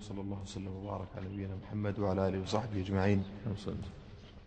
وصلى 0.00 0.20
الله 0.20 0.38
وسلم 0.42 0.76
وبارك 0.82 1.06
على 1.16 1.26
نبينا 1.32 1.54
محمد 1.66 1.98
وعلى 1.98 2.28
آله 2.28 2.42
وصحبه 2.42 2.80
أجمعين. 2.80 3.24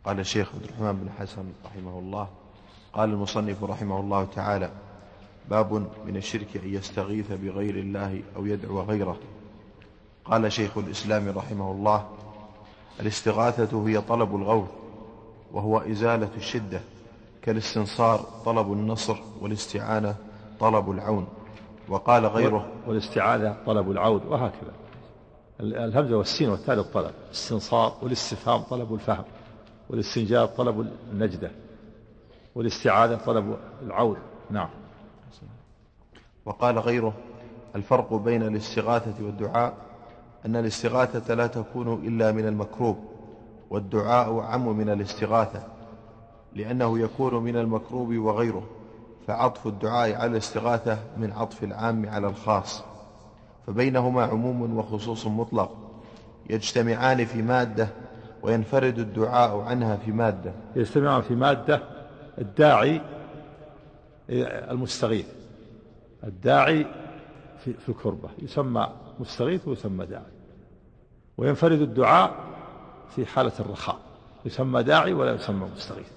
قال 0.05 0.19
الشيخ 0.19 0.55
عبد 0.55 0.63
الرحمن 0.63 0.93
بن 0.93 1.09
حسن 1.19 1.45
رحمه 1.65 1.99
الله 1.99 2.27
قال 2.93 3.09
المصنف 3.09 3.63
رحمه 3.63 3.99
الله 3.99 4.25
تعالى 4.25 4.71
باب 5.49 5.73
من 6.05 6.17
الشرك 6.17 6.57
أن 6.57 6.73
يستغيث 6.73 7.31
بغير 7.31 7.75
الله 7.75 8.21
أو 8.35 8.45
يدعو 8.45 8.81
غيره. 8.81 9.17
قال 10.25 10.51
شيخ 10.51 10.77
الإسلام 10.77 11.29
رحمه 11.29 11.71
الله 11.71 12.09
الاستغاثة 12.99 13.87
هي 13.87 14.01
طلب 14.01 14.35
الغوث 14.35 14.69
وهو 15.51 15.77
إزالة 15.77 16.29
الشدة 16.37 16.81
كالاستنصار 17.41 18.19
طلب 18.45 18.73
النصر 18.73 19.17
والاستعانة 19.41 20.15
طلب 20.59 20.91
العون. 20.91 21.27
وقال 21.89 22.25
غيره 22.25 22.67
والاستعاذة 22.87 23.57
طلب 23.65 23.91
العود 23.91 24.25
وهكذا. 24.25 24.73
الهمزة 25.63 26.17
والسين 26.17 26.49
والتاء 26.49 26.75
للطلب. 26.75 27.11
الاستنصار 27.27 27.97
والاستفهام 28.01 28.61
طلب 28.61 28.93
الفهم 28.93 29.23
والاستنجاب 29.89 30.47
طلب 30.47 30.91
النجدة 31.11 31.51
والاستعاذة 32.55 33.15
طلب 33.15 33.57
العود 33.81 34.17
نعم. 34.49 34.69
وقال 36.45 36.79
غيره 36.79 37.13
الفرق 37.75 38.13
بين 38.13 38.43
الاستغاثة 38.43 39.25
والدعاء 39.25 39.73
أن 40.45 40.55
الاستغاثة 40.55 41.33
لا 41.33 41.47
تكون 41.47 42.07
إلا 42.07 42.31
من 42.31 42.47
المكروب 42.47 42.97
والدعاء 43.69 44.39
عم 44.39 44.77
من 44.77 44.89
الاستغاثة 44.89 45.63
لأنه 46.55 46.99
يكون 46.99 47.43
من 47.43 47.57
المكروب 47.57 48.17
وغيره 48.17 48.63
فعطف 49.27 49.67
الدعاء 49.67 50.15
على 50.15 50.31
الاستغاثة 50.31 50.99
من 51.17 51.31
عطف 51.31 51.63
العام 51.63 52.09
على 52.09 52.27
الخاص. 52.27 52.83
فبينهما 53.67 54.23
عموم 54.23 54.77
وخصوص 54.77 55.27
مطلق 55.27 55.77
يجتمعان 56.49 57.25
في 57.25 57.41
مادة 57.41 57.87
وينفرد 58.41 58.99
الدعاء 58.99 59.59
عنها 59.59 59.95
في 59.97 60.11
مادة. 60.11 60.53
يجتمعان 60.75 61.21
في 61.21 61.35
مادة 61.35 61.83
الداعي 62.37 63.01
المستغيث. 64.29 65.27
الداعي 66.23 66.85
في, 67.59 67.89
الكربة 67.89 68.29
يسمى 68.41 68.89
مستغيث 69.19 69.67
ويسمى 69.67 70.05
داعي. 70.05 70.33
وينفرد 71.37 71.81
الدعاء 71.81 72.33
في 73.15 73.25
حالة 73.25 73.51
الرخاء 73.59 73.99
يسمى 74.45 74.83
داعي 74.83 75.13
ولا 75.13 75.33
يسمى 75.33 75.67
مستغيث. 75.75 76.11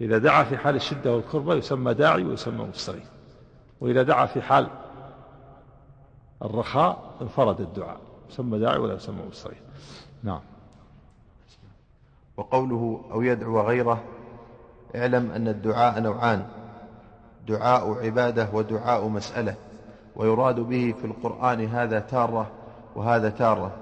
إذا 0.00 0.18
دعا 0.18 0.44
في 0.44 0.56
حال 0.56 0.76
الشدة 0.76 1.14
والكربة 1.14 1.54
يسمى 1.54 1.94
داعي 1.94 2.24
ويسمى 2.24 2.64
مستغيث. 2.64 3.06
وإذا 3.80 4.02
دعا 4.02 4.26
في 4.26 4.42
حال 4.42 4.68
الرخاء 6.42 7.14
انفرد 7.22 7.60
الدعاء 7.60 8.00
يسمى 8.30 8.58
داعي 8.58 8.78
ولا 8.78 8.94
يسمى 8.94 9.22
مستغيث 9.30 9.58
نعم. 10.22 10.40
وقوله 12.36 13.00
أو 13.12 13.22
يدعو 13.22 13.60
غيره 13.60 14.02
اعلم 14.96 15.30
أن 15.30 15.48
الدعاء 15.48 16.00
نوعان 16.00 16.46
دعاء 17.48 18.04
عبادة 18.04 18.48
ودعاء 18.52 19.08
مسألة 19.08 19.54
ويراد 20.16 20.60
به 20.60 20.94
في 21.00 21.04
القرآن 21.04 21.66
هذا 21.66 22.00
تارة 22.00 22.50
وهذا 22.96 23.30
تارة 23.30 23.72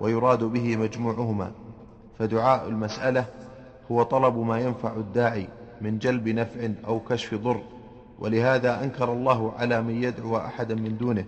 ويراد 0.00 0.44
به 0.44 0.76
مجموعهما. 0.76 1.52
فدعاء 2.18 2.68
المسألة 2.68 3.24
هو 3.90 4.02
طلب 4.02 4.36
ما 4.36 4.60
ينفع 4.60 4.92
الداعي 4.92 5.48
من 5.80 5.98
جلب 5.98 6.28
نفع 6.28 6.68
أو 6.86 7.00
كشف 7.00 7.34
ضر 7.34 7.60
ولهذا 8.18 8.84
أنكر 8.84 9.12
الله 9.12 9.52
على 9.58 9.82
من 9.82 10.02
يدعو 10.02 10.36
أحدا 10.36 10.74
من 10.74 10.96
دونه. 10.96 11.24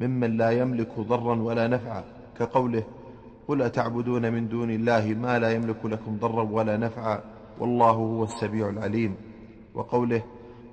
ممن 0.00 0.36
لا 0.36 0.50
يملك 0.50 0.92
ضرا 0.98 1.34
ولا 1.42 1.66
نفعا 1.66 2.04
كقوله 2.38 2.84
قل 3.48 3.62
أتعبدون 3.62 4.32
من 4.32 4.48
دون 4.48 4.70
الله 4.70 5.04
ما 5.22 5.38
لا 5.38 5.52
يملك 5.52 5.84
لكم 5.84 6.18
ضرا 6.20 6.42
ولا 6.42 6.76
نفعا 6.76 7.20
والله 7.58 7.90
هو 7.90 8.24
السميع 8.24 8.68
العليم. 8.68 9.16
وقوله 9.74 10.22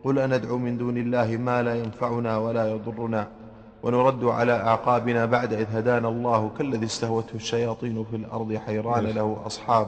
قل 0.04 0.20
أندعو 0.20 0.58
من 0.58 0.78
دون 0.78 0.98
الله 0.98 1.38
ما 1.38 1.64
لا 1.64 1.76
ينفعنا 1.76 2.38
ولا 2.38 2.72
يضرنا 2.72 3.28
ونرد 3.84 4.24
على 4.24 4.52
أعقابنا 4.52 5.26
بعد 5.26 5.54
إذ 5.54 5.68
هدانا 5.78 6.08
الله 6.08 6.52
كالذي 6.58 6.86
استهوته 6.86 7.36
الشياطين 7.36 8.04
في 8.10 8.16
الأرض 8.16 8.56
حيران 8.56 9.04
له 9.04 9.42
أصحاب. 9.46 9.88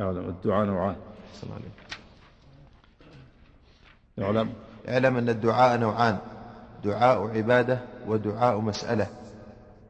الدعاء 0.00 0.66
نوعان. 0.66 0.96
اعلم 4.22 4.48
اعلم 4.88 5.16
أن 5.16 5.28
الدعاء 5.28 5.78
نوعان 5.78 6.18
دعاء 6.84 7.28
عبادة 7.36 7.78
ودعاء 8.08 8.60
مسألة 8.60 9.06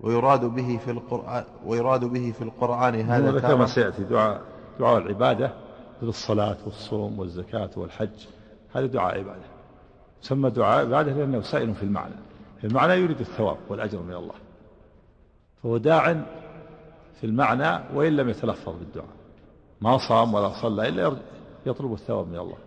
ويراد 0.01 0.45
به 0.45 0.81
في 0.85 0.91
القرآن 0.91 1.45
ويراد 1.67 2.05
به 2.05 2.33
في 2.33 2.43
القرآن 2.43 2.95
هذا 3.01 3.41
كما 3.41 3.67
سيأتي 3.67 4.05
دعاء 4.05 4.41
دعاء 4.79 4.99
العبادة 4.99 5.53
مثل 5.99 6.09
الصلاة 6.09 6.57
والصوم 6.65 7.19
والزكاة 7.19 7.71
والحج 7.77 8.27
هذا 8.73 8.87
دعاء 8.87 9.19
عبادة. 9.19 9.47
سمى 10.21 10.51
دعاء 10.51 10.87
عبادة 10.87 11.13
لأنه 11.13 11.41
سائل 11.41 11.75
في 11.75 11.83
المعنى. 11.83 12.15
في 12.61 12.67
المعنى 12.67 12.93
يريد 12.93 13.21
الثواب 13.21 13.57
والأجر 13.69 14.03
من 14.03 14.15
الله. 14.15 14.35
فهو 15.63 15.77
داع 15.77 16.13
في 17.21 17.25
المعنى 17.25 17.85
وإن 17.95 18.17
لم 18.17 18.29
يتلفظ 18.29 18.75
بالدعاء. 18.79 19.17
ما 19.81 19.99
صام 19.99 20.35
ولا 20.35 20.63
صلى 20.63 20.89
إلا 20.89 21.17
يطلب 21.67 21.93
الثواب 21.93 22.29
من 22.29 22.39
الله. 22.39 22.59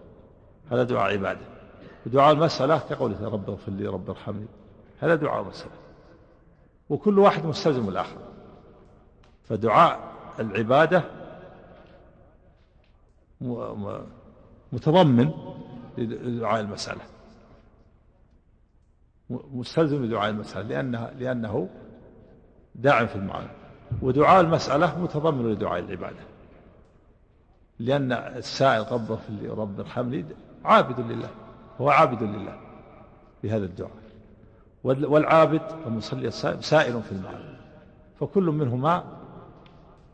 هذا 0.72 0.84
دعاء 0.84 1.14
عبادة. 1.14 1.46
ودعاء 2.06 2.34
المسألة 2.34 2.82
كقوله 2.90 3.30
رب 3.30 3.50
اغفر 3.50 3.72
لي 3.72 3.88
رب 3.88 4.10
ارحمني. 4.10 4.48
هذا 5.00 5.16
دعاء 5.16 5.44
مسألة 5.44 5.72
وكل 6.90 7.20
واحد 7.20 7.46
مستلزم 7.46 7.90
الآخر. 7.90 8.18
فدعاء 9.44 10.00
العبادة 10.40 11.04
متضمن 14.72 15.32
لدعاء 15.98 16.60
المسألة. 16.62 17.02
مستلزم 19.30 20.06
لدعاء 20.06 20.30
المسألة 20.30 20.68
لأنها 20.68 21.12
لأنه 21.12 21.70
داعم 22.76 23.08
في 23.08 23.16
المعنى 23.16 23.50
ودعاء 24.02 24.42
المسألة 24.42 25.00
متضمن 25.00 25.52
لدعاء 25.52 25.80
العبادة. 25.80 26.24
لأن 27.80 28.12
السائل 28.12 28.82
اغفر 28.82 29.20
لي 29.30 29.48
رب 29.48 29.80
ارحمني 29.80 30.26
عابد 30.66 31.00
لله 31.00 31.30
هو 31.82 31.90
عابد 31.90 32.24
لله 32.24 32.60
بهذا 33.44 33.66
الدعاء. 33.66 34.09
والعابد 34.84 35.62
المصلي 35.86 36.28
السائل 36.28 36.64
سائل 36.64 37.02
في 37.02 37.12
المعنى 37.12 37.58
فكل 38.20 38.44
منهما 38.44 39.04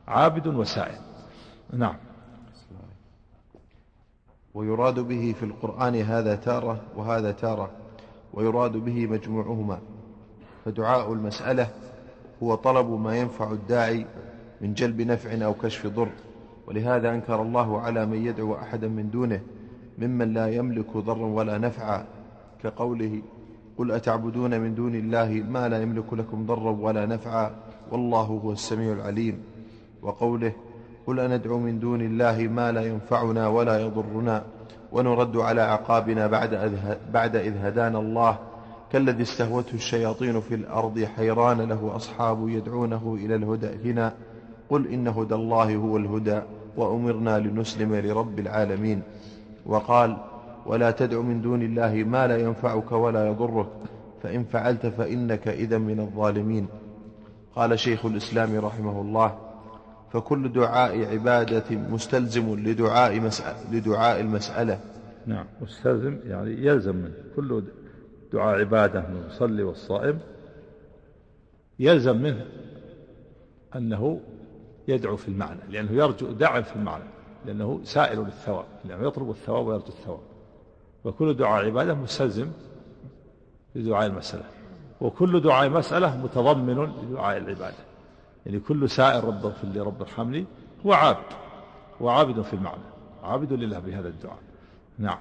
عابد 0.08 0.48
وسائل. 0.48 1.00
نعم. 1.74 1.96
ويراد 4.54 5.00
به 5.00 5.36
في 5.40 5.44
القرآن 5.46 5.96
هذا 5.96 6.36
تارة 6.36 6.82
وهذا 6.96 7.32
تارة 7.32 7.72
ويراد 8.34 8.72
به 8.72 9.08
مجموعهما. 9.08 9.80
فدعاء 10.66 11.14
المسألة 11.14 11.68
هو 12.44 12.56
طلب 12.56 12.90
ما 12.90 13.18
ينفع 13.18 13.52
الداعي 13.52 14.06
من 14.62 14.74
جلب 14.74 15.02
نفع 15.02 15.46
أو 15.46 15.54
كشف 15.54 15.88
ضر. 15.88 16.10
ولهذا 16.68 17.10
أنكر 17.10 17.42
الله 17.42 17.82
على 17.82 18.06
من 18.06 18.26
يدعو 18.26 18.56
أحدا 18.56 18.88
من 18.88 19.10
دونه 19.10 19.42
ممن 19.98 20.34
لا 20.34 20.56
يملك 20.56 20.98
ضرا 20.98 21.26
ولا 21.26 21.58
نفعا 21.58 22.06
كقوله 22.64 23.22
قل 23.78 23.92
أتعبدون 23.92 24.60
من 24.60 24.76
دون 24.76 24.96
الله 24.96 25.44
ما 25.50 25.70
لا 25.70 25.82
يملك 25.82 26.14
لكم 26.14 26.46
ضرا 26.46 26.72
ولا 26.72 27.06
نفعا 27.06 27.52
والله 27.92 28.22
هو 28.22 28.52
السميع 28.52 28.94
العليم. 28.94 29.44
وقوله 30.02 30.54
قل 31.08 31.20
أندعو 31.20 31.60
من 31.60 31.80
دون 31.80 32.02
الله 32.02 32.48
ما 32.48 32.72
لا 32.72 32.82
ينفعنا 32.82 33.48
ولا 33.48 33.80
يضرنا 33.80 34.44
ونرد 34.92 35.38
على 35.38 35.62
أعقابنا 35.62 36.28
بعد, 36.28 36.52
بعد 37.14 37.36
إذ 37.36 37.58
هدانا 37.58 38.00
الله. 38.00 38.38
كالذي 38.92 39.22
استهوته 39.22 39.74
الشياطين 39.74 40.42
في 40.42 40.56
الأرض 40.56 41.04
حيران 41.04 41.62
له 41.62 41.96
أصحاب 41.96 42.50
يدعونه 42.50 43.18
إلى 43.20 43.36
الهدى 43.36 43.68
ائتنا 43.68 44.14
قل 44.70 44.88
إن 44.88 45.08
هدى 45.08 45.36
الله 45.36 45.76
هو 45.76 45.98
الهدى 45.98 46.40
وأمرنا 46.78 47.40
لنسلم 47.40 47.96
لرب 47.96 48.40
العالمين. 48.40 49.02
وقال 49.66 50.18
ولا 50.66 50.92
تدع 50.92 51.22
من 51.22 51.42
دون 51.42 51.62
الله 51.62 51.94
ما 51.94 52.28
لا 52.28 52.38
ينفعك 52.38 52.92
ولا 52.92 53.28
يضرك 53.28 53.68
فإن 54.24 54.44
فعلت 54.44 54.86
فإنك 54.86 55.48
إذا 55.48 55.78
من 55.78 56.00
الظالمين. 56.00 56.68
قال 57.56 57.80
شيخ 57.80 58.06
الإسلام 58.06 58.60
رحمه 58.60 59.02
الله 59.02 59.38
فكل 60.14 60.54
دعاء 60.54 61.06
عبادة 61.06 61.76
مستلزم 61.76 62.60
لدعاء, 62.60 63.20
مسألة 63.20 63.72
لدعاء 63.72 64.22
المسألة. 64.22 64.80
نعم 65.26 65.46
مستلزم 65.62 66.18
يعني 66.26 66.52
يلزم 66.52 66.96
منه. 66.96 67.14
كل 67.36 67.64
دعاء 68.34 68.60
عبادة 68.60 69.00
من 69.00 69.18
المصلي 69.18 69.64
والصائم 69.64 70.20
يلزم 71.80 72.18
منه 72.18 72.46
أنه 73.76 74.20
يدعو 74.88 75.16
في 75.16 75.28
المعنى 75.28 75.60
لأنه 75.70 75.92
يرجو 75.92 76.32
دعم 76.32 76.64
في 76.64 76.76
المعنى 76.76 77.04
لأنه 77.46 77.80
سائل 77.84 78.20
للثواب 78.20 78.66
لأنه 78.86 79.08
يطلب 79.08 79.30
الثواب 79.30 79.68
ويرجو 79.68 79.88
الثواب. 79.88 80.20
وكل 81.06 81.34
دعاء 81.34 81.66
عبادة 81.66 81.94
مستلزم 81.94 82.48
لدعاء 83.76 84.06
المسألة. 84.06 84.44
وكل 85.02 85.42
دعاء 85.42 85.70
مسألة 85.70 86.18
متضمن 86.18 86.94
لدعاء 87.04 87.38
العبادة. 87.38 87.84
يعني 88.46 88.60
كل 88.60 88.90
سائر 88.90 89.24
رب 89.24 89.46
اغفر 89.46 89.68
لي 89.68 89.80
رب 89.80 90.02
ارحمني 90.02 90.46
هو 90.86 90.94
عابد. 90.94 91.26
هو 92.02 92.10
عابد 92.10 92.42
في 92.42 92.54
المعنى. 92.54 92.84
عابد 93.24 93.54
لله 93.54 93.80
بهذا 93.80 94.08
الدعاء. 94.08 94.40
نعم. 95.00 95.20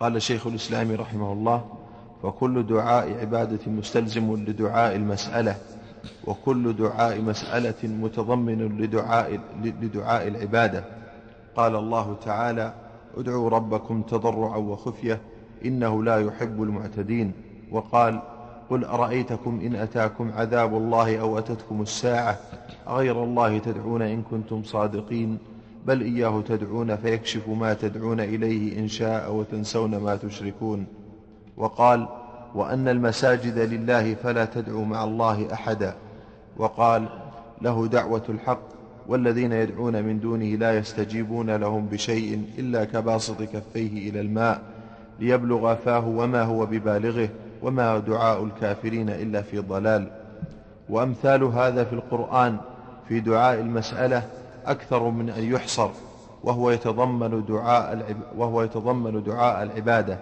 قال 0.00 0.22
شيخ 0.22 0.46
الإسلام 0.46 0.92
رحمه 0.92 1.32
الله 1.32 1.78
وكل 2.22 2.66
دعاء 2.66 3.20
عبادة 3.20 3.70
مستلزم 3.70 4.34
لدعاء 4.34 4.96
المسألة 4.96 5.56
وكل 6.24 6.76
دعاء 6.76 7.20
مسألة 7.20 7.88
متضمن 7.88 8.78
لدعاء, 8.78 9.40
لدعاء 9.62 10.28
العبادة. 10.28 10.84
قال 11.56 11.76
الله 11.76 12.16
تعالى 12.24 12.74
ادعوا 13.16 13.50
ربكم 13.50 14.02
تضرعا 14.02 14.56
وخفية 14.56 15.20
إنه 15.64 16.04
لا 16.04 16.20
يحب 16.20 16.62
المعتدين. 16.62 17.32
وقال 17.70 18.20
قل 18.70 18.84
أرأيتكم 18.84 19.60
إن 19.60 19.74
أتاكم 19.74 20.30
عذاب 20.32 20.76
الله 20.76 21.20
أو 21.20 21.38
أتتكم 21.38 21.82
الساعة؟ 21.82 22.38
أغير 22.88 23.24
الله 23.24 23.58
تدعون 23.58 24.02
إن 24.02 24.22
كنتم 24.22 24.62
صادقين 24.64 25.38
بل 25.86 26.00
إياه 26.00 26.40
تدعون 26.40 26.96
فيكشف 26.96 27.48
ما 27.48 27.74
تدعون 27.74 28.20
إليه 28.20 28.78
إن 28.78 28.88
شاء 28.88 29.34
وتنسون 29.34 29.96
ما 29.96 30.16
تشركون. 30.16 30.86
وقال 31.56 32.08
وأن 32.54 32.88
المساجد 32.88 33.58
لله 33.58 34.14
فلا 34.14 34.44
تدعوا 34.44 34.84
مع 34.84 35.04
الله 35.04 35.52
أحدا. 35.52 35.94
وقال 36.56 37.08
له 37.62 37.86
دعوة 37.86 38.22
الحق 38.28 38.62
والذين 39.06 39.52
يدعون 39.52 40.02
من 40.02 40.20
دونه 40.20 40.44
لا 40.44 40.78
يستجيبون 40.78 41.50
لهم 41.50 41.86
بشيء 41.86 42.44
إلا 42.58 42.84
كباسط 42.84 43.42
كفيه 43.42 44.10
إلى 44.10 44.20
الماء 44.20 44.60
ليبلغ 45.20 45.74
فاه 45.74 46.08
وما 46.08 46.42
هو 46.42 46.66
ببالغه 46.66 47.28
وما 47.62 47.98
دعاء 47.98 48.44
الكافرين 48.44 49.10
إلا 49.10 49.42
في 49.42 49.58
ضلال. 49.58 50.06
وأمثال 50.88 51.42
هذا 51.42 51.84
في 51.84 51.92
القرآن 51.92 52.56
في 53.08 53.20
دعاء 53.20 53.60
المسألة 53.60 54.22
أكثر 54.66 55.10
من 55.10 55.30
أن 55.30 55.44
يحصر 55.52 55.90
وهو 56.44 56.70
يتضمن 56.70 57.44
دعاء 57.48 58.16
وهو 58.36 58.62
يتضمن 58.62 59.22
دعاء 59.22 59.62
العبادة 59.62 60.18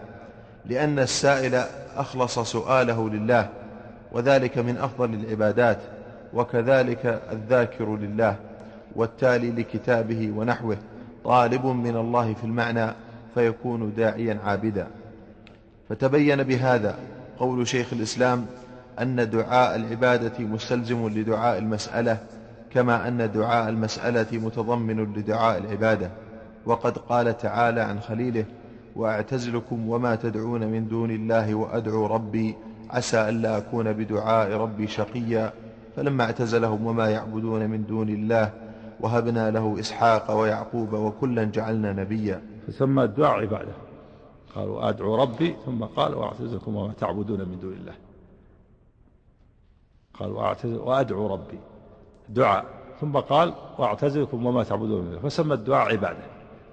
لأن 0.67 0.99
السائل 0.99 1.62
أخلص 1.97 2.38
سؤاله 2.38 3.11
لله 3.11 3.49
وذلك 4.12 4.59
من 4.59 4.77
أفضل 4.77 5.15
العبادات 5.15 5.79
وكذلك 6.35 7.23
الذاكر 7.32 7.97
لله. 7.97 8.37
والتالي 8.97 9.51
لكتابه 9.51 10.33
ونحوه. 10.37 10.77
طالب 11.25 11.67
من 11.67 11.97
الله 11.97 12.35
في 12.35 12.45
المعنى 12.45 12.87
فيكون 13.35 13.93
داعيا 13.97 14.39
عابدا. 14.45 14.87
فتبين 15.89 16.43
بهذا 16.43 16.99
قول 17.39 17.69
شيخ 17.69 17.93
الإسلام 17.93 18.47
أن 19.01 19.31
دعاء 19.31 19.77
العبادة 19.77 20.45
مستلزم 20.45 21.09
لدعاء 21.09 21.59
المسألة 21.59 22.19
كما 22.71 23.09
أن 23.09 23.33
دعاء 23.33 23.69
المسألة 23.69 24.27
متضمن 24.33 25.15
لدعاء 25.15 25.59
العبادة. 25.59 26.11
وقد 26.67 26.99
قال 26.99 27.39
تعالى 27.39 27.81
عن 27.81 28.01
خليله 28.01 28.45
وأعتزلكم 28.97 29.89
وما 29.89 30.15
تدعون 30.15 30.67
من 30.67 30.89
دون 30.89 31.11
الله 31.11 31.55
وأدعو 31.55 32.07
ربي 32.07 32.55
عسى 32.91 33.29
ألا 33.29 33.59
أكون 33.59 33.93
بدعاء 33.93 34.53
ربي 34.53 34.87
شقيا. 34.87 35.53
فلما 35.97 36.25
اعتزلهم 36.25 36.87
وما 36.87 37.11
يعبدون 37.11 37.71
من 37.71 37.87
دون 37.87 38.09
الله 38.09 38.51
وهبنا 39.00 39.50
له 39.50 39.81
إسحاق 39.81 40.31
ويعقوب 40.31 40.93
وكلا 40.93 41.44
جعلنا 41.44 41.93
نبيا. 41.93 42.43
فسمى 42.67 43.05
الدعاء 43.05 43.41
عبادة. 43.41 43.73
قالوا 44.55 44.88
أدعو 44.88 45.17
ربي 45.17 45.56
ثم 45.67 45.85
قال 45.85 46.14
وأعتزلكم 46.14 46.76
وما 46.76 46.93
تعبدون 46.93 47.38
من 47.38 47.61
دون 47.61 47.73
الله. 47.73 47.94
قال 50.14 50.31
وأدعو 50.64 51.26
ربي. 51.26 51.58
دعاء 52.29 52.64
ثم 53.00 53.17
قال 53.17 53.55
وأعتزلكم 53.79 54.47
وما 54.47 54.64
تعبدون 54.64 55.03
من 55.03 55.08
الله. 55.08 55.20
فسمى 55.20 55.55
الدعاء 55.55 55.93
عبادة. 55.93 56.23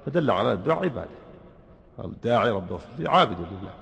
فدل 0.05 0.31
على 0.31 0.53
الدعاء 0.53 0.83
عبادة. 0.83 1.17
قال 1.97 2.21
داعي 2.21 2.49
رب 2.49 2.79
عابد 3.05 3.37
لله. 3.39 3.73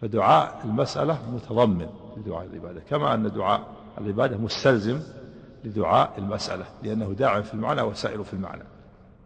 فدعاء 0.00 0.60
المسألة 0.64 1.18
متضمن 1.34 1.88
لدعاء 2.16 2.46
العبادة. 2.46 2.80
كما 2.80 3.14
أن 3.14 3.32
دعاء 3.32 3.60
العبادة 3.98 4.36
مستلزم 4.36 5.00
لدعاء 5.66 6.12
المسألة 6.18 6.64
لأنه 6.82 7.12
داع 7.12 7.40
في 7.40 7.54
المعنى 7.54 7.82
وسائل 7.82 8.24
في 8.24 8.32
المعنى 8.32 8.62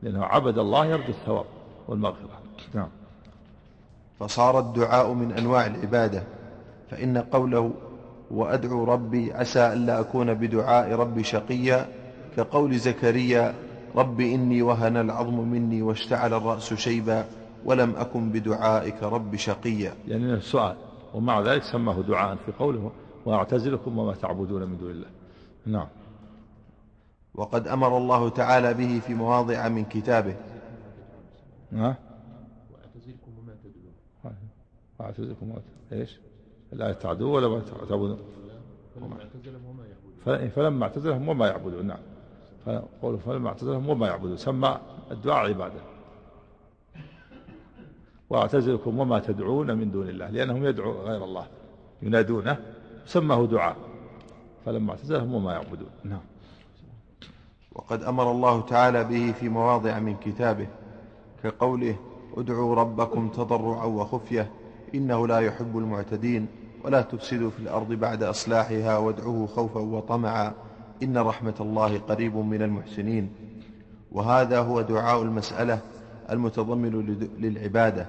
لأنه 0.02 0.24
عبد 0.24 0.58
الله 0.58 0.86
يرجو 0.86 1.08
الثواب 1.08 1.44
والمغفرة. 1.88 2.40
نعم. 2.74 2.88
فصار 4.20 4.58
الدعاء 4.58 5.12
من 5.12 5.32
أنواع 5.32 5.66
العبادة 5.66 6.22
فإن 6.90 7.18
قوله 7.18 7.72
وأدعو 8.30 8.84
ربي 8.84 9.32
عسى 9.32 9.72
ألا 9.72 10.00
أكون 10.00 10.34
بدعاء 10.34 10.92
ربي 10.92 11.24
شقيا 11.24 11.88
كقول 12.36 12.76
زكريا 12.76 13.54
رب 13.96 14.20
إني 14.20 14.62
وهن 14.62 14.96
العظم 14.96 15.48
مني 15.48 15.82
واشتعل 15.82 16.34
الرأس 16.34 16.74
شيبا 16.74 17.24
ولم 17.64 17.94
أكن 17.96 18.30
بدعائك 18.30 19.02
رب 19.02 19.36
شقيا. 19.36 19.94
يعني 20.08 20.34
السؤال 20.34 20.76
ومع 21.14 21.40
ذلك 21.40 21.62
سماه 21.62 22.00
دعاء 22.00 22.36
في 22.46 22.52
قوله 22.52 22.90
وأعتزلكم 23.24 23.98
وما 23.98 24.14
تعبدون 24.14 24.62
من 24.62 24.78
دون 24.78 24.90
الله. 24.90 25.08
نعم. 25.66 25.86
وقد 27.34 27.68
أمر 27.68 27.96
الله 27.96 28.28
تعالى 28.28 28.74
به 28.74 29.00
في 29.00 29.14
مواضع 29.14 29.68
من 29.68 29.84
كتابه. 29.84 30.36
نعم 31.72 31.94
وأعتزلكم 32.72 33.38
وما 33.38 33.54
تدعون. 33.64 34.34
وأعتزلكم 34.98 35.50
وما 35.50 35.62
إيش؟ 35.92 36.18
لا 36.72 36.92
تعدوا 36.92 37.36
ولا 37.36 37.48
ما 37.48 37.60
تعبدون. 37.88 38.18
فلما 38.94 39.16
اعتزلهم 39.22 39.66
وما 39.66 39.84
يعبدون. 39.86 40.48
فلما 40.48 40.84
اعتزلهم 40.84 41.28
وما 41.28 41.46
يعبدون 41.46 41.86
نعم. 41.86 41.98
قوله 43.02 43.18
فلما 43.18 43.48
اعتزلهم 43.48 43.88
وما 43.88 44.06
يعبدون. 44.06 44.36
سمى 44.36 44.78
الدعاء 45.10 45.48
عبادة. 45.48 45.80
واعتزلكم 48.30 48.98
وما 48.98 49.18
تدعون 49.18 49.78
من 49.78 49.90
دون 49.90 50.08
الله 50.08 50.30
لأنهم 50.30 50.64
يدعوا 50.64 50.94
غير 50.94 51.24
الله 51.24 51.46
ينادونه 52.02 52.56
سماه 53.06 53.46
دعاء. 53.46 53.76
فلما 54.64 54.90
اعتزلهم 54.90 55.34
وما 55.34 55.52
يعبدون. 55.52 55.90
نعم. 56.04 56.20
وقد 57.80 58.02
أمر 58.02 58.30
الله 58.30 58.60
تعالى 58.60 59.04
به 59.04 59.32
في 59.40 59.48
مواضع 59.48 59.98
من 59.98 60.16
كتابه 60.16 60.66
كقوله 61.42 61.96
ادعوا 62.36 62.74
ربكم 62.74 63.28
تضرعا 63.28 63.84
وخفية 63.84 64.50
إنه 64.94 65.26
لا 65.26 65.38
يحب 65.38 65.78
المعتدين 65.78 66.46
ولا 66.84 67.00
تفسدوا 67.02 67.50
في 67.50 67.58
الأرض 67.58 67.92
بعد 67.92 68.22
إصلاحها 68.22 68.98
وادعوه 68.98 69.46
خوفا 69.46 69.80
وطمعا 69.80 70.52
إن 71.02 71.18
رحمة 71.18 71.54
الله 71.60 71.98
قريب 71.98 72.36
من 72.36 72.62
المحسنين. 72.62 73.32
وهذا 74.12 74.58
هو 74.58 74.80
دعاء 74.80 75.22
المسألة 75.22 75.78
المتضمن 76.30 77.18
للعبادة. 77.38 78.06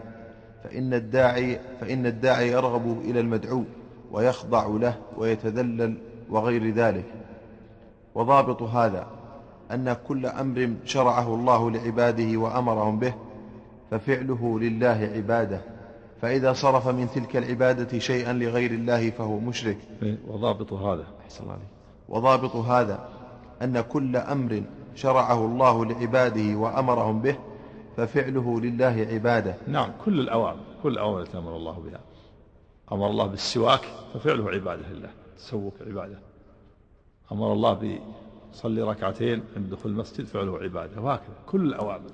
فإن 0.64 0.94
الداعي, 0.94 1.60
فإن 1.82 2.06
الداعي 2.06 2.52
يرغب 2.52 3.02
إلى 3.02 3.20
المدعو 3.20 3.64
ويخضع 4.12 4.68
له 4.68 4.96
ويتذلل 5.18 5.98
وغير 6.30 6.74
ذلك. 6.74 7.06
وضابط 8.16 8.62
هذا 8.62 9.21
أن 9.74 9.98
كل 10.08 10.26
أمر 10.26 10.74
شرعه 10.86 11.36
الله 11.36 11.72
لعباده 11.72 12.38
وأمرهم 12.38 13.00
به 13.00 13.14
ففعله 13.92 14.60
لله 14.60 15.12
عبادة. 15.16 15.62
فإذا 16.22 16.54
صرف 16.54 16.88
من 16.88 17.10
تلك 17.16 17.38
العبادة 17.38 18.00
شيئا 18.00 18.34
لغير 18.34 18.72
الله 18.72 19.10
فهو 19.10 19.40
مشرك. 19.40 19.78
وضابط 20.28 20.74
هذا. 20.74 21.06
أحسن 21.24 21.44
الله 21.44 21.58
وضابط 22.10 22.56
هذا 22.56 23.10
أن 23.62 23.82
كل 23.82 24.18
أمر 24.18 24.64
شرعه 24.96 25.46
الله 25.46 25.86
لعباده 25.86 26.56
وأمرهم 26.58 27.22
به 27.22 27.36
ففعله 27.98 28.60
لله 28.60 29.08
عبادة. 29.12 29.56
نعم 29.68 29.90
كل 30.06 30.20
الأوامر 30.20 30.60
كل 30.84 30.90
الأوامر 30.90 31.22
التي 31.22 31.38
أمر 31.38 31.56
الله 31.56 31.80
بها. 31.80 32.00
أمر 32.92 33.08
الله 33.08 33.28
بالسواك 33.28 33.82
ففعله 34.14 34.50
عبادة 34.50 34.90
لله 34.90 35.10
تسوك 35.38 35.74
عبادة 35.88 36.20
أمر 37.32 37.54
الله 37.54 37.74
بصلي 38.52 38.82
ركعتين 38.82 39.44
عند 39.56 39.70
دخول 39.70 39.92
المسجد 39.92 40.26
فعله 40.26 40.60
عبادة 40.60 41.02
وهكذا 41.02 41.36
كل 41.46 41.62
الأوامر 41.62 42.10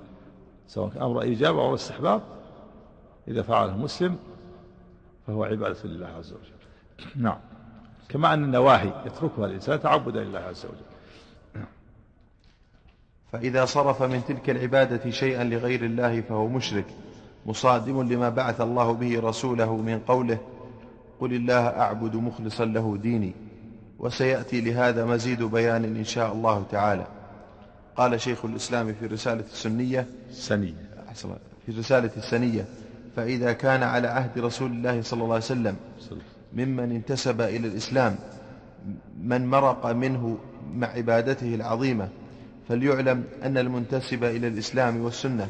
سواء 0.68 0.90
كان 0.90 1.02
أمر 1.02 1.22
إيجاب 1.22 1.58
أو 1.58 1.76
استحباب. 1.76 2.22
إذا 3.28 3.42
فعله 3.42 3.78
مسلم 3.78 4.18
فهو 5.28 5.44
عبادة 5.44 5.78
لله 5.84 6.08
عز 6.08 6.34
وجل. 6.34 6.58
نعم. 7.24 7.40
كما 8.10 8.34
أن 8.34 8.44
النواهي 8.44 8.92
يتركها 9.06 9.46
الإنسان 9.46 9.80
تعبدا 9.80 10.24
لله 10.24 10.40
عز 10.40 10.66
وجل. 10.66 11.64
فإذا 13.32 13.66
صرف 13.66 14.04
من 14.04 14.24
تلك 14.28 14.50
العبادة 14.50 15.12
شيئا 15.12 15.44
لغير 15.44 15.86
الله 15.86 16.22
فهو 16.22 16.48
مشرك 16.48 16.86
مصادم 17.46 18.02
لما 18.02 18.30
بعث 18.30 18.62
الله 18.62 18.92
به 18.92 19.20
رسوله 19.20 19.76
من 19.76 20.00
قوله 20.00 20.38
قل 21.20 21.34
الله 21.34 21.68
أعبد 21.68 22.16
مخلصا 22.16 22.66
له 22.66 22.98
ديني. 22.98 23.47
وسيأتي 24.00 24.62
لهذا 24.62 25.06
مزيد 25.06 25.44
بيان 25.44 25.84
إن 25.84 26.04
شاء 26.04 26.34
الله 26.34 26.66
تعالى. 26.72 27.08
قال 27.98 28.22
شيخ 28.22 28.46
الإسلام 28.46 28.94
في 28.94 29.06
رسالة 29.06 29.44
السنية 29.54 30.06
السنية 30.30 30.74
في 31.66 31.72
رسالة 31.72 32.12
السنية 32.18 32.66
فإذا 33.16 33.54
كان 33.54 33.84
على 33.84 34.08
عهد 34.08 34.40
رسول 34.40 34.72
الله 34.72 35.02
صلى 35.02 35.24
الله 35.24 35.34
عليه 35.34 35.46
وسلم 35.46 35.76
ممن 36.54 36.92
انتسب 36.92 37.42
إلى 37.42 37.68
الإسلام 37.68 38.16
من 39.22 39.48
مرق 39.48 39.86
منه 39.86 40.38
مع 40.74 40.88
عبادته 40.88 41.56
العظيمة 41.56 42.10
فليعلم 42.70 43.24
أن 43.44 43.58
المنتسب 43.58 44.24
إلى 44.24 44.48
الإسلام 44.48 45.02
والسنة 45.02 45.48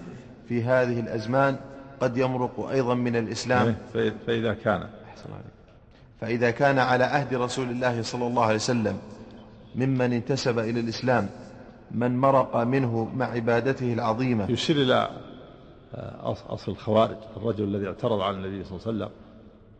في 0.49 0.63
هذه 0.63 0.99
الأزمان 0.99 1.55
قد 1.99 2.17
يمرق 2.17 2.69
أيضا 2.69 2.95
من 2.95 3.15
الإسلام. 3.15 3.75
إيه، 3.95 4.13
فإذا 4.27 4.53
كان. 4.53 4.89
فإذا 6.21 6.51
كان 6.51 6.79
على 6.79 7.03
عهد 7.03 7.33
رسول 7.33 7.69
الله 7.69 8.01
صلى 8.01 8.27
الله 8.27 8.43
عليه 8.43 8.55
وسلم 8.55 8.97
ممن 9.75 10.13
انتسب 10.13 10.59
إلى 10.59 10.79
الإسلام 10.79 11.29
من 11.91 12.17
مرق 12.17 12.57
منه 12.57 13.05
مع 13.15 13.25
عبادته 13.25 13.93
العظيمة. 13.93 14.51
يشير 14.51 14.75
إلى 14.75 15.09
آه، 15.95 16.35
أصل 16.49 16.71
الخوارج 16.71 17.17
الرجل 17.37 17.63
الذي 17.63 17.87
اعترض 17.87 18.21
على 18.21 18.37
النبي 18.37 18.63
صلى 18.63 18.77
الله 18.77 18.87
عليه 18.87 18.97
وسلم 18.97 19.09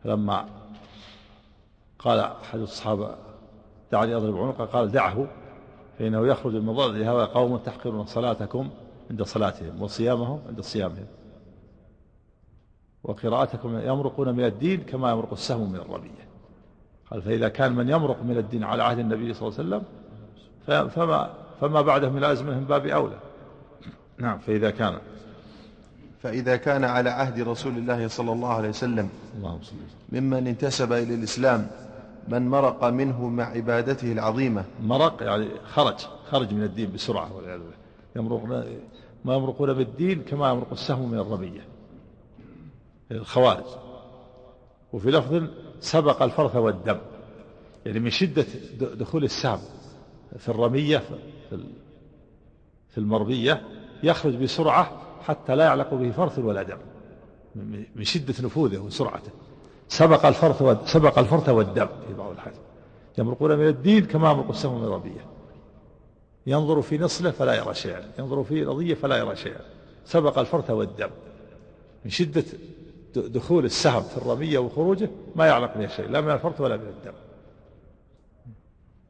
لما 0.06 0.46
قال 2.00 2.20
أحد 2.20 2.60
الصحابة 2.60 3.16
دعني 3.92 4.16
أضرب 4.16 4.38
عنقه 4.38 4.66
قال 4.66 4.92
دعه 4.92 5.28
فإنه 6.00 6.28
يخرج 6.28 6.56
من 6.56 6.74
ضلع 6.74 7.14
هذا 7.14 7.26
قوم 7.26 7.58
تحقرون 7.58 8.06
صلاتكم 8.06 8.70
عند 9.12 9.24
صلاتهم 9.24 9.82
وصيامهم 9.82 10.42
عند 10.48 10.62
صيامهم. 10.62 11.06
وقراءتكم 13.04 13.80
يمرقون 13.80 14.36
من 14.36 14.44
الدين 14.46 14.82
كما 14.82 15.12
يمرق 15.12 15.32
السهم 15.32 15.72
من 15.72 15.80
الرمية 15.80 16.27
قال 17.12 17.22
فإذا 17.22 17.50
كان 17.50 17.76
من 17.76 17.90
يمرق 17.90 18.24
من 18.24 18.38
الدين 18.38 18.64
على 18.64 18.84
عهد 18.84 19.00
النبي 19.00 19.34
صلى 19.34 19.48
الله 19.48 19.60
عليه 19.60 19.70
وسلم 19.70 19.84
فما 20.90 21.34
فما 21.62 21.82
بعده 21.82 22.10
من 22.10 22.18
الأزمة 22.18 22.60
من 22.60 22.66
باب 22.66 22.86
أولى. 22.86 23.18
نعم 24.18 24.40
فإذا 24.40 24.70
كان. 24.70 24.98
فإذا 26.24 26.56
كان 26.56 26.84
على 26.84 27.10
عهد 27.10 27.40
رسول 27.40 27.78
الله 27.78 28.08
صلى 28.08 28.32
الله 28.32 28.54
عليه 28.54 28.70
وسلم 28.70 29.10
اللهم 29.38 29.64
صل 29.64 29.76
ممن 30.12 30.48
انتسب 30.48 30.94
إلى 30.94 31.16
الإسلام 31.16 31.68
من 32.28 32.50
مرق 32.50 32.84
منه 32.84 33.28
مع 33.28 33.44
عبادته 33.44 34.12
العظيمة. 34.12 34.64
مرق 34.84 35.24
يعني 35.24 35.48
خرج 35.74 36.00
خرج 36.32 36.54
من 36.54 36.64
الدين 36.64 36.92
بسرعة 36.92 37.36
والعياذ 37.36 37.60
بالله. 37.60 37.78
يمرق 38.16 38.44
ما 39.26 39.36
يمرقون 39.36 39.74
بالدين 39.74 40.22
كما 40.22 40.50
يمرق 40.50 40.72
السهم 40.72 41.12
من 41.12 41.20
الرمية 41.20 41.62
الخوارج. 43.12 43.66
وفي 44.94 45.12
لفظ 45.12 45.44
سبق 45.80 46.24
الفرث 46.24 46.56
والدم. 46.56 46.98
يعني 47.86 48.00
من 48.00 48.10
شدة 48.10 48.46
دخول 48.80 49.24
السهم 49.24 49.60
في 50.38 50.50
الرمية 50.50 51.04
في 52.90 52.98
المرمية 52.98 53.62
يخرج 54.04 54.36
بسرعة 54.36 55.02
حتى 55.24 55.56
لا 55.56 55.66
يعلق 55.66 55.94
به 55.94 56.12
فرث 56.12 56.40
ولا 56.40 56.64
دم. 56.64 56.78
من 57.96 58.04
شدة 58.04 58.34
نفوذه 58.44 58.78
وسرعته. 58.78 59.32
سبق 59.88 60.26
الفرث 60.26 60.90
سبق 60.92 61.20
الفرث 61.20 61.50
والدم 61.50 61.88
في 62.08 62.14
بعض 62.14 62.32
الحديث. 62.32 62.60
يمرقون 63.18 63.58
من 63.58 63.68
الدين 63.68 64.06
كما 64.06 64.32
يمرق 64.32 64.50
السهم 64.50 64.80
من 64.80 64.88
الرمية. 64.88 65.26
ينظر 66.48 66.82
في 66.82 66.98
نصله 66.98 67.32
فلا 67.32 67.56
يرى 67.56 67.74
شيئا. 67.74 68.12
ينظر 68.20 68.44
في 68.44 68.64
رضية 68.64 68.94
فلا 68.94 69.18
يرى 69.18 69.36
شيئا. 69.36 69.62
سبق 70.06 70.40
الفرث 70.40 70.70
والدم. 70.70 71.10
من 72.06 72.12
شدة 72.12 72.44
دخول 73.18 73.66
السهم 73.66 74.04
في 74.04 74.18
الرمية 74.18 74.60
وخروجه 74.60 75.10
ما 75.36 75.46
يعلق 75.48 75.78
به 75.78 75.88
شيء 75.88 76.10
لا 76.10 76.22
من 76.22 76.32
الفرث 76.32 76.62
ولا 76.62 76.78
من 76.78 76.88
الدم. 76.88 77.14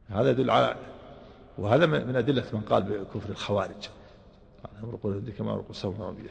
هذا 0.08 0.30
يدل 0.30 0.50
على 0.50 0.76
وهذا 1.58 1.86
من 1.86 2.16
أدلة 2.16 2.44
من 2.52 2.60
قال 2.60 2.82
بكفر 2.82 3.30
الخوارج. 3.30 3.88
يمرقون 4.82 5.32
كما 5.38 5.52
يمرق 5.52 5.64
السهم 5.70 5.92
في 5.92 6.00
الرمية 6.00 6.30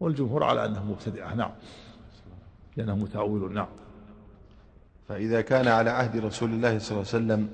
والجمهور 0.00 0.44
على 0.44 0.64
أنه 0.64 0.84
مبتدعة 0.84 1.34
نعم. 1.34 1.50
لأنه 2.76 2.96
متأول 2.96 3.52
نعم. 3.52 3.68
فإذا 5.08 5.40
كان 5.40 5.68
على 5.68 5.90
عهد 5.90 6.24
رسول 6.24 6.50
الله 6.50 6.78
صلى 6.78 6.90
الله 6.90 7.08
عليه 7.14 7.24
وسلم 7.24 7.48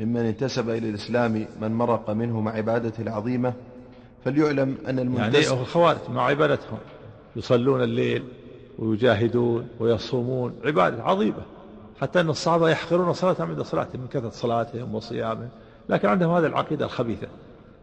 ممن 0.00 0.20
انتسب 0.20 0.70
إلى 0.70 0.88
الإسلام 0.88 1.46
من 1.60 1.72
مرق 1.72 2.10
منه 2.10 2.40
مع 2.40 2.52
عبادته 2.52 3.00
العظيمة 3.00 3.54
فليعلم 4.24 4.78
أن 4.88 4.98
المنتسب 4.98 5.50
يعني 5.50 5.60
الخوارج 5.60 5.98
مع 6.10 6.22
عبادتهم. 6.22 6.78
يصلون 7.36 7.82
الليل 7.82 8.24
ويجاهدون 8.78 9.68
ويصومون 9.80 10.60
عبادة 10.64 11.02
عظيمة. 11.02 11.42
حتى 12.00 12.20
أن 12.20 12.30
الصحابة 12.30 12.70
يحقرون 12.70 13.12
صلاتهم 13.12 13.48
عند 13.48 13.62
صلاتهم 13.62 14.00
من 14.00 14.08
كثرة 14.08 14.30
صلاتهم 14.30 14.94
وصيامهم. 14.94 15.48
لكن 15.88 16.08
عندهم 16.08 16.30
هذه 16.30 16.46
العقيدة 16.46 16.84
الخبيثة 16.84 17.28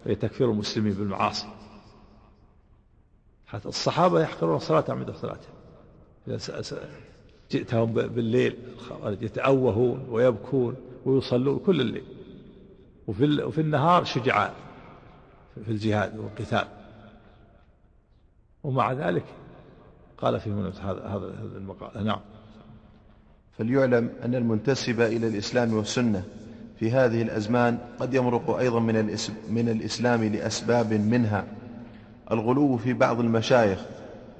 وهي 0.06 0.16
تكفير 0.16 0.52
المسلمين 0.52 0.94
بالمعاصي. 0.94 1.48
حتى 3.48 3.70
الصحابة 3.70 4.22
يحقرون 4.22 4.60
صلاتهم 4.60 5.00
عند 5.00 5.12
صلاتهم. 5.12 5.54
جئتهم 7.52 7.94
بالليل 7.94 8.58
يتأوهون 9.06 10.08
ويبكون 10.10 10.76
ويصلون 11.06 11.60
كل 11.60 11.82
الليل. 11.82 12.04
وفي, 13.08 13.44
وفي 13.44 13.62
النهار 13.62 14.04
شجعان 14.04 14.52
في 15.66 15.72
الجهاد 15.72 16.18
والقتال. 16.18 16.68
ومع 18.64 18.94
ذلك 18.94 19.24
قال 20.18 20.40
فيهم 20.40 20.66
هذا 20.66 21.08
هذا 21.08 21.34
المقال. 21.58 22.06
نعم. 22.06 22.20
فليعلم 23.58 24.10
أن 24.26 24.36
المنتسب 24.36 25.02
إلى 25.02 25.28
الإسلام 25.28 25.74
والسنة 25.74 26.24
في 26.80 26.92
هذه 26.92 27.22
الأزمان 27.22 27.78
قد 28.00 28.14
يمرق 28.14 28.58
أيضا 28.58 28.80
من, 28.80 29.18
من 29.50 29.70
الإسلام 29.70 30.24
لأسباب 30.24 30.94
منها. 30.94 31.46
الغلو 32.32 32.78
في 32.78 32.94
بعض 32.94 33.20
المشايخ 33.20 33.80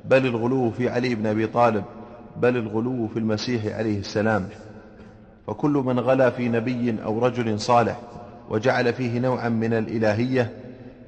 بل 0.06 0.26
الغلو 0.26 0.72
في 0.72 0.90
علي 0.90 1.16
بن 1.16 1.26
أبي 1.26 1.48
طالب 1.48 1.84
بل 2.38 2.58
الغلو 2.58 3.08
في 3.08 3.20
المسيح 3.20 3.78
عليه 3.78 4.00
السلام. 4.00 4.50
فكل 5.48 5.72
من 5.72 6.00
غلا 6.00 6.30
في 6.30 6.50
نبي 6.50 7.04
أو 7.04 7.20
رجل 7.20 7.60
صالح 7.60 8.02
وجعل 8.50 8.94
فيه 8.94 9.20
نوعا 9.20 9.50
من 9.50 9.74
الإلهية 9.74 10.54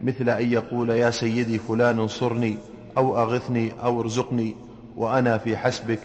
مثل 0.02 0.30
أن 0.30 0.52
يقول 0.52 0.90
يا 0.90 1.10
سيدي 1.10 1.58
فلان 1.58 2.00
انصرني 2.00 2.58
أو 2.98 3.18
أغثني 3.18 3.84
أو 3.84 4.02
ارزقني 4.02 4.56
وأنا 4.96 5.38
في 5.38 5.58
حسبك 5.58 6.00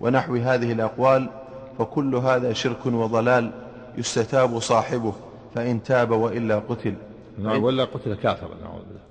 ونحو 0.00 0.36
هذه 0.36 0.72
الأقوال 0.72 1.30
فكل 1.78 2.14
هذا 2.14 2.52
شرك 2.52 2.86
وضلال 2.86 3.52
يستتاب 3.98 4.58
صاحبه 4.58 5.14
فإن 5.54 5.82
تاب 5.82 6.10
وإلا 6.10 6.58
قتل. 6.58 6.94
نعم 7.38 7.64
ولا 7.64 7.84
قتل 7.84 8.14
كافرا 8.14 8.54
نعوذ 8.62 8.82
بالله. 8.82 9.06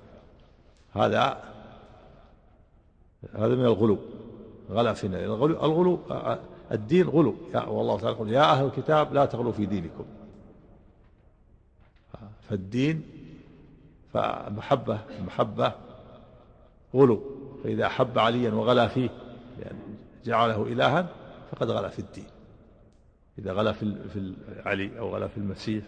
هذا 0.93 1.43
هذا 3.35 3.55
من 3.55 3.65
الغلو. 3.65 3.97
غلا 4.71 4.93
فينا 4.93 5.25
الغلو, 5.25 5.63
الغلو 5.63 5.99
الدين 6.71 7.07
غلو. 7.07 7.35
والله 7.67 7.99
تعالى 7.99 8.15
يقول 8.15 8.33
يا 8.33 8.51
أهل 8.51 8.65
الكتاب 8.65 9.13
لا 9.13 9.25
تغلوا 9.25 9.51
في 9.51 9.65
دينكم. 9.65 10.05
فالدين 12.49 13.01
فمحبة 14.13 14.99
محبة 15.25 15.71
غلو 16.95 17.21
فإذا 17.63 17.85
أحب 17.85 18.19
عليا 18.19 18.51
وغلا 18.51 18.87
فيه 18.87 19.09
يعني 19.59 19.79
جعله 20.25 20.63
إلها 20.63 21.07
فقد 21.51 21.69
غلا 21.69 21.89
في 21.89 21.99
الدين. 21.99 22.25
إذا 23.39 23.53
غلا 23.53 23.71
في 23.71 23.95
في 24.13 24.33
علي 24.65 24.99
أو 24.99 25.15
غلا 25.15 25.27
في 25.27 25.37
المسيح 25.37 25.83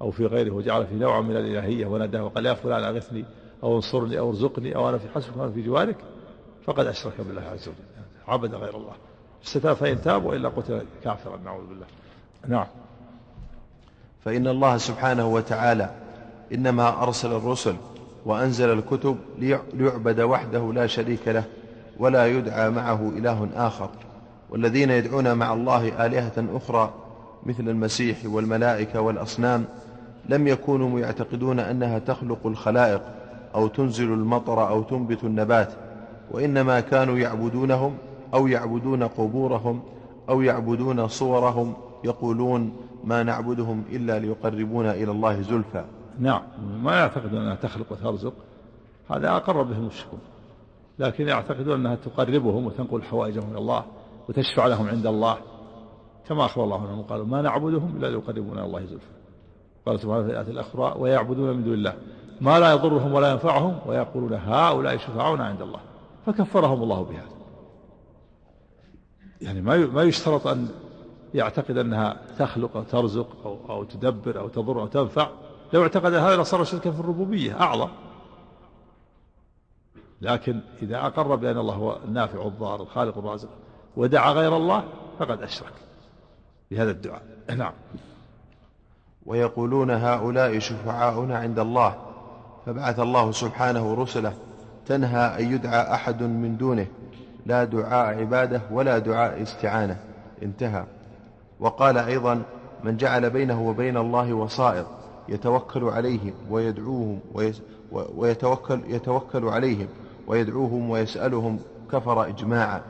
أو 0.00 0.10
في 0.10 0.26
غيره 0.26 0.50
وجعل 0.50 0.86
في 0.86 0.94
نوع 0.94 1.20
من 1.20 1.36
الإلهية 1.36 1.86
وناداه 1.86 2.24
وقال 2.24 2.46
يا 2.46 2.54
فلان 2.54 2.84
أغثني 2.84 3.24
أو 3.62 3.76
انصرني 3.76 4.18
أو 4.18 4.28
ارزقني 4.28 4.76
أو 4.76 4.88
أنا 4.88 4.98
في 4.98 5.08
حسبك 5.08 5.36
وأنا 5.36 5.52
في 5.52 5.62
جوارك 5.62 5.96
فقد 6.64 6.86
أشرك 6.86 7.20
بالله 7.20 7.42
عز 7.42 7.68
وجل. 7.68 8.04
عبد 8.28 8.54
غير 8.54 8.76
الله. 8.76 8.94
استتاب 9.44 9.76
فإن 9.76 10.02
تاب 10.02 10.24
وإلا 10.24 10.48
قتل 10.48 10.86
كافرا 11.04 11.36
نعوذ 11.36 11.66
بالله. 11.66 11.86
نعم. 12.48 12.66
فإن 14.24 14.46
الله 14.46 14.76
سبحانه 14.76 15.26
وتعالى 15.26 15.90
إنما 16.52 17.02
أرسل 17.02 17.32
الرسل 17.32 17.76
وأنزل 18.26 18.72
الكتب 18.72 19.16
ليعبد 19.74 20.20
وحده 20.20 20.72
لا 20.72 20.86
شريك 20.86 21.28
له 21.28 21.44
ولا 21.98 22.26
يدعى 22.26 22.70
معه 22.70 23.12
إله 23.16 23.48
آخر. 23.56 23.90
والذين 24.50 24.90
يدعون 24.90 25.34
مع 25.34 25.52
الله 25.52 26.06
آلهة 26.06 26.44
أخرى 26.54 26.94
مثل 27.46 27.68
المسيح 27.68 28.16
والملائكة 28.24 29.00
والأصنام 29.00 29.64
لم 30.28 30.48
يكونوا 30.48 31.00
يعتقدون 31.00 31.60
أنها 31.60 31.98
تخلق 31.98 32.46
الخلائق 32.46 33.02
أو 33.54 33.66
تنزل 33.66 34.12
المطر 34.12 34.68
أو 34.68 34.82
تنبت 34.82 35.24
النبات 35.24 35.72
وإنما 36.30 36.80
كانوا 36.80 37.18
يعبدونهم 37.18 37.94
أو 38.34 38.46
يعبدون 38.46 39.02
قبورهم 39.02 39.82
أو 40.28 40.42
يعبدون 40.42 41.08
صورهم 41.08 41.74
يقولون 42.04 42.72
ما 43.04 43.22
نعبدهم 43.22 43.84
إلا 43.92 44.18
ليقربونا 44.18 44.94
إلى 44.94 45.10
الله 45.10 45.42
زلفى. 45.42 45.84
نعم 46.18 46.42
ما 46.84 46.98
يعتقدون 46.98 47.40
أنها 47.40 47.54
تخلق 47.54 47.92
وترزق. 47.92 48.32
هذا 49.10 49.36
أقر 49.36 49.62
به 49.62 49.76
المشركون 49.76 50.20
لكن 50.98 51.28
يعتقدون 51.28 51.74
أنها 51.74 51.94
تقربهم 51.94 52.66
وتنقل 52.66 53.02
حوائجهم 53.02 53.50
إلى 53.50 53.58
الله 53.58 53.84
وتشفع 54.28 54.66
لهم 54.66 54.88
عند 54.88 55.06
الله. 55.06 55.36
كما 56.28 56.44
أخبر 56.44 56.64
الله 56.64 56.88
عنهم 56.88 57.02
قالوا 57.02 57.26
ما 57.26 57.42
نعبدهم 57.42 57.96
إلا 57.96 58.06
ليقربونا 58.06 58.60
إلى 58.60 58.66
الله 58.66 58.84
زلفى. 58.84 59.06
قال 59.86 60.00
سبحانه 60.00 60.22
في 60.22 60.30
الآية 60.30 60.50
الأخرى 60.50 60.94
ويعبدون 60.98 61.56
من 61.56 61.64
دون 61.64 61.74
الله. 61.74 61.94
ما 62.40 62.60
لا 62.60 62.72
يضرهم 62.72 63.12
ولا 63.12 63.30
ينفعهم 63.30 63.78
ويقولون 63.86 64.32
هؤلاء 64.32 64.96
شفعاؤنا 64.96 65.44
عند 65.44 65.62
الله. 65.62 65.80
فكفرهم 66.26 66.82
الله 66.82 67.02
بهذا 67.02 67.32
يعني 69.40 69.60
ما 69.60 69.86
ما 69.86 70.02
يشترط 70.02 70.46
أن 70.46 70.68
يعتقد 71.34 71.78
أنها 71.78 72.16
تخلق 72.38 72.76
أو 72.76 72.82
ترزق 72.82 73.28
أو, 73.44 73.58
أو 73.68 73.84
تدبر 73.84 74.38
أو 74.38 74.48
تضر 74.48 74.80
أو 74.80 74.86
تنفع. 74.86 75.28
لو 75.72 75.82
اعتقد 75.82 76.14
هذا 76.14 76.36
لصار 76.36 76.64
شركا 76.64 76.90
في 76.90 77.00
الربوبية 77.00 77.60
أعظم. 77.60 77.88
لكن 80.20 80.60
إذا 80.82 81.06
أقر 81.06 81.34
بأن 81.34 81.58
الله 81.58 81.74
هو 81.74 81.98
النافع 82.04 82.46
الضار 82.46 82.82
الخالق 82.82 83.18
الرازق 83.18 83.48
ودعا 83.96 84.32
غير 84.32 84.56
الله 84.56 84.84
فقد 85.18 85.42
أشرك 85.42 85.72
بهذا 86.70 86.90
الدعاء. 86.90 87.22
نعم. 87.56 87.72
ويقولون 89.26 89.90
هؤلاء 89.90 90.58
شفعاؤنا 90.58 91.38
عند 91.38 91.58
الله 91.58 91.94
فبعث 92.66 93.00
الله 93.00 93.32
سبحانه 93.32 93.94
رسله 93.94 94.34
تنهى 94.86 95.40
أن 95.40 95.52
يدعى 95.52 95.94
أحد 95.94 96.22
من 96.22 96.56
دونه. 96.56 96.86
لا 97.46 97.64
دعاء 97.64 98.18
عبادة 98.18 98.60
ولا 98.70 98.98
دعاء 98.98 99.42
استعانة. 99.42 99.96
انتهى. 100.42 100.84
وقال 101.60 101.98
أيضا 101.98 102.42
من 102.84 102.96
جعل 102.96 103.30
بينه 103.30 103.68
وبين 103.68 103.96
الله 103.96 104.32
وصائر 104.32 104.86
يتوكل 105.28 105.84
عليهم 105.84 106.34
ويدعوهم 106.50 107.20
ويتوكل 107.92 108.80
يتوكل 108.86 109.44
عليهم 109.44 109.88
ويدعوهم 110.26 110.90
ويسألهم 110.90 111.60
كفر 111.92 112.28
إجماعا. 112.28 112.82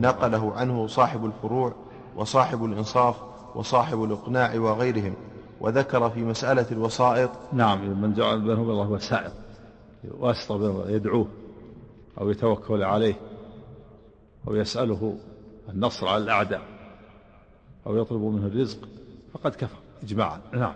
نقله 0.00 0.52
عنه 0.52 0.86
صاحب 0.86 1.24
الفروع 1.24 1.72
وصاحب 2.16 2.64
الإنصاف 2.64 3.16
وصاحب 3.54 4.04
الإقناع 4.04 4.58
وغيرهم. 4.58 5.14
وذكر 5.60 6.10
في 6.10 6.24
مسألة 6.24 6.66
الوسائط. 6.72 7.30
نعم 7.52 8.00
من 8.02 8.14
جعل 8.14 8.40
بينه 8.40 8.60
وبين 8.60 8.70
الله 8.70 8.90
وسائط. 8.90 9.32
واسطة 10.18 10.88
يدعوه 10.90 11.28
أو 12.20 12.30
يتوكل 12.30 12.82
عليه 12.82 13.14
أو 14.48 14.54
يسأله 14.54 15.18
النصر 15.68 16.08
على 16.08 16.24
الأعداء 16.24 16.62
أو 17.86 17.96
يطلب 17.96 18.20
منه 18.22 18.46
الرزق 18.46 18.78
فقد 19.32 19.54
كفر 19.54 19.78
إجماعا. 20.02 20.40
نعم. 20.52 20.74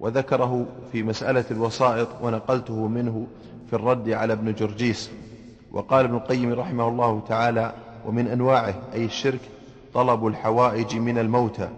وذكره 0.00 0.66
في 0.92 1.02
مسألة 1.02 1.44
الوسائط 1.50 2.08
ونقلته 2.22 2.88
منه 2.88 3.26
في 3.66 3.76
الرد 3.76 4.10
على 4.10 4.32
ابن 4.32 4.54
جرجيس. 4.54 5.10
وقال 5.72 6.04
ابن 6.04 6.14
القيم 6.14 6.52
رحمه 6.52 6.88
الله 6.88 7.22
تعالى 7.28 7.72
ومن 8.06 8.26
أنواعه 8.26 8.74
أي 8.92 9.04
الشرك 9.04 9.40
طلب 9.94 10.26
الحوائج 10.26 10.96
من 10.96 11.18
الموتى 11.18 11.68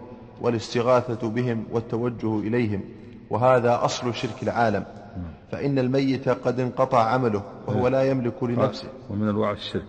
والاستغاثة 0.41 1.29
بهم 1.29 1.63
والتوجه 1.71 2.39
إليهم 2.39 2.81
وهذا 3.29 3.85
أصل 3.85 4.13
شرك 4.15 4.43
العالم. 4.43 4.85
فإن 5.51 5.79
الميت 5.79 6.29
قد 6.29 6.59
انقطع 6.59 7.03
عمله 7.03 7.43
وهو 7.67 7.87
لا 7.87 8.03
يملك 8.03 8.43
لنفسه. 8.43 8.87
ومن 9.09 9.27
أنواع 9.27 9.51
الشرك. 9.51 9.85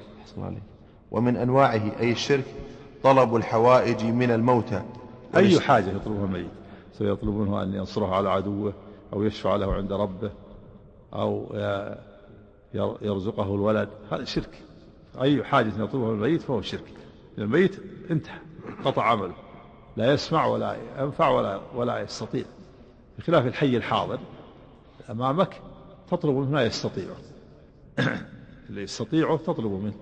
ومن 1.11 1.37
أنواعه 1.37 1.83
أي 2.01 2.12
الشرك 2.12 2.45
طلب 3.03 3.37
الحوائج 3.37 4.05
من 4.05 4.31
الموتى. 4.31 4.83
أي 5.37 5.61
حاجة 5.61 5.91
يطلبها 5.91 6.25
الميت؟ 6.25 6.47
سيطلب 7.02 7.35
منه 7.35 7.62
أن 7.62 7.75
ينصره 7.75 8.14
على 8.14 8.30
عدوه 8.30 8.73
أو 9.12 9.23
يشفع 9.23 9.56
له 9.56 9.73
عند 9.73 9.92
ربه 9.92 10.30
أو 11.14 11.47
يرزقه 13.02 13.54
الولد. 13.54 13.88
هذا 14.11 14.25
شرك. 14.25 14.62
أي 15.21 15.44
حاجة 15.44 15.68
يطلبها 15.68 16.12
الميت 16.12 16.42
فهو 16.42 16.62
شرك. 16.62 16.92
الميت 17.38 17.78
انتهى 18.11 18.38
قطع 18.85 19.02
عمله. 19.02 19.35
لا 19.97 20.12
يسمع 20.12 20.47
ولا 20.47 20.76
ينفع 20.99 21.28
ولا 21.28 21.61
ولا 21.75 22.00
يستطيع. 22.00 22.44
بخلاف 23.18 23.47
الحي 23.47 23.76
الحاضر 23.76 24.18
أمامك 25.11 25.61
تطلب 26.11 26.37
منه 26.37 26.50
ما 26.50 26.64
يستطيع 26.64 27.09
اللي 28.71 28.82
يستطيعه 28.82 29.37
تطلب 29.37 29.73
منه 29.73 29.94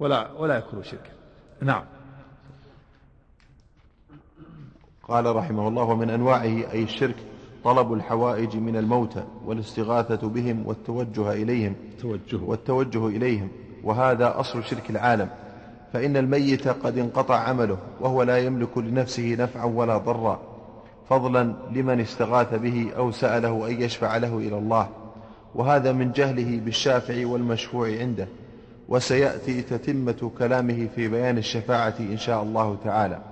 ولا 0.00 0.32
ولا 0.32 0.58
يكون 0.58 0.82
شركا. 0.82 1.10
نعم. 1.60 1.84
قال 5.10 5.36
رحمه 5.36 5.68
الله 5.68 5.82
ومن 5.82 6.10
أنواعه 6.10 6.72
أي 6.72 6.82
الشرك 6.82 7.16
طلب 7.64 7.92
الحوائج 7.92 8.56
من 8.56 8.76
الموتى 8.76 9.22
والاستغاثة 9.46 10.28
بهم 10.28 10.66
والتوجه 10.66 11.32
إليهم. 11.32 11.74
توجه. 12.02 12.40
والتوجه 12.44 13.06
إليهم. 13.06 13.48
وهذا 13.84 14.40
أصل 14.40 14.64
شرك 14.64 14.90
العالم. 14.90 15.28
فإن 15.92 16.16
الميت 16.16 16.68
قد 16.68 16.98
انقطع 16.98 17.36
عمله 17.36 17.78
وهو 18.00 18.22
لا 18.22 18.38
يملك 18.38 18.78
لنفسه 18.78 19.36
نفعا 19.38 19.64
ولا 19.64 19.98
ضرا. 19.98 20.40
فضلا 21.08 21.54
لمن 21.72 22.00
استغاث 22.00 22.54
به 22.54 22.90
أو 22.96 23.10
سأله 23.10 23.68
أن 23.68 23.82
يشفع 23.82 24.16
له 24.16 24.38
إلى 24.38 24.58
الله. 24.58 24.88
وهذا 25.54 25.92
من 25.92 26.12
جهله 26.12 26.60
بالشافع 26.64 27.26
والمشفوع 27.26 27.88
عنده. 27.88 28.28
وسيأتي 28.88 29.62
تتمة 29.62 30.30
كلامه 30.38 30.88
في 30.94 31.08
بيان 31.08 31.38
الشفاعة 31.38 31.94
إن 32.00 32.18
شاء 32.18 32.42
الله 32.42 32.76
تعالى. 32.84 33.29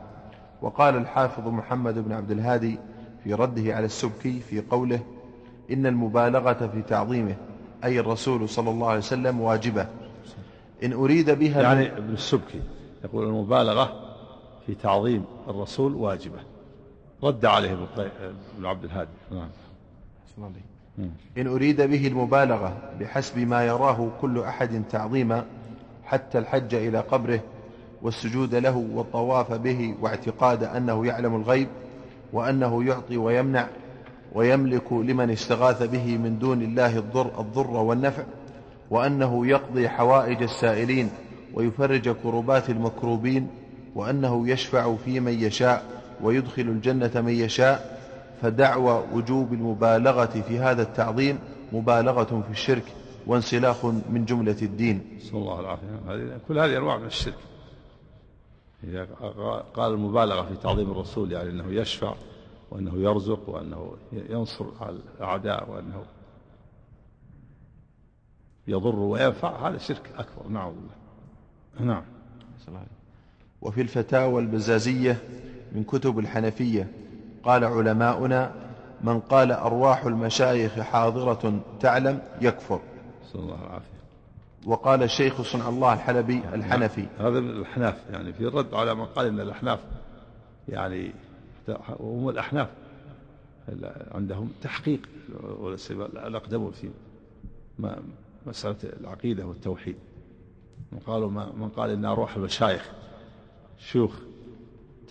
وقال 0.63 0.97
الحافظ 0.97 1.49
محمد 1.49 1.99
بن 1.99 2.13
عبد 2.13 2.31
الهادي 2.31 2.79
في 3.25 3.35
رده 3.35 3.75
على 3.75 3.87
السبكي 3.87 4.41
في 4.41 4.61
قوله 4.61 5.01
إن 5.71 5.87
المبالغة 5.87 6.71
في 6.75 6.83
تعظيمه 6.83 7.37
أي 7.85 8.01
الرسول 8.01 8.49
صلى 8.49 8.71
الله 8.71 8.89
عليه 8.89 8.99
وسلم 8.99 9.41
واجبة. 9.41 9.87
إن 10.85 10.93
أريد 10.93 11.31
بها 11.31 11.63
يعني 11.63 11.97
ابن 11.97 12.13
السبكي 12.13 12.61
يقول 13.05 13.27
المبالغة 13.27 14.15
في 14.67 14.75
تعظيم 14.75 15.25
الرسول 15.49 15.95
واجبة. 15.95 16.39
رد 17.23 17.45
عليه 17.45 17.73
ابن 18.57 18.67
عبد 18.67 18.85
الهادي. 18.85 19.11
نعم. 19.33 19.49
إن 21.39 21.47
أريد 21.47 21.81
به 21.83 22.07
المبالغة 22.07 22.77
بحسب 23.01 23.39
ما 23.39 23.67
يراه 23.67 24.11
كل 24.21 24.39
أحد 24.41 24.83
تعظيما 24.91 25.45
حتى 26.05 26.39
الحج 26.39 26.75
إلى 26.75 26.99
قبره 27.01 27.41
والسجود 28.03 28.55
له 28.55 28.77
والطواف 28.95 29.53
به 29.53 29.95
واعتقاد 30.01 30.65
أنه 30.65 31.07
يعلم 31.07 31.37
الغيب 31.37 31.69
وأنه 32.33 32.85
يعطي 32.85 33.17
ويمنع 33.17 33.69
ويملك 34.35 34.93
لمن 34.93 35.31
استغاث 35.31 35.83
به 35.83 36.19
من 36.19 36.39
دون 36.39 36.63
الله 36.63 36.99
الضر, 36.99 37.41
الضر 37.41 37.71
والنفع 37.71 38.23
وأنه 38.91 39.47
يقضي 39.47 39.89
حوائج 39.89 40.43
السائلين 40.43 41.11
ويفرج 41.55 42.09
كربات 42.09 42.71
المكروبين 42.71 43.49
وأنه 43.95 44.49
يشفع 44.49 44.95
في 45.05 45.21
من 45.21 45.33
يشاء 45.33 45.85
ويدخل 46.23 46.63
الجنة 46.63 47.11
من 47.15 47.33
يشاء 47.33 47.99
فدعوى 48.43 49.05
وجوب 49.13 49.53
المبالغة 49.53 50.43
في 50.49 50.59
هذا 50.59 50.83
التعظيم 50.83 51.39
مبالغة 51.73 52.43
في 52.47 52.51
الشرك 52.51 52.85
وانسلاخ 53.27 53.85
من 53.85 54.25
جملة 54.25 54.57
الدين. 54.63 55.01
صلى 55.21 55.41
الله 55.41 55.61
العافية 55.61 56.39
كل 56.49 56.59
هذه 56.59 56.77
أنواع 56.77 56.97
من 56.97 57.07
الشرك. 57.07 57.35
إذا 58.85 59.05
قال 59.75 59.93
المبالغة 59.93 60.43
في 60.43 60.57
تعظيم 60.57 60.91
الرسول 60.91 61.33
يعني 61.33 61.51
أنه 61.51 61.73
يشفع 61.73 62.15
وأنه 62.71 62.97
يرزق 62.97 63.49
وأنه 63.49 63.93
ينصر 64.13 64.67
على 64.81 64.99
الأعداء 65.17 65.71
وأنه 65.71 66.05
يضر 68.69 68.97
وينفع 68.97 69.69
هذا 69.69 69.79
شرك 69.79 70.11
أكبر 70.17 70.49
نعم. 70.49 70.73
بالله 71.79 71.93
نعم. 71.93 72.05
وفي 73.63 73.81
الفتاوى 73.81 74.43
البزازية 74.43 75.19
من 75.73 75.85
كتب 75.85 76.19
الحنفية 76.19 76.93
قال 77.43 77.65
علماؤنا 77.65 78.53
من 79.01 79.21
قال 79.21 79.53
أرواح 79.53 80.05
المشايخ 80.05 80.81
حاضرة 80.81 81.61
تعلم 81.81 82.23
يكفر. 82.41 82.81
صلى 83.33 83.43
الله 83.43 83.55
العافية 83.55 83.98
وقال 84.69 85.03
الشيخ 85.03 85.43
صنع 85.43 85.69
الله 85.69 85.95
الحلبي 85.95 86.43
الحنفي. 86.55 87.07
هذا 87.19 87.39
الأحناف 87.39 88.05
يعني 88.11 88.33
في 88.33 88.49
الرد 88.49 88.75
على 88.75 88.95
من 88.95 89.05
قال 89.05 89.27
إن 89.27 89.41
الأحناف 89.41 89.81
يعني 90.69 91.13
هم 92.01 92.29
الأحناف 92.29 92.69
عندهم 94.15 94.51
تحقيق 94.63 95.01
الأقدمون 96.01 96.71
في 96.71 96.91
مسألة 98.47 98.77
العقيدة 98.83 99.47
والتوحيد. 99.47 99.97
من 100.93 100.99
قالوا 100.99 101.31
من 101.31 101.69
قال 101.69 101.91
إن 101.91 102.05
أرواح 102.05 102.37
المشايخ 102.37 102.91
شيوخ 103.79 104.13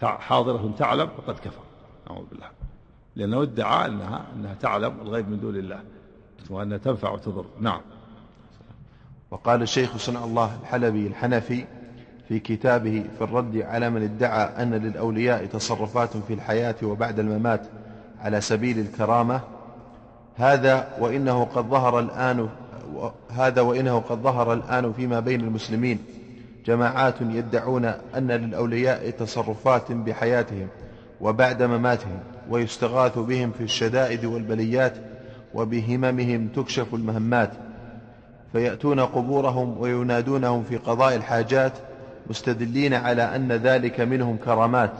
حاضرة 0.01 0.73
تعلم 0.77 1.07
فقد 1.07 1.39
كفر. 1.39 1.63
نعوذ 2.09 2.25
بالله. 2.25 2.49
لأنه 3.15 3.41
ادعى 3.41 3.85
أنها 3.85 4.27
أنها 4.35 4.53
تعلم 4.53 5.01
الغيب 5.01 5.29
من 5.29 5.39
دون 5.39 5.55
الله 5.55 5.83
وأنها 6.49 6.77
تنفع 6.77 7.11
وتضر. 7.11 7.45
نعم. 7.59 7.81
وقال 9.31 9.61
الشيخ 9.61 9.97
صنع 9.97 10.23
الله 10.23 10.51
الحلبي 10.61 11.07
الحنفي 11.07 11.65
في 12.27 12.39
كتابه 12.39 13.03
في 13.17 13.23
الرد 13.23 13.57
على 13.57 13.89
من 13.89 14.03
ادعى 14.03 14.63
أن 14.63 14.73
للأولياء 14.73 15.45
تصرفات 15.45 16.17
في 16.17 16.33
الحياة 16.33 16.75
وبعد 16.83 17.19
الممات 17.19 17.61
على 18.21 18.41
سبيل 18.41 18.79
الكرامة. 18.79 19.41
هذا 20.35 20.87
وإنه 20.99 21.43
قد 21.43 21.65
ظهر 21.65 21.99
الآن 21.99 22.49
هذا 23.29 23.61
وإنه 23.61 23.99
قد 23.99 24.17
ظهر 24.17 24.53
الآن 24.53 24.93
فيما 24.93 25.19
بين 25.19 25.41
المسلمين 25.41 25.99
جماعات 26.65 27.15
يدعون 27.21 27.85
أن 27.85 28.31
للأولياء 28.31 29.09
تصرفات 29.09 29.91
بحياتهم 29.91 30.67
وبعد 31.21 31.63
مماتهم 31.63 32.19
ويستغاث 32.49 33.19
بهم 33.19 33.51
في 33.51 33.63
الشدائد 33.63 34.25
والبليات 34.25 34.93
وبهممهم 35.53 36.47
تكشف 36.47 36.93
المهمات. 36.93 37.66
فيأتون 38.51 38.99
قبورهم 38.99 39.77
وينادونهم 39.79 40.63
في 40.63 40.77
قضاء 40.77 41.15
الحاجات 41.15 41.71
مستدلين 42.29 42.93
على 42.93 43.35
أن 43.35 43.51
ذلك 43.51 44.01
منهم 44.01 44.37
كرامات 44.37 44.91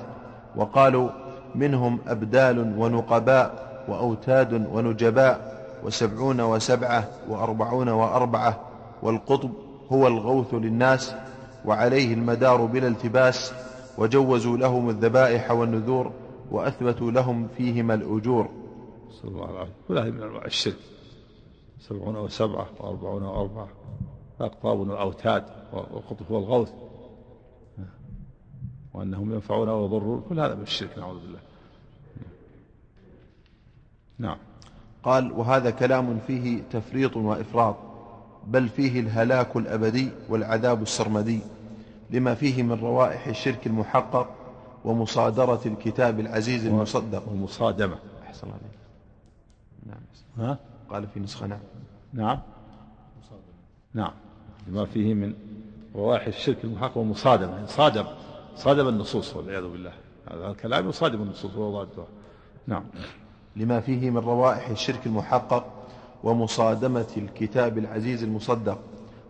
وقالوا 0.56 1.10
منهم 1.56 2.00
أبدال 2.08 2.80
ونقباء 2.80 3.68
وأوتاد 3.88 4.54
ونجباء 4.74 5.58
وسبعون 5.84 6.42
وسبعة 6.42 7.08
وأربعون 7.30 7.90
وأربعة 7.90 8.60
والقطب 9.02 9.52
هو 9.92 10.08
الغوث 10.08 10.54
للناس 10.54 11.16
وعليه 11.66 12.14
المدار 12.14 12.66
بلا 12.66 12.88
التباس 12.88 13.54
وجوزوا 13.98 14.58
لهم 14.58 14.90
الذبائح 14.90 15.52
والنذور 15.52 16.12
وأثبتوا 16.52 17.12
لهم 17.12 17.48
فيهما 17.58 17.94
الأجور. 17.94 18.50
صلى 19.22 19.32
الله 19.32 19.48
عليه 19.48 19.70
وسلم. 19.90 20.16
من 20.16 20.24
أنواع 20.24 20.46
الشرك. 20.46 20.97
سبعون 21.80 22.16
وسبعة 22.16 22.68
وأربعون 22.80 23.24
وأربعة 23.24 23.68
أقطاب 24.42 24.80
وأوتاد 24.80 25.44
والقطب 25.74 26.26
هو 26.32 26.38
الغوث 26.38 26.72
وأنهم 28.94 29.34
ينفعون 29.34 29.70
ويضرون. 29.70 30.24
كل 30.30 30.40
هذا 30.40 30.56
من 30.56 30.62
الشرك 30.62 30.98
نعوذ 30.98 31.20
بالله. 31.20 31.40
نعم. 34.20 34.38
قال 35.04 35.32
وهذا 35.32 35.70
كلام 35.70 36.20
فيه 36.28 36.62
تفريط 36.72 37.18
وإفراط 37.18 37.76
بل 38.48 38.70
فيه 38.70 39.00
الهلاك 39.00 39.56
الأبدي 39.56 40.10
والعذاب 40.30 40.82
السرمدي 40.82 41.40
لما 42.10 42.36
فيه 42.36 42.64
من 42.64 42.72
روائح 42.72 43.28
الشرك 43.28 43.68
المحقق 43.68 44.30
ومصادرة 44.86 45.62
الكتاب 45.66 46.20
العزيز 46.20 46.66
المصدق. 46.66 47.30
والمصادمة 47.30 47.96
أحسن 48.24 48.48
عليك. 48.48 48.78
نعم. 49.86 50.02
ها؟ 50.38 50.60
قال 50.90 51.08
في 51.08 51.20
نسخة 51.20 51.48
نعم. 51.48 51.60
نعم. 52.14 52.40
نعم. 53.94 54.12
لما 54.68 54.86
فيه 54.86 55.14
من 55.14 55.34
روائح 55.96 56.28
الشرك 56.28 56.64
المحقق 56.64 56.98
والمصادمة 56.98 57.66
صادم. 57.66 58.06
صادم 58.56 58.88
النصوص 58.88 59.36
والعياذ 59.36 59.68
بالله. 59.72 59.92
هذا 60.32 60.48
الكلام 60.48 60.90
يصادم 60.90 61.22
النصوص 61.22 61.56
وهو 61.56 61.84
ضدها 61.84 62.08
نعم. 62.68 62.84
لما 63.56 63.80
فيه 63.80 64.10
من 64.10 64.18
روائح 64.18 64.70
الشرك 64.70 65.06
المحقق 65.06 65.66
ومصادمة 66.24 67.08
الكتاب 67.18 67.78
العزيز 67.78 68.24
المصدق 68.24 68.80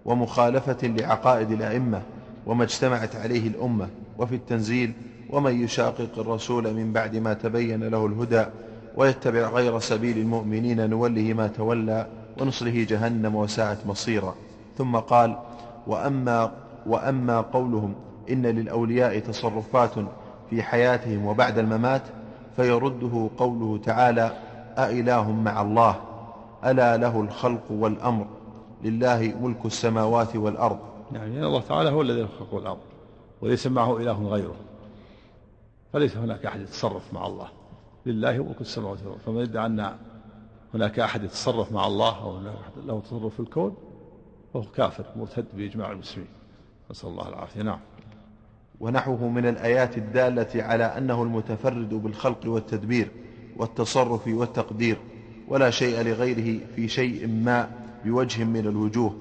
ومخالفة 0.05 0.87
لعقائد 0.87 1.51
الأئمة 1.51 2.01
وما 2.45 2.63
اجتمعت 2.63 3.15
عليه 3.15 3.47
الأمة 3.47 3.89
وفي 4.17 4.35
التنزيل 4.35 4.93
ومن 5.29 5.63
يشاقق 5.63 6.19
الرسول 6.19 6.73
من 6.73 6.93
بعد 6.93 7.15
ما 7.15 7.33
تبين 7.33 7.83
له 7.83 8.05
الهدى 8.05 8.45
ويتبع 8.97 9.49
غير 9.49 9.79
سبيل 9.79 10.17
المؤمنين 10.17 10.89
نوله 10.89 11.33
ما 11.33 11.47
تولى 11.47 12.07
ونصله 12.41 12.85
جهنم 12.89 13.35
وساءت 13.35 13.85
مصيرا. 13.85 14.35
ثم 14.77 14.95
قال 14.95 15.37
وأما, 15.87 16.51
وأما 16.85 17.41
قولهم 17.41 17.95
إن 18.29 18.45
للأولياء 18.45 19.19
تصرفات 19.19 19.91
في 20.49 20.63
حياتهم 20.63 21.25
وبعد 21.25 21.57
الممات 21.57 22.01
فيرده 22.55 23.29
قوله 23.37 23.77
تعالى 23.77 24.31
أإله 24.77 25.31
مع 25.31 25.61
الله؟ 25.61 25.95
ألا 26.65 26.97
له 26.97 27.21
الخلق 27.21 27.71
والأمر؟ 27.71 28.27
لله 28.83 29.33
ملك 29.41 29.65
السماوات 29.65 30.35
والأرض. 30.35 30.79
يعني 31.13 31.45
الله 31.45 31.61
تعالى 31.61 31.89
هو 31.89 32.01
الذي 32.01 32.19
يخلق 32.19 32.55
الأمر 32.55 32.79
وليس 33.41 33.67
معه 33.67 33.97
إله 33.97 34.27
غيره. 34.27 34.55
فليس 35.93 36.17
هناك 36.17 36.45
أحد 36.45 36.61
يتصرف 36.61 37.13
مع 37.13 37.27
الله. 37.27 37.47
لله 38.07 38.43
ملك 38.43 38.61
السماوات 38.61 38.99
والأرض. 38.99 39.19
فمن 39.19 39.37
يدعي 39.37 39.65
أن 39.65 39.95
هناك 40.73 40.99
أحد 40.99 41.23
يتصرف 41.23 41.71
مع 41.71 41.87
الله 41.87 42.21
أو 42.23 42.39
له 42.85 42.99
تصرف 42.99 43.33
في 43.33 43.39
الكون 43.39 43.75
فهو 44.53 44.63
كافر 44.63 45.05
مرتد 45.15 45.45
بإجماع 45.53 45.91
المسلمين. 45.91 46.29
نسأل 46.91 47.09
الله 47.09 47.29
العافية. 47.29 47.61
نعم. 47.61 47.79
ونحوه 48.79 49.27
من 49.27 49.45
الآيات 49.45 49.97
الدالة 49.97 50.63
على 50.63 50.83
أنه 50.83 51.23
المتفرد 51.23 51.89
بالخلق 51.89 52.39
والتدبير 52.45 53.11
والتصرف 53.57 54.27
والتقدير 54.27 54.97
ولا 55.47 55.69
شيء 55.69 56.01
لغيره 56.01 56.65
في 56.75 56.87
شيء 56.87 57.27
ما 57.27 57.71
بوجه 58.05 58.43
من 58.43 58.67
الوجوه 58.67 59.15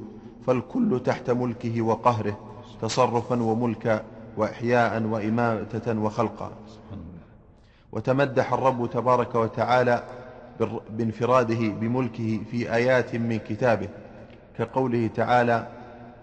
فالكل 0.46 1.00
تحت 1.04 1.30
ملكه 1.30 1.82
وقهره 1.82 2.38
تصرفا 2.82 3.42
وملكا 3.42 4.04
وإحياء 4.36 5.02
وإماتة 5.02 6.00
وخلقا. 6.00 6.52
وتمدح 7.92 8.52
الرب 8.52 8.90
تبارك 8.90 9.34
وتعالى 9.34 10.02
بانفراده 10.90 11.68
بملكه 11.68 12.40
في 12.50 12.74
آيات 12.74 13.14
من 13.14 13.38
كتابه 13.38 13.88
كقوله 14.58 15.10
تعالى 15.14 15.68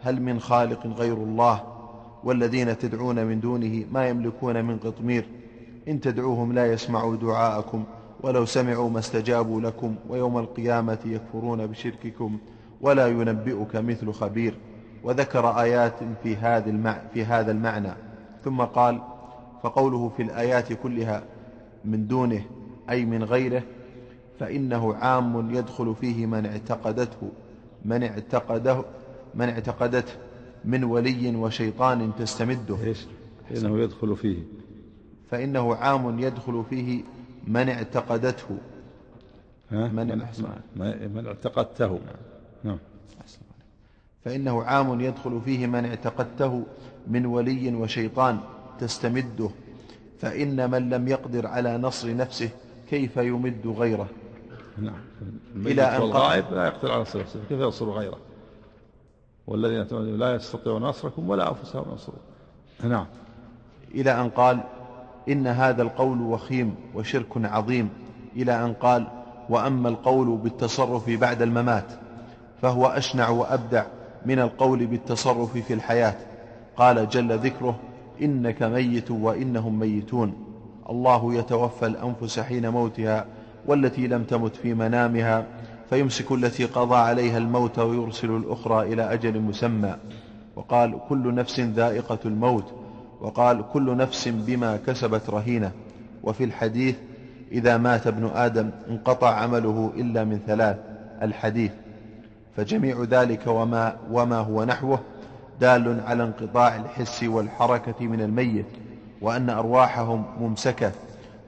هل 0.02 0.22
من 0.22 0.40
خالق 0.40 0.88
غير 0.88 1.14
الله؟ 1.14 1.64
والذين 2.24 2.78
تدعون 2.78 3.26
من 3.26 3.40
دونه 3.40 3.86
ما 3.92 4.08
يملكون 4.08 4.66
من 4.66 4.78
قطمير 4.78 5.26
إن 5.88 6.02
تدعوهم 6.02 6.54
لا 6.54 6.74
يسمعوا 6.74 7.16
دعاءكم 7.16 7.84
ولو 8.22 8.46
سمعوا 8.46 8.90
ما 8.90 9.00
استجابوا 9.00 9.62
لكم 9.62 9.96
ويوم 10.10 10.38
القيامة 10.38 10.98
يكفرون 11.06 11.68
بشرككم 11.68 12.38
ولا 12.82 13.08
ينبئك 13.08 13.76
مثل 13.76 14.14
خبير. 14.14 14.54
وذكر 15.04 15.62
آيات 15.62 15.94
في 16.24 16.36
هذا 17.26 17.52
المعنى 17.52 17.92
ثم 18.44 18.62
قال 18.62 19.02
فقوله 19.64 20.12
في 20.18 20.24
الآيات 20.24 20.74
كلها 20.74 21.24
من 21.86 22.08
دونه 22.08 22.46
أي 22.90 23.06
من 23.06 23.24
غيره 23.24 23.64
فإنه 24.40 24.94
عام 24.96 25.56
يدخل 25.56 25.96
فيه 26.02 26.26
من 26.26 26.46
اعتقدته 26.46 27.32
من 27.86 28.04
اعتقده 28.04 28.84
من 29.36 29.50
اعتقدته 29.50 30.14
من 30.66 30.84
ولي 30.84 31.36
وشيطان 31.36 32.12
تستمده. 32.20 32.84
إيش؟ 32.84 33.06
فإنه 33.50 33.80
يدخل 33.80 34.16
فيه. 34.16 34.38
فإنه 35.32 35.76
عام 35.76 36.20
يدخل 36.20 36.64
فيه 36.70 37.04
من 37.48 37.70
اعتقدته. 37.70 38.58
ها؟ 39.72 39.88
من, 39.88 40.08
من 41.16 41.28
اعتقدته. 41.28 42.00
نعم. 42.64 42.78
فإنه 44.26 44.64
عام 44.64 45.02
يدخل 45.02 45.42
فيه 45.46 45.68
من 45.68 45.86
اعتقدته 45.86 46.64
من 47.08 47.26
ولي 47.26 47.76
وشيطان 47.76 48.40
تستمده. 48.80 49.50
فإن 50.24 50.72
من 50.72 50.90
لم 50.90 51.08
يقدر 51.08 51.48
على 51.48 51.78
نصر 51.78 52.16
نفسه 52.16 52.50
كيف 52.90 53.18
يمد 53.18 53.68
غيره؟ 53.78 54.08
نعم. 54.78 55.02
إلى 55.56 55.82
أن 55.82 56.02
الغائب 56.02 56.46
لا 56.52 56.66
يقدر 56.66 56.92
على 56.92 57.02
نصر 57.02 57.20
نفسه. 57.20 57.40
كيف 57.50 57.60
ينصر 57.60 57.90
غيره؟ 57.90 58.18
والذين 59.48 60.18
لا 60.18 60.36
يستطيعون 60.36 60.82
نصركم 60.82 61.30
ولا 61.30 61.50
أنفسهم 61.50 61.86
ينصرون. 61.92 62.20
نعم. 62.84 63.06
إلى 63.96 64.12
أن 64.12 64.30
قال 64.30 64.60
إن 65.30 65.48
هذا 65.48 65.82
القول 65.82 66.22
وخيم 66.22 66.76
وشرك 66.96 67.28
عظيم. 67.38 67.90
إلى 68.36 68.66
أن 68.66 68.74
قال 68.74 69.08
وأما 69.50 69.90
القول 69.90 70.38
بالتصرف 70.38 71.10
بعد 71.10 71.42
الممات 71.42 71.88
فهو 72.62 72.88
أشنع 72.88 73.30
وأبدع 73.30 73.86
من 74.26 74.40
القول 74.40 74.86
بالتصرف 74.86 75.58
في 75.58 75.74
الحياة. 75.74 76.16
قال 76.78 77.10
جل 77.10 77.38
ذكره 77.38 77.80
إنك 78.22 78.64
ميت 78.64 79.12
وإنهم 79.12 79.80
ميتون. 79.80 80.34
الله 80.90 81.34
يتوفى 81.34 81.86
الأنفس 81.86 82.40
حين 82.40 82.70
موتها 82.70 83.26
والتي 83.66 84.08
لم 84.08 84.24
تمت 84.24 84.56
في 84.56 84.74
منامها 84.74 85.46
فيمسك 85.90 86.32
التي 86.32 86.66
قضى 86.66 86.96
عليها 86.96 87.38
الموت 87.38 87.80
ويرسل 87.80 88.32
الأخرى 88.32 88.94
إلى 88.94 89.14
أجل 89.14 89.40
مسمى. 89.40 89.96
وقال 90.56 91.00
كل 91.10 91.36
نفس 91.36 91.60
ذائقة 91.60 92.20
الموت 92.26 92.74
وقال 93.22 93.64
كل 93.74 93.98
نفس 93.98 94.28
بما 94.28 94.78
كسبت 94.78 95.30
رهينة. 95.30 95.72
وفي 96.24 96.44
الحديث 96.44 96.96
إذا 97.52 97.78
مات 97.78 98.08
ابن 98.08 98.32
آدم 98.36 98.70
انقطع 98.90 99.34
عمله 99.34 99.94
إلا 99.98 100.24
من 100.24 100.40
ثلاث 100.48 100.78
الحديث. 101.22 101.72
فجميع 102.56 103.04
ذلك 103.04 103.48
وما, 103.48 103.96
وما 104.12 104.38
هو 104.38 104.64
نحوه 104.64 105.00
دال 105.60 106.02
على 106.06 106.24
انقطاع 106.24 106.76
الحس 106.76 107.24
والحركة 107.24 108.08
من 108.08 108.22
الميت 108.22 108.66
وأن 109.22 109.50
أرواحهم 109.50 110.26
ممسكة 110.40 110.92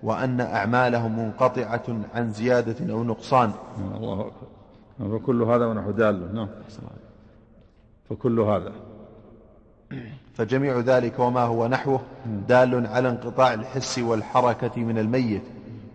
وأن 0.04 0.42
أعمالهم 0.42 1.20
منقطعة 1.20 1.84
عن 2.16 2.32
زيادة 2.32 2.94
أو 2.94 3.04
نقصان. 3.04 3.52
الله 3.96 4.22
أكبر. 4.22 5.20
فكل 5.20 5.44
هذا 5.44 5.66
ونحو 5.66 5.92
دال. 5.92 6.36
نعم. 6.36 6.48
فكل 8.10 8.40
هذا. 8.40 8.72
فجميع 10.34 10.80
ذلك 10.80 11.20
وما 11.20 11.42
هو 11.42 11.68
نحوه 11.68 12.00
دال 12.48 12.88
على 12.88 13.10
انقطاع 13.10 13.54
الحس 13.54 14.00
والحركة 14.00 14.82
من 14.82 14.98
الميت 14.98 15.42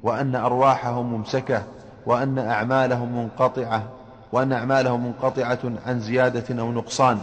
وأن 0.03 0.35
أرواحهم 0.35 1.12
ممسكة 1.12 1.62
وأن 2.07 2.38
أعمالهم 2.38 3.18
منقطعة 3.18 3.83
وأن 4.33 4.53
أعمالهم 4.53 5.07
منقطعة 5.07 5.59
عن 5.87 6.01
زيادة 6.01 6.61
أو 6.61 6.73
نقصان. 6.73 7.18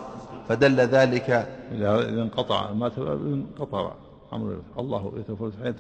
فدل 0.47 0.75
ذلك 0.75 1.29
إذا 1.71 2.21
انقطع 2.21 2.71
ما 2.71 2.91
انقطع 2.97 3.93
أمر 4.33 4.61
الله 4.79 5.13
يتوفى 5.17 5.73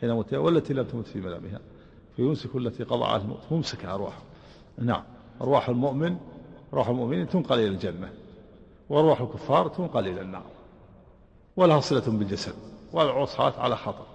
حين 0.00 0.10
موتها 0.10 0.38
والتي 0.38 0.74
لم 0.74 0.84
تمت 0.84 1.06
في 1.06 1.20
منامها 1.20 1.60
فيمسك 2.16 2.56
التي 2.56 2.84
قضى 2.84 3.04
على 3.04 3.22
الموت 3.22 3.40
ممسكة 3.50 3.94
أرواح 3.94 4.18
نعم 4.78 5.02
أرواح 5.40 5.68
المؤمن 5.68 6.16
أرواح 6.72 6.88
المؤمنين 6.88 7.28
تنقل 7.28 7.58
إلى 7.58 7.68
الجنة 7.68 8.08
وأرواح 8.88 9.20
الكفار 9.20 9.68
تنقل 9.68 10.08
إلى 10.08 10.20
النار. 10.20 10.46
ولها 11.56 11.80
صلة 11.80 12.02
بالجسد 12.06 12.54
والعصاة 12.92 13.60
على 13.60 13.76
خطر. 13.76 14.06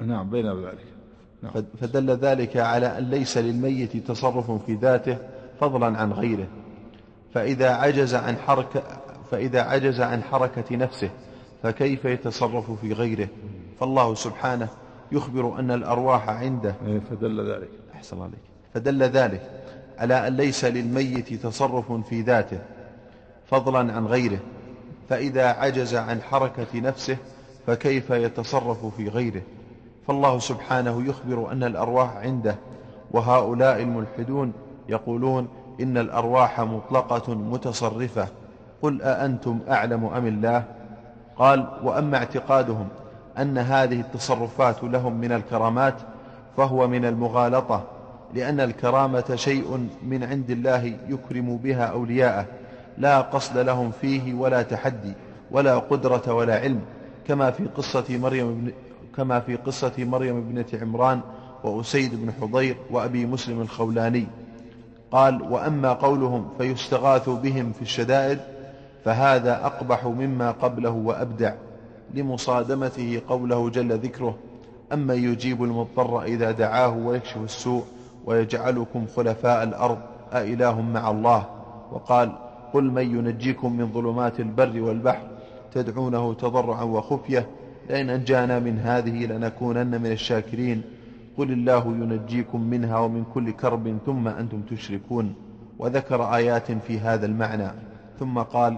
نعم 0.00 0.30
بين 0.30 0.46
ذلك. 0.46 0.86
نعم. 1.42 1.52
فدل 1.80 2.10
ذلك 2.10 2.56
على 2.56 2.98
أن 2.98 3.10
ليس 3.10 3.38
للميت 3.38 3.96
تصرف 3.96 4.50
في 4.50 4.74
ذاته 4.74 5.18
فضلا 5.60 5.86
عن 5.86 6.12
غيره. 6.12 6.48
فإذا 7.34 7.70
عجز 7.70 8.14
عن 8.14 8.36
حركة 8.36 8.82
فإذا 9.30 9.62
عجز 9.62 10.00
عن 10.00 10.22
حركة 10.22 10.76
نفسه 10.76 11.10
فكيف 11.62 12.04
يتصرف 12.04 12.70
في 12.70 12.92
غيره؟ 12.92 13.28
فالله 13.80 14.14
سبحانه 14.14 14.68
يخبر 15.12 15.58
أن 15.58 15.70
الأرواح 15.70 16.28
عنده. 16.28 16.74
إيه، 16.86 17.00
فدل 17.10 17.52
ذلك. 17.52 17.68
أحسن 17.94 18.22
عليك. 18.22 18.40
فدل 18.74 19.02
ذلك. 19.02 19.50
على 19.98 20.26
أن 20.26 20.36
ليس 20.36 20.64
للميت 20.64 21.34
تصرف 21.34 21.92
في 21.92 22.20
ذاته 22.20 22.58
فضلا 23.46 23.78
عن 23.92 24.06
غيره. 24.06 24.38
فإذا 25.08 25.46
عجز 25.46 25.94
عن 25.94 26.22
حركة 26.22 26.80
نفسه 26.80 27.16
فكيف 27.66 28.10
يتصرف 28.10 28.86
في 28.96 29.08
غيره؟ 29.08 29.42
فالله 30.06 30.38
سبحانه 30.38 31.08
يخبر 31.08 31.52
أن 31.52 31.64
الأرواح 31.64 32.16
عنده. 32.16 32.56
وهؤلاء 33.10 33.82
الملحدون 33.82 34.52
يقولون 34.88 35.48
إن 35.82 35.98
الأرواح 35.98 36.60
مطلقة 36.60 37.34
متصرفة. 37.34 38.28
قل 38.82 39.02
أأنتم 39.02 39.58
أعلم 39.70 40.04
أم 40.04 40.26
الله؟ 40.26 40.64
قال 41.36 41.66
وأما 41.82 42.16
اعتقادهم 42.16 42.88
أن 43.38 43.58
هذه 43.58 44.00
التصرفات 44.00 44.84
لهم 44.84 45.14
من 45.20 45.32
الكرامات 45.32 45.94
فهو 46.56 46.88
من 46.88 47.04
المغالطة 47.04 47.84
لأن 48.34 48.60
الكرامة 48.60 49.32
شيء 49.34 49.88
من 50.02 50.24
عند 50.24 50.50
الله 50.50 50.96
يكرم 51.08 51.56
بها 51.56 51.84
أولياءه 51.84 52.46
لا 52.98 53.20
قصد 53.20 53.58
لهم 53.58 53.90
فيه 54.00 54.34
ولا 54.34 54.62
تحدي 54.62 55.12
ولا 55.50 55.78
قدرة 55.78 56.32
ولا 56.34 56.54
علم 56.60 56.80
كما 57.26 57.50
في 57.50 57.64
قصة 57.66 58.04
مريم 58.08 58.72
كما 59.16 59.40
في 59.40 59.56
قصة 59.56 59.92
مريم 59.98 60.36
ابنة 60.36 60.80
عمران 60.82 61.20
وأسيد 61.64 62.14
بن 62.24 62.32
حضير 62.40 62.76
وأبي 62.90 63.26
مسلم 63.26 63.60
الخولاني. 63.60 64.26
قال 65.12 65.42
وأما 65.42 65.92
قولهم 65.92 66.48
فيستغاث 66.58 67.28
بهم 67.28 67.72
في 67.72 67.82
الشدائد 67.82 68.38
فهذا 69.04 69.66
أقبح 69.66 70.06
مما 70.06 70.50
قبله 70.50 70.90
وأبدع 70.90 71.54
لمصادمته 72.14 73.22
قوله 73.28 73.70
جل 73.70 73.98
ذكره 73.98 74.36
أما 74.92 75.14
يجيب 75.14 75.64
المضطر 75.64 76.22
إذا 76.22 76.50
دعاه 76.50 76.96
ويكشف 76.96 77.36
السوء 77.36 77.84
ويجعلكم 78.26 79.06
خلفاء 79.16 79.62
الأرض 79.62 79.98
أإله 80.32 80.80
مع 80.80 81.10
الله؟ 81.10 81.46
وقال 81.92 82.32
قل 82.72 82.84
من 82.84 83.02
ينجيكم 83.02 83.76
من 83.76 83.92
ظلمات 83.92 84.40
البر 84.40 84.80
والبحر 84.80 85.26
تدعونه 85.74 86.34
تضرعا 86.34 86.82
وخفية 86.82 87.46
لئن 87.90 88.10
أنجانا 88.10 88.58
من 88.58 88.78
هذه 88.78 89.26
لنكونن 89.26 90.00
من 90.00 90.12
الشاكرين. 90.12 90.82
قل 91.38 91.52
الله 91.52 91.86
ينجيكم 91.86 92.60
منها 92.60 92.98
ومن 92.98 93.24
كل 93.34 93.50
كرب 93.52 93.98
ثم 94.06 94.28
أنتم 94.28 94.62
تشركون 94.62 95.34
وذكر 95.78 96.34
آيات 96.34 96.72
في 96.72 96.98
هذا 96.98 97.26
المعنى. 97.26 97.70
ثم 98.18 98.38
قال 98.38 98.76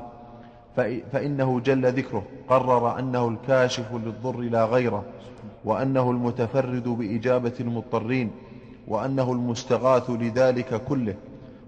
فإنه 1.13 1.61
جل 1.61 1.93
ذكره. 1.93 2.23
قرر 2.49 2.99
أنه 2.99 3.29
الكاشف 3.29 3.95
للضر 3.95 4.41
لا 4.41 4.65
غيره 4.65 5.05
وأنه 5.65 6.11
المتفرد 6.11 6.89
بإجابة 6.89 7.53
المضطرين 7.61 8.31
وأنه 8.89 9.33
المستغاث 9.33 10.11
لذلك 10.11 10.85
كله 10.85 11.15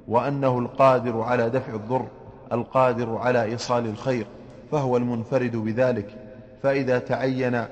وأنه 0.08 0.58
القادر 0.58 1.20
على 1.20 1.50
دفع 1.50 1.74
الضر 1.74 2.06
القادر 2.52 3.16
على 3.16 3.42
إيصال 3.42 3.86
الخير 3.86 4.26
فهو 4.72 4.96
المنفرد 4.96 5.56
بذلك. 5.56 6.16
فإذا 6.62 6.98
تعين 6.98 7.64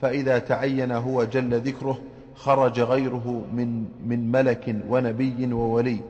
فإذا 0.00 0.38
تعين 0.38 0.92
هو 0.92 1.24
جل 1.24 1.60
ذكره 1.60 1.98
خرج 2.36 2.80
غيره 2.80 3.44
من 3.52 3.84
من 4.06 4.32
ملك 4.32 4.76
ونبي 4.88 5.52
وولي. 5.52 6.00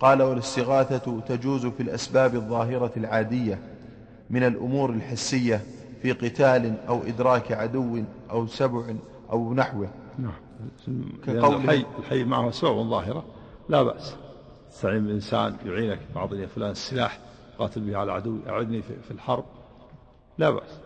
قال 0.00 0.22
والاستغاثة 0.22 1.20
تجوز 1.20 1.66
في 1.66 1.82
الأسباب 1.82 2.34
الظاهرة 2.34 2.92
العادية 2.96 3.58
من 4.30 4.42
الأمور 4.42 4.90
الحسية 4.90 5.64
في 6.02 6.12
قتال 6.12 6.74
أو 6.88 7.02
إدراك 7.02 7.52
عدو 7.52 8.02
أو 8.30 8.46
سبع 8.46 8.94
أو 9.32 9.54
نحوه. 9.54 9.88
نعم. 10.18 10.32
كقوله 11.26 11.56
الحي, 11.56 11.84
الحي 11.98 12.24
معه 12.24 12.48
أسباب 12.48 12.88
ظاهرة 12.88 13.24
لا 13.68 13.82
بأس. 13.82 14.16
استعين 14.72 15.06
بإنسان 15.06 15.56
يعينك 15.66 15.98
بعض 16.14 16.34
يا 16.34 16.46
فلان 16.46 16.70
السلاح 16.70 17.18
قاتل 17.58 17.80
به 17.80 17.96
على 17.96 18.04
العدو 18.04 18.38
أعدني 18.48 18.82
في 18.82 19.10
الحرب 19.10 19.44
لا 20.38 20.50
بأس. 20.50 20.78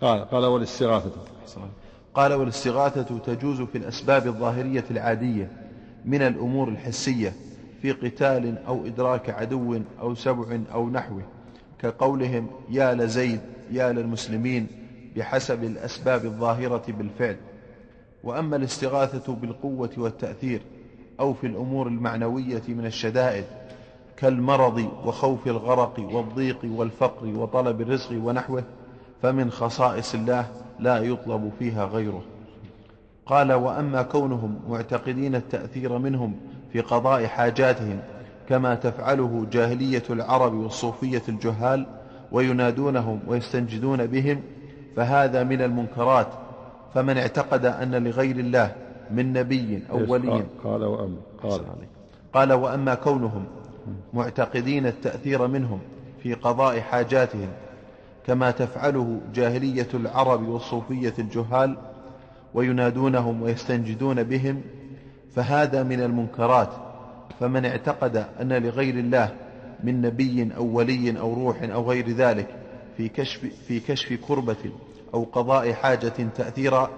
قال 0.00 0.30
قال 0.30 0.44
والاستغاثة 0.44 1.10
قال 2.18 2.32
والاستغاثة 2.32 3.18
تجوز 3.18 3.62
في 3.62 3.78
الأسباب 3.78 4.26
الظاهرية 4.26 4.84
العادية 4.90 5.50
من 6.04 6.22
الأمور 6.22 6.68
الحسية 6.68 7.32
في 7.82 7.92
قتال 7.92 8.58
أو 8.66 8.86
إدراك 8.86 9.30
عدو 9.30 9.80
أو 10.00 10.14
سبع 10.14 10.58
أو 10.72 10.90
نحوه 10.90 11.22
كقولهم 11.78 12.46
يا 12.70 12.94
لزيد 12.94 13.40
يا 13.70 13.92
للمسلمين 13.92 14.66
بحسب 15.16 15.64
الأسباب 15.64 16.24
الظاهرة 16.24 16.82
بالفعل. 16.88 17.36
وأما 18.24 18.56
الاستغاثة 18.56 19.34
بالقوة 19.34 19.90
والتأثير 19.96 20.60
أو 21.20 21.34
في 21.34 21.46
الأمور 21.46 21.86
المعنوية 21.86 22.62
من 22.68 22.86
الشدائد 22.86 23.44
كالمرض 24.16 24.88
وخوف 25.04 25.46
الغرق 25.46 26.00
والضيق 26.12 26.58
والفقر 26.64 27.26
وطلب 27.26 27.80
الرزق 27.80 28.12
ونحوه 28.12 28.64
فمن 29.22 29.50
خصائص 29.50 30.14
الله 30.14 30.46
لا 30.80 30.98
يطلب 30.98 31.52
فيها 31.58 31.84
غيره. 31.84 32.22
قال 33.26 33.52
وأما 33.52 34.02
كونهم 34.02 34.60
معتقدين 34.68 35.34
التأثير 35.34 35.98
منهم 35.98 36.34
في 36.72 36.80
قضاء 36.80 37.26
حاجاتهم 37.26 38.00
كما 38.48 38.74
تفعله 38.74 39.46
جاهلية 39.52 40.02
العرب 40.10 40.54
والصوفية 40.54 41.22
الجهال 41.28 41.86
وينادونهم 42.32 43.20
ويستنجدون 43.26 44.06
بهم 44.06 44.42
فهذا 44.96 45.44
من 45.44 45.62
المنكرات. 45.62 46.28
فمن 46.94 47.18
اعتقد 47.18 47.64
أن 47.64 47.94
لغير 48.04 48.36
الله 48.36 48.74
من 49.10 49.32
نبي 49.32 49.82
أو 49.90 50.12
ولي. 50.12 50.44
قال 50.64 50.84
وأما 50.84 51.16
قال, 51.42 51.60
قال 52.32 52.52
وأما 52.52 52.94
كونهم 52.94 53.44
معتقدين 54.14 54.86
التأثير 54.86 55.46
منهم 55.46 55.80
في 56.22 56.34
قضاء 56.34 56.80
حاجاتهم 56.80 57.48
كما 58.28 58.50
تفعله 58.50 59.20
جاهلية 59.34 59.88
العرب 59.94 60.48
والصوفية 60.48 61.14
الجهال 61.18 61.76
وينادونهم 62.54 63.42
ويستنجدون 63.42 64.22
بهم 64.22 64.62
فهذا 65.34 65.82
من 65.82 66.00
المنكرات. 66.00 66.68
فمن 67.40 67.64
اعتقد 67.64 68.16
أن 68.40 68.52
لغير 68.52 68.94
الله 68.94 69.34
من 69.84 70.00
نبي 70.00 70.56
أو 70.56 70.64
ولي 70.64 71.20
أو 71.20 71.34
روح 71.34 71.62
أو 71.62 71.90
غير 71.90 72.08
ذلك 72.08 72.46
في 72.96 73.08
كشف, 73.08 73.40
في 73.68 73.80
كشف 73.80 74.12
كربة 74.28 74.72
أو 75.14 75.24
قضاء 75.24 75.72
حاجة 75.72 76.12
تأثيرا 76.36 76.90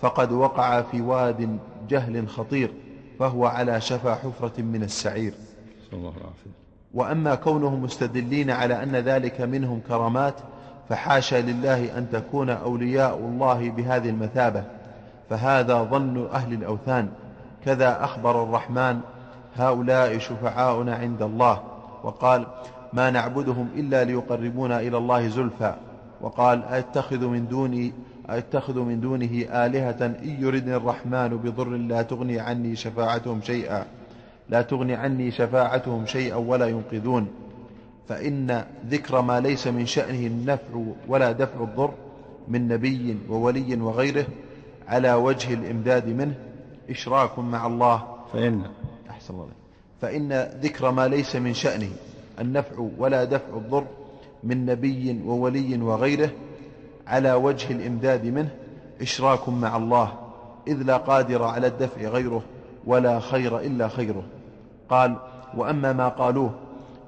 فقد 0.00 0.32
وقع 0.32 0.82
في 0.82 1.00
واد 1.00 1.58
جهل 1.88 2.28
خطير 2.28 2.70
فهو 3.18 3.46
على 3.46 3.80
شفا 3.80 4.14
حفرة 4.14 4.62
من 4.62 4.82
السعير. 4.82 5.32
الله 5.92 6.12
وأما 6.94 7.34
كونهم 7.34 7.82
مستدلين 7.82 8.50
على 8.50 8.82
أن 8.82 8.96
ذلك 8.96 9.40
منهم 9.40 9.80
كرامات 9.88 10.34
فحاشا 10.88 11.36
لله 11.36 11.98
أن 11.98 12.10
تكون 12.12 12.50
أولياء 12.50 13.18
الله 13.18 13.70
بهذه 13.70 14.08
المثابة. 14.08 14.64
فهذا 15.30 15.82
ظن 15.82 16.26
أهل 16.32 16.52
الأوثان. 16.52 17.08
كذا 17.64 18.04
أخبر 18.04 18.42
الرحمن 18.42 19.00
هؤلاء 19.56 20.18
شفعاؤنا 20.18 20.94
عند 20.94 21.22
الله. 21.22 21.60
وقال 22.02 22.46
ما 22.92 23.10
نعبدهم 23.10 23.68
إلا 23.76 24.04
ليقربونا 24.04 24.80
إلى 24.80 24.98
الله 24.98 25.28
زلفى. 25.28 25.74
وقال 26.20 26.64
أتخذ 26.64 27.26
من 27.26 27.48
دوني 27.48 27.92
أتخذ 28.28 28.78
من 28.80 29.00
دونه 29.00 29.44
آلهة 29.50 30.06
إن 30.06 30.36
يردني 30.40 30.76
الرحمن 30.76 31.28
بضر 31.28 31.68
لا 31.68 32.02
تغني 32.02 32.40
عني 32.40 32.76
شفاعتهم 32.76 33.40
شيئا. 33.42 33.84
لا 34.48 34.62
تغني 34.62 34.94
عني 34.94 35.30
شفاعتهم 35.30 36.06
شيئا 36.06 36.36
ولا 36.36 36.66
ينقذون. 36.66 37.28
فإن 38.08 38.64
ذكر 38.90 39.20
ما 39.20 39.40
ليس 39.40 39.66
من 39.66 39.86
شأنه 39.86 40.26
النفع 40.26 40.82
ولا 41.08 41.32
دفع 41.32 41.60
الضر 41.60 41.90
من 42.48 42.68
نبي 42.68 43.18
وولي 43.28 43.80
وغيره 43.80 44.26
على 44.88 45.14
وجه 45.14 45.54
الإمداد 45.54 46.08
منه 46.08 46.34
إشراك 46.90 47.38
مع 47.38 47.66
الله. 47.66 48.02
فإن. 48.32 48.62
أحسن 49.10 49.34
الله 49.34 49.48
فإن 50.00 50.50
ذكر 50.62 50.90
ما 50.90 51.08
ليس 51.08 51.36
من 51.36 51.54
شأنه 51.54 51.90
النفع 52.40 52.88
ولا 52.98 53.24
دفع 53.24 53.56
الضر 53.56 53.84
من 54.44 54.66
نبي 54.66 55.20
وولي 55.26 55.82
وغيره 55.82 56.30
على 57.06 57.32
وجه 57.32 57.72
الإمداد 57.72 58.26
منه 58.26 58.50
إشراك 59.02 59.48
مع 59.48 59.76
الله. 59.76 60.12
إذ 60.68 60.82
لا 60.82 60.96
قادر 60.96 61.42
على 61.42 61.66
الدفع 61.66 62.08
غيره 62.08 62.42
ولا 62.86 63.20
خير 63.20 63.58
إلا 63.58 63.88
خيره. 63.88 64.22
قال 64.90 65.16
وأما 65.56 65.92
ما 65.92 66.08
قالوه 66.08 66.54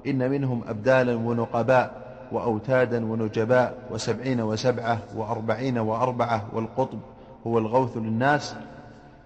إن 0.07 0.31
منهم 0.31 0.63
أبدالا 0.67 1.15
ونقباء 1.15 2.01
وأوتادا 2.31 3.05
ونجباء 3.05 3.87
وسبعين 3.91 4.41
وسبعة 4.41 4.99
وأربعين 5.15 5.77
وأربعة 5.77 6.49
والقطب 6.53 6.99
هو 7.47 7.57
الغوث 7.57 7.97
للناس 7.97 8.55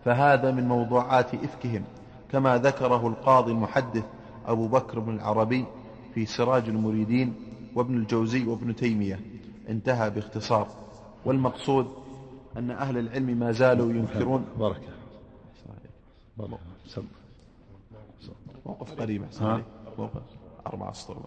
فهذا 0.05 0.51
من 0.51 0.67
موضوعات 0.67 1.33
إفكهم 1.33 1.83
كما 2.31 2.57
ذكره 2.57 3.07
القاضي 3.07 3.51
المحدث 3.51 4.03
أبو 4.47 4.67
بكر 4.67 4.99
بن 4.99 5.15
العربي 5.15 5.65
في 6.13 6.25
سراج 6.25 6.69
المريدين 6.69 7.33
وابن 7.75 7.97
الجوزي 7.97 8.45
وابن 8.45 8.75
تيمية. 8.75 9.19
انتهى 9.69 10.09
باختصار. 10.09 10.67
والمقصود 11.25 11.87
أن 12.57 12.71
أهل 12.71 12.97
العلم 12.97 13.25
ما 13.39 13.51
زالوا 13.51 13.91
ينكرون. 13.91 14.45
بركة 14.59 14.81
موقف 18.65 18.93
قريب 18.93 19.25
موقف. 19.97 20.21
أربعة 20.67 20.91
أسطر 20.91 21.17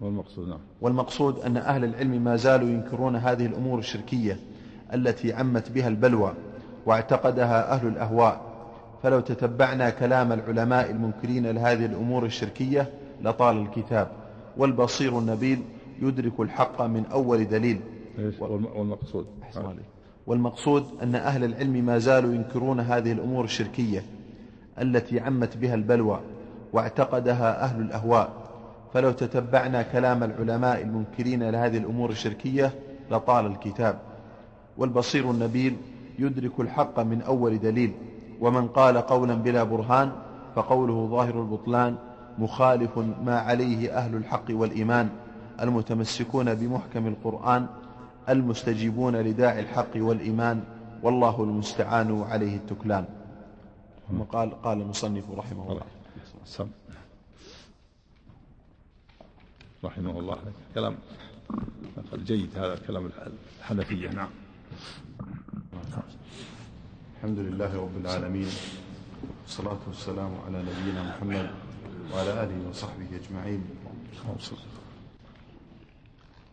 والمقصود 0.00 0.48
نعم. 0.48 0.58
والمقصود 0.80 1.38
أن 1.38 1.56
أهل 1.56 1.84
العلم 1.84 2.24
ما 2.24 2.36
زالوا 2.36 2.68
ينكرون 2.68 3.16
هذه 3.16 3.46
الأمور 3.46 3.78
الشركية 3.78 4.38
التي 4.94 5.32
عمت 5.32 5.70
بها 5.70 5.88
البلوى 5.88 6.34
واعتقدها 6.86 7.72
أهل 7.72 7.88
الأهواء. 7.88 8.40
فلو 9.02 9.20
تتبعنا 9.20 9.90
كلام 9.90 10.32
العلماء 10.32 10.90
المنكرين 10.90 11.46
لهذه 11.46 11.86
الأمور 11.86 12.24
الشركية 12.24 12.90
لطال 13.22 13.56
الكتاب. 13.56 14.08
والبصير 14.56 15.18
النبيل 15.18 15.62
يدرك 16.02 16.40
الحق 16.40 16.82
من 16.82 17.06
أول 17.06 17.48
دليل. 17.48 17.80
والمقصود. 18.76 19.26
والمقصود 20.26 20.84
أن 21.02 21.14
أهل 21.14 21.44
العلم 21.44 21.72
ما 21.86 21.98
زالوا 21.98 22.34
ينكرون 22.34 22.80
هذه 22.80 23.12
الأمور 23.12 23.44
الشركية 23.44 24.04
التي 24.80 25.20
عمت 25.20 25.56
بها 25.56 25.74
البلوى 25.74 26.20
واعتقدها 26.72 27.64
أهل 27.64 27.80
الأهواء. 27.80 28.43
فلو 28.94 29.12
تتبعنا 29.12 29.82
كلام 29.82 30.22
العلماء 30.22 30.82
المنكرين 30.82 31.50
لهذه 31.50 31.76
الأمور 31.76 32.10
الشركية 32.10 32.74
لطال 33.10 33.46
الكتاب. 33.46 33.98
والبصير 34.78 35.30
النبيل 35.30 35.76
يدرك 36.18 36.60
الحق 36.60 37.00
من 37.00 37.22
أول 37.22 37.58
دليل 37.58 37.92
ومن 38.40 38.68
قال 38.68 38.98
قولا 38.98 39.34
بلا 39.34 39.64
برهان 39.64 40.12
فقوله 40.54 41.08
ظاهر 41.10 41.40
البطلان 41.40 41.96
مخالف 42.38 42.98
ما 42.98 43.38
عليه 43.38 43.98
أهل 43.98 44.16
الحق 44.16 44.44
والإيمان 44.50 45.08
المتمسكون 45.60 46.54
بمحكم 46.54 47.06
القرآن 47.06 47.66
المستجيبون 48.28 49.16
لداعي 49.16 49.60
الحق 49.60 49.96
والإيمان 49.96 50.60
والله 51.02 51.42
المستعان 51.44 52.22
عليه 52.22 52.56
التكلان. 52.56 53.04
ثم 54.10 54.22
قال 54.22 54.62
قال 54.62 54.80
المصنف 54.80 55.24
رحمه 55.36 55.72
الله. 55.72 55.82
رحمه 59.84 60.18
الله. 60.18 60.38
كلام 60.74 60.96
جيد 62.14 62.58
هذا 62.58 62.78
كلام 62.86 63.10
الحنفية. 63.60 64.08
نعم. 64.08 64.28
الحمد 67.16 67.38
لله 67.38 67.76
رب 67.76 67.96
العالمين 68.00 68.48
والصلاة 69.42 69.78
والسلام 69.86 70.30
على 70.46 70.58
نبينا 70.62 71.02
محمد 71.02 71.50
وعلى 72.12 72.30
آله 72.42 72.68
وصحبه 72.68 73.06
أجمعين. 73.20 73.64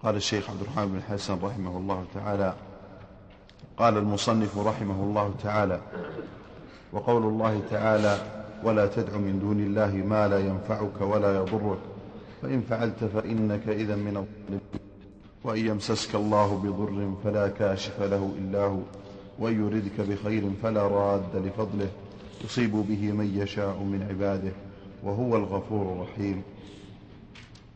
قال 0.04 0.16
الشيخ 0.16 0.50
عبد 0.50 0.62
الرحمن 0.62 0.88
بن 0.88 0.98
الحسن 0.98 1.40
رحمه 1.44 1.78
الله 1.78 2.06
تعالى 2.14 2.56
قال 3.78 3.98
المصنف 3.98 4.58
رحمه 4.58 5.04
الله 5.04 5.34
تعالى 5.44 5.82
وقول 6.94 7.24
الله 7.24 7.62
تعالى 7.70 8.18
ولا 8.64 8.88
تدع 8.88 9.18
من 9.18 9.40
دون 9.40 9.60
الله 9.60 9.92
ما 9.92 10.28
لا 10.28 10.40
ينفعك 10.40 11.02
ولا 11.02 11.36
يضرك 11.36 11.91
فإن 12.42 12.62
فعلت 12.70 13.04
فإنك 13.04 13.68
إذا 13.68 13.96
من 13.96 14.18
الظالمين. 14.18 14.62
وإن 15.44 15.68
يمسسك 15.68 16.16
الله 16.16 16.62
بضر 16.64 17.14
فلا 17.24 17.48
كاشف 17.48 18.02
له 18.02 18.32
إلا 18.40 18.66
هو. 18.66 18.80
وإن 19.40 19.66
يردك 19.66 20.02
بخير 20.10 20.44
فلا 20.64 20.88
راد 20.88 21.36
لفضله. 21.36 21.88
يصيب 22.46 22.72
به 22.72 23.12
من 23.12 23.38
يشاء 23.38 23.78
من 23.78 24.08
عباده. 24.10 24.52
وهو 25.04 25.38
الغفور 25.38 25.94
الرحيم. 25.94 26.42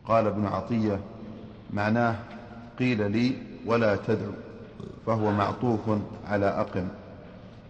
قال 0.08 0.26
ابن 0.26 0.46
عطية 0.46 1.00
معناه 1.72 2.16
قيل 2.78 3.10
لي 3.10 3.32
ولا 3.66 3.96
تدعو 3.96 4.32
فهو 5.06 5.32
معطوف 5.32 5.80
على 6.26 6.46
أقم. 6.46 6.88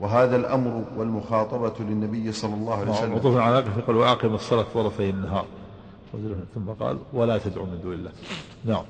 وهذا 0.00 0.36
الأمر 0.36 0.84
والمخاطبة 0.96 1.72
للنبي 1.80 2.32
صلى 2.32 2.54
الله 2.54 2.74
عليه 2.74 2.90
وسلم. 2.90 3.12
معطوف 3.12 3.36
على 3.36 3.58
أقم 3.58 3.78
يقول 3.78 3.96
وأقم 3.96 4.34
الصلاة 4.34 4.66
طرفي 4.74 5.10
النهار. 5.10 5.46
ثم 6.54 6.68
قال 6.80 6.98
ولا 7.12 7.38
تدعو 7.38 7.64
من 7.64 7.80
دون 7.82 7.92
الله. 7.92 8.12
نعم. 8.64 8.84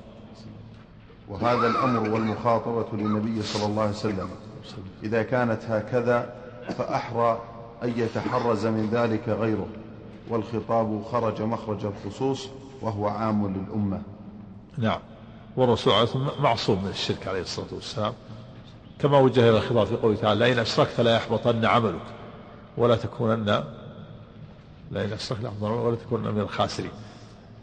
وهذا 1.29 1.67
الأمر 1.67 2.09
والمخاطبة 2.09 2.85
للنبي 2.93 3.41
صلى 3.41 3.65
الله 3.65 3.81
عليه 3.81 3.91
وسلم. 3.91 4.29
إذا 5.03 5.23
كانت 5.23 5.63
هكذا 5.63 6.33
فأحرى 6.77 7.41
أن 7.83 7.93
يتحرز 7.97 8.65
من 8.65 8.89
ذلك 8.91 9.29
غيره. 9.29 9.67
والخطاب 10.29 11.03
خرج 11.03 11.41
مخرج 11.41 11.85
الخصوص 11.85 12.47
وهو 12.81 13.07
عام 13.07 13.47
للأمة. 13.47 14.01
نعم. 14.77 14.99
والرسول 15.57 15.93
عليه 15.93 16.03
الصلاة 16.03 16.23
والسلام 16.23 16.43
معصوم 16.43 16.83
من 16.83 16.89
الشرك 16.89 17.27
عليه 17.27 17.41
الصلاة 17.41 17.73
والسلام. 17.73 18.13
كما 18.99 19.19
وجه 19.19 19.49
إلى 19.49 19.57
الخطاب 19.57 19.87
في 19.87 19.95
قوله 19.95 20.15
تعالى 20.15 20.45
لئن 20.45 20.59
أشركت 20.59 21.01
لا 21.01 21.15
يحبطن 21.15 21.65
عملك 21.65 22.01
ولا 22.77 22.95
تكونن 22.95 23.63
لئن 24.91 25.13
أشركت 25.13 25.41
لا 25.41 25.49
يحبطن 25.49 25.71
ولا 25.71 25.95
تكونن 25.95 26.33
من 26.33 26.41
الخاسرين. 26.41 26.91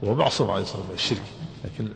وهو 0.02 0.14
معصوم 0.14 0.50
عليه 0.50 0.62
الصلاة 0.62 0.80
والسلام 0.80 0.88
من 0.88 0.94
الشرك. 0.94 1.22
لكن 1.64 1.88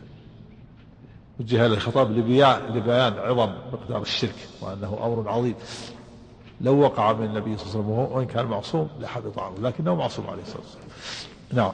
وجه 1.39 1.65
الخطاب 1.65 2.11
لبيان 2.11 3.13
عظم 3.19 3.53
مقدار 3.73 4.01
الشرك 4.01 4.35
وأنه 4.61 4.99
أمر 5.03 5.29
عظيم. 5.29 5.55
لو 6.61 6.79
وقع 6.79 7.13
من 7.13 7.25
النبي 7.25 7.57
صلى 7.57 7.81
الله 7.81 7.93
عليه 7.93 8.03
وسلم 8.03 8.17
وإن 8.17 8.25
كان 8.25 8.45
معصوم 8.45 8.89
لحبط 8.99 9.39
عمله 9.39 9.69
لكنه 9.69 9.95
معصوم 9.95 10.27
عليه 10.27 10.41
الصلاة 10.41 10.61
والسلام. 10.61 10.87
نعم. 11.53 11.71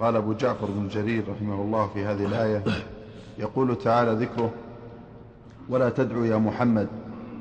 قال 0.00 0.16
أبو 0.16 0.32
جعفر 0.32 0.66
بن 0.66 0.88
جرير 0.88 1.24
رحمه 1.28 1.54
الله 1.54 1.90
في 1.94 2.04
هذه 2.04 2.26
الآية 2.26 2.62
يقول 3.38 3.78
تعالى 3.78 4.12
ذكره 4.24 4.52
ولا 5.68 5.90
تدعو 5.90 6.24
يا 6.24 6.36
محمد 6.36 6.88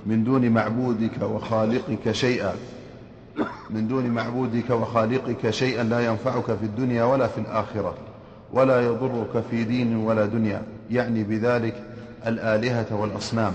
من 0.05 0.23
دون 0.23 0.49
معبودك 0.49 1.21
وخالقك 1.21 2.11
شيئا 2.11 2.55
من 3.69 3.87
دون 3.87 4.09
معبودك 4.09 4.69
وخالقك 4.69 5.49
شيئا 5.49 5.83
لا 5.83 6.05
ينفعك 6.05 6.45
في 6.45 6.63
الدنيا 6.63 7.03
ولا 7.03 7.27
في 7.27 7.37
الآخرة 7.37 7.93
ولا 8.53 8.81
يضرك 8.81 9.43
في 9.51 9.63
دين 9.63 9.95
ولا 9.95 10.25
دنيا. 10.25 10.61
يعني 10.91 11.23
بذلك 11.23 11.83
الآلهة 12.27 12.95
والأصنام. 12.95 13.53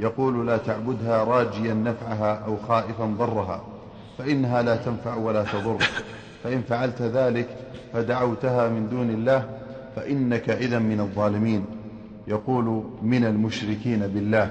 يقول 0.00 0.46
لا 0.46 0.56
تعبدها 0.56 1.24
راجيا 1.24 1.74
نفعها 1.74 2.34
أو 2.46 2.56
خائفا 2.68 3.04
ضرها 3.04 3.60
فإنها 4.18 4.62
لا 4.62 4.76
تنفع 4.76 5.14
ولا 5.14 5.44
تضر. 5.44 5.78
فإن 6.44 6.62
فعلت 6.62 7.02
ذلك 7.02 7.48
فدعوتها 7.92 8.68
من 8.68 8.88
دون 8.90 9.10
الله 9.10 9.48
فإنك 9.96 10.50
إذا 10.50 10.78
من 10.78 11.00
الظالمين. 11.00 11.64
يقول 12.28 12.84
من 13.02 13.24
المشركين 13.24 14.06
بالله. 14.06 14.50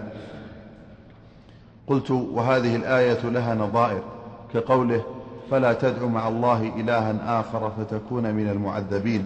قلت 1.87 2.11
وهذه 2.11 2.75
الآية 2.75 3.29
لها 3.29 3.55
نظائر. 3.55 4.12
كقوله 4.53 5.03
فلا 5.51 5.73
تدع 5.73 6.05
مع 6.05 6.27
الله 6.27 6.71
إلها 6.77 7.39
آخر 7.39 7.71
فتكون 7.77 8.33
من 8.33 8.49
المعذبين 8.49 9.25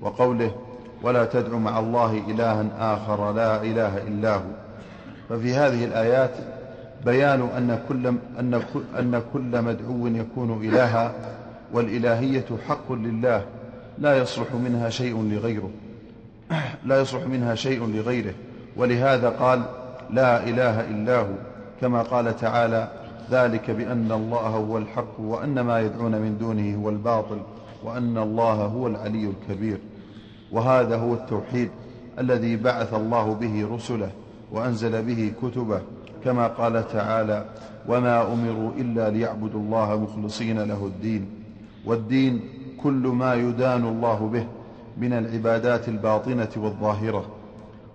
وقوله 0.00 0.54
ولا 1.02 1.24
تدع 1.24 1.56
مع 1.56 1.78
الله 1.78 2.22
إلها 2.28 2.66
آخر 2.78 3.32
لا 3.32 3.62
إله 3.62 3.98
إلا 3.98 4.34
هو. 4.34 4.50
ففي 5.28 5.54
هذه 5.54 5.84
الآيات 5.84 6.30
بيان 7.04 7.40
أن 7.40 7.78
كل, 7.88 8.06
أن 8.38 8.62
أن 8.98 9.22
كل 9.32 9.62
مدعو 9.62 10.06
يكون 10.06 10.68
إلها 10.68 11.12
والإلهية 11.72 12.44
حق 12.68 12.92
لله 12.92 13.44
لا 13.98 14.18
يصلح 14.18 14.54
منها 14.54 14.88
شيء 14.90 15.22
لغيره 15.22 15.70
لا 16.86 17.00
يصلح 17.00 17.26
منها 17.26 17.54
شيء 17.54 17.86
لغيره. 17.86 18.34
ولهذا 18.76 19.28
قال 19.28 19.62
لا 20.10 20.44
إله 20.44 20.80
إلا 20.80 21.18
هو 21.18 21.34
كما 21.80 22.02
قال 22.02 22.36
تعالى 22.36 22.88
ذلك 23.32 23.70
بأن 23.70 24.12
الله 24.12 24.46
هو 24.48 24.78
الحق 24.78 25.20
وأن 25.20 25.60
ما 25.60 25.80
يدعون 25.80 26.12
من 26.12 26.38
دونه 26.38 26.76
هو 26.84 26.90
الباطل 26.90 27.38
وأن 27.84 28.18
الله 28.18 28.54
هو 28.54 28.86
العلي 28.86 29.32
الكبير. 29.34 29.78
وهذا 30.52 30.96
هو 30.96 31.14
التوحيد 31.14 31.70
الذي 32.18 32.56
بعث 32.56 32.94
الله 32.94 33.34
به 33.34 33.68
رسله 33.74 34.10
وأنزل 34.52 35.02
به 35.02 35.32
كتبه 35.42 35.80
كما 36.24 36.46
قال 36.46 36.88
تعالى 36.88 37.44
وما 37.88 38.32
أمروا 38.32 38.70
إلا 38.78 39.10
ليعبدوا 39.10 39.60
الله 39.60 40.00
مخلصين 40.00 40.58
له 40.62 40.86
الدين 40.86 41.26
والدين 41.86 42.40
كل 42.82 42.92
ما 42.92 43.34
يدان 43.34 43.84
الله 43.84 44.30
به 44.32 44.46
من 44.98 45.12
العبادات 45.12 45.88
الباطنة 45.88 46.48
والظاهرة. 46.56 47.24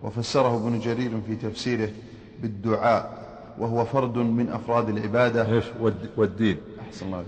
وفسره 0.03 0.55
ابن 0.55 0.79
جرير 0.79 1.11
في 1.27 1.35
تفسيره 1.35 1.89
بالدعاء 2.41 3.26
وهو 3.59 3.85
فرد 3.85 4.17
من 4.17 4.49
أفراد 4.49 4.89
العبادة. 4.89 5.61
والدين. 6.17 6.57
أحسن 6.87 7.05
الله 7.05 7.23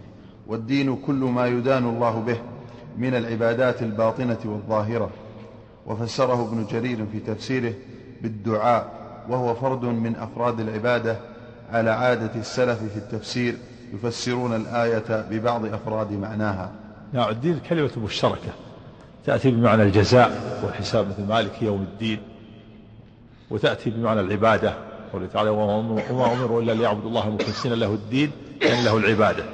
والدين 0.48 0.96
كل 0.96 1.14
ما 1.14 1.48
يدان 1.48 1.90
الله 1.90 2.20
به 2.20 2.38
من 2.98 3.16
العبادات 3.16 3.82
الباطنة 3.82 4.38
والظاهرة. 4.46 5.10
وفسره 5.86 6.48
ابن 6.48 6.66
جرير 6.72 7.06
في 7.12 7.20
تفسيره 7.20 7.74
بالدعاء 8.22 9.00
وهو 9.30 9.56
فرد 9.56 9.86
من 9.86 10.16
أفراد 10.16 10.60
العبادة 10.60 11.18
على 11.72 11.90
عادة 11.90 12.32
السلف 12.36 12.80
في 12.84 12.98
التفسير 12.98 13.56
يفسرون 13.94 14.56
الآية 14.56 15.26
ببعض 15.32 15.66
أفراد 15.66 16.12
معناها. 16.12 16.72
نعم 17.14 17.30
الدين 17.30 17.60
كلمة 17.70 17.92
مشتركة. 18.04 18.52
تأتي 19.26 19.52
بمعنى 19.52 19.84
الجزاء 19.84 20.62
والحساب 20.66 21.08
مثل 21.08 21.24
مالك 21.28 21.62
يوم 21.62 21.82
الدين. 21.82 22.20
وتأتي 23.50 23.90
بمعنى 23.90 24.20
العبادة. 24.20 24.74
قوله 25.14 25.28
تعالى 25.28 25.50
وما 25.50 26.34
أمروا 26.34 26.62
إلا 26.62 26.72
ليعبدوا 26.72 27.10
الله 27.10 27.30
مخلصين 27.30 27.74
له 27.74 27.94
الدين 27.94 28.32
يعني 28.62 28.84
له 28.84 28.98
العبادة. 28.98 29.46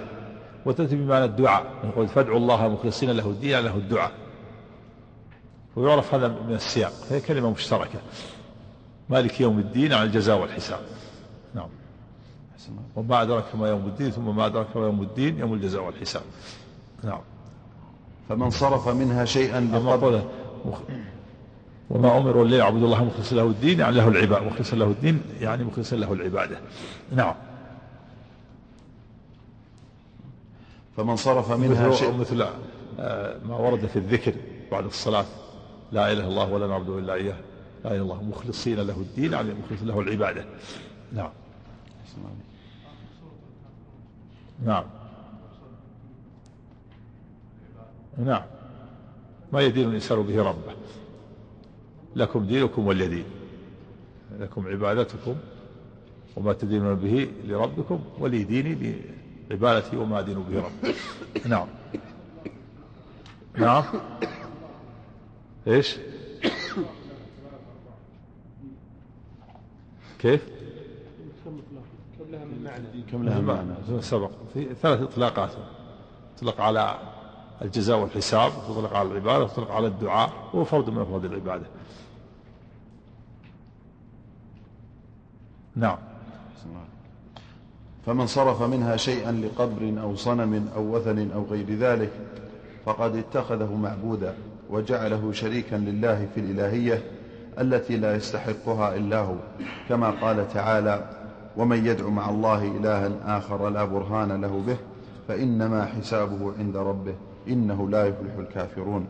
وتأتي 0.65 0.95
بمعنى 0.95 1.25
الدعاء 1.25 1.65
يقول 1.83 2.07
فادعوا 2.07 2.37
الله 2.37 2.67
مخلصين 2.67 3.11
له 3.11 3.25
الدين 3.25 3.49
يعني 3.49 3.65
له 3.65 3.75
الدعاء. 3.75 4.11
ويعرف 5.75 6.13
هذا 6.13 6.27
من 6.27 6.55
السياق 6.55 6.93
هي 7.09 7.21
كلمة 7.21 7.51
مشتركة. 7.51 7.99
مالك 9.09 9.41
يوم 9.41 9.59
الدين 9.59 9.93
عن 9.93 10.05
الجزاء 10.05 10.41
والحساب. 10.41 10.79
نعم. 11.55 11.69
وما 12.95 13.21
أدرك 13.21 13.55
ما 13.55 13.69
يوم 13.69 13.85
الدين 13.85 14.11
ثم 14.11 14.35
ما 14.35 14.45
أدرك 14.45 14.77
ما 14.77 14.85
يوم 14.85 15.01
الدين 15.01 15.39
يوم 15.39 15.53
الجزاء 15.53 15.83
والحساب. 15.83 16.23
نعم. 17.03 17.21
فمن 18.29 18.49
صرف 18.49 18.87
منها 18.87 19.25
شيئا 19.25 19.69
بقدر 19.73 20.23
وما 21.89 22.17
أمروا 22.17 22.45
إلا 22.45 22.57
يعبد 22.57 22.83
الله 22.83 23.03
مخلصا 23.03 23.35
له 23.35 23.43
الدين 23.43 23.79
يعني 23.79 23.95
له 23.95 24.07
العبادة 24.07 24.45
مخلصا 24.45 24.75
له 24.75 24.85
الدين 24.85 25.21
يعني 25.41 25.63
مخلصا 25.63 25.95
له 25.95 26.13
العبادة. 26.13 26.57
نعم. 27.15 27.35
فمن 30.97 31.15
صرف 31.15 31.51
منها 31.51 31.91
شيء 31.91 32.17
مثل 32.17 32.47
آه، 32.99 33.37
ما 33.45 33.55
ورد 33.55 33.85
في 33.85 33.95
الذكر 33.95 34.33
بعد 34.71 34.85
الصلاة 34.85 35.25
لا 35.91 36.11
إله 36.11 36.19
إلا 36.19 36.27
الله 36.27 36.53
ولا 36.53 36.67
نعبد 36.67 36.89
إلا 36.89 37.13
إياه 37.13 37.37
لا 37.83 37.91
إله 37.91 37.95
إلا 37.95 38.01
الله 38.01 38.23
مخلصين 38.23 38.79
له 38.79 38.95
الدين 38.95 39.33
يعني 39.33 39.53
مخلص 39.53 39.81
له 39.81 39.99
العبادة. 39.99 40.45
نعم. 41.13 41.29
نعم. 44.65 44.83
نعم. 48.17 48.43
ما 49.53 49.61
يدين 49.61 49.89
الإنسان 49.89 50.21
به 50.23 50.43
ربه. 50.43 50.73
لكم 52.15 52.45
دينكم 52.45 52.87
ولي 52.87 53.07
دين 53.07 53.25
لكم 54.39 54.67
عبادتكم 54.67 55.35
وما 56.35 56.53
تدينون 56.53 56.95
به 56.95 57.31
لربكم 57.45 57.99
ولي 58.19 58.43
ديني 58.43 58.95
لعبادتي 59.49 59.97
وما 59.97 60.19
أدين 60.19 60.43
به 60.43 60.59
ربي. 60.59 60.95
نعم. 61.49 61.67
نعم. 63.57 63.83
إيش؟ 65.67 65.97
كيف؟ 70.19 70.47
كم 71.45 72.31
لها 72.31 72.45
من 72.45 72.63
معنى؟ 72.63 73.01
كم 73.11 73.23
لها 73.23 73.39
من 73.39 73.45
معنى؟ 73.45 74.01
سبق. 74.01 74.31
في 74.53 74.67
ثلاث 74.81 75.01
إطلاقات. 75.01 75.51
تطلق 76.37 76.61
على 76.61 76.99
الجزاء 77.61 77.99
والحساب 77.99 78.51
وتطلق 78.57 78.93
على 78.93 79.11
العبادة 79.11 79.43
وتطلق 79.43 79.71
على 79.71 79.87
الدعاء 79.87 80.49
وهو 80.53 80.63
فرد 80.63 80.89
من 80.89 81.01
أفراد 81.01 81.25
العبادة. 81.25 81.65
نعم. 85.75 85.97
فمن 88.05 88.27
صرف 88.27 88.61
منها 88.61 88.97
شيئا 88.97 89.31
لقبر 89.31 90.01
أو 90.01 90.15
صنم 90.15 90.69
أو 90.75 90.95
وثن 90.95 91.31
أو 91.31 91.43
غير 91.43 91.75
ذلك 91.75 92.11
فقد 92.85 93.15
اتخذه 93.15 93.75
معبودا 93.75 94.33
وجعله 94.69 95.31
شريكا 95.31 95.75
لله 95.75 96.27
في 96.35 96.39
الإلهية 96.39 97.03
التي 97.59 97.97
لا 97.97 98.15
يستحقها 98.15 98.95
إلا 98.95 99.19
هو 99.19 99.35
كما 99.89 100.09
قال 100.09 100.53
تعالى 100.53 101.09
ومن 101.57 101.85
يدع 101.85 102.07
مع 102.09 102.29
الله 102.29 102.77
إلها 102.77 103.37
آخر 103.37 103.69
لا 103.69 103.85
برهان 103.85 104.41
له 104.41 104.63
به 104.67 104.77
فإنما 105.27 105.85
حسابه 105.85 106.53
عند 106.59 106.77
ربه 106.77 107.13
إنه 107.47 107.89
لا 107.89 108.05
يفلح 108.05 108.35
الكافرون. 108.39 109.07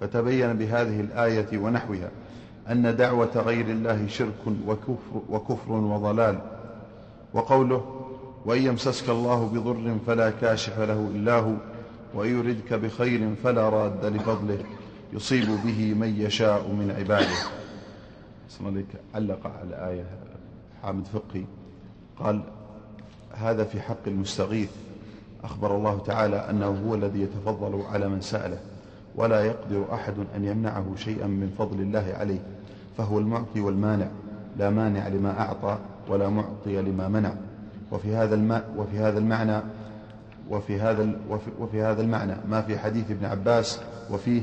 فتبين 0.00 0.52
بهذه 0.52 1.00
الآية 1.00 1.58
ونحوها 1.58 2.10
أن 2.72 2.96
دعوة 2.96 3.30
غير 3.36 3.66
الله 3.66 4.06
شرك 4.08 4.46
وكفر, 4.66 5.22
وكفر 5.30 5.72
وضلال. 5.72 6.40
وقوله 7.34 8.08
وإن 8.44 8.62
يمسسك 8.62 9.08
الله 9.08 9.46
بضر 9.46 9.96
فلا 10.06 10.30
كاشف 10.30 10.78
له 10.78 11.10
إلا 11.14 11.38
هو 11.38 11.52
وإن 12.14 12.38
يردك 12.38 12.74
بخير 12.74 13.34
فلا 13.44 13.68
راد 13.68 14.04
لفضله 14.04 14.58
يصيب 15.12 15.46
به 15.64 15.94
من 15.94 16.20
يشاء 16.20 16.68
من 16.68 16.94
عباده. 16.98 17.36
علق 19.14 19.46
على 19.46 19.90
آية 19.90 20.04
حامد 20.82 21.06
فقي 21.06 21.44
قال 22.18 22.42
هذا 23.32 23.64
في 23.64 23.80
حق 23.80 24.06
المستغيث. 24.06 24.70
أخبر 25.44 25.76
الله 25.76 25.98
تعالى 25.98 26.36
أنه 26.36 26.82
هو 26.86 26.94
الذي 26.94 27.20
يتفضل 27.20 27.82
على 27.92 28.08
من 28.08 28.20
سأله 28.20 28.58
ولا 29.14 29.44
يقدر 29.44 29.94
أحد 29.94 30.14
أن 30.36 30.44
يمنعه 30.44 30.86
شيئا 30.96 31.26
من 31.26 31.54
فضل 31.58 31.80
الله 31.80 32.14
عليه. 32.18 32.40
فهو 32.96 33.18
المعطي 33.18 33.60
والمانع 33.60 34.06
لا 34.58 34.70
مانع 34.70 35.08
لما 35.08 35.40
أعطى 35.40 35.78
ولا 36.08 36.28
معطي 36.28 36.82
لما 36.82 37.08
منع. 37.08 37.34
وفي 37.92 38.14
هذا 38.14 38.34
الماء 38.34 38.74
وفي 38.76 38.98
هذا 38.98 39.18
المعنى 39.18 39.60
وفي 40.50 40.80
هذا 40.80 41.12
وفي, 41.28 41.50
وفي 41.58 41.82
هذا 41.82 42.02
المعنى. 42.02 42.34
ما 42.50 42.62
في 42.62 42.78
حديث 42.78 43.10
ابن 43.10 43.24
عباس 43.24 43.80
وفيه 44.10 44.42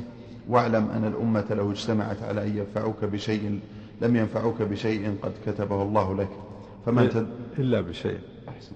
واعلم 0.49 0.89
أن 0.89 1.05
الأمة 1.05 1.45
لو 1.49 1.71
اجتمعت 1.71 2.23
على 2.23 2.43
أن 2.43 2.57
ينفعوك 2.57 3.05
بشيء 3.05 3.59
لم 4.01 4.15
ينفعوك 4.15 4.61
بشيء 4.61 5.17
قد 5.21 5.31
كتبه 5.45 5.81
الله 5.81 6.15
لك. 6.15 6.29
فمن 6.85 7.09
تد... 7.09 7.27
إلا 7.59 7.81
بشيء. 7.81 8.19
أحسن 8.49 8.75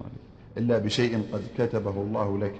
إلا 0.57 0.77
بشيء 0.77 1.23
قد 1.33 1.41
كتبه 1.57 2.01
الله 2.01 2.39
لك. 2.39 2.53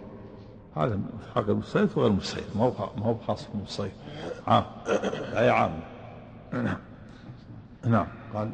هذا 0.76 1.00
حق 1.36 1.50
المستيف 1.50 1.98
وغير 1.98 2.12
المستيف 2.12 2.56
ما 2.56 2.64
هو 2.64 2.72
ما 2.98 3.06
هو 3.06 3.16
خاص 3.28 3.48
بالمستيف 3.54 3.92
عام. 4.48 4.64
آية 5.36 5.52
عامة 5.52 5.80
نعم 6.54 6.78
نعم. 7.86 8.06
قال 8.34 8.50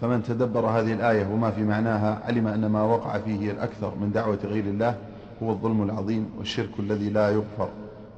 فمن 0.00 0.22
تدبر 0.22 0.66
هذه 0.66 0.92
الآية 0.92 1.26
وما 1.26 1.50
في 1.50 1.62
معناها 1.62 2.20
علم 2.24 2.46
أن 2.46 2.66
ما 2.66 2.82
وقع 2.82 3.18
فيه 3.18 3.50
الأكثر 3.50 3.94
من 4.00 4.12
دعوة 4.12 4.38
غير 4.44 4.64
الله 4.64 4.98
هو 5.42 5.50
الظلم 5.50 5.82
العظيم 5.82 6.30
والشرك 6.38 6.70
الذي 6.78 7.10
لا 7.10 7.30
يغفر 7.30 7.68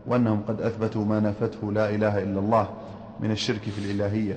وأنهم 0.06 0.42
قد 0.48 0.60
أثبتوا 0.60 1.04
ما 1.04 1.20
نفته 1.20 1.72
لا 1.72 1.90
إله 1.90 2.22
إلا 2.22 2.40
الله 2.40 2.68
من 3.20 3.30
الشرك 3.30 3.60
في 3.60 3.78
الإلهية 3.78 4.36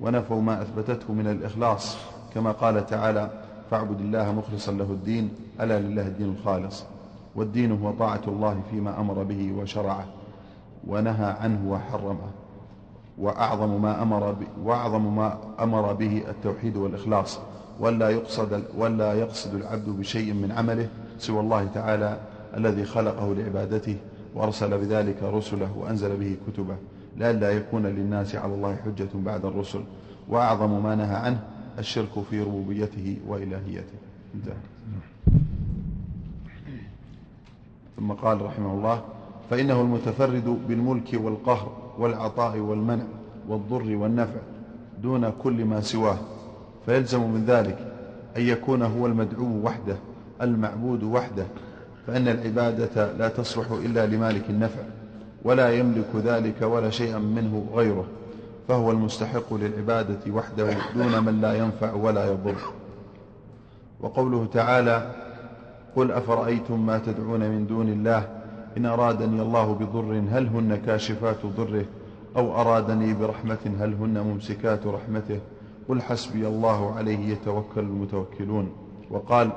ونفوا 0.00 0.42
ما 0.42 0.62
أثبتته 0.62 1.12
من 1.12 1.26
الإخلاص 1.26 1.96
كما 2.34 2.52
قال 2.52 2.86
تعالى 2.86 3.30
فاعبد 3.70 4.00
الله 4.00 4.32
مخلصا 4.32 4.72
له 4.72 4.84
الدين 4.84 5.30
ألا 5.60 5.80
لله 5.80 6.06
الدين 6.06 6.28
الخالص 6.28 6.84
والدين 7.34 7.72
هو 7.72 7.90
طاعة 7.90 8.22
الله 8.28 8.62
فيما 8.70 9.00
أمر 9.00 9.22
به 9.22 9.52
وشرعه 9.52 10.04
ونهى 10.86 11.36
عنه 11.40 11.70
وحرمه. 11.70 12.41
وأعظم 13.22 13.82
ما 13.82 14.02
أمر 14.02 14.36
وأعظم 14.64 15.16
ما 15.16 15.38
أمر 15.60 15.92
به 15.92 16.22
التوحيد 16.28 16.76
والإخلاص 16.76 17.38
ولا 17.80 18.10
يقصد 18.10 18.64
ولا 18.76 19.14
يقصد 19.14 19.54
العبد 19.54 19.88
بشيء 19.88 20.32
من 20.32 20.52
عمله 20.52 20.88
سوى 21.18 21.40
الله 21.40 21.64
تعالى 21.74 22.20
الذي 22.56 22.84
خلقه 22.84 23.34
لعبادته 23.34 23.96
وأرسل 24.34 24.78
بذلك 24.78 25.22
رسله 25.22 25.76
وأنزل 25.78 26.16
به 26.16 26.36
كتبه. 26.46 26.76
لئلا 27.16 27.50
يكون 27.50 27.86
للناس 27.86 28.34
على 28.34 28.54
الله 28.54 28.76
حجة 28.76 29.08
بعد 29.14 29.44
الرسل. 29.44 29.80
وأعظم 30.28 30.82
ما 30.82 30.94
نهى 30.94 31.16
عنه 31.16 31.40
الشرك 31.78 32.22
في 32.30 32.42
ربوبيته 32.42 33.16
وإلهيته. 33.26 33.98
انتهى. 34.34 34.54
ثم 37.96 38.12
قال 38.12 38.42
رحمه 38.42 38.72
الله 38.72 39.02
فإنه 39.50 39.80
المتفرد 39.80 40.58
بالملك 40.68 41.10
والقهر 41.14 41.81
والعطاء 41.98 42.58
والمنع 42.58 43.02
والضر 43.48 43.96
والنفع 43.96 44.40
دون 45.02 45.32
كل 45.42 45.64
ما 45.64 45.80
سواه 45.80 46.16
فيلزم 46.86 47.20
من 47.30 47.44
ذلك 47.46 47.78
أن 48.36 48.42
يكون 48.42 48.82
هو 48.82 49.06
المدعو 49.06 49.60
وحده 49.64 49.96
المعبود 50.42 51.02
وحده 51.02 51.46
فإن 52.06 52.28
العبادة 52.28 53.12
لا 53.12 53.28
تصلح 53.28 53.70
إلا 53.70 54.06
لمالك 54.06 54.50
النفع 54.50 54.82
ولا 55.44 55.70
يملك 55.70 56.16
ذلك 56.16 56.62
ولا 56.62 56.90
شيئا 56.90 57.18
منه 57.18 57.66
غيره 57.74 58.04
فهو 58.68 58.90
المستحق 58.90 59.54
للعبادة 59.54 60.32
وحده 60.32 60.76
دون 60.94 61.24
من 61.24 61.40
لا 61.40 61.54
ينفع 61.54 61.92
ولا 61.92 62.26
يضر. 62.26 62.56
وقوله 64.00 64.46
تعالى 64.52 65.10
قل 65.96 66.12
أفرأيتم 66.12 66.86
ما 66.86 66.98
تدعون 66.98 67.40
من 67.40 67.66
دون 67.66 67.88
الله 67.88 68.28
إن 68.76 68.86
أرادني 68.86 69.42
الله 69.42 69.74
بضر 69.74 70.22
هل 70.30 70.46
هن 70.46 70.76
كاشفات 70.86 71.46
ضره؟ 71.46 71.84
أو 72.36 72.60
أرادني 72.60 73.14
برحمة 73.14 73.74
هل 73.80 73.94
هن 73.94 74.20
ممسكات 74.20 74.86
رحمته؟ 74.86 75.40
قل 75.88 76.02
حسبي 76.02 76.46
الله 76.46 76.94
عليه 76.94 77.18
يتوكل 77.32 77.80
المتوكلون. 77.80 78.72
وقال 79.10 79.50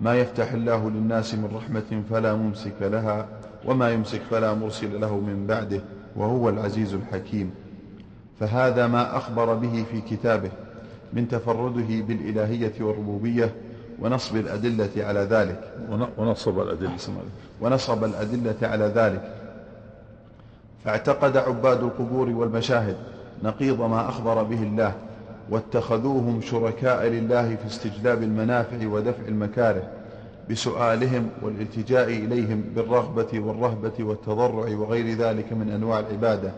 ما 0.00 0.14
يفتح 0.14 0.52
الله 0.52 0.90
للناس 0.90 1.34
من 1.34 1.48
رحمة 1.54 2.02
فلا 2.10 2.34
ممسك 2.34 2.76
لها 2.80 3.28
وما 3.66 3.90
يمسك 3.90 4.20
فلا 4.20 4.54
مرسل 4.54 5.00
له 5.00 5.20
من 5.20 5.46
بعده 5.46 5.80
وهو 6.16 6.48
العزيز 6.48 6.94
الحكيم. 6.94 7.50
فهذا 8.40 8.86
ما 8.86 9.16
أخبر 9.16 9.54
به 9.54 9.84
في 9.90 10.00
كتابه 10.00 10.50
من 11.12 11.28
تفرده 11.28 12.00
بالإلهية 12.08 12.72
والربوبية 12.80 13.54
ونصب 14.00 14.36
الأدلة 14.36 14.90
على 14.96 15.20
ذلك. 15.20 15.60
ونصب 16.18 16.60
الأدلة 16.60 16.90
ونصب 17.60 18.04
الأدلة 18.04 18.56
على 18.62 18.84
ذلك. 18.84 19.34
فاعتقد 20.84 21.36
عباد 21.36 21.82
القبور 21.82 22.28
والمشاهد 22.28 22.96
نقيض 23.42 23.82
ما 23.82 24.08
أخبر 24.08 24.42
به 24.42 24.62
الله 24.62 24.92
واتخذوهم 25.50 26.40
شركاء 26.40 27.06
لله 27.06 27.56
في 27.56 27.66
استجلاب 27.66 28.22
المنافع 28.22 28.86
ودفع 28.86 29.28
المكاره 29.28 29.82
بسؤالهم 30.50 31.28
والالتجاء 31.42 32.08
إليهم 32.08 32.64
بالرغبة 32.76 33.40
والرهبة 33.40 33.92
والتضرع 34.00 34.76
وغير 34.76 35.18
ذلك 35.18 35.52
من 35.52 35.70
أنواع 35.70 35.98
العبادة 35.98 36.50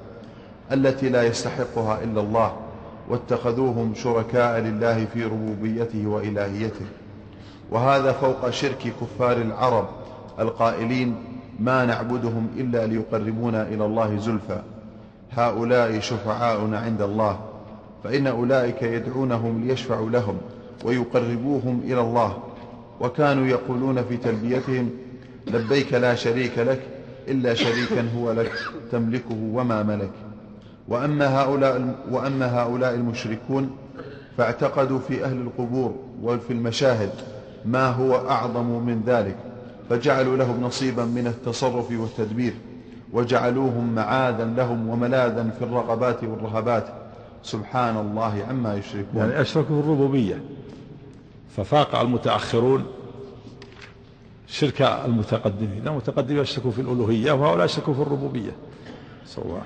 التي 0.72 1.08
لا 1.08 1.22
يستحقها 1.22 2.04
إلا 2.04 2.20
الله 2.20 2.56
واتخذوهم 3.08 3.94
شركاء 3.94 4.60
لله 4.60 5.04
في 5.04 5.24
ربوبيته 5.24 6.06
وإلهيته. 6.06 6.86
وهذا 7.74 8.12
فوق 8.12 8.50
شرك 8.50 8.92
كفار 9.00 9.36
العرب 9.36 9.88
القائلين 10.38 11.14
ما 11.60 11.84
نعبدهم 11.84 12.48
إلا 12.56 12.86
ليقربونا 12.86 13.62
إلى 13.62 13.84
الله 13.84 14.18
زلفى. 14.18 14.62
هؤلاء 15.30 16.00
شفعاؤنا 16.00 16.78
عند 16.78 17.02
الله 17.02 17.38
فإن 18.04 18.26
أولئك 18.26 18.82
يدعونهم 18.82 19.64
ليشفعوا 19.64 20.10
لهم 20.10 20.36
ويقربوهم 20.84 21.80
إلى 21.84 22.00
الله. 22.00 22.38
وكانوا 23.00 23.46
يقولون 23.46 24.02
في 24.04 24.16
تلبيتهم 24.16 24.90
لبيك 25.46 25.92
لا 25.94 26.14
شريك 26.14 26.58
لك 26.58 26.80
إلا 27.28 27.54
شريكا 27.54 28.08
هو 28.16 28.32
لك 28.32 28.52
تملكه 28.92 29.50
وما 29.52 29.82
ملك. 29.82 30.10
وأما 30.88 31.42
هؤلاء, 31.42 31.94
وأما 32.10 32.62
هؤلاء 32.62 32.94
المشركون 32.94 33.70
فاعتقدوا 34.38 34.98
في 34.98 35.24
أهل 35.24 35.36
القبور 35.36 35.94
وفي 36.22 36.52
المشاهد 36.52 37.10
ما 37.64 37.88
هو 37.90 38.14
أعظم 38.14 38.66
من 38.66 39.02
ذلك؟ 39.06 39.36
فجعلوا 39.90 40.36
لهم 40.36 40.64
نصيبا 40.64 41.04
من 41.04 41.26
التصرف 41.26 41.90
والتدبير 41.90 42.54
وجعلوهم 43.12 43.94
معاذا 43.94 44.44
لهم 44.44 44.88
وملاذا 44.88 45.50
في 45.58 45.64
الرغبات 45.64 46.24
والرهبات. 46.24 46.88
سبحان 47.42 47.96
الله 47.96 48.44
عما 48.48 48.74
يشركون. 48.74 49.20
يعني 49.20 49.40
أشركوا 49.40 49.82
في 49.82 49.86
الربوبية. 49.86 50.44
ففاق 51.56 51.94
المتأخرون 51.94 52.84
شرك 54.46 54.82
المتقدمين. 54.82 55.88
المتقدمين 55.88 56.40
أشركوا 56.40 56.70
في 56.70 56.80
الألوهية 56.80 57.32
وهؤلاء 57.32 57.64
أشركوا 57.64 57.94
في 57.94 58.00
الربوبية. 58.00 58.52
سواء 59.26 59.62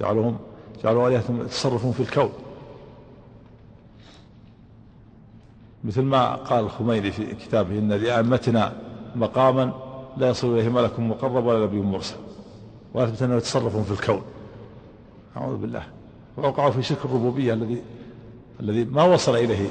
جعلهم 0.00 0.36
جعلوا 0.84 1.08
آلهتهم 1.08 1.40
يتصرفون 1.40 1.92
في 1.92 2.00
الكون. 2.00 2.32
مثل 5.84 6.02
ما 6.02 6.34
قال 6.34 6.64
الخميني 6.64 7.12
في 7.12 7.34
كتابه 7.34 7.78
إن 7.78 7.92
لأئمتنا 7.92 8.72
مقاما 9.16 9.72
لا 10.16 10.28
يصل 10.28 10.52
إليه 10.54 10.68
ملك 10.68 11.00
مقرب 11.00 11.46
ولا 11.46 11.64
نبي 11.64 11.80
مرسل 11.80 12.16
وأثبت 12.94 13.22
أنه 13.22 13.36
يتصرفون 13.36 13.82
في 13.82 13.90
الكون. 13.90 14.22
أعوذ 15.36 15.56
بالله. 15.56 15.82
ووقعوا 16.36 16.70
في 16.70 16.82
شرك 16.82 17.04
الربوبية 17.04 17.52
الذي 17.52 17.82
الذي 18.60 18.84
ما 18.84 19.04
وصل 19.04 19.36
إليه 19.36 19.68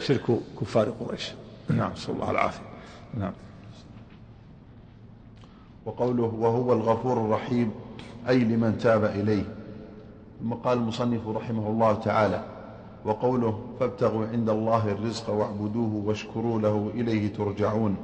شرك 0.00 0.22
كفار 0.60 0.88
قريش. 0.90 1.32
نعم 1.68 1.92
نسأل 1.92 2.14
الله 2.14 2.30
العافية. 2.30 2.64
نعم. 3.14 3.32
وقوله 5.86 6.34
وهو 6.38 6.72
الغفور 6.72 7.24
الرحيم 7.24 7.70
أي 8.28 8.38
لمن 8.38 8.78
تاب 8.78 9.04
إليه. 9.04 9.44
ثم 10.40 10.54
قال 10.54 10.78
المصنف 10.78 11.28
رحمه 11.28 11.68
الله 11.68 11.94
تعالى 11.94 12.44
وقوله 13.04 13.60
فابتغوا 13.80 14.26
عند 14.26 14.50
الله 14.50 14.92
الرزق 14.92 15.30
واعبدوه 15.30 16.02
واشكروا 16.06 16.60
له 16.60 16.90
إليه 16.94 17.32
ترجعون. 17.32 17.96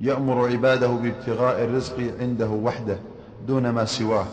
يأمر 0.00 0.48
عباده 0.48 0.88
بابتغاء 0.88 1.64
الرزق 1.64 1.96
عنده 2.20 2.48
وحده 2.48 2.98
دون 3.46 3.70
ما 3.70 3.84
سواه. 3.84 4.26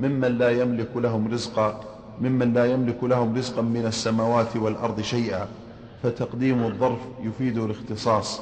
ممن 0.00 0.38
لا 0.38 0.50
يملك 0.50 0.96
لهم 0.96 1.32
رزقا 1.32 1.80
ممن 2.20 2.52
لا 2.52 2.64
يملك 2.64 3.04
لهم 3.04 3.36
رزقا 3.36 3.62
من 3.62 3.86
السماوات 3.86 4.56
والأرض 4.56 5.00
شيئا. 5.00 5.48
فتقديم 6.02 6.64
الظرف 6.64 6.98
يفيد 7.22 7.58
الاختصاص. 7.58 8.40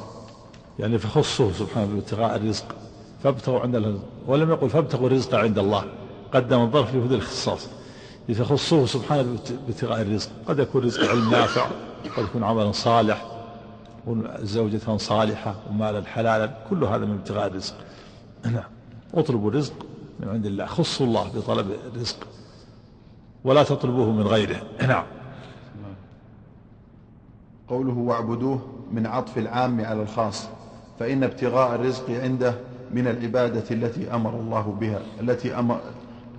يعني 0.78 0.98
فخصه 0.98 1.52
سبحانه 1.52 1.94
بابتغاء 1.94 2.36
الرزق 2.36 2.64
فابتغوا 3.22 3.60
عند 3.60 3.74
الله. 3.76 3.98
ولم 4.26 4.50
يقل 4.50 4.70
فابتغوا 4.70 5.06
الرزق 5.06 5.34
عند 5.34 5.58
الله 5.58 5.84
قدم 6.32 6.60
الظرف 6.60 6.94
يفيد 6.94 7.12
الاختصاص. 7.12 7.68
فخصه 8.28 8.86
سبحانه 8.86 9.38
بابتغاء 9.66 10.02
الرزق. 10.02 10.30
قد 10.46 10.58
يكون 10.58 10.84
رزق 10.84 11.10
علم 11.10 11.30
نافع 11.30 11.66
قد 12.16 12.24
يكون 12.24 12.44
عملا 12.44 12.72
صالح 12.72 13.24
زوجة 14.38 14.96
صالحة 14.96 15.54
ومالا 15.70 16.04
حلالا 16.04 16.54
كل 16.70 16.84
هذا 16.84 17.04
من 17.04 17.14
ابتغاء 17.14 17.46
الرزق. 17.46 17.74
نعم. 18.44 18.70
اطلبوا 19.14 19.50
الرزق 19.50 19.74
من 20.20 20.28
عند 20.28 20.46
الله. 20.46 20.66
خصوا 20.66 21.06
الله 21.06 21.30
بطلب 21.34 21.66
الرزق 21.94 22.16
ولا 23.44 23.62
تطلبوه 23.62 24.10
من 24.10 24.26
غيره. 24.26 24.62
نعم. 24.88 25.04
قوله 27.68 27.92
واعبدوه 27.92 28.60
من 28.92 29.06
عطف 29.06 29.38
العام 29.38 29.84
على 29.84 30.02
الخاص 30.02 30.48
فإن 30.98 31.24
ابتغاء 31.24 31.74
الرزق 31.74 32.10
عنده 32.10 32.54
من 32.90 33.06
العبادة 33.06 33.64
التي 33.70 34.14
أمر 34.14 34.30
الله 34.30 34.76
بها 34.80 35.00
التي 35.20 35.58
أمر 35.58 35.80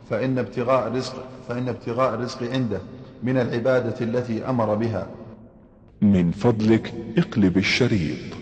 فإن 0.09 0.37
ابتغاء 0.37 0.87
الرزق 0.87 1.25
فإن 1.47 1.69
ابتغاء 1.69 2.13
الرزق 2.13 2.43
عنده 2.43 2.79
من 3.23 3.37
العبادة 3.37 3.95
التي 4.01 4.49
أمر 4.49 4.75
بها. 4.75 5.07
من 6.01 6.31
فضلك 6.31 6.93
اقلب 7.17 7.57
الشريط. 7.57 8.35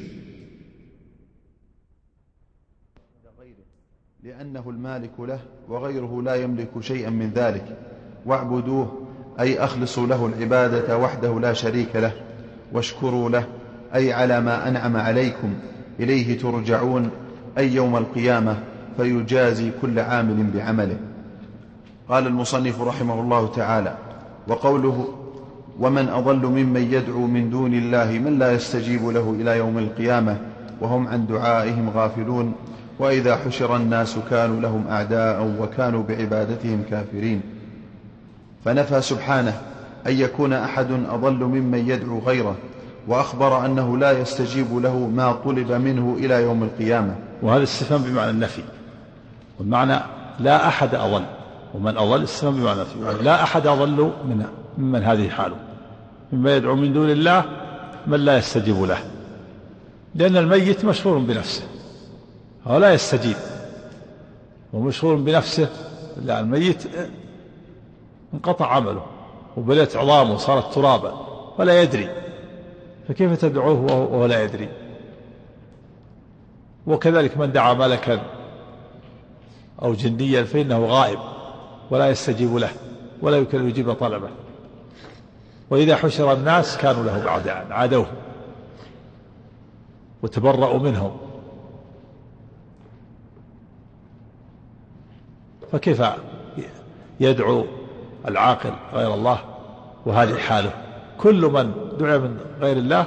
لأنه 4.24 4.70
المالك 4.70 5.20
له 5.20 5.40
وغيره 5.70 6.22
لا 6.22 6.36
يملك 6.36 6.70
شيئا 6.82 7.10
من 7.10 7.32
ذلك. 7.36 7.78
واعبدوه 8.26 9.08
أي 9.40 9.60
أخلصوا 9.60 10.08
له 10.08 10.26
العبادة 10.26 10.98
وحده 10.98 11.40
لا 11.40 11.54
شريك 11.54 11.96
له. 11.96 12.14
واشكروا 12.72 13.30
له 13.30 13.48
أي 13.96 14.14
على 14.14 14.42
ما 14.42 14.68
أنعم 14.68 14.98
عليكم. 14.98 15.54
إليه 16.00 16.40
ترجعون 16.40 17.10
أي 17.58 17.74
يوم 17.74 17.96
القيامة 17.98 18.64
فيجازي 18.98 19.72
كل 19.82 20.00
عامل 20.00 20.52
بعمله. 20.52 21.13
قال 22.10 22.28
المصنف 22.28 22.82
رحمه 22.82 23.22
الله 23.22 23.48
تعالى 23.48 23.96
وقوله 24.48 25.08
ومن 25.80 26.10
أضل 26.10 26.46
ممن 26.46 26.94
يدعو 26.94 27.28
من 27.28 27.50
دون 27.50 27.74
الله 27.74 28.06
من 28.06 28.40
لا 28.40 28.52
يستجيب 28.52 29.08
له 29.08 29.36
إلى 29.40 29.58
يوم 29.58 29.78
القيامة 29.78 30.38
وهم 30.82 31.08
عن 31.08 31.28
دعائهم 31.28 31.90
غافلون 31.90 32.54
وإذا 33.00 33.36
حشر 33.36 33.76
الناس 33.76 34.18
كانوا 34.30 34.62
لهم 34.62 34.88
أعداء 34.88 35.56
وكانوا 35.60 36.04
بعبادتهم 36.04 36.84
كافرين. 36.90 37.42
فنفى 38.66 39.02
سبحانه 39.02 39.62
أن 40.08 40.14
يكون 40.14 40.54
أحد 40.54 40.88
أضل 40.92 41.44
ممن 41.44 41.90
يدعو 41.90 42.20
غيره 42.20 42.56
وأخبر 43.08 43.66
أنه 43.66 43.98
لا 43.98 44.12
يستجيب 44.12 44.78
له 44.78 44.98
ما 44.98 45.32
طلب 45.32 45.72
منه 45.72 46.16
إلى 46.20 46.44
يوم 46.44 46.64
القيامة. 46.64 47.16
وهذا 47.42 47.58
الاستفهام 47.58 48.02
بمعنى 48.02 48.30
النفي. 48.30 48.62
والمعنى 49.60 50.00
لا 50.40 50.68
أحد 50.68 50.96
أضل. 50.96 51.24
ومن 51.74 51.98
أضل 51.98 52.24
استفهام 52.24 52.56
بمعنى 52.56 52.82
النفي 52.82 53.24
لا 53.24 53.44
أحد 53.44 53.68
أضل 53.68 54.12
من 54.26 54.46
ممن 54.78 55.04
هذه 55.04 55.30
حاله. 55.30 55.56
مما 56.32 56.56
يدعو 56.56 56.76
من 56.76 56.94
دون 56.94 57.10
الله 57.10 57.46
من 58.08 58.20
لا 58.20 58.38
يستجيب 58.38 58.84
له. 58.84 58.98
لأن 60.16 60.38
الميت 60.38 60.86
مشغول 60.86 61.22
بنفسه. 61.22 61.64
هو 62.68 62.78
لا 62.78 62.94
يستجيب. 62.94 63.36
ومشغول 64.74 65.22
بنفسه 65.22 65.70
لا 66.26 66.40
الميت 66.40 66.84
انقطع 68.34 68.76
عمله 68.76 69.06
وبلت 69.58 69.96
عظامه 69.96 70.38
صارت 70.38 70.74
ترابا 70.74 71.14
ولا 71.58 71.82
يدري. 71.82 72.10
فكيف 73.08 73.42
تدعوه 73.42 73.82
وهو 73.82 74.26
لا 74.26 74.44
يدري؟ 74.44 74.70
وكذلك 76.88 77.38
من 77.38 77.52
دعا 77.52 77.74
ملكا 77.74 78.22
أو 79.82 79.94
جنيا 79.94 80.44
فإنه 80.44 80.86
غائب. 80.86 81.20
ولا 81.90 82.10
يستجيب 82.10 82.56
له 82.56 82.70
ولا 83.22 83.38
يمكن 83.38 83.60
أن 83.60 83.70
يجيب 83.70 83.94
طلبه. 83.94 84.30
وإذا 85.70 85.96
حشر 85.96 86.34
الناس 86.34 86.78
كانوا 86.78 87.04
لهم 87.04 87.28
أعداء 87.28 87.68
عادوه 87.72 88.06
وتبرأوا 90.24 90.80
منهم. 90.80 91.18
فكيف 95.72 96.04
يدعو 97.20 97.66
العاقل 98.28 98.74
غير 98.94 99.14
الله؟ 99.14 99.40
وهذه 100.06 100.38
حاله. 100.38 100.72
كل 101.18 101.42
من 101.46 101.74
دعا 102.00 102.18
من 102.18 102.38
غير 102.60 102.78
الله 102.78 103.06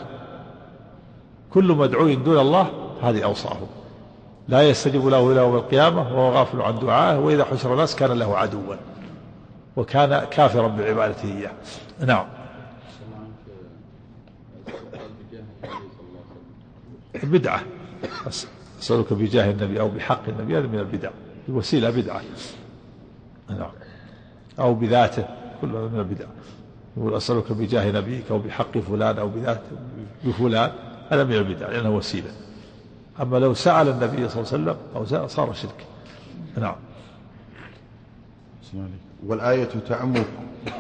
كل 1.51 1.73
مدعو 1.73 2.15
دون 2.15 2.39
الله 2.39 2.71
هذه 3.03 3.25
أوصافه. 3.25 3.67
لا 4.49 4.63
يستجيب 4.63 5.07
له 5.07 5.33
إلى 5.33 5.41
يوم 5.41 5.57
القيامة 5.57 6.01
وهو 6.01 6.33
غافل 6.33 6.63
عن 6.63 6.79
دعائه 6.79 7.19
وإذا 7.19 7.45
حشر 7.45 7.73
الناس 7.73 7.97
كان 7.97 8.13
له 8.13 8.39
عدوا 8.39 8.75
وكان 9.77 10.25
كافرا 10.31 10.69
بعبادته 10.69 11.39
إياه. 11.39 11.53
نعم. 12.07 12.27
بدعة. 17.23 17.63
أسألك 18.81 19.13
بجاه 19.13 19.51
النبي 19.51 19.81
أو 19.81 19.89
بحق 19.89 20.29
النبي 20.29 20.59
هذا 20.59 20.67
من 20.67 20.79
البدع 20.79 21.11
الوسيلة 21.49 21.91
بدعة. 21.91 22.23
نعم. 23.51 23.71
أو 24.59 24.75
بذاته 24.75 25.25
كلها 25.61 25.89
من 25.89 25.99
البدع. 25.99 26.27
يقول 26.97 27.17
أسألك 27.17 27.53
بجاه 27.53 27.91
نبيك 27.91 28.25
أو 28.31 28.39
بحق 28.39 28.79
فلان 28.79 29.19
أو 29.19 29.29
بذات 29.29 29.61
بفلان 30.25 30.73
هذا 31.09 31.25
من 31.25 31.33
البدع 31.33 31.69
لأنه 31.69 31.91
وسيلة. 31.91 32.31
أما 33.23 33.37
لو 33.37 33.55
سأل 33.55 33.89
النبي 33.89 34.29
صلى 34.29 34.43
الله 34.43 34.53
عليه 34.53 34.73
وسلم 34.73 34.77
أو 34.97 35.29
صار 35.29 35.53
شرك. 35.53 35.87
نعم. 36.59 36.75
والآية 39.27 39.69
تعم 39.89 40.15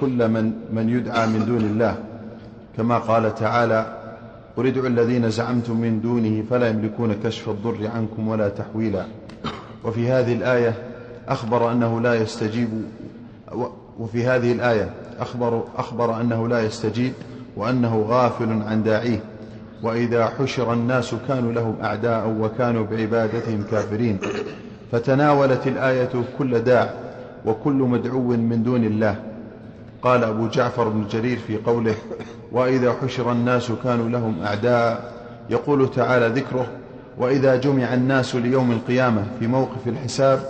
كل 0.01 0.29
من 0.29 0.53
من 0.73 0.89
يدعى 0.89 1.27
من 1.27 1.47
دون 1.47 1.61
الله. 1.61 1.99
كما 2.77 2.99
قال 2.99 3.35
تعالى 3.35 3.97
قل 4.57 4.67
ادعوا 4.67 4.87
الذين 4.87 5.31
زعمتم 5.31 5.77
من 5.81 6.01
دونه 6.01 6.45
فلا 6.51 6.69
يملكون 6.69 7.15
كشف 7.25 7.49
الضر 7.49 7.91
عنكم 7.95 8.29
ولا 8.29 8.49
تحويلا. 8.49 9.07
وفي 9.85 10.11
هذه 10.11 10.33
الآية 10.33 10.75
أخبر 11.29 11.73
أنه 11.73 12.01
لا 12.01 12.15
يستجيب 12.15 12.69
وفي 13.99 14.27
هذه 14.27 14.53
الآية 14.53 14.91
أخبر, 15.19 15.65
أخبر 15.77 16.21
أنه 16.21 16.49
لا 16.49 16.61
يستجيب 16.61 17.13
وأنه 17.57 18.03
غافل 18.09 18.63
عن 18.63 18.83
داعيه. 18.83 19.21
وإذا 19.83 20.27
حشر 20.27 20.73
الناس 20.73 21.15
كانوا 21.29 21.53
لهم 21.53 21.77
أعداء 21.83 22.37
وكانوا 22.41 22.87
بعبادتهم 22.87 23.65
كافرين. 23.71 24.19
فتناولت 24.93 25.67
الآية 25.67 26.11
كل 26.39 26.61
داع 26.61 26.91
وكل 27.47 27.73
مدعو 27.73 28.29
من 28.29 28.63
دون 28.63 28.85
الله. 28.85 29.17
قال 30.03 30.25
أبو 30.25 30.49
جعفر 30.49 30.89
بن 30.89 31.07
جرير 31.11 31.39
في 31.47 31.57
قوله 31.57 31.95
وإذا 32.53 32.95
حشر 33.03 33.33
الناس 33.33 33.73
كانوا 33.85 34.09
لهم 34.09 34.43
أعداء 34.43 35.13
يقول 35.51 35.91
تعالى 35.91 36.29
ذكره 36.29 36.67
وإذا 37.19 37.57
جمع 37.57 37.95
الناس 37.95 38.35
ليوم 38.35 38.73
القيامة 38.73 39.25
في 39.39 39.47
موقف 39.47 39.89
الحساب 39.89 40.41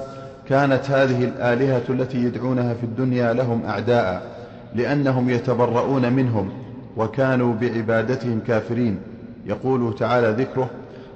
كانت 0.49 0.91
هذه 0.91 1.25
الآلهة 1.25 1.83
التي 1.89 2.19
يدعونها 2.19 2.75
في 2.75 2.85
الدنيا 2.85 3.33
لهم 3.33 3.63
أعداء 3.67 4.37
لأنهم 4.75 5.31
يتبرؤون 5.31 6.13
منهم 6.13 6.51
وكانوا 6.97 7.55
بعبادتهم 7.55 8.41
كافرين. 8.47 8.99
يقول 9.47 9.95
تعالى 9.95 10.43
ذكره 10.43 10.71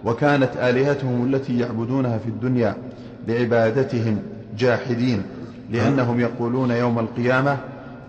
وكانت 0.04 0.56
آلهتهم 0.56 1.34
التي 1.34 1.58
يعبدونها 1.58 2.18
في 2.18 2.26
الدنيا 2.26 2.76
بعبادتهم 3.28 4.22
جاحدين 4.58 5.22
لأنهم 5.70 6.20
يقولون 6.20 6.70
يوم 6.70 6.98
القيامة 6.98 7.58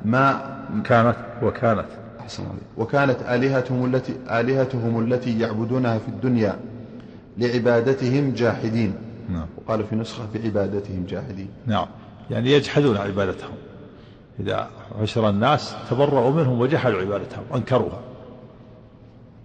ما 0.05 0.41
كانت 0.85 1.15
وكانت. 1.43 1.85
وكانت 2.77 3.17
آلهتهم 3.29 3.95
التي 3.95 4.13
آلهتهم 4.29 4.99
التي 4.99 5.39
يعبدونها 5.39 5.97
في 5.97 6.07
الدنيا 6.07 6.55
لعبادتهم 7.37 8.33
جاحدين. 8.33 8.93
نعم. 9.29 9.45
وقال 9.57 9.83
في 9.83 9.95
نسخة 9.95 10.23
بعبادتهم 10.33 11.05
جاحدين. 11.09 11.47
نعم. 11.67 11.87
يعني 12.29 12.51
يجحدون 12.51 12.97
عبادتهم. 12.97 13.55
إذا 14.39 14.67
عشر 15.01 15.29
الناس 15.29 15.75
تبرؤوا 15.89 16.31
منهم 16.31 16.59
وجحدوا 16.59 17.01
عبادتهم 17.01 17.43
أنكروها. 17.55 17.99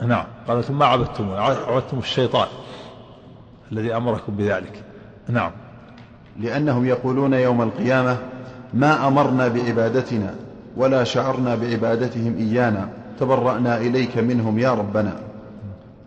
نعم. 0.03 0.25
قال 0.49 0.65
ثم 0.65 0.83
عبدتم 0.83 1.31
عبدتم 1.69 1.99
الشيطان 1.99 2.49
الذي 3.73 3.97
أمركم 3.97 4.37
بذلك. 4.37 4.83
نعم. 5.29 5.51
لأنهم 6.41 6.87
يقولون 6.87 7.35
يوم 7.35 7.63
القيامة 7.63 8.17
ما 8.75 9.09
أمرنا 9.09 9.49
بعبادتنا 9.49 10.35
ولا 10.77 11.05
شعرنا 11.05 11.55
بعبادتهم 11.55 12.37
إيانا 12.37 12.89
تبرأنا 13.21 13.77
إليك 13.79 14.19
منهم 14.19 14.59
يا 14.59 14.75
ربنا. 14.75 15.13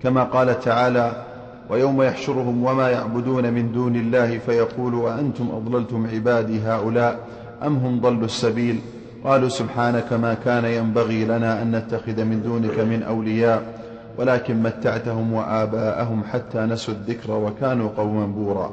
كما 0.04 0.24
قال 0.24 0.60
تعالى 0.60 1.26
ويوم 1.70 2.02
يحشرهم 2.02 2.64
وما 2.64 2.90
يعبدون 2.90 3.54
من 3.54 3.72
دون 3.72 3.96
الله 3.96 4.38
فيقول 4.38 4.94
وأنتم 4.94 5.50
أضللتم 5.52 6.08
عبادي 6.14 6.62
هؤلاء 6.62 7.20
أم 7.64 7.76
هم 7.76 8.02
ضلوا 8.02 8.26
السبيل؟ 8.26 8.80
قالوا 9.24 9.50
سبحانك 9.50 10.14
ما 10.14 10.34
كان 10.34 10.66
ينبغي 10.66 11.26
لنا 11.26 11.62
أن 11.62 11.76
نتخذ 11.76 12.24
من 12.24 12.42
دونك 12.44 12.80
من 12.80 13.04
أولياء. 13.04 13.79
ولكن 14.20 14.64
متعتهم 14.64 15.34
وآباءهم 15.34 16.24
حتى 16.24 16.60
نسوا 16.60 16.94
الذكر 16.94 17.32
وكانوا 17.32 17.90
قوما 17.98 18.26
بورا. 18.26 18.72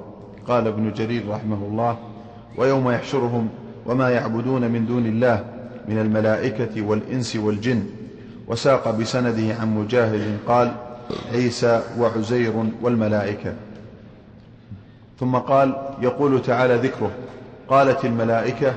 قال 0.49 0.66
ابن 0.66 0.92
جرير 0.92 1.28
رحمه 1.28 1.57
الله 1.57 1.99
ويوم 2.59 2.90
يحشرهم 2.90 3.49
وما 3.86 4.11
يعبدون 4.11 4.70
من 4.70 4.86
دون 4.86 5.07
الله 5.07 5.44
من 5.88 5.99
الملائكة 5.99 6.82
والإنس 6.82 7.36
والجن. 7.36 7.82
وساق 8.49 8.90
بسنده 8.90 9.55
عن 9.61 9.76
مجاهد 9.78 10.38
قال 10.49 10.72
عيسى 11.32 11.82
وعزير 11.99 12.53
والملائكة. 12.82 13.55
ثم 15.20 15.36
قال 15.36 15.76
يقول 16.03 16.42
تعالى 16.42 16.74
ذكره 16.74 17.11
قالت 17.68 18.05
الملائكة 18.05 18.74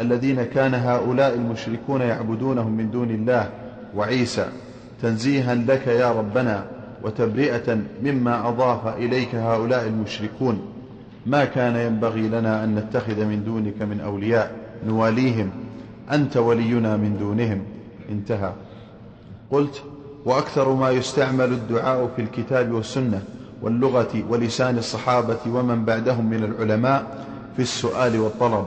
الذين 0.00 0.42
كان 0.42 0.74
هؤلاء 0.74 1.34
المشركون 1.34 2.00
يعبدونهم 2.00 2.72
من 2.72 2.90
دون 2.90 3.10
الله 3.10 3.50
وعيسى. 3.96 4.46
تنزيها 5.02 5.54
لك 5.54 5.86
يا 5.86 6.12
ربنا 6.12 6.64
وتبرئة 7.02 7.78
مما 8.02 8.48
أضاف 8.48 8.96
إليك 8.96 9.34
هؤلاء 9.34 9.86
المشركون. 9.86 10.60
ما 11.26 11.44
كان 11.44 11.76
ينبغي 11.76 12.28
لنا 12.28 12.64
أن 12.64 12.74
نتخذ 12.74 13.24
من 13.24 13.44
دونك 13.44 13.82
من 13.82 14.00
أولياء 14.00 14.52
نواليهم. 14.86 15.50
أنت 16.12 16.36
ولينا 16.36 16.96
من 16.96 17.16
دونهم. 17.20 17.62
انتهى. 18.10 18.52
قلت 19.50 19.82
وأكثر 20.24 20.74
ما 20.74 20.90
يستعمل 20.90 21.44
الدعاء 21.52 22.10
في 22.16 22.22
الكتاب 22.22 22.72
والسنة 22.72 23.22
واللغة 23.62 24.24
ولسان 24.28 24.78
الصحابة 24.78 25.38
ومن 25.46 25.84
بعدهم 25.84 26.30
من 26.30 26.44
العلماء 26.44 27.26
في 27.56 27.62
السؤال 27.62 28.20
والطلب. 28.20 28.66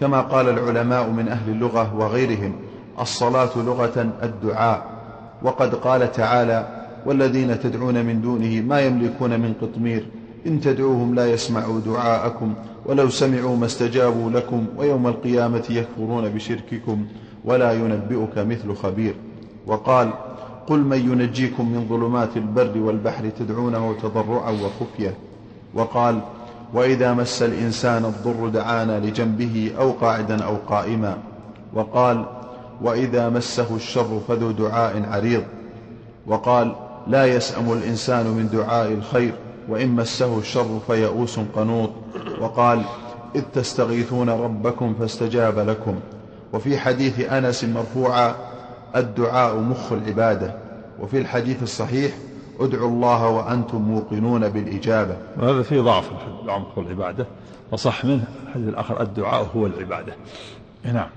كما 0.00 0.20
قال 0.20 0.48
العلماء 0.48 1.10
من 1.10 1.28
أهل 1.28 1.52
اللغة 1.52 1.96
وغيرهم 1.96 2.56
الصلاة 3.00 3.50
لغة 3.56 4.12
الدعاء. 4.22 4.95
وقد 5.42 5.74
قال 5.74 6.12
تعالى 6.12 6.86
والذين 7.06 7.60
تدعون 7.60 8.04
من 8.04 8.20
دونه 8.20 8.60
ما 8.60 8.80
يملكون 8.80 9.40
من 9.40 9.54
قطمير 9.62 10.06
إن 10.46 10.60
تدعوهم 10.60 11.14
لا 11.14 11.26
يسمعوا 11.26 11.80
دعاءكم 11.80 12.54
ولو 12.86 13.08
سمعوا 13.08 13.56
ما 13.56 13.66
استجابوا 13.66 14.30
لكم 14.30 14.66
ويوم 14.76 15.06
القيامة 15.06 15.64
يكفرون 15.70 16.28
بشرككم 16.28 17.06
ولا 17.44 17.72
ينبئك 17.72 18.38
مثل 18.38 18.74
خبير. 18.74 19.14
وقال 19.66 20.10
قل 20.66 20.78
من 20.78 20.98
ينجيكم 20.98 21.72
من 21.72 21.86
ظلمات 21.88 22.36
البر 22.36 22.78
والبحر 22.78 23.28
تدعونه 23.38 23.94
تضرعا 24.02 24.50
وخفية. 24.50 25.14
وقال 25.74 26.20
وإذا 26.74 27.14
مس 27.14 27.42
الإنسان 27.42 28.04
الضر 28.04 28.48
دعانا 28.48 29.00
لجنبه 29.00 29.72
أو 29.78 29.90
قاعدا 29.90 30.44
أو 30.44 30.56
قائما. 30.56 31.16
وقال 31.74 32.24
وإذا 32.82 33.28
مسه 33.28 33.76
الشر 33.76 34.20
فذو 34.28 34.50
دعاء 34.50 35.02
عريض. 35.08 35.42
وقال 36.26 36.74
لا 37.06 37.26
يسأم 37.26 37.72
الإنسان 37.72 38.26
من 38.26 38.48
دعاء 38.52 38.92
الخير 38.92 39.32
وإن 39.68 39.88
مسه 39.88 40.38
الشر 40.38 40.80
فيئوس 40.86 41.38
قنوط. 41.38 41.90
وقال 42.40 42.82
إذ 43.34 43.42
تستغيثون 43.54 44.30
ربكم 44.30 44.94
فاستجاب 44.94 45.58
لكم. 45.58 45.94
وفي 46.52 46.78
حديث 46.78 47.32
أنس 47.32 47.64
مرفوعا 47.64 48.34
الدعاء 48.96 49.56
مخ 49.56 49.92
العبادة. 49.92 50.54
وفي 51.00 51.18
الحديث 51.18 51.62
الصحيح 51.62 52.12
ادعوا 52.60 52.88
الله 52.88 53.28
وأنتم 53.28 53.82
موقنون 53.82 54.48
بالإجابة. 54.48 55.16
وهذا 55.38 55.62
فيه 55.62 55.80
ضعف 55.80 56.10
العمق 56.44 56.78
والعبادة. 56.78 57.26
وصح 57.72 58.04
منه 58.04 58.24
الحديث 58.46 58.68
الآخر 58.68 59.02
الدعاء 59.02 59.46
هو 59.56 59.66
العبادة. 59.66 60.14
نعم. 60.84 61.08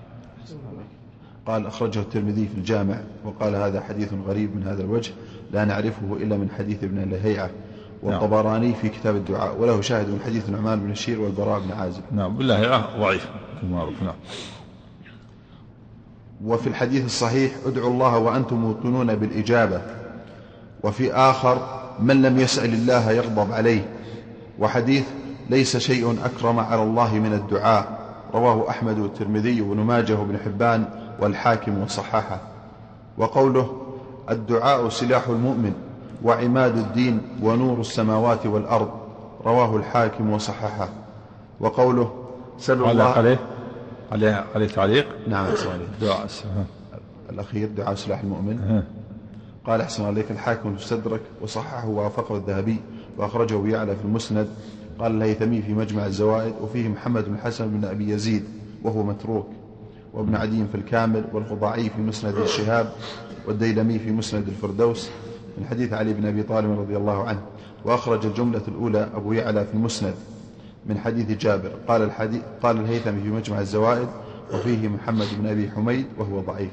قال 1.49 1.67
أخرجه 1.67 1.99
الترمذي 1.99 2.47
في 2.47 2.57
الجامع 2.57 2.95
وقال 3.25 3.55
هذا 3.55 3.81
حديث 3.81 4.09
غريب 4.27 4.55
من 4.55 4.63
هذا 4.67 4.81
الوجه 4.81 5.11
لا 5.51 5.65
نعرفه 5.65 6.13
إلا 6.13 6.37
من 6.37 6.49
حديث 6.57 6.83
ابن 6.83 7.09
لهيعة 7.09 7.49
والطبراني 8.03 8.73
في 8.73 8.89
كتاب 8.89 9.15
الدعاء 9.15 9.57
وله 9.59 9.81
شاهد 9.81 10.09
من 10.09 10.19
حديث 10.25 10.49
نعمان 10.49 10.79
بن 10.79 10.91
الشير 10.91 11.21
والبراء 11.21 11.59
بن 11.59 11.71
عازب. 11.71 12.01
نعم 12.11 12.37
بالله 12.37 12.77
ضعيف. 12.99 13.29
المعروف 13.63 14.03
نعم. 14.03 14.13
وفي 16.45 16.67
الحديث 16.67 17.05
الصحيح 17.05 17.51
ادعوا 17.65 17.89
الله 17.89 18.17
وأنتم 18.17 18.55
موقنون 18.55 19.15
بالإجابة 19.15 19.81
وفي 20.83 21.13
آخر 21.13 21.81
من 21.99 22.21
لم 22.21 22.39
يسأل 22.39 22.73
الله 22.73 23.11
يغضب 23.11 23.51
عليه 23.51 23.85
وحديث 24.59 25.03
ليس 25.49 25.77
شيء 25.77 26.17
أكرم 26.25 26.59
على 26.59 26.83
الله 26.83 27.13
من 27.13 27.33
الدعاء 27.33 27.99
رواه 28.33 28.69
أحمد 28.69 28.99
والترمذي 28.99 29.61
وابن 29.61 29.79
ماجه 29.79 30.15
وابن 30.19 30.37
حبان 30.37 30.98
والحاكم 31.21 31.83
وصححه 31.83 32.39
وقوله 33.17 33.81
الدعاء 34.29 34.89
سلاح 34.89 35.27
المؤمن 35.27 35.73
وعماد 36.23 36.77
الدين 36.77 37.21
ونور 37.43 37.79
السماوات 37.79 38.45
والأرض. 38.45 38.89
رواه 39.45 39.75
الحاكم 39.75 40.29
وصححه. 40.29 40.89
وقوله 41.59 42.13
سلوا 42.57 42.87
علق 42.87 42.91
الله 42.91 43.11
عليه 43.17 43.39
عليه 44.11 44.45
عليه 44.55 44.67
تعليق؟ 44.67 45.07
نعم. 45.27 45.55
سؤالي 45.55 45.85
دعاء 46.01 46.27
الأخير 47.29 47.69
دعاء 47.77 47.95
سلاح 47.95 48.19
المؤمن. 48.19 48.83
قال 49.65 49.81
أحسن 49.81 50.05
عليك 50.05 50.31
الحاكم 50.31 50.75
في 50.75 50.81
السدرك 50.81 51.21
وصححه 51.41 51.87
ووافقه 51.87 52.35
الذهبي 52.35 52.77
وأخرجه 53.17 53.67
يعلى 53.67 53.95
في 53.95 54.05
المسند. 54.05 54.47
قال 54.99 55.11
الهيثمي 55.11 55.61
في 55.61 55.73
مجمع 55.73 56.05
الزوائد 56.05 56.53
وفيه 56.61 56.87
محمد 56.87 57.25
بن 57.25 57.33
الحسن 57.33 57.67
بن 57.67 57.87
أبي 57.87 58.09
يزيد 58.09 58.43
وهو 58.83 59.03
متروك. 59.03 59.47
وابن 60.13 60.35
عدي 60.35 60.65
في 60.71 60.75
الكامل 60.75 61.25
والخضاعي 61.33 61.89
في 61.89 62.01
مسند 62.01 62.35
الشهاب 62.35 62.93
والديلمي 63.47 63.99
في 63.99 64.11
مسند 64.11 64.47
الفردوس 64.47 65.09
من 65.57 65.65
حديث 65.65 65.93
علي 65.93 66.13
بن 66.13 66.25
أبي 66.25 66.43
طالب 66.43 66.79
رضي 66.79 66.97
الله 66.97 67.23
عنه. 67.23 67.41
وأخرج 67.85 68.25
الجملة 68.25 68.61
الأولى 68.67 69.09
أبو 69.15 69.33
يعلى 69.33 69.65
في 69.65 69.73
المسند 69.73 70.13
من 70.85 70.97
حديث 70.97 71.31
جابر. 71.31 71.71
قال 71.87 72.01
الحديث 72.01 72.41
قال 72.63 72.77
الهيثمي 72.77 73.21
في 73.21 73.29
مجمع 73.29 73.59
الزوائد 73.59 74.07
وفيه 74.53 74.87
محمد 74.87 75.27
بن 75.39 75.47
أبي 75.47 75.71
حميد 75.71 76.05
وهو 76.17 76.39
ضعيف. 76.39 76.71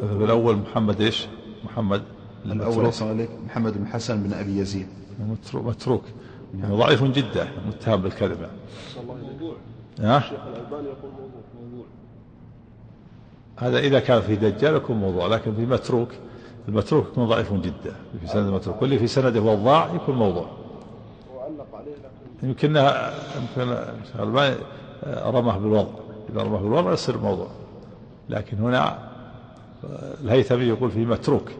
الأول 0.00 0.56
محمد 0.56 1.00
إيش؟ 1.00 1.26
محمد. 1.64 2.02
الأول 2.46 2.92
عليك. 3.00 3.28
محمد 3.46 3.78
بن 3.78 3.86
حسن 3.86 4.22
بن 4.22 4.32
أبي 4.32 4.58
يزيد. 4.58 4.86
متروك, 5.30 5.66
متروك. 5.66 6.02
يعني 6.60 6.76
ضعيف 6.76 7.04
جدا 7.04 7.48
متهم 7.68 8.02
بالكذب 8.02 8.40
يعني. 8.40 8.52
ها؟ 10.00 10.18
الشيخ 10.18 10.40
الألباني 10.46 10.88
يقول 10.88 11.12
هذا 13.56 13.78
إذا 13.78 14.00
كان 14.00 14.20
في 14.20 14.36
دجال 14.36 14.74
يكون 14.74 14.96
موضوع 14.96 15.26
لكن 15.26 15.54
في 15.54 15.66
متروك 15.66 16.08
المتروك 16.68 17.06
يكون 17.06 17.26
ضعيف 17.26 17.52
جدا. 17.52 17.94
في 18.20 18.26
سند 18.26 18.46
المتروك 18.46 18.82
واللي 18.82 18.98
في 18.98 19.06
سنده 19.06 19.40
وضاع 19.40 19.94
يكون 19.94 20.14
موضوع. 20.14 20.46
وعلق 21.34 21.66
عليه 21.74 21.92
لكن 21.92 22.48
يمكنها 22.48 23.14
يمكن 23.36 23.76
رمه 25.06 25.58
بالوضع. 25.58 25.90
إذا 26.32 26.42
رمه 26.42 26.58
بالوضع 26.58 26.92
يصير 26.92 27.18
موضوع. 27.18 27.48
لكن 28.28 28.58
هنا 28.58 28.98
الهيثمي 30.20 30.64
يقول 30.64 30.90
فيه 30.90 31.04
متروك 31.04 31.50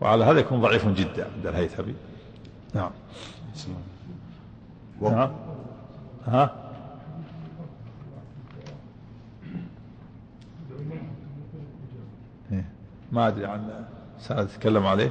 وعلى 0.00 0.24
هذا 0.24 0.40
يكون 0.40 0.60
ضعيف 0.60 0.88
جدا 0.88 1.28
عند 1.36 1.46
الهيثمي. 1.46 1.94
نعم. 2.74 2.90
نعم. 5.02 5.30
ها؟ 6.26 6.61
ما 13.12 13.28
أدري 13.28 13.46
عن 13.46 13.84
سنة 14.18 14.44
تتكلم 14.44 14.86
عليه. 14.86 15.10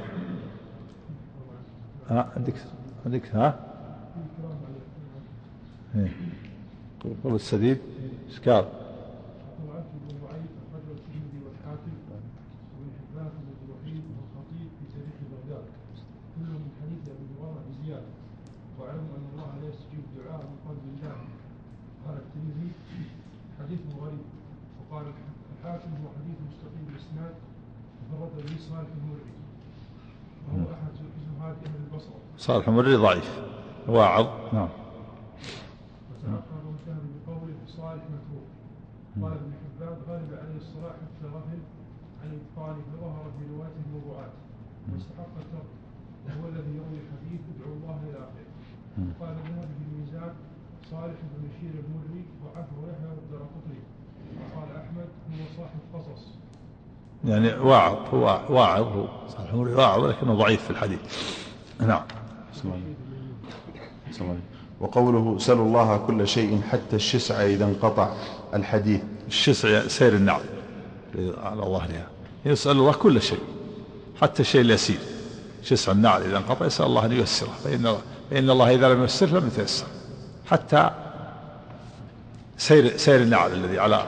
ها 2.10 2.32
عندك 2.36 2.54
عندك 3.06 3.34
ها؟ 3.34 3.58
إيه. 5.96 6.12
قول 7.24 7.34
السديد. 7.34 7.78
صالح 32.38 32.68
المري 32.68 32.94
ضعيف. 32.96 33.40
واعظ 33.88 34.26
نعم. 34.52 34.68
صالح 37.66 38.02
متروك 38.14 38.46
قال 39.22 39.32
ابن 39.32 39.52
حبان 39.62 39.96
غلب 40.08 40.30
عليه 40.42 40.56
الصلاح 40.56 40.92
حتى 40.92 41.26
عن 42.22 42.30
في 43.36 43.44
واستحق 44.92 45.34
الترك 45.42 45.70
وهو 46.26 46.48
الذي 46.48 46.72
يروي 46.76 46.98
ادعو 47.56 47.72
الله 47.76 47.98
في 49.78 49.82
الميزان 49.88 50.34
صالح 50.90 51.18
بن 51.30 51.48
بشير 51.48 51.74
المري 51.84 52.24
وعفو 52.44 52.76
يحيى 52.90 53.12
الدار 53.18 53.42
قطري 53.54 53.80
وقال 54.38 54.76
أحمد 54.76 55.08
هو 55.30 55.44
صاحب 55.56 55.80
قصص. 55.94 56.31
يعني 57.24 57.54
واعظ 57.54 57.96
هو 58.14 58.40
واعظ 58.48 58.82
هو 58.82 59.06
صالح 59.28 59.52
المري 59.52 59.74
واعظ 59.74 60.04
لكنه 60.04 60.34
ضعيف 60.34 60.64
في 60.64 60.70
الحديث. 60.70 60.98
نعم. 61.80 62.02
وقوله 64.80 65.38
سلوا 65.38 65.66
الله 65.66 65.96
كل 65.96 66.28
شيء 66.28 66.60
حتى 66.70 66.96
الشسع 66.96 67.46
إذا 67.46 67.64
انقطع 67.64 68.12
الحديث. 68.54 69.00
الشسع 69.28 69.88
سير 69.88 70.12
النعم. 70.12 70.40
على 71.42 71.62
ظهرها 71.62 72.06
يسأل 72.44 72.72
الله 72.72 72.92
كل 72.92 73.22
شيء 73.22 73.40
حتى 74.20 74.42
الشيء 74.42 74.60
اليسير. 74.60 74.98
شسع 75.62 75.92
النعل 75.92 76.22
إذا 76.22 76.36
انقطع 76.36 76.66
يسأل 76.66 76.86
الله 76.86 77.04
أن 77.06 77.12
ييسره. 77.12 77.52
فإن, 77.64 77.96
فإن 78.30 78.50
الله 78.50 78.74
إذا 78.74 78.94
لم 78.94 79.02
ييسر 79.02 79.26
لم 79.26 79.46
يتيسر. 79.46 79.86
حتى 80.50 80.90
سير 82.58 82.96
سير 82.96 83.20
النعل 83.20 83.52
الذي 83.52 83.78
على 83.78 84.06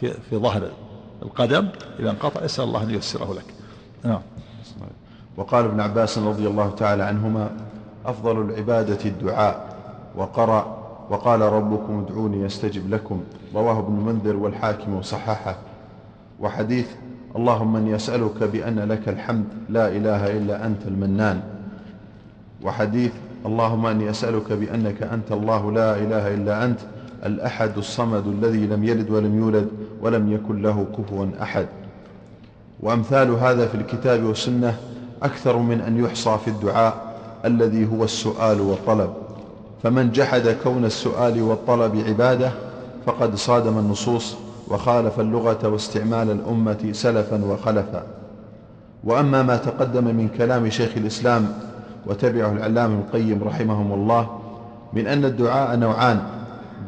في, 0.00 0.14
في 0.30 0.36
ظهر 0.36 0.70
القدم 1.22 1.68
إذا 1.98 2.10
انقطع 2.10 2.44
يسأل 2.44 2.64
الله 2.64 2.82
أن 2.82 2.90
ييسره 2.90 3.34
لك. 3.34 3.44
نعم. 4.04 4.20
وقال 5.36 5.64
ابن 5.64 5.80
عباس 5.80 6.18
رضي 6.18 6.46
الله 6.46 6.70
تعالى 6.70 7.02
عنهما 7.02 7.50
أفضل 8.06 8.40
العبادة 8.40 9.04
الدعاء 9.04 9.76
وقرأ 10.16 10.76
وقال 11.10 11.40
ربكم 11.40 12.04
ادعوني 12.08 12.44
يستجب 12.44 12.90
لكم. 12.90 13.20
رواه 13.54 13.78
ابن 13.78 13.92
منذر 13.92 14.36
والحاكم 14.36 14.94
وصححه 14.94 15.56
وحديث 16.40 16.88
اللهم 17.36 17.72
من 17.72 17.86
يسألك 17.86 18.42
بأن 18.42 18.78
لك 18.78 19.08
الحمد 19.08 19.44
لا 19.68 19.88
إله 19.88 20.36
إلا 20.36 20.66
أنت 20.66 20.86
المنان. 20.86 21.42
وحديث 22.62 23.12
اللهم 23.46 23.86
أني 23.86 24.10
أسألك 24.10 24.52
بأنك 24.52 25.02
أنت 25.02 25.32
الله 25.32 25.72
لا 25.72 25.96
إله 25.96 26.34
إلا 26.34 26.64
أنت 26.64 26.80
الأحد 27.26 27.78
الصمد 27.78 28.26
الذي 28.26 28.66
لم 28.66 28.84
يلد 28.84 29.10
ولم 29.10 29.38
يولد 29.38 29.68
ولم 30.02 30.32
يكن 30.32 30.62
له 30.62 30.86
كفوا 30.98 31.26
أحد. 31.42 31.66
وأمثال 32.80 33.30
هذا 33.30 33.66
في 33.66 33.74
الكتاب 33.74 34.22
والسنة 34.22 34.76
أكثر 35.22 35.56
من 35.58 35.80
أن 35.80 36.04
يحصى 36.04 36.38
في 36.44 36.48
الدعاء 36.48 37.16
الذي 37.44 37.88
هو 37.92 38.04
السؤال 38.04 38.60
والطلب. 38.60 39.10
فمن 39.82 40.10
جحد 40.10 40.56
كون 40.64 40.84
السؤال 40.84 41.42
والطلب 41.42 42.04
عبادة 42.06 42.50
فقد 43.06 43.34
صادم 43.34 43.78
النصوص 43.78 44.36
وخالف 44.68 45.20
اللغة 45.20 45.68
واستعمال 45.68 46.30
الأمة 46.30 46.88
سلفا 46.92 47.44
وخلفا. 47.44 48.02
وأما 49.04 49.42
ما 49.42 49.56
تقدم 49.56 50.04
من 50.04 50.28
كلام 50.38 50.70
شيخ 50.70 50.90
الإسلام 50.96 51.48
وتبعه 52.06 52.52
العلام 52.52 52.92
القيم 52.92 53.44
رحمهم 53.44 53.92
الله 53.92 54.38
من 54.92 55.06
أن 55.06 55.24
الدعاء 55.24 55.76
نوعان 55.76 56.35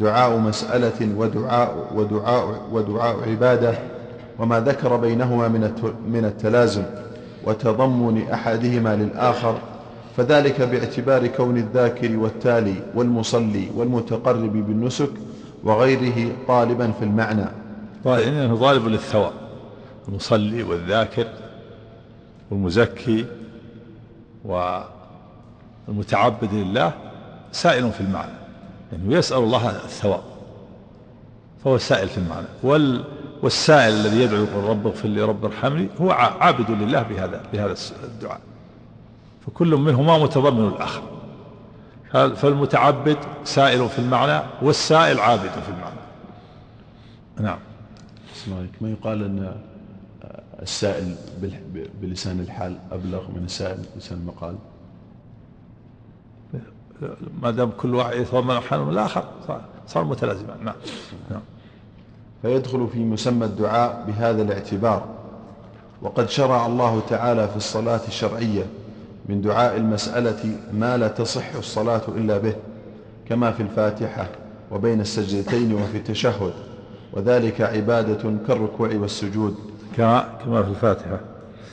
دعاء 0.00 0.38
مسألة 0.38 1.14
ودعاء, 1.16 1.90
ودعاء, 1.94 2.62
ودعاء 2.72 3.28
عبادة 3.28 3.78
وما 4.38 4.60
ذكر 4.60 4.96
بينهما 4.96 5.48
من 6.08 6.24
التلازم 6.24 6.82
وتضمن 7.44 8.28
أحدهما 8.32 8.96
للآخر 8.96 9.58
فذلك 10.16 10.62
باعتبار 10.62 11.26
كون 11.26 11.56
الذاكر 11.56 12.16
والتالي 12.16 12.74
والمصلي 12.94 13.68
والمتقرب 13.76 14.52
بالنسك 14.52 15.10
وغيره 15.64 16.32
طالبا 16.48 16.90
في 16.92 17.04
المعنى. 17.04 17.46
إنه 18.06 18.56
طالب 18.56 18.86
للثواب 18.86 19.32
المصلي 20.08 20.62
والذاكر 20.62 21.26
والمزكي 22.50 23.26
والمتعبد 25.88 26.54
لله 26.54 26.92
سائل 27.52 27.92
في 27.92 28.00
المعنى. 28.00 28.47
يعني 28.92 29.14
يسأل 29.14 29.38
الله 29.38 29.70
الثواب. 29.70 30.22
فهو 31.64 31.78
سائل 31.78 32.08
في 32.08 32.18
المعنى. 32.18 32.46
وال 32.62 33.04
والسائل 33.42 33.92
الذي 33.92 34.20
يدعو 34.20 34.44
يقول 34.44 34.64
رب 34.64 34.86
اغفر 34.86 35.08
لي 35.08 35.22
رب 35.22 35.44
ارحمني 35.44 35.88
هو 36.00 36.10
عابد 36.10 36.70
لله 36.70 37.02
بهذا 37.02 37.42
بهذا 37.52 37.74
الدعاء. 38.04 38.40
فكل 39.46 39.76
منهما 39.76 40.18
متضمن 40.18 40.68
الآخر 40.68 41.02
فالمتعبد 42.12 43.16
سائل 43.44 43.88
في 43.88 43.98
المعنى 43.98 44.42
والسائل 44.62 45.20
عابد 45.20 45.50
في 45.50 45.68
المعنى. 45.68 46.00
نعم. 47.40 47.58
ما 48.80 48.90
يقال 48.90 49.24
أن 49.24 49.56
السائل 50.62 51.14
بلسان 52.02 52.40
الحال 52.40 52.78
أبلغ 52.92 53.30
من 53.30 53.44
السائل 53.44 53.78
بلسان 53.94 54.18
المقال. 54.18 54.56
ما 57.42 57.50
دام 57.50 57.70
كل 57.70 57.94
واحد 57.94 58.16
يتضمن 58.16 58.60
حال 58.60 58.88
الآخر 58.88 59.24
صار 59.86 60.04
متلازما. 60.04 60.56
نعم. 60.64 60.74
نعم. 61.30 61.40
فيدخل 62.42 62.88
في 62.92 62.98
مسمى 62.98 63.46
الدعاء 63.46 64.04
بهذا 64.06 64.42
الاعتبار. 64.42 65.04
وقد 66.02 66.28
شرع 66.30 66.66
الله 66.66 67.02
تعالى 67.08 67.48
في 67.48 67.56
الصلاة 67.56 68.00
الشرعية 68.08 68.66
من 69.28 69.40
دعاء 69.40 69.76
المسألة 69.76 70.56
ما 70.72 70.96
لا 70.96 71.08
تصح 71.08 71.54
الصلاة 71.54 72.02
إلا 72.08 72.38
به 72.38 72.54
كما 73.28 73.52
في 73.52 73.62
الفاتحة 73.62 74.28
وبين 74.70 75.00
السجدتين 75.00 75.74
وفي 75.74 75.96
التشهد. 75.96 76.52
وذلك 77.12 77.60
عبادة 77.60 78.34
كالركوع 78.48 78.90
والسجود. 78.94 79.54
كما 79.96 80.28
كما 80.44 80.62
في 80.62 80.68
الفاتحة. 80.68 81.20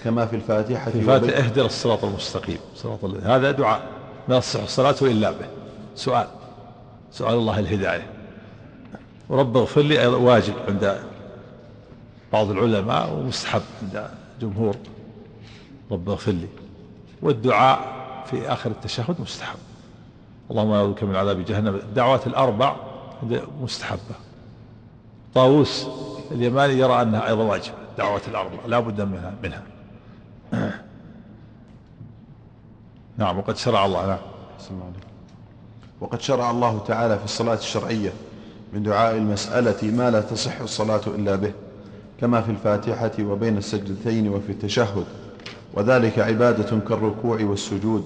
كما 0.03 0.25
في 0.25 0.35
الفاتحة 0.35 0.91
في 0.91 0.99
الفاتحة 0.99 1.37
اهدر 1.37 1.65
الصراط 1.65 2.05
المستقيم. 2.05 2.57
صراط 2.75 3.03
هذا 3.23 3.51
دعاء. 3.51 3.94
لا 4.27 4.39
تصح 4.39 4.61
الصلاة 4.61 4.95
إلا 5.01 5.31
به. 5.31 5.47
سؤال. 5.95 6.27
سؤال 7.11 7.33
الله 7.33 7.59
الهداية. 7.59 8.09
ورب 9.29 9.57
اغفر 9.57 9.81
لي 9.81 10.07
واجب 10.07 10.53
عند 10.67 10.99
بعض 12.33 12.49
العلماء 12.49 13.13
ومستحب 13.13 13.61
عند 13.83 14.09
جمهور. 14.41 14.75
رب 15.91 16.09
اغفر 16.09 16.31
لي. 16.31 16.47
والدعاء 17.21 17.79
في 18.25 18.53
آخر 18.53 18.71
التشهد 18.71 19.21
مستحب. 19.21 19.57
اللهم 20.51 20.71
أعوذ 20.71 20.91
بك 20.91 21.03
من 21.03 21.15
عذاب 21.15 21.45
جهنم. 21.45 21.75
الدعوات 21.75 22.27
الأربع 22.27 22.75
مستحبة. 23.61 24.15
طاووس 25.33 25.87
اليماني 26.31 26.73
يرى 26.73 27.01
أنها 27.01 27.27
أيضا 27.27 27.43
واجب 27.43 27.73
الدعوات 27.91 28.27
الأربع 28.27 28.65
لا 28.67 28.79
بد 28.79 29.01
منها 29.01 29.33
منها. 29.43 29.63
نعم 33.17 33.37
وقد 33.37 33.57
شرع 33.57 33.85
الله 33.85 34.07
نعم. 34.07 34.17
وقد 36.01 36.21
شرع 36.21 36.51
الله 36.51 36.79
تعالى 36.87 37.17
في 37.19 37.25
الصلاة 37.25 37.53
الشرعية 37.53 38.11
من 38.73 38.83
دعاء 38.83 39.15
المسألة 39.17 39.91
ما 39.91 40.11
لا 40.11 40.21
تصح 40.21 40.61
الصلاة 40.61 41.01
إلا 41.07 41.35
به 41.35 41.51
كما 42.21 42.41
في 42.41 42.51
الفاتحة 42.51 43.11
وبين 43.19 43.57
السجدتين 43.57 44.29
وفي 44.29 44.51
التشهد. 44.51 45.05
وذلك 45.73 46.19
عبادة 46.19 46.79
كالركوع 46.79 47.41
والسجود. 47.41 48.05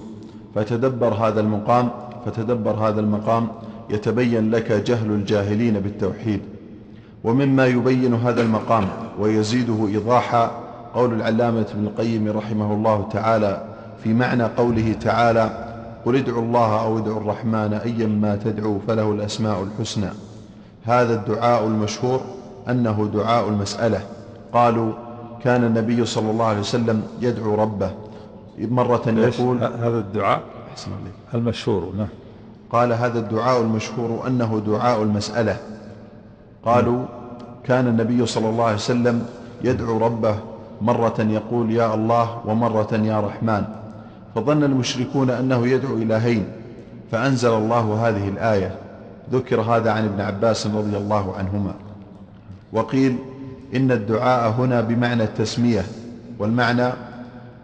فتدبر 0.54 1.14
هذا 1.14 1.40
المقام 1.40 1.90
فتدبر 2.26 2.72
هذا 2.72 3.00
المقام 3.00 3.48
يتبين 3.90 4.50
لك 4.50 4.72
جهل 4.72 5.10
الجاهلين 5.10 5.80
بالتوحيد. 5.80 6.40
ومما 7.24 7.66
يبين 7.66 8.14
هذا 8.14 8.42
المقام 8.42 8.88
ويزيده 9.18 9.86
إيضاحا 9.88 10.50
قول 10.94 11.14
العلامة 11.14 11.66
ابن 11.74 11.86
القيم 11.86 12.28
رحمه 12.28 12.72
الله 12.74 13.08
تعالى 13.12 13.69
في 14.04 14.14
معنى 14.14 14.44
قوله 14.44 14.92
تعالى 15.00 15.50
قل 16.04 16.16
ادعوا 16.16 16.42
الله 16.42 16.80
أو 16.80 16.98
ادعوا 16.98 17.20
الرحمن 17.20 17.72
أيا 17.72 18.06
ما 18.06 18.36
تدعوا 18.36 18.78
فله 18.86 19.12
الأسماء 19.12 19.62
الحسنى. 19.62 20.10
هذا 20.84 21.14
الدعاء 21.14 21.66
المشهور 21.66 22.20
أنه 22.68 23.10
دعاء 23.14 23.48
المسألة. 23.48 24.00
قالوا 24.52 24.92
كان 25.44 25.64
النبي 25.64 26.04
صلى 26.04 26.30
الله 26.30 26.44
عليه 26.44 26.60
وسلم 26.60 27.02
يدعو 27.20 27.54
ربه. 27.54 27.90
مرة 28.58 29.02
يقول 29.06 29.58
هذا 29.58 29.98
الدعاء؟ 29.98 30.40
المشهور 31.34 31.92
نعم. 31.98 32.08
قال 32.72 32.92
هذا 32.92 33.18
الدعاء 33.18 33.60
المشهور 33.60 34.26
أنه 34.26 34.62
دعاء 34.66 35.02
المسألة. 35.02 35.56
قالوا 36.64 37.04
كان 37.64 37.86
النبي 37.86 38.26
صلى 38.26 38.48
الله 38.48 38.64
عليه 38.64 38.74
وسلم 38.74 39.26
يدعو 39.64 39.98
ربه. 39.98 40.34
مرة 40.80 41.14
يقول 41.18 41.70
يا 41.70 41.94
الله 41.94 42.40
ومرة 42.46 42.94
يا 42.94 43.20
رحمن. 43.20 43.79
فظن 44.34 44.64
المشركون 44.64 45.30
أنه 45.30 45.66
يدعو 45.66 45.96
إلهين 45.96 46.44
فأنزل 47.12 47.50
الله 47.50 48.08
هذه 48.08 48.28
الآية 48.28 48.74
ذكر 49.32 49.60
هذا 49.60 49.90
عن 49.90 50.04
ابن 50.04 50.20
عباس 50.20 50.66
رضي 50.66 50.96
الله 50.96 51.34
عنهما 51.36 51.74
وقيل 52.72 53.16
إن 53.74 53.90
الدعاء 53.92 54.50
هنا 54.50 54.80
بمعنى 54.80 55.22
التسمية 55.22 55.84
والمعنى 56.38 56.92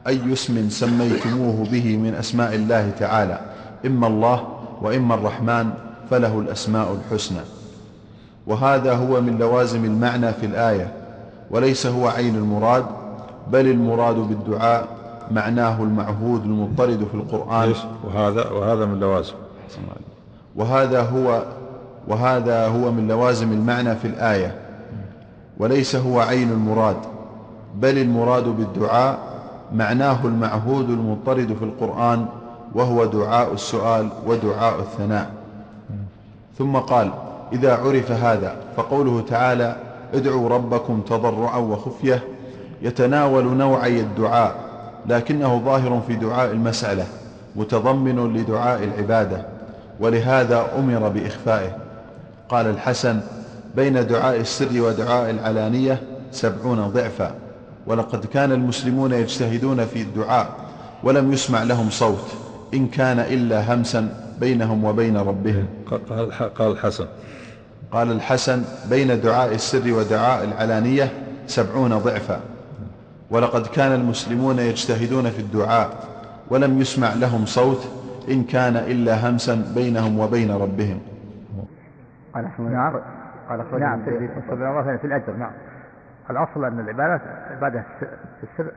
أي 0.06 0.32
اسم 0.32 0.68
سميتموه 0.68 1.66
به 1.72 1.96
من 1.96 2.14
أسماء 2.14 2.54
الله 2.54 2.90
تعالى 2.90 3.40
إما 3.86 4.06
الله 4.06 4.46
وإما 4.82 5.14
الرحمن 5.14 5.70
فله 6.10 6.40
الأسماء 6.40 6.98
الحسنى. 7.00 7.40
وهذا 8.46 8.92
هو 8.92 9.20
من 9.20 9.38
لوازم 9.38 9.84
المعنى 9.84 10.32
في 10.32 10.46
الآية 10.46 10.92
وليس 11.50 11.86
هو 11.86 12.08
عين 12.08 12.34
المراد 12.36 12.84
بل 13.52 13.66
المراد 13.66 14.14
بالدعاء 14.14 14.95
معناه 15.30 15.82
المعهود 15.82 16.42
المضطرد 16.44 17.04
في 17.10 17.14
القرآن. 17.14 17.74
وهذا 18.04 18.50
وهذا 18.50 18.86
من 18.86 19.00
لوازم. 19.00 19.34
وهذا 20.56 21.02
هو 21.02 21.42
وهذا 22.08 22.66
هو 22.66 22.92
من 22.92 23.08
لوازم 23.08 23.52
المعنى 23.52 23.96
في 23.96 24.06
الآية. 24.08 24.58
وليس 25.58 25.96
هو 25.96 26.20
عين 26.20 26.50
المراد 26.50 26.96
بل 27.74 27.98
المراد 27.98 28.44
بالدعاء 28.44 29.18
معناه 29.74 30.18
المعهود 30.24 30.90
المضطرد 30.90 31.56
في 31.58 31.64
القرآن 31.64 32.26
وهو 32.74 33.04
دعاء 33.04 33.52
السؤال 33.52 34.08
ودعاء 34.26 34.80
الثناء. 34.80 35.30
ثم 36.58 36.76
قال 36.76 37.10
إذا 37.52 37.76
عرف 37.76 38.10
هذا 38.12 38.56
فقوله 38.76 39.20
تعالى 39.20 39.76
ادعوا 40.14 40.48
ربكم 40.48 41.00
تضرعا 41.00 41.58
وخفية 41.58 42.22
يتناول 42.82 43.44
نوعي 43.44 44.00
الدعاء 44.00 44.65
لكنه 45.08 45.62
ظاهر 45.64 46.02
في 46.06 46.16
دعاء 46.16 46.52
المسألة 46.52 47.04
متضمن 47.56 48.36
لدعاء 48.36 48.84
العبادة 48.84 49.46
ولهذا 50.00 50.66
أمر 50.78 51.08
بإخفائه. 51.08 51.76
قال 52.48 52.66
الحسن 52.66 53.20
بين 53.76 54.06
دعاء 54.06 54.40
السر 54.40 54.80
ودعاء 54.80 55.30
العلانية 55.30 56.02
سبعون 56.32 56.80
ضعفا 56.88 57.34
ولقد 57.86 58.26
كان 58.26 58.52
المسلمون 58.52 59.12
يجتهدون 59.12 59.86
في 59.86 60.02
الدعاء 60.02 60.48
ولم 61.04 61.32
يسمع 61.32 61.62
لهم 61.62 61.90
صوت 61.90 62.32
إن 62.74 62.88
كان 62.88 63.18
إلا 63.18 63.74
همسا 63.74 64.08
بينهم 64.40 64.84
وبين 64.84 65.16
ربهم. 65.16 65.66
قال 66.58 66.72
الحسن. 66.72 67.06
قال 67.92 68.12
الحسن 68.12 68.62
بين 68.90 69.20
دعاء 69.20 69.54
السر 69.54 69.92
ودعاء 69.92 70.44
العلانية 70.44 71.12
سبعون 71.46 71.98
ضعفا. 71.98 72.40
ولقد 73.30 73.66
كان 73.66 73.92
المسلمون 73.92 74.58
يجتهدون 74.58 75.30
في 75.30 75.40
الدعاء 75.40 75.90
ولم 76.50 76.78
يسمع 76.80 77.14
لهم 77.14 77.44
صوت 77.44 77.88
إن 78.28 78.44
كان 78.44 78.76
إلا 78.76 79.28
همسا 79.28 79.72
بينهم 79.74 80.18
وبين 80.18 80.50
ربهم. 80.50 81.00
قال 82.34 82.50
نعم. 82.58 83.00
قال 83.48 83.80
نعم 83.80 84.04
في, 84.04 84.28
في 84.98 85.06
الأجر. 85.06 85.32
نعم. 85.32 85.52
الأصل 86.30 86.64
أن 86.64 86.80
العبادة 86.80 87.20
عبادة 87.50 87.84
في 88.00 88.06
السر 88.42 88.72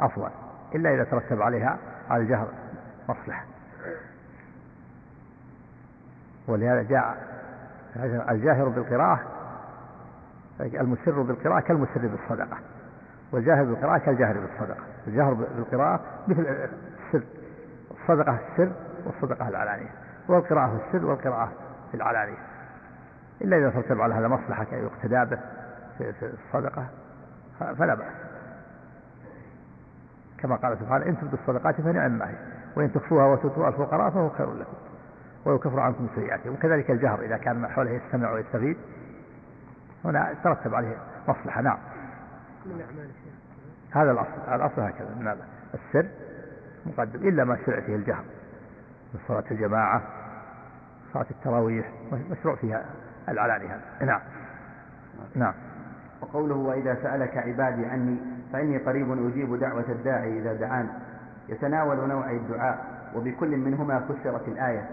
أفضل 0.00 0.28
إلا 0.74 0.94
إذا 0.94 1.04
ترتب 1.04 1.42
عليها 1.42 1.78
على 2.10 2.22
الجهر 2.22 2.48
مصلحة. 3.08 3.44
ولهذا 6.48 6.82
جاء 6.82 7.16
الجاهر 8.30 8.68
بالقراءة 8.68 9.20
المسر 10.60 11.22
بالقراءة 11.22 11.60
كالمسر 11.60 12.00
بالصدقة. 12.06 12.58
والجاهر 13.32 13.64
بالقراءة 13.64 13.98
كالجاهر 13.98 14.40
بالصدقة. 14.40 14.84
الجهر 15.06 15.34
بالقراءة 15.34 16.00
مثل 16.28 16.40
السر. 16.40 17.22
الصدقة 17.90 18.38
السر 18.52 18.72
والصدقة 19.06 19.48
العلانية. 19.48 19.90
والقراءة 20.28 20.68
في 20.68 20.96
السر 20.96 21.06
والقراءة 21.06 21.52
في 21.90 21.96
العلانية. 21.96 22.38
إلا 23.42 23.56
إذا 23.56 23.70
ترتب 23.70 24.00
على 24.00 24.14
هذا 24.14 24.28
مصلحة 24.28 24.64
كي 24.64 24.76
يقتدى 24.76 25.24
به 25.24 25.40
في 25.98 26.32
الصدقة 26.46 26.86
فلا 27.58 27.94
بأس. 27.94 28.12
كما 30.38 30.56
قال 30.56 30.78
سبحانه 30.78 31.06
إن 31.06 31.18
تبدوا 31.18 31.38
الصدقات 31.38 31.80
فنعم 31.80 32.10
ما 32.10 32.30
هي. 32.30 32.34
وإن 32.76 32.92
تخفوها 32.92 33.26
وتؤتوها 33.26 33.68
الفقراء 33.68 34.10
فهو 34.10 34.30
خير 34.30 34.54
لكم. 34.54 34.76
ويكفر 35.44 35.80
عنكم 35.80 36.08
سيئاتهم. 36.14 36.52
وكذلك 36.54 36.90
الجهر 36.90 37.20
إذا 37.20 37.36
كان 37.36 37.56
من 37.56 37.68
حوله 37.68 37.90
يستمع 37.90 38.32
ويستفيد 38.32 38.76
هنا 40.04 40.34
ترتب 40.44 40.74
عليه 40.74 40.96
مصلحة. 41.28 41.60
نعم. 41.62 41.78
هذا 43.90 44.10
الأصل 44.10 44.54
الأصل 44.54 44.80
هكذا 44.80 45.14
من 45.20 45.26
هذا. 45.26 45.44
السر 45.74 46.08
مقدم 46.86 47.28
إلا 47.28 47.44
ما 47.44 47.58
شرع 47.66 47.80
فيه 47.80 47.96
الجهر. 47.96 48.24
من 49.14 49.20
صلاة 49.28 49.44
الجماعة 49.50 50.02
صلاة 51.12 51.26
التراويح 51.30 51.90
مشروع 52.30 52.56
فيها 52.56 52.84
العلاني 53.28 53.68
هذا. 53.68 54.06
نعم. 54.06 54.20
نعم. 55.34 55.54
وقوله 56.20 56.54
وإذا 56.54 56.94
سألك 57.02 57.36
عبادي 57.36 57.86
عني 57.86 58.16
فإني 58.52 58.78
قريب 58.78 59.26
أجيب 59.26 59.60
دعوة 59.60 59.84
الداعي 59.88 60.38
إذا 60.38 60.52
دعان. 60.52 60.88
يتناول 61.48 62.08
نوعي 62.08 62.36
الدعاء 62.36 62.84
وبكل 63.14 63.56
منهما 63.56 64.00
فسرت 64.00 64.48
الآية. 64.48 64.90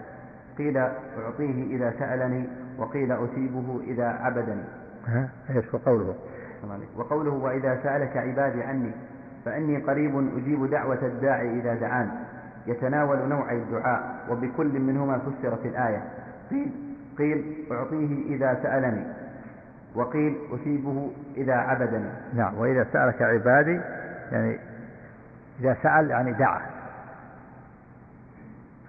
قيل 0.58 0.78
أعطيه 0.78 1.76
إذا 1.76 1.94
سألني 2.00 2.50
وقيل 2.78 3.12
أثيبه 3.12 3.82
إذا 3.84 4.08
عبدني. 4.08 4.64
ها 5.08 5.30
إيش 5.50 5.74
وقوله 5.74 6.16
وقوله 6.98 7.32
وإذا 7.32 7.80
سألك 7.84 8.18
عبادي 8.18 8.64
عني 8.64 8.92
فإني 9.46 9.78
قريب 9.78 10.38
أجيب 10.38 10.70
دعوة 10.70 11.00
الداعي 11.02 11.60
إذا 11.60 11.76
دعان. 11.76 12.10
يتناول 12.68 13.30
نوعي 13.30 13.58
الدعاء 13.58 14.26
وبكل 14.30 14.80
منهما 14.80 15.18
فسرت 15.18 15.66
الآية. 15.66 16.04
قيل 16.50 16.72
قيل 17.18 17.66
أعطيه 17.72 18.36
إذا 18.36 18.60
سألني. 18.64 19.04
وقيل 19.96 20.38
أثيبه 20.54 21.12
إذا 21.38 21.54
عبدني. 21.54 22.10
نعم 22.34 22.58
وإذا 22.58 22.88
سألك 22.94 23.22
عبادي 23.22 23.82
يعني 24.32 24.60
إذا 25.60 25.78
سأل 25.84 26.10
يعني 26.10 26.34
دعا. 26.34 26.62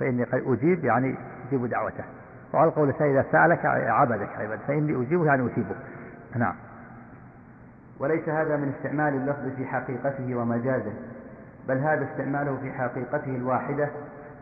فإني 0.01 0.25
قد 0.25 0.43
أجيب 0.47 0.85
يعني 0.85 1.15
أجيب 1.49 1.67
دعوته. 1.67 2.05
وعلى 2.55 2.71
قول 2.71 2.95
إذا 3.01 3.25
سألك 3.33 3.67
عبدك 3.67 4.29
عباد 4.39 4.59
فإني 4.67 5.03
أجيبه 5.03 5.27
يعني 5.27 5.53
أجيبه 5.53 5.75
نعم. 6.37 6.55
وليس 8.01 8.29
هذا 8.29 8.57
من 8.57 8.73
استعمال 8.77 9.15
اللفظ 9.15 9.49
في 9.57 9.67
حقيقته 9.67 10.35
ومجازه 10.35 10.93
بل 11.69 11.79
هذا 11.79 12.05
استعماله 12.13 12.57
في 12.63 12.73
حقيقته 12.73 13.37
الواحدة 13.37 13.89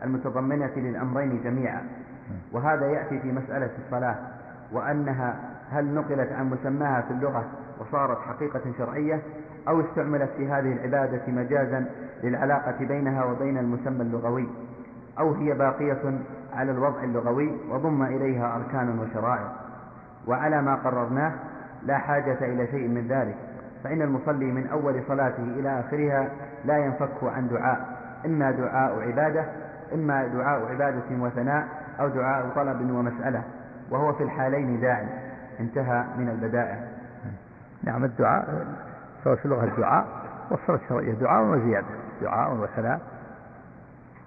المتضمنة 0.03 0.71
للأمرين 0.75 1.41
جميعا. 1.43 1.81
وهذا 2.51 2.87
يأتي 2.87 3.19
في 3.19 3.31
مسألة 3.31 3.69
الصلاة 3.85 4.15
وأنها 4.71 5.35
هل 5.71 5.85
نقلت 5.93 6.31
عن 6.31 6.49
مسماها 6.49 7.01
في 7.01 7.11
اللغة 7.11 7.45
وصارت 7.79 8.17
حقيقة 8.21 8.61
شرعية 8.77 9.21
أو 9.67 9.81
استعملت 9.81 10.29
في 10.37 10.47
هذه 10.47 10.73
العبادة 10.73 11.21
مجازا 11.27 11.85
للعلاقة 12.23 12.85
بينها 12.85 13.25
وبين 13.25 13.57
المسمى 13.57 14.01
اللغوي 14.01 14.47
أو 15.19 15.33
هي 15.33 15.53
باقية 15.53 16.19
على 16.53 16.71
الوضع 16.71 17.03
اللغوي 17.03 17.57
وضم 17.69 18.03
إليها 18.03 18.55
أركان 18.55 18.99
وشرائع. 18.99 19.51
وعلى 20.27 20.61
ما 20.61 20.75
قررناه 20.75 21.33
لا 21.83 21.97
حاجة 21.97 22.37
إلى 22.41 22.67
شيء 22.67 22.87
من 22.87 23.07
ذلك. 23.07 23.35
فإن 23.87 24.01
المصلي 24.01 24.45
من 24.45 24.67
أول 24.67 25.03
صلاته 25.07 25.43
إلى 25.43 25.79
آخرها 25.79 26.29
لا 26.65 26.77
ينفك 26.77 27.23
عن 27.23 27.47
دعاء 27.47 27.97
إما 28.25 28.51
دعاء 28.51 28.99
عبادة 29.01 29.45
إما 29.93 30.27
دعاء 30.27 30.65
عبادة 30.65 31.23
وثناء 31.23 31.67
أو 31.99 32.07
دعاء 32.07 32.49
طلب 32.55 32.91
ومسألة 32.91 33.43
وهو 33.89 34.13
في 34.13 34.23
الحالين 34.23 34.79
داع 34.79 35.07
انتهى 35.59 36.03
من 36.17 36.29
البدائع. 36.29 36.87
نعم 37.83 38.03
الدعاء 38.03 38.65
سواء 39.23 39.35
في 39.35 39.45
اللغة 39.45 39.63
الدعاء 39.63 40.07
والصلاة 40.51 40.79
الشرعية 40.83 41.13
دعاء 41.13 41.45
وزيادة 41.45 41.87
دعاء 42.21 42.53
وثناء 42.53 43.01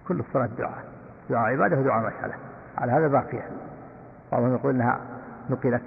كل 0.08 0.20
الصلاة 0.20 0.48
دعاء 0.58 0.84
دعاء 1.30 1.52
عبادة 1.52 1.78
ودعاء 1.78 2.06
مسألة 2.06 2.34
على 2.78 2.92
هذا 2.92 3.08
باقية. 3.08 3.46
بعضهم 4.32 4.54
يقول 4.54 4.74
إنها 4.74 5.00
نقلت 5.50 5.82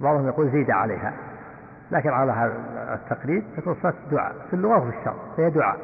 بعضهم 0.00 0.26
يقول 0.26 0.50
زيد 0.50 0.70
عليها. 0.70 1.31
لكن 1.92 2.08
على 2.08 2.32
هذا 2.32 2.54
التقليد 2.94 3.44
تكون 3.56 3.76
صلاة 3.82 3.94
دعاء 4.10 4.34
في 4.50 4.56
اللغة 4.56 4.78
وفي 4.78 4.98
الشرع 4.98 5.14
فهي 5.36 5.50
دعاء. 5.50 5.78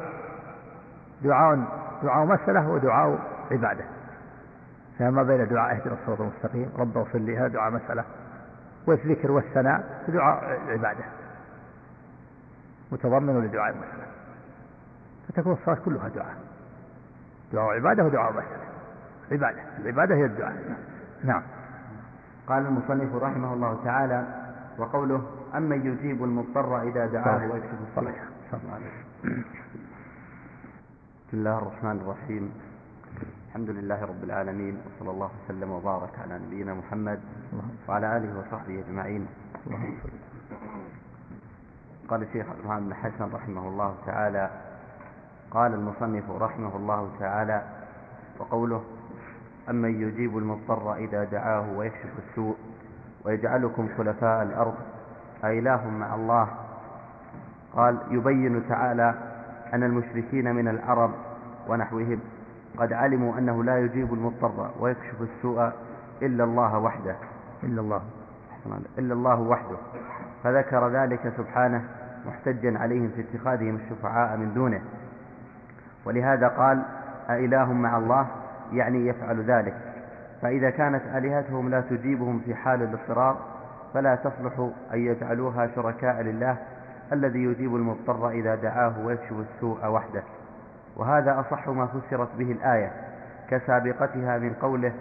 دعاء 1.23 1.59
دعاء 2.03 2.25
مسألة 2.25 2.69
ودعاء 2.69 3.19
عبادة. 3.51 3.85
فما 4.99 5.23
بين 5.23 5.47
دعاء 5.47 5.75
اهدنا 5.75 5.93
الصراط 5.93 6.21
المستقيم 6.21 6.71
رب 6.77 6.97
اغفر 6.97 7.19
لي 7.19 7.37
هذا 7.37 7.47
دعاء 7.47 7.71
مسألة 7.71 8.03
والذكر 8.87 9.31
والثناء 9.31 10.03
دعاء 10.07 10.59
عبادة. 10.67 11.03
متضمن 12.91 13.45
لدعاء 13.45 13.73
المسألة. 13.73 14.05
فتكون 15.27 15.53
الصلاة 15.53 15.77
كلها 15.85 16.07
دعاء. 16.07 16.35
دعاء 17.53 17.75
عبادة 17.75 18.03
ودعاء 18.03 18.31
مسألة. 18.31 18.69
عبادة. 19.31 19.61
العبادة 19.79 20.15
هي 20.15 20.25
الدعاء. 20.25 20.55
نعم. 21.23 21.43
قال 22.47 22.65
المصنف 22.65 23.15
رحمه 23.15 23.53
الله 23.53 23.79
تعالى 23.83 24.25
وقوله 24.77 25.38
أمن 25.55 25.85
يجيب 25.85 26.23
المضطر 26.23 26.81
إذا 26.81 27.05
دعاه 27.05 27.51
ويكشف 27.51 27.77
الصلاة 27.89 28.13
بسم 31.27 31.37
الله 31.37 31.57
الرحمن 31.57 31.97
الرحيم. 32.01 32.51
الحمد 33.47 33.69
لله 33.69 34.05
رب 34.05 34.23
العالمين 34.23 34.77
وصلى 34.85 35.11
الله 35.11 35.29
وسلم 35.45 35.71
وبارك 35.71 36.19
على 36.19 36.39
نبينا 36.47 36.73
محمد 36.73 37.19
وعلى 37.87 38.17
آله 38.17 38.39
وصحبه 38.39 38.83
أجمعين. 38.87 39.27
قال 42.09 42.23
الشيخ 42.23 42.45
عبد 42.49 42.83
بن 42.85 42.93
حسن 42.93 43.29
رحمه 43.33 43.67
الله 43.67 43.95
تعالى 44.05 44.49
قال 45.51 45.73
المصنف 45.73 46.29
رحمه 46.31 46.75
الله 46.75 47.11
تعالى 47.19 47.61
وقوله 48.39 48.83
أمن 49.69 50.01
يجيب 50.01 50.37
المضطر 50.37 50.95
إذا 50.95 51.23
دعاه 51.23 51.77
ويكشف 51.77 52.09
السوء 52.29 52.55
ويجعلكم 53.25 53.89
خلفاء 53.97 54.43
الأرض 54.43 54.75
أإله 55.43 55.89
مع 55.89 56.15
الله. 56.15 56.47
قال 57.73 57.97
يبين 58.11 58.69
تعالى 58.69 59.13
أن 59.73 59.83
المشركين 59.83 60.55
من 60.55 60.67
العرب 60.67 61.11
ونحوهم 61.67 62.19
قد 62.77 62.93
علموا 62.93 63.37
أنه 63.37 63.63
لا 63.63 63.79
يجيب 63.79 64.13
المضطر 64.13 64.71
ويكشف 64.79 65.21
السوء 65.21 65.71
إلا 66.21 66.43
الله 66.43 66.77
وحده. 66.77 67.15
إلا 67.63 67.81
الله. 67.81 68.01
إلا 68.97 69.13
الله 69.13 69.39
وحده. 69.39 69.77
فذكر 70.43 70.89
ذلك 70.89 71.33
سبحانه 71.37 71.83
محتجا 72.27 72.79
عليهم 72.79 73.11
في 73.15 73.21
اتخاذهم 73.21 73.75
الشفعاء 73.75 74.37
من 74.37 74.53
دونه. 74.53 74.81
ولهذا 76.05 76.47
قال 76.47 76.83
أإله 77.29 77.73
مع 77.73 77.97
الله 77.97 78.27
يعني 78.73 79.07
يفعل 79.07 79.43
ذلك. 79.43 79.75
فإذا 80.41 80.69
كانت 80.69 81.01
آلهتهم 81.15 81.69
لا 81.69 81.81
تجيبهم 81.81 82.39
في 82.45 82.55
حال 82.55 82.81
الاضطرار 82.81 83.37
فلا 83.93 84.15
تصلح 84.15 84.69
أن 84.93 84.99
يجعلوها 84.99 85.67
شركاء 85.75 86.21
لله 86.21 86.57
الذي 87.13 87.43
يجيب 87.43 87.75
المضطر 87.75 88.29
إذا 88.29 88.55
دعاه 88.55 89.05
ويكشف 89.05 89.33
السوء 89.39 89.87
وحده. 89.87 90.23
وهذا 90.97 91.39
أصح 91.39 91.69
ما 91.69 91.85
فسرت 91.85 92.29
به 92.37 92.51
الآية 92.51 92.91
كسابقتها 93.49 94.37
من 94.37 94.53
قوله 94.53 94.93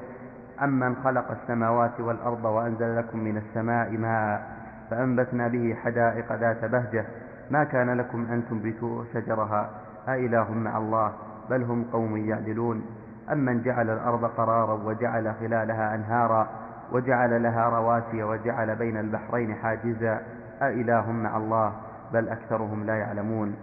أمن 0.63 0.97
خلق 1.05 1.31
السماوات 1.31 2.01
والأرض 2.01 2.45
وأنزل 2.45 2.97
لكم 2.97 3.19
من 3.19 3.37
السماء 3.37 3.91
ماء 3.91 4.43
فأنبتنا 4.91 5.49
به 5.49 5.77
حدائق 5.85 6.33
ذات 6.33 6.65
بهجة. 6.65 7.05
ما 7.51 7.65
كان 7.65 7.91
لكم 7.91 8.27
أن 8.33 8.43
تنبتوا 8.51 9.05
شجرها؟ 9.15 9.71
أإله 10.09 10.53
مع 10.53 10.79
الله؟ 10.79 11.13
بل 11.51 11.63
هم 11.63 11.85
قوم 11.93 12.17
يعدلون. 12.17 12.87
أمن 13.33 13.63
جعل 13.63 13.91
الأرض 13.91 14.25
قرارا 14.25 14.73
وجعل 14.85 15.35
خلالها 15.41 15.95
أنهارا 15.95 16.49
وجعل 16.93 17.43
لها 17.43 17.69
رواسي 17.69 18.23
وجعل 18.23 18.77
بين 18.77 18.97
البحرين 18.97 19.55
حاجزا. 19.55 20.21
أإله 20.63 21.13
مع 21.13 21.37
الله 21.37 21.73
بل 22.13 22.29
أكثرهم 22.29 22.85
لا 22.85 22.97
يعلمون. 22.97 23.57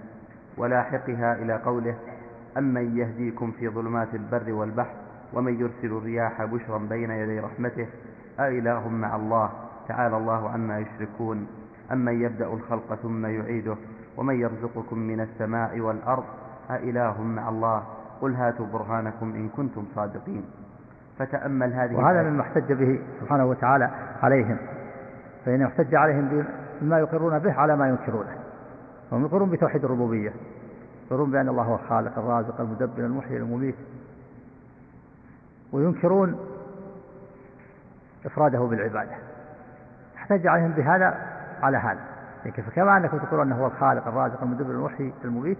ولاحقها 0.57 1.33
إلى 1.33 1.53
قوله 1.53 1.95
أمن 2.57 2.97
يهديكم 2.97 3.51
في 3.51 3.69
ظلمات 3.69 4.15
البر 4.15 4.51
والبحر 4.53 4.93
ومن 5.33 5.59
يرسل 5.59 5.97
الرياح 5.97 6.45
بشرا 6.45 6.77
بين 6.77 7.11
يدي 7.11 7.39
رحمته. 7.39 7.87
أإله 8.39 8.89
مع 8.89 9.15
الله 9.15 9.49
تعالى 9.87 10.17
الله 10.17 10.49
عما 10.49 10.79
يشركون. 10.79 11.47
أمن 11.91 12.21
يبدأ 12.21 12.53
الخلق 12.53 12.95
ثم 12.95 13.25
يعيده. 13.25 13.75
ومن 14.17 14.35
يرزقكم 14.35 14.99
من 14.99 15.19
السماء 15.19 15.79
والأرض؟ 15.79 16.23
أإله 16.71 17.21
مع 17.21 17.49
الله. 17.49 17.83
قل 18.21 18.35
هاتوا 18.35 18.65
برهانكم 18.65 19.33
إن 19.35 19.49
كنتم 19.49 19.85
صادقين. 19.95 20.45
فتأمل 21.19 21.73
هذه 21.73 21.95
وهذا 21.95 22.23
مما 22.23 22.41
احتج 22.41 22.73
به 22.73 22.99
سبحانه 23.21 23.45
وتعالى 23.45 23.89
عليهم. 24.23 24.57
فإنه 25.45 25.65
احتج 25.65 25.95
عليهم 25.95 26.45
بما 26.81 26.99
يقرون 26.99 27.39
به 27.39 27.53
على 27.53 27.75
ما 27.75 27.89
ينكرونه. 27.89 28.37
هم 29.11 29.25
يقرون 29.25 29.49
بتوحيد 29.49 29.85
الربوبية. 29.85 30.33
يقرون 31.05 31.31
بأن 31.31 31.49
الله 31.49 31.63
هو 31.63 31.75
الخالق 31.75 32.17
الرازق 32.17 32.61
المدبر 32.61 33.05
المحيي 33.05 33.37
المميت. 33.37 33.75
وينكرون 35.73 36.39
إفراده 38.25 38.59
بالعبادة. 38.59 39.15
احتج 40.17 40.47
عليهم 40.47 40.71
بهذا 40.71 41.17
على 41.61 41.77
هذا. 41.77 41.99
فكما 42.67 42.97
أنكم 42.97 43.17
تقولون 43.17 43.47
أنه 43.47 43.61
هو 43.61 43.67
الخالق 43.67 44.07
الرازق 44.07 44.43
المدبر 44.43 44.71
المحيي 44.71 45.13
المميت 45.25 45.57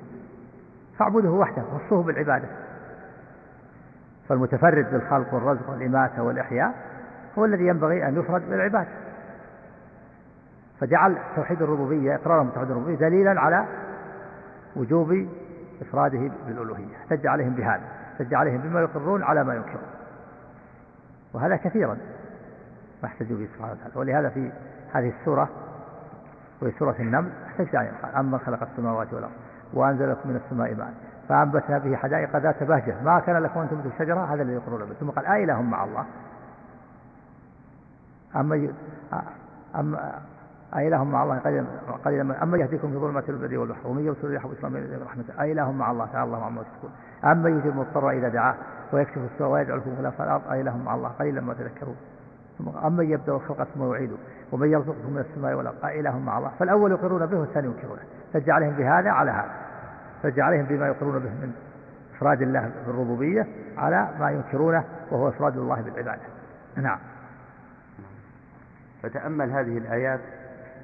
فاعبده 0.97 1.30
وحده 1.30 1.64
وصفه 1.74 2.03
بالعبادة. 2.03 2.47
فالمتفرد 4.30 4.91
بالخلق 4.91 5.34
والرزق 5.34 5.69
والإماتة 5.69 6.23
والإحياء 6.23 6.73
هو 7.38 7.45
الذي 7.45 7.67
ينبغي 7.67 8.07
أن 8.07 8.19
يفرد 8.19 8.49
بالعبادة 8.49 8.88
فجعل 10.80 11.17
توحيد 11.36 11.61
الربوبية 11.61 12.15
إقرارهم 12.15 12.49
بتوحيد 12.49 12.71
الربوبية 12.71 12.95
دليلا 12.95 13.41
على 13.41 13.65
وجوب 14.76 15.28
إفراده 15.82 16.32
بالألوهية. 16.47 16.95
احتج 16.97 17.28
عليهم 17.28 17.53
بهذا 17.53 17.84
احتج 18.13 18.34
عليهم 18.34 18.57
بما 18.57 18.82
يقرون 18.82 19.23
على 19.23 19.43
ما 19.43 19.55
ينكرون. 19.55 19.88
وهذا 21.34 21.55
كثيرا 21.55 21.97
ما 23.03 23.09
احتجوا 23.09 23.38
به 23.38 23.47
سبحانه 23.55 23.71
وتعالى. 23.71 23.93
ولهذا 23.95 24.30
في 24.30 24.51
هذه 24.93 25.13
السورة 25.19 25.49
وهي 26.61 26.71
سورة 26.71 26.95
النمل 26.99 27.32
احتج 27.47 27.76
عليهم 27.76 27.93
قال 28.03 28.15
أما 28.15 28.38
خلق 28.38 28.63
السماوات 28.71 29.13
والأرض 29.13 29.34
وأنزل 29.73 30.11
لكم 30.11 30.30
من 30.30 30.36
السماء 30.36 30.76
ماء. 30.76 30.93
فأنبتنا 31.30 31.78
به 31.78 31.95
حدائق 31.95 32.38
ذات 32.38 32.63
بهجة. 32.63 32.95
ما 33.03 33.19
كان 33.19 33.38
لكم 33.38 33.59
أن 33.59 33.69
تنبتوا 33.69 33.91
الشجرة؟ 33.91 34.34
هذا 34.34 34.41
الذي 34.41 34.53
يقرون 34.53 34.80
به. 34.80 34.93
ثم 34.99 35.09
قال 35.09 35.26
آئله 35.26 35.61
مع 35.61 35.84
الله. 35.84 36.05
أما. 38.36 38.69
أما 39.80 40.21
أإله 40.76 41.03
مع 41.03 41.23
الله 41.23 41.38
قليلا 41.38 41.65
قليلا 42.05 42.43
أما 42.43 42.57
يهديكم 42.57 42.91
في 42.91 42.97
ظلمات 42.97 43.30
البر 43.30 43.57
والبحر 43.57 43.88
ومن 43.88 44.05
يرسل 44.05 44.26
الرياح 44.26 44.47
بشرا 44.47 44.69
بين 44.69 44.99
رحمته. 45.05 45.43
أإله 45.43 45.71
مع 45.71 45.91
الله 45.91 46.05
تعالى 46.05 46.23
الله 46.23 46.45
عما 46.45 46.61
يشركون. 46.61 46.91
أما 47.23 47.49
يجيب 47.49 47.71
المضطر 47.71 48.09
إذا 48.09 48.30
دعاه 48.30 48.55
ويكشف 48.93 49.17
السوء 49.34 49.47
ويجعلكم 49.47 49.95
خلفاء 49.97 50.28
الأرض 50.28 50.47
أإله 50.51 50.78
مع 50.78 50.95
الله 50.95 51.09
قليلا 51.09 51.41
ما 51.41 51.53
تذكرون. 51.53 51.95
أمن 52.86 53.05
يبدأ 53.05 53.36
الخلق 53.36 53.63
ثم 53.63 53.93
يعيده 53.93 54.15
ومن 54.51 54.71
يرزقكم 54.71 55.13
من 55.13 55.26
السماء 55.30 55.53
والأرض 55.53 55.86
إله 55.86 56.19
مع 56.19 56.38
الله. 56.38 56.51
فالأول 56.59 56.91
يقرون 56.91 57.26
به 57.26 57.39
والثاني 57.39 57.67
ينكرونه. 57.67 58.01
فج 58.34 58.49
عليهم 58.49 58.73
بهذا 58.73 59.09
على 59.09 59.32
هذا. 59.32 59.64
فج 60.24 60.39
عليهم 60.39 60.66
بما 60.66 60.88
يقرون 60.88 61.20
به 61.20 61.30
من 61.30 61.53
إفراد 62.16 62.41
الله 62.41 62.72
بالربوبية 62.88 63.47
على 63.78 64.09
ما 64.20 64.32
ينكرونه 64.32 64.84
وهو 65.11 65.30
إفراد 65.30 65.57
الله 65.57 65.82
بالعبادة. 65.82 66.22
نعم. 66.76 66.99
فتأمل 69.03 69.51
هذه 69.51 69.78
الآيات 69.78 70.20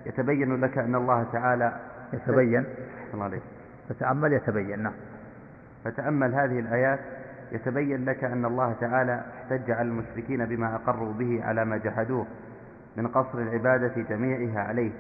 يتبين 0.05 0.61
لك 0.61 0.77
أن 0.77 0.95
الله 0.95 1.25
تعالى 1.33 1.73
يتبين. 2.13 2.65
الله 3.13 3.23
عليك 3.23 3.41
فتأمل 3.89 4.33
يتبين. 4.33 4.83
نعم. 4.83 4.93
فتأمل 5.85 6.33
هذه 6.33 6.59
الآيات 6.59 6.99
يتبين 7.51 8.05
لك 8.05 8.23
أن 8.23 8.45
الله 8.45 8.73
تعالى 8.81 9.21
احتج 9.35 9.71
على 9.71 9.87
المشركين 9.89 10.45
بما 10.45 10.75
أقروا 10.75 11.13
به 11.13 11.43
على 11.43 11.65
ما 11.65 11.77
جحدوه 11.77 12.25
من 12.97 13.07
قصر 13.07 13.37
العبادة 13.37 14.01
جميعها 14.09 14.59
عليه 14.59 14.91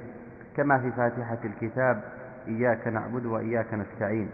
كما 0.57 0.79
في 0.79 0.91
فاتحة 0.91 1.37
الكتاب 1.45 2.01
إياك 2.47 2.87
نعبد 2.87 3.25
وإياك 3.25 3.73
نستعين. 3.73 4.29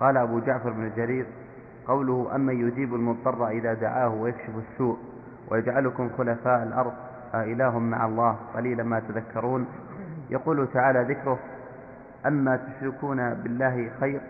قال 0.00 0.16
أبو 0.16 0.38
جعفر 0.38 0.70
بن 0.70 0.90
جرير 0.96 1.26
قوله 1.86 2.34
أمن 2.34 2.68
يجيب 2.68 2.94
المضطر 2.94 3.48
إذا 3.48 3.74
دعاه 3.74 4.08
ويكشف 4.14 4.50
السوء 4.70 4.98
ويجعلكم 5.50 6.10
خلفاء 6.18 6.62
الأرض 6.62 6.92
أإله 7.34 7.78
مع 7.78 8.06
الله 8.06 8.36
قليلا 8.54 8.82
ما 8.84 9.00
تذكرون. 9.00 9.66
يقول 10.30 10.68
تعالى 10.72 11.14
ذكره 11.14 11.38
أما 12.26 12.56
تشركون 12.56 13.34
بالله 13.34 13.90
خير 14.00 14.20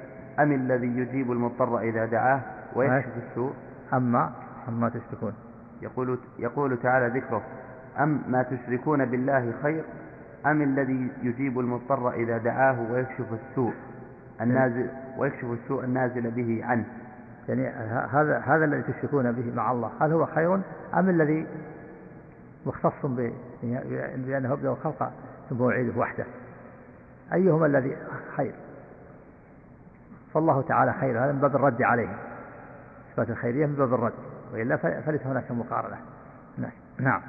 أم 0.41 0.53
الذي 0.53 0.87
يجيب 0.87 1.33
المضطر 1.33 1.79
إذا 1.79 2.05
دعاه 2.07 2.41
ويكشف 2.77 3.13
السوء؟ 3.31 3.53
أما 3.93 4.33
أما 4.69 4.89
تشركون. 4.89 5.33
يقول, 5.83 6.19
يقول 6.39 6.79
تعالى 6.83 7.21
ذكره 7.21 7.43
أم 8.01 8.23
ما 8.29 8.43
تشركون 8.43 9.05
بالله 9.05 9.53
خير 9.63 9.85
أم 10.47 10.63
الذي 10.63 11.11
يجيب 11.23 11.59
المضطر 11.59 12.13
إذا 12.13 12.39
دعاه 12.39 12.93
ويكشف 12.93 13.27
السوء 13.33 13.75
النازل 14.41 14.91
ويكشف 15.19 15.45
السوء 15.45 15.85
النازل 15.85 16.31
به 16.31 16.65
عنه؟ 16.65 16.85
يعني 17.49 17.69
هذا 18.13 18.39
هذا 18.39 18.65
الذي 18.65 18.83
تشركون 18.83 19.33
به 19.33 19.55
مع 19.55 19.73
الله 19.73 19.91
هل 20.01 20.13
هو 20.13 20.27
خير 20.27 20.55
أم 20.95 21.09
الذي 21.09 21.47
مختص 22.67 23.07
بأنه 23.07 24.53
يبدأ 24.53 24.71
الخلق 24.71 25.13
ثم 25.51 25.71
يعيده 25.71 25.99
وحده؟ 25.99 26.25
أيهما 27.33 27.67
الذي 27.67 27.97
خير؟ 28.37 28.55
فالله 30.35 30.63
تعالى 30.63 30.93
خير 30.93 31.25
هذا 31.25 31.33
من 31.33 31.39
باب 31.39 31.57
الرد 31.57 31.83
عليه 31.83 32.17
إثبات 33.13 33.31
الخيرية 33.31 33.67
من 33.67 33.75
باب 33.75 33.95
الرد 33.95 34.13
وإلا 34.53 34.77
فليس 34.77 35.27
هناك 35.27 35.51
مقارنة. 35.51 35.97
نعم. 36.99 37.23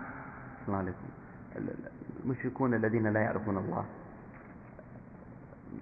الله 0.68 0.78
عليكم. 0.78 1.06
المشركون 2.26 2.74
الذين 2.74 3.08
لا 3.08 3.20
يعرفون 3.20 3.58
الله. 3.58 3.86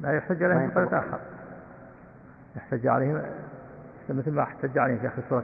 لا 0.01 0.17
يحتج 0.17 0.43
عليهم 0.43 0.69
بطريقة 0.69 0.99
آخر. 0.99 1.19
يحتج 2.55 2.87
عليهم 2.87 3.21
مثل 4.09 4.31
ما 4.31 4.43
احتج 4.43 4.77
عليهم 4.77 4.97
في 4.97 5.07
آخر 5.07 5.21
سورة 5.29 5.43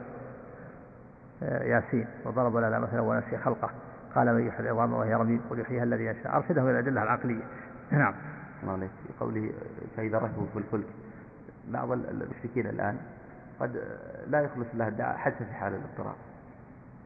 آه، 1.42 1.62
ياسين 1.62 2.06
وضرب 2.24 2.56
لنا 2.56 2.78
مثلا 2.78 3.00
ونسي 3.00 3.38
خلقه. 3.38 3.70
قال 4.14 4.34
من 4.34 4.46
يحيي 4.46 4.60
العظام 4.60 4.92
وهي 4.92 5.14
رميم 5.14 5.40
قل 5.50 5.60
يحييها 5.60 5.84
الذي 5.84 6.04
يشاء. 6.04 6.36
أرشدهم 6.36 6.64
إلى 6.64 6.72
الأدلة 6.72 7.02
العقلية. 7.02 7.42
نعم. 7.90 8.14
الله 8.62 8.72
عليك. 8.72 8.90
في 9.06 9.12
قوله 9.20 9.52
فإذا 9.96 10.18
ركبوا 10.18 10.46
في 10.52 10.58
الفلك 10.58 10.86
بعض 11.68 11.92
المشركين 11.92 12.66
الآن 12.66 12.96
قد 13.60 13.80
لا 14.26 14.40
يخلص 14.40 14.66
له 14.74 14.88
الدعاء 14.88 15.16
حتى 15.16 15.44
في 15.44 15.52
حال 15.52 15.72
الاضطراب. 15.72 16.16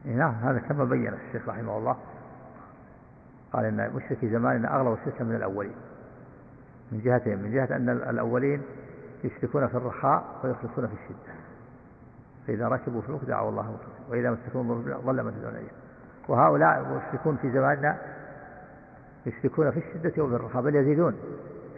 نعم 0.05 0.33
هذا 0.33 0.59
كما 0.59 0.85
بين 0.85 1.13
الشيخ 1.13 1.49
رحمه 1.49 1.77
الله. 1.77 1.97
قال 3.53 3.65
إن 3.65 3.91
مشركي 3.95 4.29
زماننا 4.29 4.75
أغلب 4.75 4.93
الشرك 4.93 5.21
من 5.21 5.35
الأولين. 5.35 5.75
من 6.91 7.01
جهتين 7.01 7.41
من 7.41 7.51
جهة 7.51 7.75
أن 7.75 7.89
الأولين 7.89 8.61
يشركون 9.23 9.67
في 9.67 9.75
الرخاء 9.75 10.23
ويخلصون 10.43 10.87
في 10.87 10.93
الشدة. 10.93 11.35
فإذا 12.47 12.67
ركبوا 12.67 13.01
في 13.01 13.09
الوقت 13.09 13.25
دعوا 13.25 13.49
الله 13.49 13.63
مخلصين 13.63 14.05
وإذا 14.09 14.31
مسكون 14.31 14.83
ظل 15.05 15.21
ما 15.21 15.31
تدعون 15.31 15.55
إليه 15.55 15.71
وهؤلاء 16.27 17.01
يشركون 17.09 17.37
في 17.37 17.51
زماننا 17.51 17.97
يشركون 19.25 19.71
في 19.71 19.79
الشدة 19.79 20.23
وفي 20.23 20.35
الرخاء 20.35 20.61
بل 20.61 20.75
يزيدون 20.75 21.15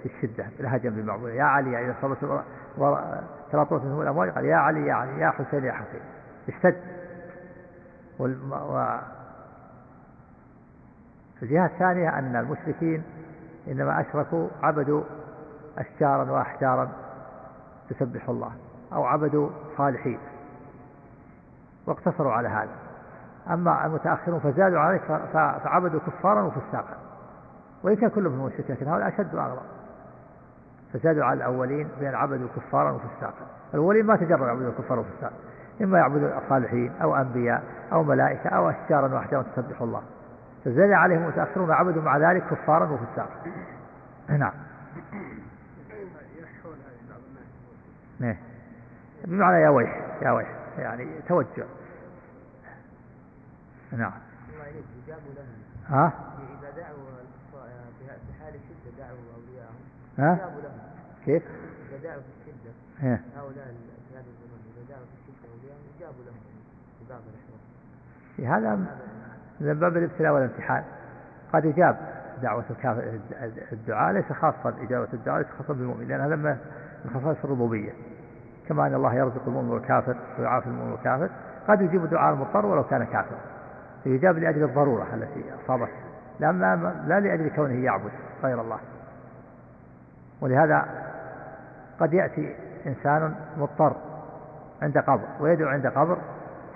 في 0.03 0.05
الشدة 0.05 0.45
بالهجم 0.57 0.89
بالمعبود. 0.89 1.31
يا 1.31 1.43
علي 1.43 1.71
يا 1.71 1.79
إذا 1.79 1.95
صبت 2.01 2.17
تلاطوت 3.51 3.83
منهم 3.83 4.01
الأموال 4.01 4.31
قال 4.31 4.45
يا 4.45 4.55
علي 4.55 4.87
يا 4.87 4.93
علي 4.93 5.21
يا 5.21 5.29
حسين 5.29 5.63
يا 5.63 5.71
حسين. 5.71 6.01
اشتد. 6.47 6.75
الجهة 11.43 11.65
الثانية 11.65 12.19
أن 12.19 12.35
المشركين 12.35 13.03
إنما 13.67 14.01
أشركوا 14.01 14.47
عبدوا 14.63 15.03
أشجارا 15.77 16.31
وأحجارا 16.31 16.89
تسبح 17.89 18.29
الله 18.29 18.51
أو 18.93 19.05
عبدوا 19.05 19.49
صالحين 19.77 20.19
واقتصروا 21.87 22.31
على 22.31 22.47
هذا. 22.47 22.75
أما 23.49 23.85
المتأخرون 23.85 24.39
فزادوا 24.39 24.79
عليك 24.79 25.01
فعبدوا 25.33 25.99
كفارا 25.99 26.41
وفساقا. 26.41 26.97
وإن 27.83 27.95
كان 27.95 28.09
كلهم 28.09 28.45
مشركين 28.45 28.75
لكن 28.75 28.87
هؤلاء 28.87 29.07
أشد 29.07 29.35
وأغرب. 29.35 29.61
فزادوا 30.93 31.23
على 31.25 31.37
الأولين 31.37 31.89
بأن 31.99 32.15
عبدوا 32.15 32.47
كفارا 32.55 32.91
وفساقا. 32.91 33.45
الأولين 33.73 34.05
ما 34.05 34.15
تجربوا 34.15 34.47
يعبدوا 34.47 34.71
كفارا 34.71 34.99
وفساقا. 34.99 35.35
إما 35.81 35.97
يعبدون 35.97 36.37
الصالحين 36.43 36.91
أو 37.01 37.15
أنبياء 37.15 37.63
أو 37.93 38.03
ملائكة 38.03 38.49
أو 38.49 38.69
أشجارا 38.69 39.13
وأحجارا 39.13 39.43
تسبح 39.55 39.81
الله. 39.81 40.01
فزاد 40.67 40.91
عليهم 40.91 41.23
المتأخرون 41.23 41.71
عبدوا 41.71 42.01
مع 42.01 42.17
ذلك 42.17 42.43
كفارا 42.43 42.91
وفساقا 42.91 43.51
نعم 44.29 44.53
إيه. 48.21 48.39
بمعنى 49.25 49.61
يا 49.61 49.69
ويح 49.69 50.17
يا 50.21 50.31
ويح 50.31 50.49
يعني 50.77 51.21
توجه 51.27 51.65
نعم 53.91 54.11
ها؟ 55.87 56.13
إذا 56.61 56.71
دعوا 56.77 56.95
في 57.97 58.33
حال 58.43 58.55
الشدة 58.55 58.97
دعوا 58.97 59.17
أولياءهم 59.35 59.83
ها؟ 60.17 60.51
كيف؟ 61.25 61.43
إذا 61.89 62.03
دعوا 62.03 62.21
في 62.21 62.51
الشدة 62.51 62.71
هؤلاء 63.35 63.75
في 64.09 64.15
هذه 64.15 64.25
الزمن 64.27 64.59
إذا 64.75 64.95
دعوا 64.95 65.05
في 65.05 65.31
الشدة 65.31 65.49
أولياءهم 65.53 65.87
جابوا 65.99 66.23
لهم 66.25 66.39
في 66.99 67.09
بعض 67.09 67.21
الأحوال 67.21 67.59
في 68.35 68.47
هذا 68.47 68.97
من 69.61 69.73
باب 69.73 69.97
الابتلاء 69.97 70.33
والامتحان. 70.33 70.83
قد 71.53 71.65
يجاب 71.65 71.97
دعوة 72.41 72.63
الكافر 72.69 73.03
الدعاء 73.71 74.13
ليس 74.13 74.31
خاصا 74.31 74.73
إجابة 74.81 75.07
الدعاء 75.13 75.37
ليس 75.37 75.47
خاصا 75.59 75.73
بالمؤمن 75.73 76.07
لأن 76.07 76.21
هذا 76.21 76.35
من 76.35 76.57
خصائص 77.13 77.37
الربوبية. 77.43 77.91
كما 78.67 78.87
أن 78.87 78.93
الله 78.93 79.13
يرزق 79.13 79.47
المؤمن 79.47 79.69
والكافر 79.69 80.15
ويعافي 80.39 80.67
المؤمن 80.67 80.91
والكافر 80.91 81.29
قد 81.67 81.81
يجيب 81.81 82.09
دعاء 82.09 82.33
المضطر 82.33 82.65
ولو 82.65 82.83
كان 82.83 83.03
كافرا. 83.03 83.39
فيجاب 84.03 84.37
لأجل 84.37 84.63
الضرورة 84.63 85.07
التي 85.13 85.43
أصابته 85.63 85.91
لا, 86.39 86.51
لا 87.07 87.19
لأجل 87.19 87.49
كونه 87.49 87.83
يعبد 87.85 88.11
غير 88.43 88.61
الله. 88.61 88.79
ولهذا 90.41 90.85
قد 91.99 92.13
يأتي 92.13 92.55
إنسان 92.87 93.35
مضطر 93.57 93.95
عند 94.81 94.97
قبر 94.97 95.27
ويدعو 95.39 95.69
عند 95.69 95.87
قبر 95.87 96.17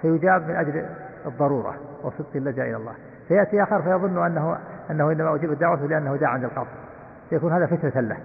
فيجاب 0.02 0.48
من 0.48 0.56
أجل 0.56 0.86
الضرورة 1.26 1.76
وصدق 2.04 2.36
اللجأ 2.36 2.64
إلى 2.64 2.76
الله. 2.76 2.94
فيأتي 3.28 3.64
آخر 3.64 3.82
فيظن 3.82 4.26
أنه 4.26 4.58
أنه 4.92 5.12
إنما 5.12 5.36
أجيب 5.36 5.52
الدعوة 5.52 5.86
لأنه 5.86 6.16
دعا 6.16 6.30
عند 6.30 6.44
القبر. 6.44 6.68
فيكون 7.30 7.54
هذا 7.54 7.66
فتنة 7.66 8.02
له 8.02 8.18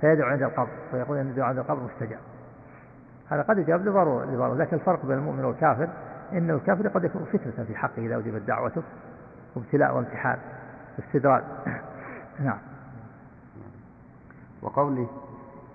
فيدعو 0.00 0.28
عند 0.28 0.42
القبر 0.42 0.68
فيقول 0.90 1.18
أن 1.18 1.26
الدعاء 1.26 1.48
عند 1.48 1.58
القبر 1.58 1.80
مستجاب. 1.82 2.20
هذا 3.30 3.42
قد 3.42 3.58
يجاب 3.58 3.80
لضرورة 3.80 4.54
لكن 4.54 4.76
الفرق 4.76 5.06
بين 5.06 5.18
المؤمن 5.18 5.44
والكافر 5.44 5.88
إن 6.32 6.50
الكافر 6.50 6.88
قد 6.88 7.04
يكون 7.04 7.24
فتنة 7.24 7.64
في 7.64 7.76
حقه 7.76 7.98
إذا 7.98 8.18
أجيبت 8.18 8.42
دعوته 8.42 8.82
وابتلاء 9.56 9.96
وامتحان 9.96 10.38
استدراج 10.98 11.42
نعم. 12.44 12.58
وقوله 14.62 15.08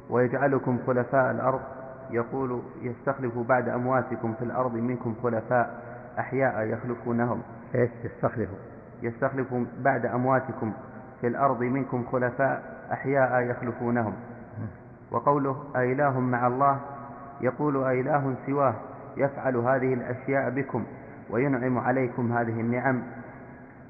ويجعلكم 0.10 0.80
خلفاء 0.88 1.32
الأرض 1.32 1.62
يقول 2.10 2.62
يستخلف 2.82 3.38
بعد 3.38 3.70
أمواتكم 3.70 4.34
في 4.34 4.46
الأرض 4.46 4.74
منكم 4.74 5.16
خلفاء 5.24 5.84
أحياء 6.20 6.64
يخلفونهم 6.68 7.42
إيش 7.76 7.90
يستخلف 8.04 8.50
يستخلف 9.04 9.48
بعد 9.80 10.06
أمواتكم 10.06 10.74
في 11.22 11.28
الأرض 11.28 11.64
منكم 11.64 12.06
خلفاء 12.12 12.64
أحياء 12.92 13.42
يخلفونهم 13.42 14.14
وقوله 15.12 15.64
أإله 15.76 16.20
مع 16.20 16.48
الله 16.48 16.80
يقول 17.42 17.84
أإله 17.84 18.36
سواه 18.46 18.74
يفعل 19.18 19.56
هذه 19.56 19.94
الأشياء 19.94 20.50
بكم 20.50 20.84
وينعم 21.30 21.78
عليكم 21.78 22.32
هذه 22.32 22.60
النعم. 22.62 23.02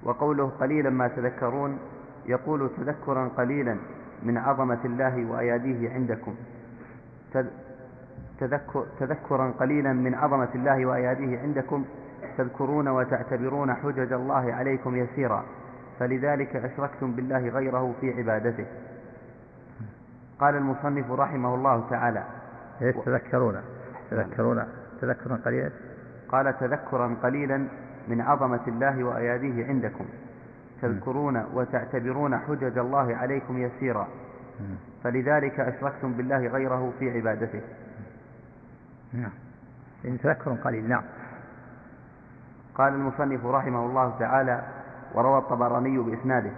وقوله 0.04 0.50
قليلا 0.60 0.90
ما 0.90 1.08
تذكرون 1.08 1.78
يقول 2.26 2.70
تذكرا 2.78 3.28
قليلا 3.38 3.78
من 4.24 4.38
عظمة 4.38 4.80
الله 4.86 5.26
وأياديه 5.32 5.94
عندكم. 5.94 6.36
تذكر 8.40 8.86
تذكرا 9.00 9.52
قليلا 9.60 9.94
من 9.94 10.16
عظمة 10.16 10.50
الله 10.56 10.86
وأياديه 10.86 11.40
عندكم 11.40 11.86
تذكرون 12.38 12.88
وتعتبرون 12.88 13.74
حجج 13.74 14.14
الله 14.14 14.54
عليكم 14.54 14.96
يسيرا 14.96 15.46
فلذلك 16.00 16.56
أشركتم 16.56 17.12
بالله 17.12 17.50
غيره 17.50 17.96
في 18.02 18.14
عبادته. 18.18 18.66
قال 20.40 20.56
المصنف 20.56 21.12
رحمه 21.12 21.56
الله 21.56 21.90
تعالى 21.90 22.24
إيش 22.82 22.96
تذكرون 22.96 23.62
تذكرون 24.12 24.66
تذكرا 25.02 25.36
قليلا. 25.46 25.72
قال 26.30 26.60
تذكرا 26.60 27.16
قليلا 27.24 27.68
من 28.08 28.22
عظمة 28.22 28.68
الله 28.68 29.04
وأياديه 29.04 29.68
عندكم. 29.68 30.06
تذكرون 30.82 31.46
وتعتبرون 31.54 32.38
حجج 32.38 32.78
الله 32.78 33.16
عليكم 33.16 33.58
يسيرا 33.58 34.08
فلذلك 35.04 35.60
أشركتم 35.60 36.14
بالله 36.14 36.48
غيره 36.48 36.94
في 37.00 37.12
عبادته. 37.12 37.62
نعم. 39.14 39.32
تذكر 40.04 40.52
قليل 40.52 40.90
نعم. 40.90 41.04
قال 42.76 42.94
المصنف 42.94 43.46
رحمه 43.46 43.86
الله 43.86 44.14
تعالى 44.20 44.62
وروى 45.16 45.38
الطبراني 45.38 45.98
بإسناده 45.98 46.52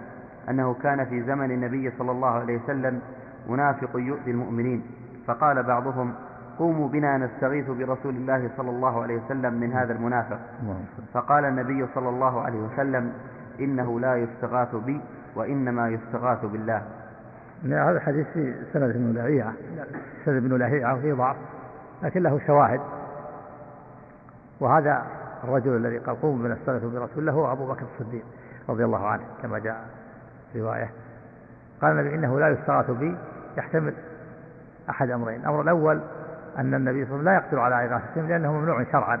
أنه 0.50 0.74
كان 0.82 1.04
في 1.04 1.22
زمن 1.22 1.50
النبي 1.50 1.92
صلى 1.98 2.10
الله 2.10 2.28
عليه 2.28 2.60
وسلم 2.64 3.00
منافق 3.48 3.90
يؤذي 3.94 4.30
المؤمنين 4.30 4.82
فقال 5.26 5.62
بعضهم 5.62 6.14
قوموا 6.58 6.88
بنا 6.88 7.18
نستغيث 7.18 7.70
برسول 7.70 8.16
الله 8.16 8.50
صلى 8.56 8.70
الله 8.70 9.02
عليه 9.02 9.20
وسلم 9.24 9.54
من 9.54 9.72
هذا 9.72 9.92
المنافق. 9.92 10.38
فقال 11.14 11.44
النبي 11.44 11.86
صلى 11.94 12.08
الله 12.08 12.40
عليه 12.40 12.58
وسلم 12.58 13.12
إنه 13.60 14.00
لا 14.00 14.16
يستغاث 14.16 14.74
بي 14.74 15.00
وإنما 15.34 15.88
يستغاث 15.88 16.44
بالله. 16.44 16.82
هذا 17.64 17.90
الحديث 17.90 18.26
في 18.26 18.54
سند 18.72 18.92
بن 18.96 19.12
لهيعة 19.14 19.52
سند 20.24 20.42
بن 20.42 20.56
لهيعة 20.58 20.94
وفيه 20.94 21.14
ضعف 21.14 21.36
لكن 22.02 22.22
له 22.22 22.40
شواهد 22.46 22.80
وهذا 24.60 25.06
الرجل 25.44 25.76
الذي 25.76 25.98
قال 25.98 26.20
قوموا 26.20 26.44
بنا 26.44 26.54
نستغيث 26.54 26.82
برسول 26.82 27.18
الله 27.18 27.32
هو 27.32 27.52
أبو 27.52 27.66
بكر 27.66 27.86
الصديق 27.94 28.24
رضي 28.68 28.84
الله 28.84 29.06
عنه 29.06 29.22
كما 29.42 29.58
جاء 29.58 29.84
في 30.52 30.62
رواية. 30.62 30.90
قال 31.82 31.92
النبي 31.92 32.14
إنه 32.14 32.40
لا 32.40 32.48
يستغاث 32.48 32.90
بي 32.90 33.16
يحتمل 33.56 33.94
أحد 34.90 35.10
أمرين. 35.10 35.40
الأمر 35.40 35.60
الأول 35.60 36.00
أن 36.58 36.74
النبي 36.74 37.04
صلى 37.04 37.20
الله 37.20 37.30
عليه 37.30 37.38
وسلم 37.40 37.54
لا 37.54 37.60
يقدر 37.60 37.60
على 37.60 37.86
إغاثتهم 37.86 38.28
لأنه 38.28 38.52
ممنوع 38.52 38.84
شرعا. 38.92 39.18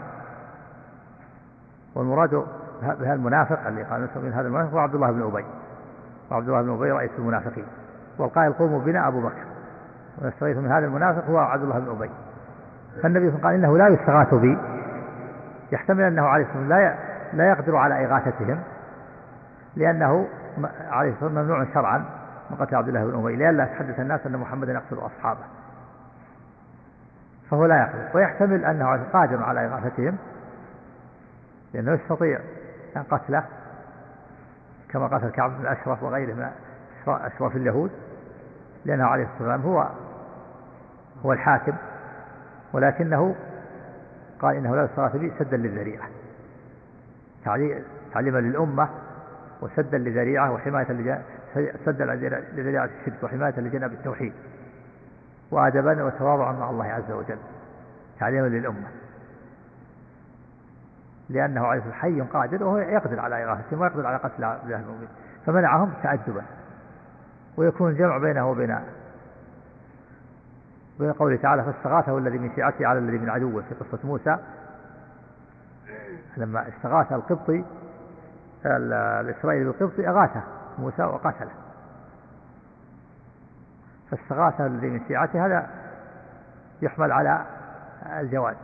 والمراد 1.94 2.44
بها 2.82 3.14
المنافق 3.14 3.66
اللي 3.66 3.82
قال 3.82 4.08
من 4.16 4.32
هذا 4.32 4.46
المنافق 4.46 4.72
هو 4.72 4.78
عبد 4.78 4.94
الله 4.94 5.10
بن 5.10 5.22
أبي. 5.22 5.44
وعبد 6.30 6.48
الله 6.48 6.62
بن 6.62 6.70
أبي 6.70 6.90
رئيس 6.90 7.10
المنافقين. 7.18 7.66
والقائل 8.18 8.52
قوموا 8.52 8.80
بنا 8.80 9.08
أبو 9.08 9.20
بكر. 9.20 9.44
ويستغيث 10.22 10.56
من 10.56 10.70
هذا 10.70 10.86
المنافق 10.86 11.24
هو 11.24 11.38
عبد 11.38 11.62
الله 11.62 11.78
بن 11.78 11.90
أبي. 11.90 12.10
فالنبي 13.02 13.30
صلى 13.30 13.36
الله 13.36 13.48
عليه 13.48 13.58
وسلم 13.58 13.70
قال 13.70 13.78
إنه 13.78 13.78
لا 13.78 13.88
يستغاث 13.88 14.34
بي. 14.34 14.58
يحتمل 15.72 16.02
أنه 16.02 16.22
عليه 16.22 16.44
الصلاة 16.44 16.58
والسلام 16.58 16.80
لا 16.80 16.96
لا 17.32 17.48
يقدر 17.48 17.76
على 17.76 18.04
إغاثتهم 18.04 18.60
لأنه 19.76 20.28
عليه 20.90 21.12
الصلاة 21.12 21.24
والسلام 21.24 21.44
ممنوع 21.44 21.66
شرعا 21.74 22.04
من 22.50 22.56
قتل 22.56 22.76
عبد 22.76 22.88
الله 22.88 23.04
بن 23.04 23.18
أبي 23.18 23.36
لئلا 23.36 23.64
يتحدث 23.64 24.00
الناس 24.00 24.26
أن 24.26 24.36
محمدا 24.36 24.72
يقتل 24.72 25.06
أصحابه. 25.06 25.40
فهو 27.50 27.66
لا 27.66 27.80
يقدر. 27.80 28.16
ويحتمل 28.16 28.64
أنه 28.64 28.96
قادر 29.12 29.42
على 29.42 29.66
إغاثتهم 29.66 30.16
لأنه 31.74 31.92
يستطيع 31.92 32.40
أن 32.96 33.02
قتله 33.02 33.42
كما 34.88 35.06
قتل 35.06 35.28
كعب 35.28 35.50
بن 35.50 35.62
الأشرف 35.62 36.02
وغيره 36.02 36.34
من 36.34 36.48
أشراف 37.06 37.56
اليهود 37.56 37.90
لأنه 38.84 39.04
عليه 39.04 39.24
الصلاة 39.24 39.48
والسلام 39.48 39.72
هو 39.72 39.88
هو 41.24 41.32
الحاكم 41.32 41.72
ولكنه 42.72 43.34
قال 44.40 44.56
إنه 44.56 44.76
لا 44.76 44.84
يصرف 44.84 45.16
به 45.16 45.32
سدا 45.38 45.56
للذريعة. 45.56 46.08
تعليما 48.12 48.38
للأمة 48.38 48.88
وسدا 49.60 49.98
لذريعة 49.98 50.52
وحماية 50.52 51.22
سدا 51.84 52.04
لذريعة 52.56 52.84
الشرك 53.00 53.22
وحماية 53.22 53.60
لجناب 53.60 53.92
التوحيد 53.92 54.32
وأدبا 55.50 56.04
وتواضعا 56.04 56.52
مع 56.52 56.70
الله 56.70 56.84
عز 56.84 57.10
وجل. 57.10 57.38
تعليما 58.20 58.46
للأمة. 58.46 58.88
لأنه 61.28 61.66
عليه 61.66 61.82
حي 61.92 62.20
قادر 62.20 62.64
وهو 62.64 62.78
يقدر 62.78 63.20
على 63.20 63.44
إغاثتهم 63.44 63.80
ويقدر 63.80 64.06
على 64.06 64.16
قتل 64.16 64.44
المؤمنين. 64.44 65.08
فمنعهم 65.46 65.92
تأدبا. 66.02 66.42
ويكون 67.56 67.90
الجمع 67.90 68.18
بينه 68.18 68.50
وبين 68.50 68.78
بين 70.98 71.12
قوله 71.12 71.36
تعالى 71.36 71.64
فاستغاثه 71.64 72.18
الذي 72.18 72.38
من 72.38 72.54
شيعته 72.54 72.86
على 72.86 72.98
الذي 72.98 73.18
من 73.18 73.30
عدوه 73.30 73.62
في 73.62 73.74
قصة 73.74 73.98
موسى. 74.04 74.38
لما 76.36 76.68
استغاث 76.68 77.12
القبطي 77.12 77.64
الإسرائيلي 78.66 79.64
بالقبطي 79.64 80.08
أغاثه 80.08 80.42
موسى 80.78 81.02
وقتله 81.02 81.52
فاستغاثه 84.10 84.66
الذي 84.66 84.86
من 84.86 85.00
شيعته 85.08 85.46
هذا 85.46 85.70
يحمل 86.82 87.12
على 87.12 87.46
الجواز. 88.20 88.56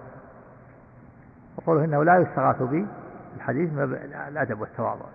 وقوله 1.56 1.84
إنه 1.84 2.04
لا 2.04 2.18
يستغاث 2.18 2.62
بي 2.62 2.86
الحديث 3.36 3.70
الأدب 4.28 4.60
والتواضع. 4.60 5.06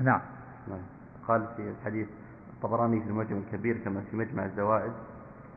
نعم 0.00 0.20
نعم. 0.68 0.80
قال 1.28 1.46
في 1.56 1.70
الحديث 1.70 2.08
الطبراني 2.64 3.00
في 3.00 3.06
المعجم 3.06 3.36
الكبير 3.46 3.78
كما 3.84 4.00
في 4.10 4.16
مجمع 4.16 4.44
الزوائد 4.44 4.92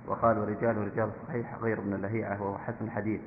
وقال 0.07 0.37
ورجال 0.39 0.77
ورجال 0.77 1.09
صحيح 1.27 1.55
غير 1.61 1.79
ابن 1.79 1.93
اللهيعة 1.93 2.41
وهو 2.41 2.57
حسن 2.57 2.89
حديث. 2.89 3.21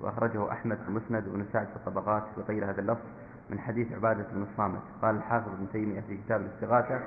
وأخرجه 0.00 0.52
أحمد 0.52 0.76
في 0.76 0.88
المسند 0.88 1.28
وابن 1.28 1.44
سعد 1.52 1.66
في 1.66 1.76
الطبقات 1.76 2.22
في 2.34 2.40
غير 2.52 2.70
هذا 2.70 2.80
اللفظ 2.80 3.04
من 3.50 3.58
حديث 3.58 3.92
عبادة 3.92 4.24
بن 4.32 4.42
الصامت. 4.42 4.80
قال 5.02 5.16
الحافظ 5.16 5.48
ابن 5.48 5.66
تيمية 5.72 6.00
في 6.00 6.16
كتاب 6.16 6.40
الاستغاثة 6.40 7.00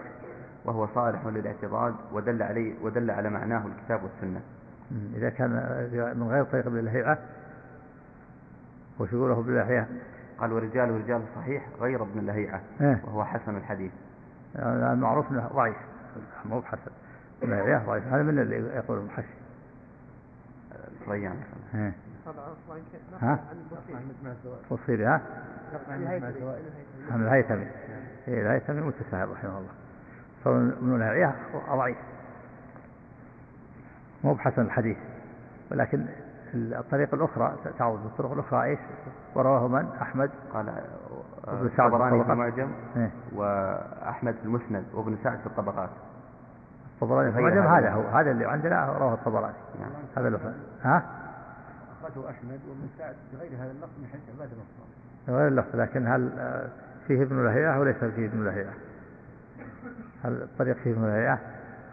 وهو 0.65 0.87
صالح 0.95 1.25
للاعتضاد 1.25 1.95
ودل 2.13 2.43
عليه 2.43 2.73
ودل 2.81 3.11
على 3.11 3.29
معناه 3.29 3.63
الكتاب 3.67 4.03
والسنة. 4.03 4.41
إذا 5.15 5.29
كان 5.29 5.49
من 6.17 6.27
غير 6.27 6.43
طريق 6.43 6.65
ابن 6.65 6.77
اللهيعة 6.79 7.17
وش 8.99 9.13
يقوله 9.13 9.39
ابن 9.39 9.49
اللهيعة 9.49 9.87
قال 10.39 10.53
ورجال 10.53 10.91
ورجال 10.91 11.21
صحيح 11.35 11.67
غير 11.81 12.03
ابن 12.03 12.19
اللهيعة 12.19 12.61
إيه؟ 12.81 13.01
وهو 13.05 13.23
حسن 13.25 13.57
الحديث. 13.57 13.91
يعني 14.55 14.93
المعروف 14.93 15.31
إنه 15.31 15.49
ضعيف. 15.53 15.75
مو 16.45 16.59
بحسن 16.59 16.91
ضعيف 17.85 18.07
هذا 18.07 18.23
من 18.23 18.39
اللي 18.39 18.55
يقول 18.55 18.97
المحشي 18.97 19.27
ريان 21.07 21.35
إيه. 21.75 21.93
ها؟ 23.21 23.39
وصيري 24.69 25.05
ها؟ 25.05 25.21
عن 27.11 27.23
الهيثمي 27.23 27.67
إيه 28.27 28.41
الهيثمي 28.41 28.81
متساهل 28.81 29.29
رحمه 29.29 29.57
الله. 29.57 29.69
فمن 30.43 30.95
اللهيعة 30.95 31.35
ضعيف. 31.75 31.97
مو 34.23 34.33
بحسن 34.33 34.61
الحديث. 34.61 34.97
ولكن 35.71 36.05
الطريقة 36.53 37.15
الأخرى 37.15 37.57
تعود. 37.77 38.05
الطرق 38.05 38.31
الأخرى 38.31 38.63
إيش؟ 38.63 38.79
ورواه 39.35 39.67
من؟ 39.67 39.89
أحمد. 40.01 40.31
قال 40.53 40.83
ابن 41.47 41.69
سعد 41.77 41.93
الطبراني 41.93 42.23
في 42.23 42.31
المعجم 42.31 42.71
إيه؟ 42.95 43.11
وأحمد 43.35 44.33
في 44.33 44.45
المسند 44.45 44.85
وابن 44.93 45.17
سعد 45.23 45.39
في 45.39 45.47
الطبقات. 45.47 45.89
الطبراني 46.95 47.31
في 47.31 47.37
المعجم 47.37 47.67
هذا 47.67 47.91
هو 47.91 48.01
هذا 48.01 48.31
اللي 48.31 48.45
عندنا 48.45 48.85
رواه 48.85 49.13
الطبراني. 49.13 49.55
نعم. 49.79 49.89
هذا 50.17 50.27
اللفظ 50.27 50.51
ها؟ 50.81 51.03
أخرجه 52.01 52.29
أحمد 52.29 52.59
وابن 52.69 52.87
سعد. 52.97 53.15
بغير 53.33 53.51
هذا 53.55 53.71
اللفظ 53.71 53.99
من 53.99 54.07
حيث 54.11 54.21
عباد 54.35 54.49
الأصحاب 54.51 55.37
غير 55.39 55.47
اللفظ 55.47 55.75
لكن 55.75 56.07
هل 56.07 56.31
آه، 56.37 56.69
فيه 57.07 57.23
ابن 57.23 57.45
لهيعة 57.45 57.79
وليس 57.79 57.97
فيه 57.97 58.25
ابن 58.25 58.45
لهيعة 58.45 58.73
هل 60.23 60.41
الطريق 60.41 60.77
فيه 60.77 60.91
ابن 60.91 61.05
لهيعة 61.05 61.39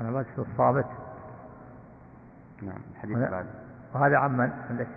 أنا 0.01 0.11
ما 0.11 0.25
الصامت. 0.39 0.87
نعم 2.63 2.79
الحديث 2.93 3.19
بعد. 3.19 3.47
وهذا 3.95 4.17
عمن 4.17 4.51
عندك. 4.71 4.89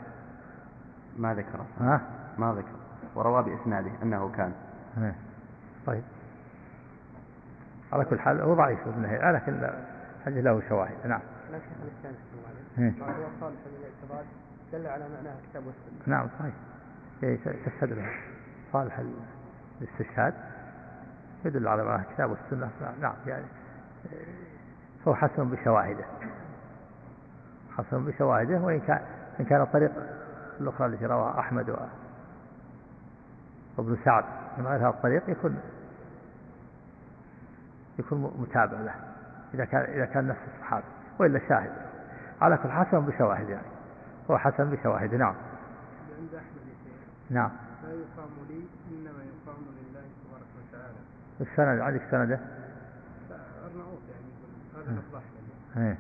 ما 1.17 1.34
ذكره. 1.34 1.65
ها؟ 1.80 2.01
ما 2.38 2.53
ذكر 2.53 2.82
وروى 3.15 3.44
بإسناده 3.44 3.91
أنه 4.03 4.31
كان. 4.38 4.53
ها. 4.98 5.15
طيب. 5.85 6.03
على 7.94 8.06
كل 8.06 8.19
حال 8.19 8.41
هو 8.41 8.53
ضعيف 8.53 8.88
ابن 8.88 9.06
هيئة 9.06 9.31
لكن 9.31 9.69
الحديث 10.19 10.45
له 10.45 10.61
شواهد. 10.69 10.95
نعم. 11.06 11.22
لكن 11.52 13.02
هو 13.02 13.10
صالح 13.40 13.60
للاعتقاد 13.65 14.26
دل 14.73 14.88
على 14.88 15.03
معناه 15.10 15.35
الكتاب 15.44 15.64
والسنة. 15.65 16.15
نعم 16.15 16.27
صحيح. 16.40 16.53
تشهد 17.65 17.94
له. 17.94 18.10
صالح 18.73 18.99
الاستشهاد 19.81 20.34
يدل 21.45 21.68
على 21.68 21.84
معناه 21.84 22.03
الكتاب 22.10 22.30
والسنة. 22.30 22.69
نعم 23.02 23.15
يعني 23.27 23.45
هو 25.07 25.15
حسن 25.15 25.49
بشواهده. 25.49 26.06
حسن 27.77 28.06
بشواهده 28.06 28.61
وإن 28.61 28.80
كان 28.80 29.02
إن 29.40 29.45
كان 29.45 29.61
الطريق 29.61 29.91
الأخرى 30.61 30.88
التي 30.88 31.06
رواها 31.06 31.40
أحمد 31.40 31.76
وابن 33.77 33.97
سعد 34.05 34.23
غير 34.57 34.77
هذا 34.77 34.87
الطريق 34.87 35.29
يكون 35.29 35.59
يكون 37.99 38.33
متابع 38.39 38.79
له 38.79 38.95
إذا 39.53 39.65
كان 39.65 39.81
إذا 39.81 40.05
كان 40.05 40.27
نفس 40.27 40.39
الصحابة 40.55 40.85
وإلا 41.19 41.39
شاهد. 41.49 41.71
على 42.41 42.57
كل 42.57 42.69
حسن 42.71 42.99
بشواهد 43.05 43.49
يعني. 43.49 43.67
هو 44.31 44.37
حسن 44.37 44.69
بشواهد 44.69 45.15
نعم. 45.15 45.35
عند 46.19 46.35
أحمد 46.35 46.63
نعم. 47.29 47.51
لا 47.83 47.89
يقام 47.89 48.29
لي 48.49 48.65
إنما 48.91 49.23
يقام 49.23 49.61
لله 49.61 50.01
تبارك 50.23 50.47
وتعالى. 50.57 50.95
السند 51.41 51.79
عندك 51.79 52.01
سنده؟ 52.11 52.39
أرناؤوط 53.65 53.99
يعني 54.09 54.87
هذا 54.87 55.01
أحمد 55.17 55.77
إيه. 55.77 55.97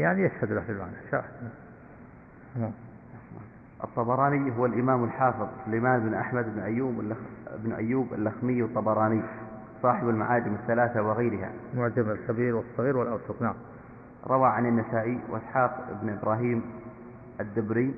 يعني. 0.00 0.22
يشهد 0.22 0.52
له 0.52 0.60
في 0.60 0.72
المعنى 0.72 0.96
شاهد 1.10 1.50
نعم. 2.56 2.72
الطبراني 3.84 4.52
هو 4.58 4.66
الإمام 4.66 5.04
الحافظ 5.04 5.46
سليمان 5.66 6.00
بن 6.00 6.14
أحمد 6.14 6.54
بن 6.54 6.60
أيوب 6.60 7.00
اللخ- 7.00 7.56
بن 7.64 7.72
أيوب 7.72 8.12
اللخمي 8.12 8.62
الطبراني 8.62 9.22
صاحب 9.82 10.08
المعاجم 10.08 10.54
الثلاثة 10.54 11.02
وغيرها 11.02 11.50
معجم 11.76 12.10
الكبير 12.10 12.56
والصغير 12.56 12.96
والأوسط. 12.96 13.42
نعم. 13.42 13.54
روى 14.26 14.48
عن 14.48 14.66
النسائي 14.66 15.18
وإسحاق 15.30 15.98
بن 16.02 16.08
إبراهيم 16.10 16.62
الدبري. 17.40 17.94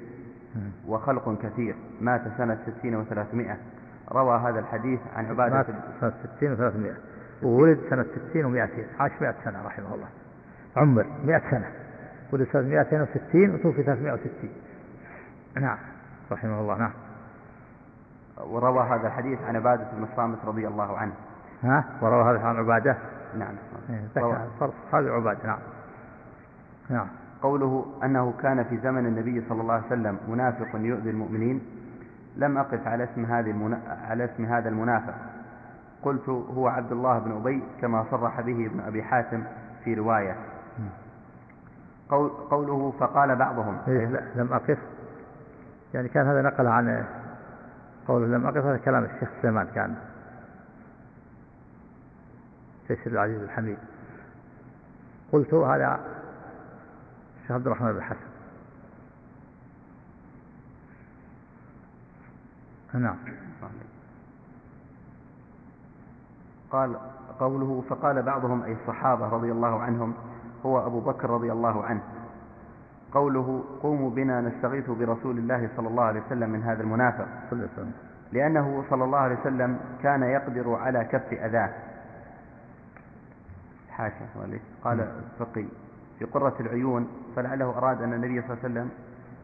وخلق 0.89 1.39
كثير 1.43 1.74
مات 2.01 2.20
سنة 2.39 2.59
ستين 2.66 2.97
وثلاثمائة. 2.97 3.56
روى 4.12 4.39
هذا 4.39 4.61
الحديث 4.61 5.01
عن 5.16 5.27
عبادة 5.27 5.56
مات 5.56 5.66
سنة 6.01 6.12
60 6.36 6.56
و300 6.56 7.44
وولد 7.44 7.78
سنة 7.90 8.06
60 8.31 8.43
و200 8.55 9.01
عاش 9.01 9.12
100 9.20 9.35
سنة 9.44 9.66
رحمه 9.66 9.94
الله. 9.94 10.09
عمر 10.77 11.06
100 11.27 11.43
سنة 11.51 11.66
ولد 12.32 12.47
سنة 12.52 12.62
260 12.62 13.55
وتوفي 13.55 13.82
360 13.82 14.51
نعم. 15.61 15.79
رحمه 16.33 16.61
الله 16.61 16.79
نعم. 16.79 16.93
وروى 18.41 18.83
هذا 18.83 19.07
الحديث 19.07 19.39
عن 19.43 19.57
عبادة 19.57 19.87
بن 19.93 20.03
الصامت 20.03 20.39
رضي 20.45 20.69
الله 20.69 20.99
عنه. 20.99 21.13
ها؟ 21.63 21.85
وروى 22.03 22.31
هذا 22.31 22.47
عن 22.47 22.57
عبادة؟ 22.57 22.97
نعم. 23.39 23.55
إيه، 23.91 24.01
فرق 24.61 24.75
هذا 24.93 25.11
عبادة 25.11 25.47
نعم. 25.47 25.59
نعم. 26.91 27.07
قوله 27.43 27.87
أنه 28.05 28.35
كان 28.43 28.65
في 28.65 28.77
زمن 28.77 29.07
النبي 29.07 29.45
صلى 29.49 29.61
الله 29.61 29.75
عليه 29.75 29.87
وسلم 29.87 30.19
منافق 30.29 30.69
يؤذي 30.75 31.11
المؤمنين 31.11 31.61
لم 32.37 32.59
أقف 32.59 32.87
على 32.87 33.05
اسم 33.05 33.25
هذه 33.25 33.51
المنا... 33.51 33.81
على 34.09 34.25
اسم 34.25 34.45
هذا 34.45 34.69
المنافق. 34.69 35.15
قلت 36.03 36.29
هو 36.29 36.69
عبد 36.69 36.93
الله 36.93 37.19
بن 37.19 37.33
أبي 37.33 37.63
كما 37.81 38.05
صرح 38.11 38.41
به 38.41 38.67
ابن 38.67 38.81
أبي 38.81 39.03
حاتم 39.03 39.43
في 39.85 39.95
رواية. 39.95 40.37
قول... 42.09 42.31
قوله 42.51 42.93
فقال 43.01 43.37
بعضهم. 43.37 43.79
إيه 43.89 44.07
لا 44.07 44.21
لم 44.35 44.53
أقف. 44.53 44.79
يعني 45.95 46.09
كان 46.09 46.27
هذا 46.27 46.43
نقل 46.43 46.66
عن 46.66 47.05
قوله 48.09 48.27
لم 48.27 48.47
أقف 48.47 48.65
هذا 48.65 48.77
كلام 48.77 49.05
الشيخ 49.05 49.29
سليمان 49.43 49.66
كان. 49.75 49.97
تيسير 52.89 53.12
العزيز 53.12 53.43
الحميد. 53.43 53.79
قلت 55.33 55.55
هذا 55.55 56.01
الشيخ 57.37 57.53
عبد 57.53 57.66
الرحمن 57.66 57.93
بن 57.93 58.03
حسن. 58.03 58.35
نعم. 62.95 63.16
قال 66.71 66.97
قوله 67.41 67.85
فقال 67.89 68.23
بعضهم 68.23 68.62
أي 68.62 68.73
الصحابة 68.73 69.29
رضي 69.29 69.53
الله 69.53 69.83
عنهم 69.83 70.15
هو 70.66 70.87
أبو 70.87 71.01
بكر 71.01 71.31
رضي 71.31 71.53
الله 71.53 71.85
عنه. 71.85 72.03
قوله 73.15 73.65
قوموا 73.82 74.11
بنا 74.11 74.41
نستغيث 74.41 74.91
برسول 74.91 75.39
الله 75.39 75.69
صلى 75.77 75.89
الله 75.89 76.03
عليه 76.05 76.20
وسلم 76.20 76.51
من 76.51 76.62
هذا 76.62 76.82
المنافق. 76.82 77.27
صلى 77.51 77.53
الله 77.53 77.69
عليه 77.73 77.73
وسلم 77.73 77.93
لأنه 78.32 78.85
صلى 78.91 79.05
الله 79.05 79.19
عليه 79.19 79.36
وسلم 79.41 79.78
كان 80.03 80.23
يقدر 80.23 80.74
على 80.74 81.05
كف 81.05 81.32
أذاه. 81.32 81.70
حاشا 83.91 84.27
وليس. 84.36 84.61
قال 84.85 85.01
الفقي 85.01 85.65
في 86.19 86.24
قرة 86.24 86.55
العيون 86.61 87.09
فلعله 87.36 87.78
أراد 87.78 88.03
أن 88.03 88.12
النبي 88.12 88.43
صلى 88.43 88.51
الله 88.51 88.59
عليه 88.65 88.73
وسلم 88.74 88.91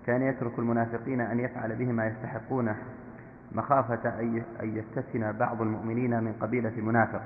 كان 0.07 0.23
يترك 0.23 0.59
المنافقين 0.59 1.21
أن 1.21 1.41
يفعل 1.41 1.77
بهم 1.77 1.95
ما 1.95 2.07
يستحقونه 2.07 2.77
مخافة 3.53 4.21
أن 4.21 4.37
ي- 4.37 4.43
أن 4.63 4.77
يفتتن 4.77 5.33
بعض 5.33 5.63
المؤمنين 5.63 6.25
من 6.25 6.33
قبيلة 6.41 6.73
منافق 6.77 7.23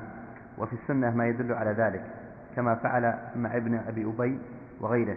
وفي 0.59 0.73
السنة 0.73 1.11
ما 1.17 1.27
يدل 1.27 1.53
على 1.53 1.71
ذلك 1.71 2.05
كما 2.57 2.75
فعل 2.75 3.15
مع 3.37 3.57
ابن 3.57 3.75
أبي 3.75 4.05
أبي 4.05 4.39
وغيره. 4.81 5.17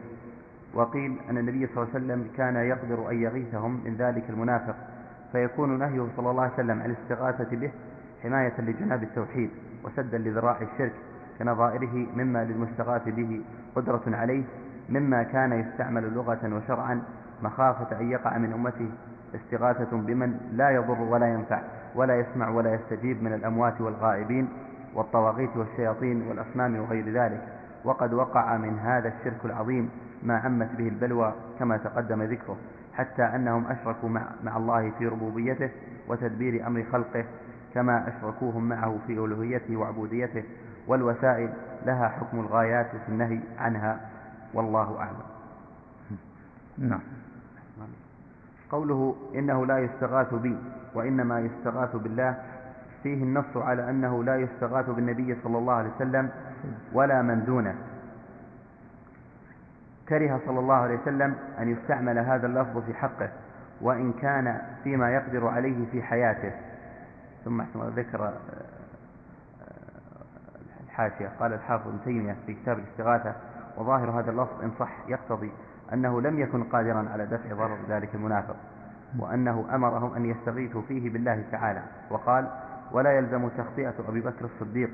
وقيل 0.77 1.17
أن 1.29 1.37
النبي 1.37 1.67
صلى 1.67 1.83
الله 1.83 1.95
عليه 1.95 2.05
وسلم 2.05 2.27
كان 2.37 2.55
يقدر 2.55 3.11
أن 3.11 3.21
يغيثهم 3.21 3.81
من 3.85 3.95
ذلك 3.95 4.23
المنافق 4.29 4.75
فيكون 5.31 5.79
نهيه 5.79 6.07
صلى 6.17 6.31
الله 6.31 6.43
عليه 6.43 6.53
وسلم 6.53 6.81
عن 6.81 6.91
الاستغاثة 6.91 7.55
به 7.57 7.71
حماية 8.23 8.61
لجناب 8.61 9.03
التوحيد 9.03 9.49
وسدا 9.83 10.17
لذراع 10.17 10.57
الشرك 10.61 10.93
كنظائره 11.39 12.07
مما 12.15 12.43
للمستغاث 12.43 13.09
به 13.09 13.41
قدرة 13.75 14.01
عليه 14.07 14.43
مما 14.89 15.23
كان 15.23 15.53
يستعمل 15.53 16.13
لغة 16.13 16.55
وشرعا 16.55 17.01
مخافة 17.43 17.99
أن 17.99 18.11
يقع 18.11 18.37
من 18.37 18.53
أمته 18.53 18.89
استغاثة 19.35 19.97
بمن 19.97 20.37
لا 20.51 20.69
يضر 20.69 21.01
ولا 21.01 21.27
ينفع 21.27 21.61
ولا 21.95 22.15
يسمع 22.19 22.49
ولا 22.49 22.73
يستجيب 22.73 23.23
من 23.23 23.33
الأموات 23.33 23.81
والغائبين 23.81 24.47
والطواغيت 24.95 25.57
والشياطين 25.57 26.27
والأصنام 26.27 26.79
وغير 26.79 27.09
ذلك 27.09 27.41
وقد 27.85 28.13
وقع 28.13 28.57
من 28.57 28.79
هذا 28.79 29.07
الشرك 29.07 29.45
العظيم 29.45 29.89
ما 30.27 30.37
عمت 30.37 30.69
به 30.77 30.87
البلوى 30.87 31.33
كما 31.59 31.77
تقدم 31.77 32.23
ذكره 32.23 32.57
حتى 32.93 33.23
أنهم 33.23 33.67
أشركوا 33.67 34.09
مع, 34.09 34.21
مع 34.43 34.57
الله 34.57 34.91
في 34.99 35.07
ربوبيته 35.07 35.69
وتدبير 36.07 36.67
أمر 36.67 36.83
خلقه 36.91 37.25
كما 37.73 38.07
أشركوهم 38.07 38.69
معه 38.69 38.97
في 39.07 39.13
ألوهيته 39.13 39.77
وعبوديته 39.77 40.43
والوسائل 40.87 41.53
لها 41.85 42.07
حكم 42.07 42.39
الغايات 42.39 42.87
في 43.05 43.09
النهي 43.09 43.39
عنها 43.57 43.99
والله 44.53 44.97
أعلم. 44.99 45.17
نعم. 46.77 46.99
قوله 48.71 49.15
إنه 49.35 49.65
لا 49.65 49.79
يستغاث 49.79 50.33
بي 50.33 50.57
وإنما 50.95 51.39
يستغاث 51.39 51.95
بالله 51.95 52.35
فيه 53.03 53.23
النص 53.23 53.57
على 53.57 53.89
أنه 53.89 54.23
لا 54.23 54.35
يستغاث 54.35 54.89
بالنبي 54.89 55.35
صلى 55.43 55.57
الله 55.57 55.73
عليه 55.73 55.89
وسلم 55.95 56.29
ولا 56.93 57.21
من 57.21 57.45
دونه. 57.45 57.75
كره 60.09 60.39
صلى 60.45 60.59
الله 60.59 60.75
عليه 60.75 60.99
وسلم 60.99 61.35
أن 61.59 61.69
يستعمل 61.69 62.19
هذا 62.19 62.47
اللفظ 62.47 62.84
في 62.85 62.93
حقه 62.93 63.29
وإن 63.81 64.13
كان 64.13 64.61
فيما 64.84 65.11
يقدر 65.11 65.47
عليه 65.47 65.85
في 65.91 66.03
حياته. 66.03 66.51
ثم 67.45 67.61
ذكر 67.95 68.25
آه، 68.25 68.27
آه، 68.27 68.34
الحاشية 70.84 71.31
قال 71.39 71.53
الحافظ 71.53 71.88
ابن 71.88 71.97
تيمية 72.05 72.35
في 72.45 72.53
كتاب 72.53 72.79
الاستغاثة 72.79 73.34
وظاهر 73.77 74.19
هذا 74.19 74.31
اللفظ 74.31 74.63
إن 74.63 74.71
صح 74.79 74.91
يقتضي 75.07 75.51
أنه 75.93 76.21
لم 76.21 76.39
يكن 76.39 76.63
قادرا 76.63 77.09
على 77.13 77.25
دفع 77.25 77.53
ضرر 77.53 77.77
ذلك 77.89 78.15
المنافق 78.15 78.55
وأنه 79.19 79.65
أمرهم 79.75 80.13
أن 80.13 80.25
يستغيثوا 80.25 80.81
فيه 80.81 81.09
بالله 81.09 81.43
تعالى. 81.51 81.81
وقال 82.09 82.47
ولا 82.91 83.11
يلزم 83.11 83.49
تخطئة 83.49 83.93
أبي 84.07 84.21
بكر 84.21 84.45
الصديق 84.45 84.89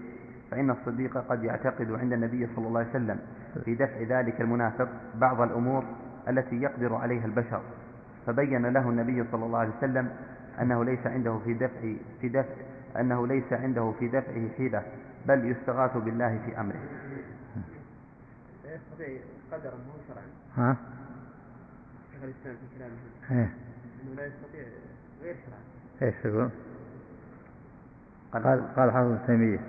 فإن 0.54 0.70
الصديق 0.70 1.18
قد 1.18 1.44
يعتقد 1.44 1.92
عند 1.92 2.14
النبي 2.14 2.48
صلى 2.56 2.68
الله 2.68 2.80
عليه 2.80 2.90
وسلم 2.90 3.20
في 3.66 3.76
دفع 3.76 4.02
ذلك 4.02 4.42
المنافق 4.42 4.90
بعض 5.16 5.42
الأمور 5.42 5.84
التي 6.30 6.62
يقدر 6.62 6.96
عليها 6.96 7.26
البشر. 7.26 7.62
فبين 8.26 8.66
له 8.66 8.90
النبي 8.90 9.24
صلى 9.32 9.46
الله 9.46 9.60
عليه 9.60 9.72
وسلم 9.78 10.10
أنه 10.62 10.86
ليس 10.86 11.08
عنده 11.08 11.40
في 11.46 11.54
دفع 11.54 11.94
في 12.22 12.30
دفع 12.30 12.56
أنه 13.00 13.28
ليس 13.28 13.54
عنده 13.54 13.94
في 14.00 14.08
دفعه 14.08 14.50
حيلة 14.58 14.84
بل 15.28 15.52
يستغاث 15.52 15.98
بالله 15.98 16.40
في 16.46 16.60
أمره. 16.60 16.80
مو 19.64 19.94
شرعا؟ 20.08 20.26
ها؟ 20.58 20.78
شيخ 22.22 22.32
في 22.44 22.78
كلامه 22.78 22.94
إيه. 23.32 23.54
أنه 24.04 24.16
لا 24.16 24.26
يستطيع 24.26 24.64
غير 25.24 25.36
شرعا. 25.46 25.62
إيش 26.02 26.26
يقول؟ 26.26 26.50
قال, 28.34 28.76
قال 28.76 28.92
حافظ 28.92 29.12
ابن 29.12 29.20
تيمية 29.28 29.60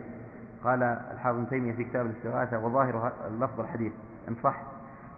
قال 0.65 0.83
الحافظ 0.83 1.39
ابن 1.39 1.49
تيمية 1.49 1.73
في 1.73 1.85
كتاب 1.85 2.07
الاستغاثة 2.07 2.59
وظاهر 2.59 3.13
اللفظ 3.29 3.61
الحديث 3.61 3.93
إن 4.29 4.35
صح 4.43 4.63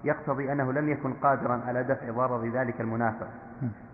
يقتضي 0.04 0.52
أنه 0.52 0.72
لم 0.72 0.88
يكن 0.88 1.12
قادرا 1.12 1.60
على 1.66 1.82
دفع 1.82 2.10
ضرر 2.10 2.48
ذلك 2.48 2.80
المنافق 2.80 3.28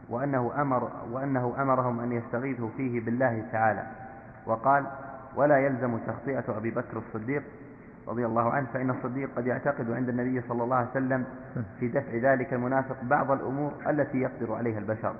وأنه 0.08 0.52
أمر 0.60 0.90
وأنه 1.12 1.54
أمرهم 1.58 2.00
أن 2.00 2.12
يستغيثوا 2.12 2.68
فيه 2.76 3.04
بالله 3.04 3.44
تعالى. 3.52 3.86
وقال 4.46 4.84
ولا 5.36 5.58
يلزم 5.58 5.98
تخطئة 5.98 6.56
أبي 6.56 6.70
بكر 6.70 6.98
الصديق 6.98 7.42
رضي 8.08 8.26
الله 8.26 8.52
عنه 8.52 8.66
فإن 8.74 8.90
الصديق 8.90 9.30
قد 9.36 9.46
يعتقد 9.46 9.90
عند 9.90 10.08
النبي 10.08 10.40
صلى 10.48 10.64
الله 10.64 10.76
عليه 10.76 10.90
وسلم 10.90 11.24
في 11.80 11.88
دفع 11.88 12.16
ذلك 12.32 12.52
المنافق 12.52 12.96
بعض 13.02 13.30
الأمور 13.30 13.72
التي 13.88 14.18
يقدر 14.18 14.54
عليها 14.54 14.78
البشر. 14.78 15.14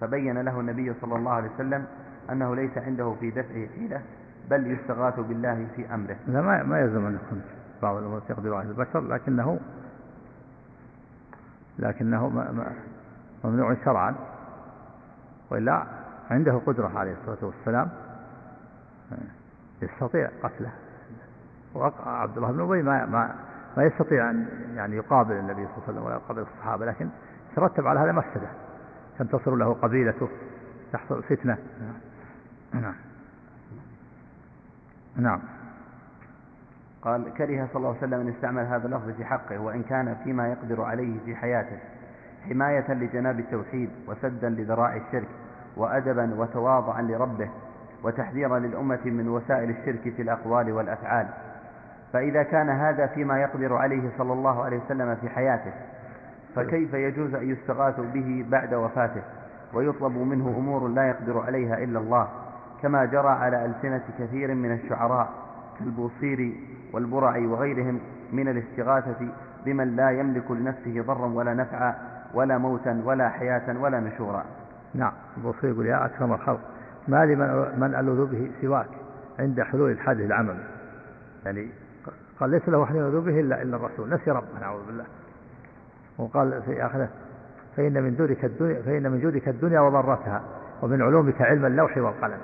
فبين 0.00 0.38
له 0.38 0.60
النبي 0.60 0.94
صلى 1.00 1.16
الله 1.16 1.32
عليه 1.32 1.50
وسلم 1.54 1.86
أنه 2.30 2.54
ليس 2.56 2.78
عنده 2.78 3.14
في 3.20 3.30
دفعه 3.30 3.66
حيلة 3.74 4.02
بل 4.50 4.66
يستغاث 4.66 5.20
بالله 5.20 5.66
في 5.76 5.94
أمره. 5.94 6.16
لا 6.26 6.40
ما 6.40 6.62
ما 6.62 6.80
يلزم 6.80 7.06
أن 7.06 7.14
يكون 7.14 7.42
بعض 7.82 7.96
الأمور 7.96 8.20
تقدر 8.20 8.54
على 8.54 8.68
البشر 8.68 9.00
لكنه 9.00 9.60
لكنه 11.78 12.28
ممنوع 13.44 13.76
شرعا. 13.84 14.14
وإلا 15.50 15.86
عنده 16.30 16.60
قدرة 16.66 16.98
عليه 16.98 17.12
الصلاة 17.12 17.44
والسلام 17.44 17.88
يستطيع 19.82 20.30
قتله. 20.42 20.72
وقع 21.74 22.10
عبد 22.10 22.36
الله 22.36 22.52
بن 22.52 22.60
أبي 22.60 22.82
ما 22.82 23.06
ما 23.06 23.34
ما 23.76 23.84
يستطيع 23.84 24.30
أن 24.30 24.46
يعني 24.74 24.96
يقابل 24.96 25.32
النبي 25.32 25.66
صلى 25.66 25.74
الله 25.76 25.82
عليه 25.82 25.92
وسلم 25.92 26.02
ولا 26.02 26.14
يقابل 26.14 26.40
الصحابة 26.40 26.86
لكن 26.86 27.08
ترتب 27.56 27.86
على 27.86 28.00
هذا 28.00 28.12
مفسدة. 28.12 28.48
تنتصر 29.18 29.54
له 29.54 29.74
قبيلته 29.74 30.28
تحصل 30.92 31.22
فتنة. 31.22 31.58
نعم. 32.72 32.94
نعم. 35.16 35.40
قال 37.02 37.34
كره 37.34 37.68
صلى 37.72 37.76
الله 37.76 37.88
عليه 37.88 37.98
وسلم 37.98 38.20
أن 38.20 38.28
يستعمل 38.28 38.62
هذا 38.62 38.86
اللفظ 38.86 39.10
في 39.10 39.24
حقه 39.24 39.58
وإن 39.58 39.82
كان 39.82 40.16
فيما 40.24 40.48
يقدر 40.48 40.82
عليه 40.82 41.20
في 41.24 41.36
حياته 41.36 41.78
حماية 42.48 42.92
لجناب 42.92 43.38
التوحيد 43.38 43.90
وسدا 44.08 44.48
لذراع 44.48 44.96
الشرك 44.96 45.28
وأدبا 45.76 46.34
وتواضعا 46.34 47.02
لربه 47.02 47.50
وتحذيرا 48.02 48.58
للأمة 48.58 49.00
من 49.04 49.28
وسائل 49.28 49.70
الشرك 49.70 50.14
في 50.16 50.22
الأقوال 50.22 50.72
والأفعال. 50.72 51.26
فإذا 52.12 52.42
كان 52.42 52.70
هذا 52.70 53.06
فيما 53.06 53.40
يقدر 53.40 53.76
عليه 53.76 54.10
صلى 54.18 54.32
الله 54.32 54.64
عليه 54.64 54.78
وسلم 54.78 55.14
في 55.14 55.28
حياته 55.28 55.72
فكيف 56.54 56.94
يجوز 56.94 57.34
أن 57.34 57.50
يستغاث 57.50 58.00
به 58.00 58.44
بعد 58.48 58.74
وفاته؟ 58.74 59.22
ويطلب 59.74 60.16
منه 60.16 60.54
أمور 60.58 60.88
لا 60.88 61.08
يقدر 61.08 61.40
عليها 61.40 61.78
إلا 61.78 61.98
الله. 61.98 62.28
كما 62.84 63.04
جرى 63.04 63.28
على 63.28 63.64
ألسنة 63.64 64.02
كثير 64.18 64.54
من 64.54 64.72
الشعراء 64.72 65.28
كالبوصيري 65.78 66.60
والبرعي 66.92 67.46
وغيرهم 67.46 68.00
من 68.32 68.48
الاستغاثة 68.48 69.28
بمن 69.64 69.96
لا 69.96 70.10
يملك 70.10 70.50
لنفسه 70.50 71.02
ضرا 71.02 71.26
ولا 71.26 71.54
نفعا 71.54 71.94
ولا 72.34 72.58
موتا 72.58 73.02
ولا 73.04 73.28
حياة 73.28 73.80
ولا 73.80 74.00
نشورا. 74.00 74.44
نعم 74.94 75.12
البوصيري 75.36 75.72
يقول 75.72 75.86
يا 75.86 76.04
أكرم 76.06 76.32
الخلق 76.32 76.60
ما 77.08 77.26
لي 77.26 77.36
من 77.76 77.94
ألوذ 77.94 78.26
به 78.26 78.50
سواك 78.60 78.88
عند 79.38 79.62
حلول 79.62 79.90
الحادث 79.90 80.20
العمل. 80.20 80.56
يعني 81.46 81.68
قال 82.40 82.50
ليس 82.50 82.68
له 82.68 82.82
أحد 82.82 82.94
يلوذ 82.94 83.20
به 83.20 83.40
إلا 83.40 83.62
إلا 83.62 83.76
الرسول. 83.76 84.14
نسي 84.14 84.30
ربه 84.30 84.60
نعوذ 84.60 84.86
بالله. 84.86 85.04
وقال 86.18 86.62
في 86.62 86.86
آخره 86.86 87.08
فإن 87.76 88.02
من 88.02 88.14
جودك 88.16 88.44
الدنيا 88.44 88.82
فإن 88.82 89.10
من 89.10 89.20
جودك 89.20 89.48
الدنيا 89.48 89.80
وضرتها 89.80 90.42
ومن 90.82 91.02
علومك 91.02 91.42
علم 91.42 91.66
اللوح 91.66 91.98
والقلم. 91.98 92.38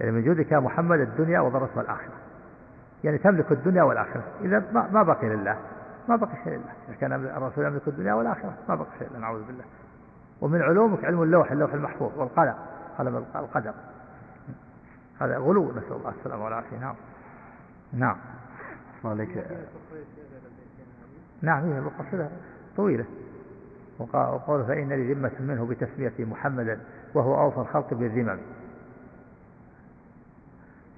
يعني 0.00 0.12
من 0.12 0.22
جودك 0.22 0.52
يا 0.52 0.58
محمد 0.58 1.00
الدنيا 1.00 1.40
وضرتها 1.40 1.80
الآخرة 1.80 2.12
يعني 3.04 3.18
تملك 3.18 3.52
الدنيا 3.52 3.82
والآخرة. 3.82 4.22
إذا 4.42 4.64
ما 4.92 5.02
بقي 5.02 5.28
لله. 5.28 5.56
ما 6.08 6.16
بقي 6.16 6.36
شيء 6.44 6.52
لله. 6.52 6.72
إذا 6.88 6.96
كان 7.00 7.12
الرسول 7.12 7.64
يملك 7.64 7.88
الدنيا 7.88 8.14
والآخرة 8.14 8.54
ما 8.68 8.74
بقي 8.74 8.88
شيء 8.98 9.08
لله. 9.10 9.18
نعوذ 9.18 9.44
بالله. 9.46 9.64
ومن 10.40 10.62
علومك 10.62 11.04
علم 11.04 11.22
اللوح 11.22 11.52
اللوح 11.52 11.72
المحفوظ 11.72 12.18
والقلم 12.18 12.54
قلم 12.98 13.24
القدم. 13.36 13.72
هذا 15.20 15.38
غلو. 15.38 15.70
نسأل 15.70 15.92
الله 15.92 16.12
السلامة 16.18 16.44
والعافية. 16.44 16.76
نعم. 16.76 16.94
نعم. 17.92 18.16
عليك. 19.04 19.46
نعم 21.42 21.64
هي 21.64 21.78
القصيدة 21.78 22.28
طويلة. 22.76 23.04
وقال 23.98 24.64
فإن 24.64 24.88
لي 24.88 25.14
ذمة 25.14 25.32
منه 25.40 25.66
بتسمية 25.66 26.12
محمدا 26.18 26.80
وهو 27.14 27.40
أوفى 27.40 27.58
الخلق 27.58 27.94
بالذمم. 27.94 28.38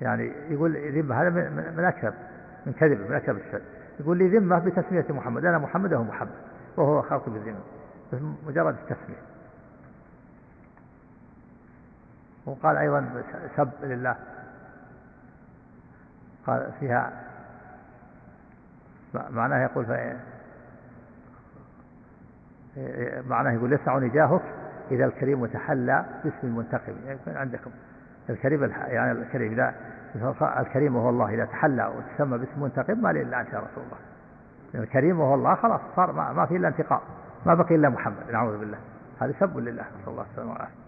يعني 0.02 0.32
يقول 0.48 0.92
ذمة 0.92 1.22
هذا 1.22 1.30
من 1.76 1.84
أكثر 1.84 2.12
من 2.66 2.72
كذب 2.72 3.10
من 3.10 3.16
أكثر 3.16 3.32
الشر. 3.32 3.60
يقول 4.00 4.18
لي 4.18 4.38
ذمة 4.38 4.58
بتسمية 4.58 5.04
محمد 5.10 5.44
أنا 5.44 5.58
محمد 5.58 5.92
وهو 5.92 6.04
محمد 6.04 6.34
وهو 6.76 7.02
خلق 7.02 7.28
بالذمم 7.28 7.60
بس 8.12 8.18
مجرد 8.46 8.74
التسمية 8.74 9.22
وقال 12.46 12.76
أيضا 12.76 13.22
سب 13.56 13.70
لله. 13.82 14.16
قال 16.46 16.72
فيها 16.80 17.12
معناه 19.30 19.62
يقول 19.62 19.86
معناه 23.28 23.52
يقول 23.52 23.72
يسعني 23.72 24.08
جاهك 24.08 24.42
إذا 24.90 25.04
الكريم 25.04 25.46
تحلى 25.46 26.04
باسم 26.24 26.46
المنتقم 26.46 26.92
يعني 27.06 27.18
عندكم 27.26 27.70
الكريم 28.30 28.64
يعني 28.64 29.12
الكريم 29.12 29.52
إذا 29.52 29.74
الكريم 30.60 30.96
وهو 30.96 31.08
الله 31.10 31.34
إذا 31.34 31.44
تحلى 31.44 31.86
وتسمى 31.86 32.38
باسم 32.38 32.62
منتقم 32.62 33.02
ما 33.02 33.10
أنت 33.10 33.52
يا 33.52 33.58
رسول 33.58 33.84
الله. 33.84 33.98
يعني 34.74 34.86
الكريم 34.86 35.20
وهو 35.20 35.34
الله 35.34 35.54
خلاص 35.54 35.80
صار 35.96 36.12
ما, 36.12 36.32
ما 36.32 36.46
في 36.46 36.56
إلا 36.56 36.68
انتقام 36.68 37.00
ما 37.46 37.54
بقي 37.54 37.74
إلا 37.74 37.88
محمد 37.88 38.30
نعوذ 38.32 38.58
بالله. 38.58 38.78
هذا 39.20 39.34
سب 39.40 39.58
لله 39.58 39.84
نسأل 40.00 40.12
الله 40.12 40.24
السلامة 40.30 40.52
والعافية. 40.52 40.82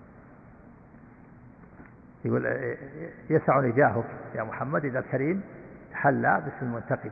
يقول 2.25 2.47
يسعني 3.31 3.73
جاهك 3.73 4.05
يا 4.35 4.43
محمد 4.43 4.85
إذا 4.85 4.99
الكريم 4.99 5.43
تحلى 5.93 6.43
باسم 6.45 6.67
المنتقم 6.67 7.11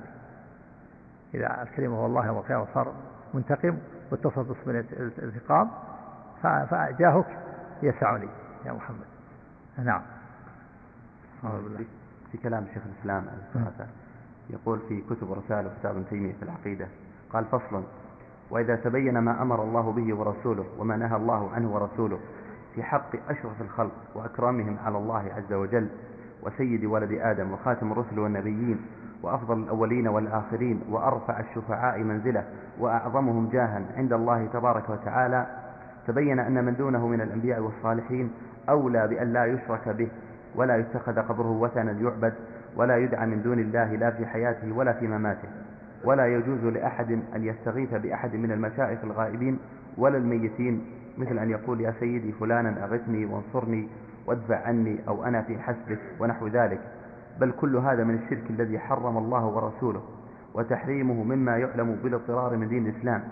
إذا 1.34 1.62
الكريم 1.62 1.92
هو 1.92 2.06
الله 2.06 2.26
يوم 2.26 2.66
صار 2.74 2.92
منتقم 3.34 3.78
واتصل 4.10 4.44
باسم 4.44 4.70
الانتقام 5.18 5.70
فجاهك 6.42 7.26
يسعني 7.82 8.28
يا 8.66 8.72
محمد. 8.72 9.06
نعم. 9.78 10.02
في 12.32 12.38
كلام 12.38 12.64
شيخ 12.74 12.82
الإسلام 12.86 13.24
يقول 14.50 14.78
في 14.88 15.00
كتب 15.10 15.30
ورسائل 15.30 15.66
وكتاب 15.66 15.96
ابن 15.96 16.04
تيمية 16.10 16.32
في 16.32 16.42
العقيدة 16.42 16.86
قال 17.32 17.44
فصل 17.44 17.82
وإذا 18.50 18.76
تبين 18.76 19.18
ما 19.18 19.42
أمر 19.42 19.62
الله 19.62 19.92
به 19.92 20.14
ورسوله 20.16 20.64
وما 20.78 20.96
نهى 20.96 21.16
الله 21.16 21.50
عنه 21.54 21.74
ورسوله 21.74 22.18
في 22.74 22.82
حق 22.82 23.10
أشرف 23.28 23.60
الخلق 23.62 23.92
وأكرمهم 24.14 24.76
على 24.84 24.98
الله 24.98 25.30
عز 25.36 25.52
وجل 25.52 25.88
وسيد 26.42 26.84
ولد 26.84 27.12
آدم 27.12 27.52
وخاتم 27.52 27.92
الرسل 27.92 28.18
والنبيين 28.18 28.80
وأفضل 29.22 29.58
الأولين 29.62 30.08
والآخرين 30.08 30.80
وأرفع 30.90 31.40
الشفعاء 31.40 31.98
منزلة 31.98 32.44
وأعظمهم 32.78 33.48
جاها 33.48 33.82
عند 33.96 34.12
الله 34.12 34.46
تبارك 34.46 34.90
وتعالى 34.90 35.46
تبين 36.06 36.38
أن 36.38 36.64
من 36.64 36.74
دونه 36.76 37.06
من 37.08 37.20
الأنبياء 37.20 37.60
والصالحين 37.60 38.30
أولى 38.68 39.08
بأن 39.08 39.32
لا 39.32 39.44
يشرك 39.46 39.88
به 39.88 40.08
ولا 40.56 40.76
يتخذ 40.76 41.18
قبره 41.18 41.50
وثنا 41.50 41.92
يعبد 41.92 42.34
ولا 42.76 42.96
يدعى 42.96 43.26
من 43.26 43.42
دون 43.42 43.58
الله 43.58 43.96
لا 43.96 44.10
في 44.10 44.26
حياته 44.26 44.72
ولا 44.72 44.92
في 44.92 45.06
مماته 45.06 45.48
ولا 46.04 46.26
يجوز 46.26 46.64
لأحد 46.64 47.12
أن 47.36 47.44
يستغيث 47.44 47.94
بأحد 47.94 48.34
من 48.34 48.52
المشايخ 48.52 49.04
الغائبين 49.04 49.58
ولا 49.98 50.16
الميتين 50.18 50.84
مثل 51.18 51.38
أن 51.38 51.50
يقول 51.50 51.80
يا 51.80 51.94
سيدي 52.00 52.32
فلانا 52.32 52.84
أغثني 52.84 53.24
وانصرني 53.24 53.88
وادفع 54.26 54.66
عني 54.66 54.98
أو 55.08 55.24
أنا 55.24 55.42
في 55.42 55.58
حسبك 55.58 55.98
ونحو 56.20 56.46
ذلك 56.46 56.80
بل 57.40 57.52
كل 57.52 57.76
هذا 57.76 58.04
من 58.04 58.14
الشرك 58.14 58.50
الذي 58.50 58.78
حرم 58.78 59.18
الله 59.18 59.46
ورسوله 59.46 60.02
وتحريمه 60.54 61.24
مما 61.24 61.56
يعلم 61.56 61.98
بالاضطرار 62.02 62.56
من 62.56 62.68
دين 62.68 62.86
الإسلام 62.86 63.22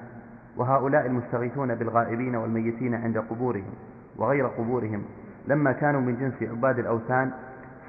وهؤلاء 0.56 1.06
المستغيثون 1.06 1.74
بالغائبين 1.74 2.36
والميتين 2.36 2.94
عند 2.94 3.18
قبورهم 3.18 3.74
وغير 4.16 4.47
قبورهم 4.47 5.02
لما 5.48 5.72
كانوا 5.72 6.00
من 6.00 6.16
جنس 6.16 6.50
عباد 6.50 6.78
الأوثان 6.78 7.30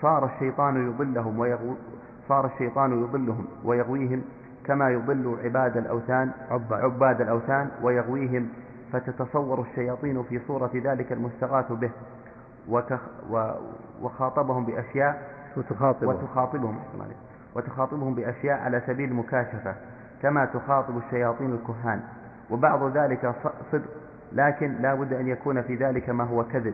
صار 0.02 0.26
الشيطان 0.26 0.88
يضلهم 0.88 1.40
ويغو 1.40 1.76
صار 2.30 2.46
الشيطان 2.46 3.04
يضلهم 3.04 3.46
ويغويهم 3.64 4.22
كما 4.66 4.90
يضل 4.90 5.38
عباد 5.44 5.78
الأوثان 5.78 6.32
عباد 6.72 7.22
الأوثان 7.22 7.70
ويغويهم 7.82 8.48
فتتصور 8.94 9.62
الشياطين 9.62 10.24
في 10.24 10.40
صورة 10.48 10.72
ذلك 10.76 11.12
المستغاث 11.12 11.72
به 11.72 11.92
وخاطبهم 14.02 14.66
بأشياء 14.66 15.22
وتخاطبهم. 15.58 16.10
وتخاطبهم 16.16 16.80
وتخاطبهم 17.56 18.16
بأشياء 18.16 18.60
على 18.60 18.82
سبيل 18.88 19.10
المكاشفة 19.10 19.76
كما 20.22 20.46
تخاطب 20.46 20.98
الشياطين 20.98 21.54
الكهان. 21.54 22.02
وبعض 22.50 22.98
ذلك 22.98 23.36
صدق 23.72 23.90
لكن 24.32 24.74
لا 24.82 24.96
بد 24.96 25.14
أن 25.14 25.28
يكون 25.28 25.62
في 25.62 25.76
ذلك 25.76 26.10
ما 26.10 26.24
هو 26.24 26.44
كذب. 26.44 26.74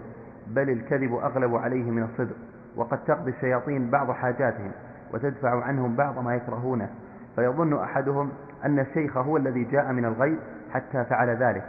بل 0.56 0.70
الكذب 0.70 1.14
أغلب 1.16 1.56
عليه 1.56 1.92
من 1.92 2.04
الصدق 2.04 2.36
وقد 2.76 2.98
تقضي 2.98 3.32
الشياطين 3.32 3.90
بعض 3.90 4.12
حاجاتهم 4.12 4.72
وتدفع 5.14 5.64
عنهم 5.64 5.96
بعض 5.96 6.20
ما 6.20 6.36
يكرهونه. 6.36 6.90
فيظن 7.36 7.74
أحدهم 7.74 8.30
أن 8.66 8.80
الشيخ 8.80 9.18
هو 9.18 9.38
الذي 9.38 9.64
جاء 9.64 9.92
من 9.92 10.06
الغيب 10.06 10.40
حتى 10.74 11.04
فعل 11.04 11.30
ذلك 11.30 11.64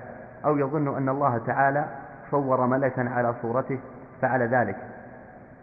أو 0.45 0.59
يظن 0.59 0.97
أن 0.97 1.09
الله 1.09 1.39
تعالى 1.39 1.85
صور 2.31 2.67
ملكا 2.67 3.11
على 3.11 3.35
صورته 3.43 3.79
فعل 4.23 4.43
ذلك. 4.43 4.77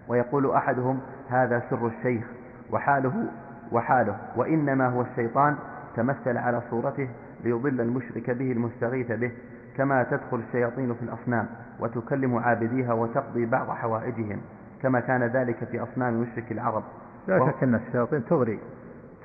ويقول 0.07 0.51
أحدهم 0.51 0.99
هذا 1.29 1.63
سر 1.69 1.87
الشيخ 1.87 2.23
وحاله 2.71 3.25
وحاله 3.71 4.17
وإنما 4.35 4.87
هو 4.87 5.01
الشيطان 5.01 5.55
تمثل 5.95 6.37
على 6.37 6.61
صورته 6.69 7.09
ليضل 7.43 7.81
المشرك 7.81 8.31
به 8.31 8.51
المستغيث 8.51 9.11
به. 9.11 9.31
كما 9.77 10.03
تدخل 10.03 10.39
الشياطين 10.47 10.93
في 10.93 11.02
الأصنام 11.02 11.47
وتكلم 11.80 12.35
عابديها 12.35 12.93
وتقضي 12.93 13.45
بعض 13.45 13.69
حوائجهم 13.69 14.41
كما 14.81 14.99
كان 14.99 15.23
ذلك 15.23 15.64
في 15.64 15.84
أصنام 15.84 16.22
مشرك 16.22 16.52
العرب. 16.52 16.84
لا 17.27 17.39
شك 17.39 17.64
أن 17.64 17.76
الشياطين 17.76 18.26
تغري 18.26 18.60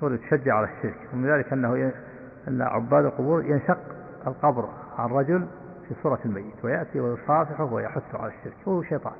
تغري 0.00 0.18
تشجع 0.18 0.54
على 0.54 0.68
الشرك 0.76 0.98
ومن 1.12 1.30
ذلك 1.30 1.52
أنه 1.52 1.78
ي... 1.78 1.92
أن 2.48 2.62
عباد 2.62 3.04
القبور 3.04 3.44
ينشق 3.44 3.78
القبر 4.26 4.68
عن 4.98 5.08
رجل 5.08 5.46
في 5.88 5.94
صورة 6.02 6.18
الميت 6.24 6.64
ويأتي 6.64 7.00
ويصافحه 7.00 7.72
ويحث 7.72 8.14
على 8.14 8.32
الشرك 8.32 8.56
هو 8.68 8.82
شيطان. 8.82 9.12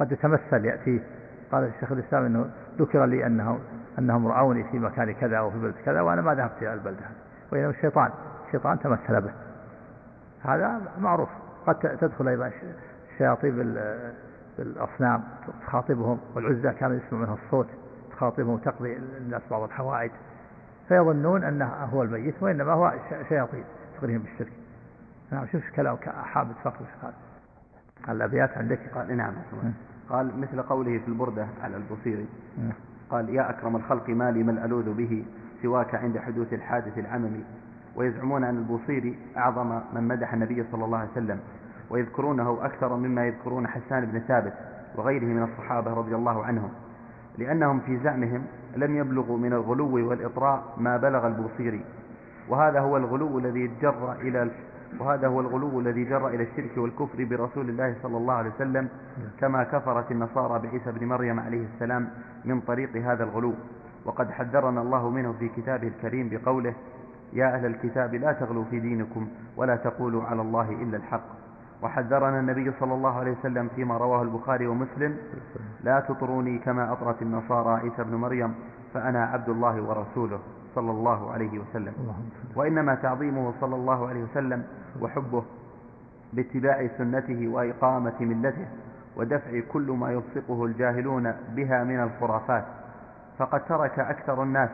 قد 0.00 0.12
يتمثل 0.12 0.64
يأتي 0.64 1.02
قال 1.52 1.64
الشيخ 1.64 1.92
الإسلام 1.92 2.24
أنه 2.24 2.50
ذكر 2.78 3.04
لي 3.04 3.26
أنه 3.26 3.58
أنهم 3.98 4.26
رأوني 4.26 4.64
في 4.64 4.78
مكان 4.78 5.12
كذا 5.12 5.36
أو 5.36 5.50
في 5.50 5.58
بلد 5.58 5.74
كذا 5.84 6.00
وأنا 6.00 6.22
ما 6.22 6.34
ذهبت 6.34 6.62
إلى 6.62 6.74
البلدة. 6.74 7.04
وإنما 7.52 7.70
الشيطان 7.70 8.10
الشيطان 8.46 8.78
تمثل 8.78 9.20
به. 9.20 9.32
هذا 10.44 10.80
معروف. 10.98 11.28
قد 11.66 11.74
تدخل 11.74 12.28
أيضا 12.28 12.50
الشياطين 13.12 13.76
بالأصنام 14.58 15.22
تخاطبهم 15.66 16.18
والعزة 16.34 16.72
كان 16.72 17.00
يسمع 17.06 17.18
منها 17.18 17.36
الصوت 17.44 17.66
تخاطبهم 18.10 18.58
تقضي 18.58 18.96
الناس 18.96 19.42
بعض 19.50 19.62
الحوائج. 19.62 20.10
فيظنون 20.88 21.44
أنه 21.44 21.66
هو 21.66 22.02
الميت 22.02 22.34
وإنما 22.42 22.72
هو 22.72 22.92
شياطين 23.28 23.64
تغريهم 24.00 24.22
بالشرك. 24.22 24.52
نعم 25.32 25.46
شوف 25.46 25.62
كلام 25.76 25.96
حامد 26.06 26.54
فخر 26.64 26.84
قال 28.06 28.16
الأبيات 28.16 28.58
عندك؟ 28.58 28.80
قال 28.94 29.16
نعم. 29.16 29.34
قال 30.08 30.40
مثل 30.40 30.62
قوله 30.62 30.98
في 30.98 31.08
البردة 31.08 31.46
على 31.62 31.76
البصيري. 31.76 32.26
قال 33.10 33.28
يا 33.28 33.50
أكرم 33.50 33.76
الخلق 33.76 34.08
ما 34.08 34.30
لي 34.30 34.42
من 34.42 34.58
ألوذ 34.58 34.94
به 34.94 35.24
سواك 35.62 35.94
عند 35.94 36.18
حدوث 36.18 36.52
الحادث 36.52 36.98
العممي. 36.98 37.44
ويزعمون 37.96 38.44
أن 38.44 38.56
البوصيري 38.58 39.18
أعظم 39.36 39.80
من 39.94 40.08
مدح 40.08 40.32
النبي 40.34 40.64
صلى 40.72 40.84
الله 40.84 40.98
عليه 40.98 41.10
وسلم 41.10 41.40
ويذكرونه 41.90 42.58
أكثر 42.62 42.96
مما 42.96 43.26
يذكرون 43.26 43.66
حسان 43.68 44.04
بن 44.06 44.18
ثابت 44.18 44.52
وغيره 44.96 45.24
من 45.24 45.42
الصحابة 45.42 45.94
رضي 45.94 46.14
الله 46.14 46.44
عنهم 46.44 46.70
لأنهم 47.38 47.80
في 47.80 47.98
زعمهم 48.04 48.44
لم 48.76 48.96
يبلغوا 48.96 49.38
من 49.38 49.52
الغلو 49.52 50.08
والإطراء 50.08 50.62
ما 50.78 50.96
بلغ 50.96 51.26
البوصيري 51.26 51.84
وهذا 52.48 52.80
هو 52.80 52.96
الغلو 52.96 53.38
الذي 53.38 53.70
جر 53.82 54.12
إلى 54.12 54.50
وهذا 55.00 55.28
هو 55.28 55.40
الغلو 55.40 55.80
الذي 55.80 56.04
جر 56.04 56.28
إلى 56.28 56.42
الشرك 56.42 56.78
والكفر 56.78 57.24
برسول 57.24 57.68
الله 57.68 57.94
صلى 58.02 58.16
الله 58.16 58.34
عليه 58.34 58.50
وسلم 58.50 58.88
كما 59.40 59.62
كفرت 59.64 60.10
النصارى 60.10 60.58
بعيسى 60.68 60.92
بن 60.92 61.06
مريم 61.06 61.40
عليه 61.40 61.66
السلام 61.74 62.08
من 62.44 62.60
طريق 62.60 62.96
هذا 62.96 63.24
الغلو 63.24 63.54
وقد 64.04 64.30
حذرنا 64.30 64.80
الله 64.82 65.10
منه 65.10 65.32
في 65.38 65.48
كتابه 65.48 65.88
الكريم 65.88 66.28
بقوله 66.28 66.74
يا 67.32 67.54
أهل 67.54 67.66
الكتاب 67.66 68.14
لا 68.14 68.32
تغلوا 68.32 68.64
في 68.70 68.80
دينكم 68.80 69.28
ولا 69.56 69.76
تقولوا 69.76 70.24
على 70.24 70.42
الله 70.42 70.70
إلا 70.70 70.96
الحق. 70.96 71.24
وحذرنا 71.82 72.40
النبي 72.40 72.72
صلى 72.80 72.94
الله 72.94 73.18
عليه 73.18 73.32
وسلم 73.32 73.68
فيما 73.76 73.96
رواه 73.96 74.22
البخاري 74.22 74.66
ومسلم 74.66 75.16
لا 75.84 76.00
تطروني 76.00 76.58
كما 76.58 76.92
أطرت 76.92 77.22
النصارى 77.22 77.80
عيسى 77.80 78.04
بن 78.04 78.14
مريم 78.14 78.54
فأنا 78.94 79.24
عبد 79.24 79.48
الله 79.48 79.82
ورسوله 79.82 80.38
صلى 80.74 80.90
الله 80.90 81.32
عليه 81.32 81.58
وسلم. 81.58 81.92
وإنما 82.56 82.94
تعظيمه 82.94 83.52
صلى 83.60 83.76
الله 83.76 84.08
عليه 84.08 84.22
وسلم 84.22 84.64
وحبه 85.00 85.42
باتباع 86.32 86.86
سنته 86.98 87.48
وإقامة 87.48 88.20
ملته 88.20 88.66
ودفع 89.16 89.60
كل 89.72 89.90
ما 89.90 90.10
يلصقه 90.12 90.64
الجاهلون 90.64 91.34
بها 91.56 91.84
من 91.84 92.00
الخرافات. 92.00 92.64
فقد 93.38 93.64
ترك 93.64 93.98
أكثر 93.98 94.42
الناس 94.42 94.70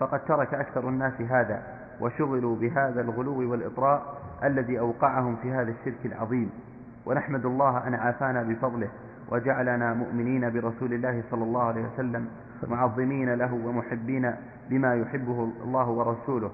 فقد 0.00 0.24
ترك 0.24 0.54
أكثر 0.54 0.88
الناس 0.88 1.20
هذا. 1.20 1.75
وشغلوا 2.00 2.56
بهذا 2.56 3.00
الغلو 3.00 3.50
والإطراء 3.50 4.02
الذي 4.44 4.78
أوقعهم 4.78 5.36
في 5.36 5.52
هذا 5.52 5.70
الشرك 5.70 6.06
العظيم. 6.06 6.50
ونحمد 7.06 7.46
الله 7.46 7.86
أن 7.86 7.94
عافانا 7.94 8.42
بفضله 8.42 8.88
وجعلنا 9.32 9.94
مؤمنين 9.94 10.50
برسول 10.52 10.92
الله 10.92 11.22
صلى 11.30 11.44
الله 11.44 11.62
عليه 11.62 11.84
وسلم 11.94 12.26
معظمين 12.68 13.34
له 13.34 13.54
ومحبين 13.54 14.34
بما 14.70 14.94
يحبه 14.94 15.48
الله 15.64 15.88
ورسوله. 15.88 16.50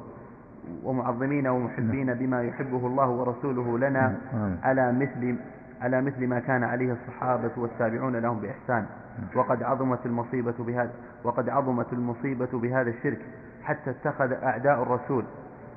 ومعظمين 0.84 1.46
ومحبين 1.46 2.14
بما 2.14 2.42
يحبه 2.42 2.86
الله 2.86 3.08
ورسوله 3.08 3.78
لنا 3.78 4.16
على 4.62 4.92
مثل 4.92 5.36
على 5.80 6.02
مثل 6.02 6.26
ما 6.26 6.38
كان 6.38 6.64
عليه 6.64 6.92
الصحابة 6.92 7.50
والتابعون 7.56 8.16
لهم 8.16 8.40
بإحسان. 8.40 8.86
وقد 9.36 9.62
عظمت 9.62 10.06
المصيبة 10.06 10.54
بهذا 10.58 10.92
وقد 11.24 11.48
عظمت 11.48 11.92
المصيبة 11.92 12.48
بهذا 12.52 12.90
الشرك. 12.90 13.18
حتى 13.64 13.90
اتخذ 13.90 14.32
أعداء 14.32 14.82
الرسول 14.82 15.24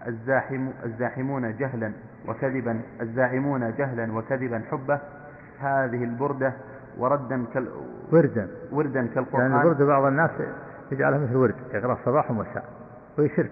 الزاحم 0.08 0.70
الزاحمون 0.86 1.58
جهلا 1.58 1.92
وكذبا 2.28 2.82
الزاعمون 3.02 3.74
جهلا 3.78 4.14
وكذبا 4.14 4.62
حبه. 4.72 5.00
هذه 5.60 6.04
البردة 6.04 6.54
وردا 6.98 7.46
كال 7.54 7.68
وردا. 8.12 8.48
وردا 8.72 9.08
كالقرآن. 9.08 9.52
يعني 9.52 9.64
البردة 9.64 9.86
بعض 9.86 10.04
الناس 10.04 10.32
يجعلها 10.92 11.20
مثل 11.20 11.36
ورد 11.36 11.56
يقرأ 11.74 11.98
صباح 12.06 12.32
ومساء 12.32 12.66
وهي 13.18 13.30
شرك. 13.30 13.52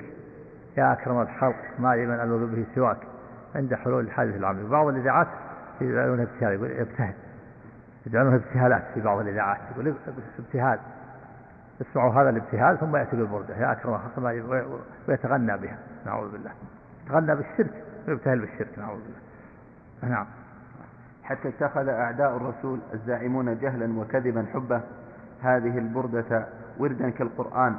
يا 0.77 0.93
أكرم 0.93 1.21
الخلق 1.21 1.55
ما 1.79 1.95
لي 1.95 2.05
من 2.05 2.19
ألوذ 2.19 2.55
به 2.55 2.65
سواك. 2.75 2.97
عند 3.55 3.73
حلول 3.73 4.03
الحادث 4.03 4.35
العمل. 4.35 4.67
بعض 4.67 4.87
الإذاعات 4.87 5.27
يجعلونها 5.81 6.23
ابتهال 6.23 6.53
يقول 6.53 6.71
ابتهل 6.71 7.13
يجعلونها 8.05 8.35
ابتهالات 8.35 8.83
في 8.93 9.01
بعض 9.01 9.19
الإذاعات 9.19 9.57
يقول 9.71 9.93
ابتهال. 10.39 10.79
يسمعوا 11.81 12.13
هذا 12.13 12.29
الابتهال 12.29 12.79
ثم 12.79 12.95
يأتي 12.95 13.15
بالبردة 13.15 13.57
يا 13.57 13.71
أكرم 13.71 13.99
ويتغنى 15.07 15.57
بها 15.57 15.77
نعوذ 16.05 16.31
بالله. 16.31 16.51
يتغنى 17.05 17.35
بالشرك 17.35 17.83
ويبتهل 18.07 18.39
بالشرك 18.39 18.79
نعوذ 18.79 18.99
بالله. 18.99 20.13
نعم. 20.15 20.25
حتى 21.23 21.49
اتخذ 21.49 21.89
أعداء 21.89 22.37
الرسول 22.37 22.79
الزاعمون 22.93 23.57
جهلا 23.59 23.99
وكذبا 23.99 24.45
حبه 24.53 24.81
هذه 25.41 25.77
البردة 25.77 26.45
وردا 26.79 27.09
كالقرآن 27.09 27.75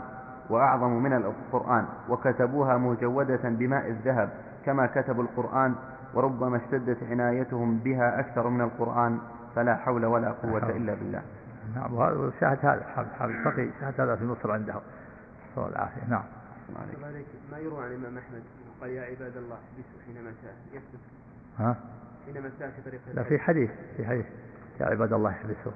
وأعظم 0.51 0.91
من 0.91 1.13
القرآن 1.13 1.85
وكتبوها 2.09 2.77
مجودة 2.77 3.41
بماء 3.45 3.89
الذهب 3.89 4.29
كما 4.67 4.87
كتبوا 4.87 5.23
القرآن 5.23 5.75
وربما 6.15 6.57
اشتدت 6.57 6.99
عنايتهم 7.11 7.79
بها 7.79 8.21
أكثر 8.21 8.49
من 8.49 8.61
القرآن 8.61 9.19
فلا 9.57 9.77
حول 9.77 10.05
ولا 10.05 10.31
قوة 10.31 10.71
إلا 10.71 10.95
بالله. 10.95 11.23
نعم 11.75 11.95
وشاهد 11.95 12.59
هذا 12.67 12.85
حافظ 12.97 13.31
الفقي 13.31 13.69
شاهد 13.81 14.01
هذا 14.01 14.17
في 14.17 14.25
مصر 14.25 14.53
عنده. 14.53 14.75
صلى 15.57 15.69
العافية 15.69 16.09
نعم. 16.09 16.25
ما 17.51 17.59
يروى 17.59 17.85
عن 17.85 17.91
الإمام 17.91 18.19
أحمد؟ 18.19 18.43
قال 18.81 18.91
يا 18.91 19.03
عباد 19.03 19.37
الله 19.37 19.57
احبسوا 19.57 20.01
حينما 20.07 20.33
يحدث. 20.73 21.01
ها؟ 21.59 21.77
حينما 22.27 22.51
سار 22.59 22.71
في 22.71 22.91
طريق 22.91 23.01
لا 23.15 23.23
في 23.23 23.39
حديث 23.39 23.71
في 23.97 24.07
حديث. 24.07 24.27
يا 24.81 24.87
عباد 24.87 25.13
الله 25.13 25.31
احبسوا 25.31 25.73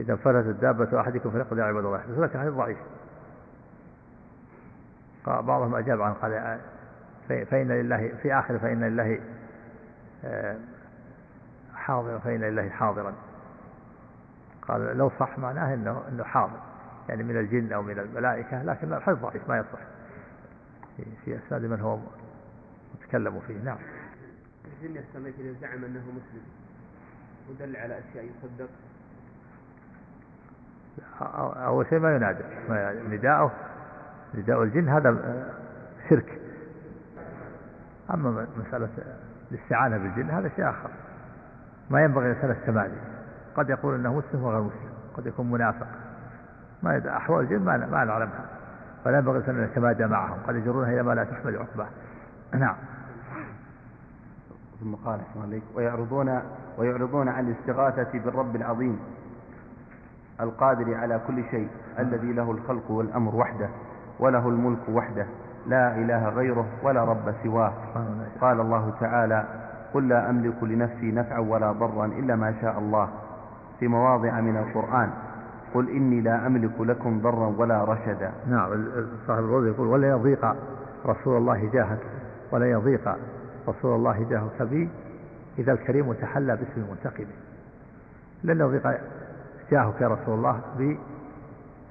إذا 0.00 0.12
انفلتت 0.12 0.60
دابة 0.60 1.00
أحدكم 1.00 1.30
فليقل 1.30 1.58
يا 1.58 1.64
عباد 1.64 1.84
الله 1.84 1.98
احبسوا 1.98 2.26
لكن 2.26 2.38
حديث 2.38 2.52
ضعيف. 2.52 2.78
بعضهم 5.26 5.74
أجاب 5.74 6.02
عن 6.02 6.14
قال 6.14 6.58
فإن 7.28 7.68
لله 7.68 8.12
في 8.22 8.34
آخر 8.34 8.58
فإن 8.58 8.84
لله 8.84 9.20
آه، 10.24 10.56
حاضرا 11.74 12.18
فإن 12.18 12.40
لله 12.40 12.68
حاضرا. 12.68 13.14
قال 14.68 14.96
لو 14.96 15.10
صح 15.20 15.38
معناه 15.38 15.74
إنه 15.74 16.02
إنه 16.08 16.24
حاضر 16.24 16.60
يعني 17.08 17.22
من 17.22 17.36
الجن 17.36 17.72
أو 17.72 17.82
من 17.82 17.98
الملائكة 17.98 18.62
لكن 18.62 18.92
الحديث 18.92 19.18
ضعيف 19.18 19.48
ما 19.48 19.58
يصح. 19.58 19.80
في 21.24 21.38
أسناد 21.46 21.64
من 21.64 21.80
هو 21.80 21.98
متكلم 22.94 23.40
فيه 23.46 23.58
نعم. 23.64 23.78
الجن 24.64 24.96
يستميت 24.96 25.34
اذا 25.38 25.60
زعم 25.60 25.84
أنه 25.84 26.00
مسلم 26.00 26.42
ودل 27.50 27.76
على 27.76 27.98
أشياء 27.98 28.24
يصدق. 28.24 28.68
أول 31.56 31.86
شيء 31.86 31.98
ما 31.98 32.16
ينادى 32.16 32.44
نداءه 33.16 33.52
نداء 34.34 34.62
الجن 34.62 34.88
هذا 34.88 35.44
شرك. 36.10 36.40
أما 38.14 38.46
مسألة 38.56 38.88
الاستعانة 39.52 39.98
بالجن 39.98 40.30
هذا 40.30 40.48
شيء 40.56 40.70
آخر. 40.70 40.90
ما 41.90 42.04
ينبغي 42.04 42.30
الانسان 42.30 42.50
التمادي. 42.50 43.13
قد 43.56 43.70
يقول 43.70 43.94
إنه 43.94 44.18
مسلم 44.18 44.44
وغير 44.44 44.60
مسلم 44.60 44.92
قد 45.16 45.26
يكون 45.26 45.50
منافق. 45.50 45.86
ما 46.82 46.96
يدري 46.96 47.16
أحوال 47.16 47.44
الجن 47.44 47.64
ما 47.64 47.76
ما 47.76 48.04
نعلمها. 48.04 48.44
فلا 49.04 49.18
ينبغي 49.18 49.50
أن 49.50 49.64
يتمادى 49.64 50.06
معهم. 50.06 50.38
قد 50.48 50.54
يجرونها 50.54 50.90
إلى 50.90 51.02
ما 51.02 51.14
لا 51.14 51.24
تحمل 51.24 51.56
عقباه 51.58 51.88
نعم. 52.54 52.76
ثم 54.80 54.94
قال 54.94 55.20
عليك 55.42 55.62
ويعرضون 55.74 56.40
ويعرضون 56.78 57.28
عن 57.28 57.48
الاستغاثة 57.48 58.18
بالرب 58.18 58.56
العظيم 58.56 58.98
القادر 60.40 60.94
على 60.94 61.20
كل 61.26 61.44
شيء 61.50 61.68
الذي 61.98 62.32
له 62.32 62.50
الخلق 62.50 62.90
والأمر 62.90 63.34
وحده 63.34 63.68
وله 64.20 64.48
الملك 64.48 64.88
وحده 64.88 65.26
لا 65.66 65.96
إله 65.96 66.28
غيره 66.28 66.66
ولا 66.82 67.04
رب 67.04 67.34
سواه. 67.42 67.72
قال 68.40 68.60
الله 68.60 68.92
تعالى 69.00 69.44
قل 69.94 70.08
لا 70.08 70.30
أملك 70.30 70.62
لنفسي 70.62 71.12
نفعا 71.12 71.38
ولا 71.38 71.72
ضرا 71.72 72.06
إلا 72.06 72.36
ما 72.36 72.54
شاء 72.60 72.78
الله. 72.78 73.08
في 73.80 73.88
مواضع 73.88 74.40
من 74.40 74.56
القرآن. 74.56 75.10
قل 75.74 75.90
إني 75.90 76.20
لا 76.20 76.46
أملك 76.46 76.80
لكم 76.80 77.20
ضرا 77.20 77.54
ولا 77.58 77.84
رشدا. 77.84 78.32
نعم 78.46 78.86
صاحب 79.26 79.44
الروض 79.44 79.66
يقول 79.66 79.88
ولا 79.88 80.08
يضيق 80.08 80.56
رسول 81.06 81.36
الله 81.36 81.70
جاهك 81.72 81.98
ولا 82.52 82.70
يضيق 82.70 83.16
رسول 83.68 83.96
الله 83.96 84.26
جاهك 84.30 84.62
بي 84.62 84.88
إذا 85.58 85.72
الكريم 85.72 86.12
تحلى 86.12 86.56
باسم 86.56 86.80
المنتقم 86.80 87.26
لن 88.44 88.60
يضيق 88.60 88.86
جاهك 89.70 90.00
يا 90.00 90.08
رسول 90.08 90.34
الله 90.34 90.60
بي 90.78 90.98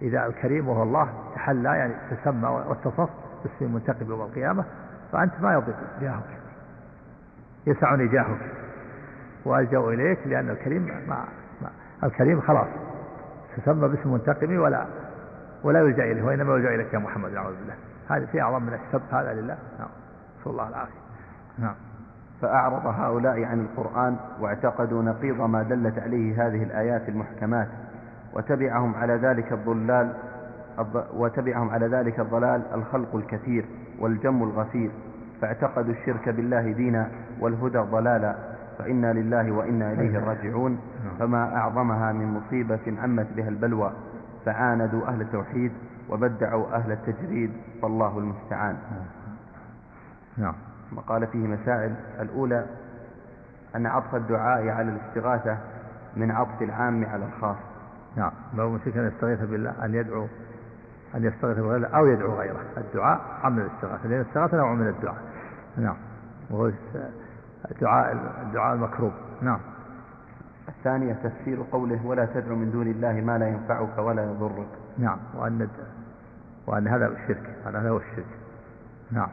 إذا 0.02 0.26
الكريم 0.26 0.70
وهو 0.70 0.84
الله 0.84 1.10
تحلى 1.36 1.70
يعني 1.70 1.94
تسمى 2.12 2.48
واتصف 2.48 3.10
باسم 3.44 3.66
المنتقم 3.66 4.10
يوم 4.10 4.22
القيامة 4.22 4.66
فأنت 5.12 5.34
ما 5.42 5.54
يضيق 5.54 5.76
جاهك. 6.02 6.40
يسعني 7.68 8.08
جاهك. 8.08 8.52
وألجأ 9.46 9.80
إليك 9.80 10.20
لأن 10.26 10.50
الكريم 10.50 10.86
ما 11.08 11.26
الكريم 12.04 12.42
خلاص. 12.42 12.68
تسمى 13.58 13.88
باسم 13.88 14.14
منتقم 14.14 14.60
ولا 14.60 14.86
ولا 15.64 15.80
يلجأ 15.80 16.04
إليه 16.04 16.24
وإنما 16.24 16.54
يلجأ 16.56 16.76
إليك 16.76 16.94
يا 16.94 17.00
محمد 17.00 17.32
نعوذ 17.32 17.54
بالله. 17.56 17.76
هذه 18.10 18.26
في 18.26 18.42
أعظم 18.42 18.64
من 18.64 18.74
السب 18.74 19.02
هذا 19.12 19.34
لله. 19.34 19.58
نعم. 19.80 19.88
نسأل 20.40 20.52
الله 20.52 20.68
العافية. 20.68 21.00
نعم. 21.60 21.76
فأعرض 22.42 22.86
هؤلاء 22.86 23.44
عن 23.44 23.60
القرآن 23.60 24.16
واعتقدوا 24.40 25.04
نقيض 25.04 25.42
ما 25.42 25.64
دلت 25.64 26.00
عليه 26.00 26.48
هذه 26.48 26.64
الآيات 26.64 27.10
المحكمات 27.10 27.68
وتبعهم 28.34 28.96
على 28.96 29.14
ذلك 29.14 29.54
الضلال 29.54 30.14
وتبعهم 31.14 31.70
على 31.70 31.88
ذلك 31.88 32.20
الضلال 32.20 32.62
الخلق 32.74 33.16
الكثير 33.16 33.66
والجم 34.00 34.44
الغفير. 34.44 34.92
فاعتقدوا 35.42 35.94
الشرك 35.94 36.30
بالله 36.30 36.72
دينا 36.72 37.08
والهدى 37.40 37.78
ضلالا. 37.78 38.36
فإنا 38.78 39.14
لله 39.14 39.52
وإنا 39.52 39.92
إليه 39.92 40.20
راجعون. 40.20 40.80
فما 41.20 41.58
أعظمها 41.58 42.12
من 42.12 42.34
مصيبة 42.34 43.02
عمت 43.02 43.28
بها 43.36 43.50
البلوى. 43.50 43.92
فعاندوا 44.46 45.08
أهل 45.08 45.22
التوحيد 45.22 45.72
وبدعوا 46.10 46.76
أهل 46.76 46.92
التجريد 46.92 47.52
فالله 47.82 48.18
المستعان. 48.18 48.78
نعم. 50.38 50.54
وقال 50.96 51.28
فيه 51.28 51.48
مسائل. 51.48 51.96
الأولى 52.20 52.66
أن 53.76 53.86
عطف 53.86 54.16
الدعاء 54.16 54.70
على 54.70 54.90
الاستغاثة 54.90 55.58
من 56.16 56.32
عطف 56.32 56.62
العام 56.62 57.06
على 57.06 57.26
الخاص. 57.26 57.58
نعم. 58.16 58.32
لو 58.58 58.70
مشرك 58.70 58.98
أن 58.98 59.08
يستغيث 59.08 59.40
بالله 59.40 59.86
أن 59.86 59.96
يدعو 59.96 60.28
أن 61.16 61.24
يستغيث 61.24 61.58
بالله 61.58 61.88
أو 61.88 62.08
يدعو 62.08 62.34
غيره. 62.34 62.60
الدعاء 62.78 63.22
عم 63.44 63.60
الاستغاثة 63.60 64.08
لأن 64.08 64.22
الاستغاثة 64.22 64.58
نوع 64.58 64.74
من 64.74 64.88
الدعاء. 64.88 65.22
نعم. 65.78 65.96
وهو 66.50 66.72
الدعاء 67.72 68.14
الدعاء 68.42 68.76
المكروب 68.76 69.12
نعم. 69.42 69.60
الثانية 70.70 71.14
تفسير 71.14 71.64
قوله 71.72 72.06
ولا 72.06 72.26
تدع 72.26 72.54
من 72.54 72.72
دون 72.72 72.88
الله 72.88 73.12
ما 73.12 73.38
لا 73.38 73.48
ينفعك 73.48 73.98
ولا 73.98 74.24
يضرك. 74.24 74.68
نعم. 74.98 75.18
وأن 75.36 75.70
وأن 76.68 76.88
هذا 76.88 77.08
الشرك 77.08 77.56
هذا 77.66 77.90
هو 77.90 77.98
الشرك. 77.98 78.26
نعم. 79.12 79.30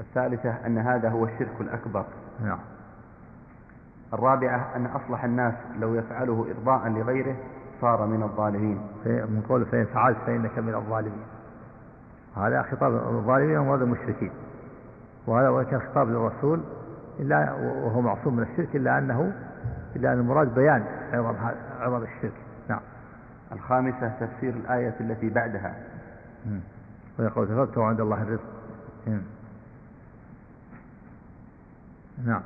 الثالثة 0.00 0.66
أن 0.66 0.78
هذا 0.78 1.08
هو 1.08 1.24
الشرك 1.24 1.60
الأكبر. 1.60 2.04
نعم. 2.44 2.58
الرابعة 4.12 4.76
أن 4.76 4.86
أصلح 4.86 5.24
الناس 5.24 5.54
لو 5.80 5.94
يفعله 5.94 6.46
إرضاء 6.56 6.88
لغيره 6.88 7.36
صار 7.80 8.06
من 8.06 8.22
الظالمين. 8.22 8.80
من 9.06 9.44
قول 9.48 9.66
فإن 9.66 9.84
فعلت 9.84 10.18
فإنك 10.26 10.58
من 10.58 10.74
الظالمين. 10.74 11.26
هذا 12.36 12.62
خطاب 12.62 12.94
الظالمين 12.94 13.58
وهذا 13.58 13.84
المشركين. 13.84 14.30
وهذا 15.28 15.48
وكان 15.48 15.80
خطاب 15.80 16.08
للرسول 16.08 16.60
إلا 17.20 17.52
وهو 17.52 18.00
معصوم 18.00 18.36
من 18.36 18.42
الشرك 18.42 18.76
إلا 18.76 18.98
أنه 18.98 19.32
إلا 19.96 20.12
أن 20.12 20.18
المراد 20.18 20.54
بيان 20.54 20.84
عظم 21.12 21.36
عظم 21.80 22.02
الشرك. 22.02 22.32
نعم. 22.68 22.80
الخامسة 23.52 24.12
تفسير 24.20 24.54
الآية 24.54 24.94
التي 25.00 25.30
بعدها. 25.30 25.74
ويقول 27.18 27.48
تفبتوا 27.48 27.84
عند 27.84 28.00
الله 28.00 28.22
الرزق. 28.22 28.44
نعم. 32.26 32.42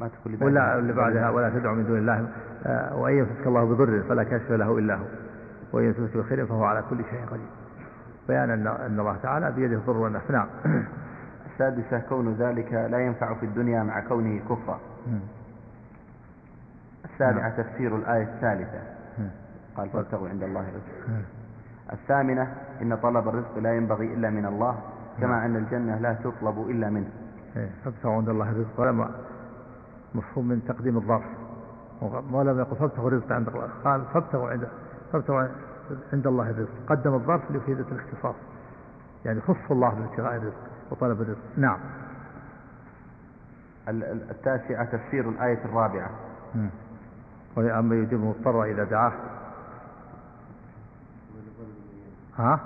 ما 0.00 0.08
تقول 0.08 0.44
ولا 0.44 0.78
اللي 0.78 0.92
بعدها 0.92 1.30
ولا 1.30 1.50
تدعو 1.50 1.74
من 1.74 1.86
دون 1.86 1.98
الله. 1.98 2.28
آه، 2.66 2.96
وإن 2.96 3.18
يمسك 3.18 3.46
الله 3.46 3.64
بضر 3.64 4.02
فلا 4.08 4.24
كاشف 4.24 4.50
له 4.50 4.78
إلا 4.78 4.94
هو. 4.94 5.04
وإن 5.72 5.84
يمسك 5.84 6.16
بخير 6.16 6.46
فهو 6.46 6.64
على 6.64 6.82
كل 6.90 6.96
شيء 7.10 7.26
قدير. 7.26 7.46
بيان 8.28 8.50
أن 8.50 8.66
أن 8.66 9.00
الله 9.00 9.16
تعالى 9.22 9.52
بيده 9.52 9.76
الضر 9.76 9.96
والنفع 9.96 10.34
نعم. 10.34 10.48
السادسة 11.56 11.98
كون 11.98 12.34
ذلك 12.34 12.72
لا 12.72 12.98
ينفع 12.98 13.34
في 13.34 13.46
الدنيا 13.46 13.82
مع 13.82 14.00
كونه 14.00 14.40
كفرا. 14.48 14.80
السابعة 17.04 17.48
نعم. 17.48 17.62
تفسير 17.62 17.96
الآية 17.96 18.22
الثالثة. 18.22 18.80
قال 19.76 19.88
فابتغوا 19.88 20.28
عند 20.28 20.42
الله 20.42 20.60
رزق 20.60 21.18
الثامنة 21.92 22.54
إن 22.82 22.96
طلب 22.96 23.28
الرزق 23.28 23.58
لا 23.58 23.76
ينبغي 23.76 24.14
إلا 24.14 24.30
من 24.30 24.46
الله 24.46 24.78
كما 25.20 25.28
نعم. 25.28 25.44
أن 25.44 25.56
الجنة 25.56 25.98
لا 25.98 26.14
تطلب 26.14 26.70
إلا 26.70 26.90
منه. 26.90 27.08
إيه، 27.56 27.70
فابتغوا 27.84 28.14
عند 28.14 28.28
الله 28.28 28.50
الرزق 28.50 28.80
ولم 28.80 29.10
مفهوم 30.14 30.48
من 30.48 30.64
تقديم 30.68 30.96
الظرف. 30.96 31.24
ولم 32.32 32.58
يقل 32.58 32.76
فابتغوا 32.76 33.08
الرزق 33.08 33.32
عند 33.32 33.48
الله. 33.48 33.68
قال 33.84 34.04
فابتغوا 34.14 34.50
عند 34.50 34.68
فابتغوا 35.12 35.48
عند 36.12 36.26
الله 36.26 36.50
الرزق 36.50 36.72
قدم 36.86 37.14
الظرف 37.14 37.50
لفائدة 37.50 37.84
الاختصاص. 37.92 38.34
يعني 39.24 39.40
خص 39.40 39.70
الله 39.70 39.94
بابتغاء 39.94 40.36
الرزق. 40.36 40.75
وطلب 40.90 41.20
الرزق 41.20 41.38
نعم. 41.56 41.78
التاسعة 44.30 44.84
تفسير 44.84 45.28
الآية 45.28 45.64
الرابعة. 45.64 46.10
أما 47.58 47.94
يجيب 47.94 48.20
مضطر 48.20 48.64
إذا 48.64 48.84
دعاه. 48.84 49.12
ها؟ 52.38 52.60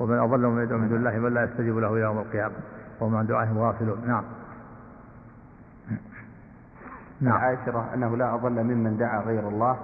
ومن 0.00 0.18
أضل 0.18 0.46
من 0.46 0.62
يدعو 0.62 0.78
من 0.78 0.88
دون 0.88 0.98
الله 0.98 1.18
من 1.18 1.34
لا 1.34 1.44
يستجيب 1.44 1.78
له 1.78 1.98
يوم 1.98 2.18
القيامة. 2.18 2.54
وهم 3.00 3.16
عن 3.16 3.26
دعائهم 3.26 3.58
غافلون. 3.58 4.06
نعم. 4.06 4.24
نعم. 7.20 7.36
العاشرة 7.36 7.94
أنه 7.94 8.16
لا 8.16 8.34
أضل 8.34 8.64
ممن 8.64 8.96
دعا 8.96 9.20
غير 9.20 9.48
الله. 9.48 9.78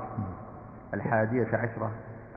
الحادية 0.94 1.47
عشرة 1.56 1.90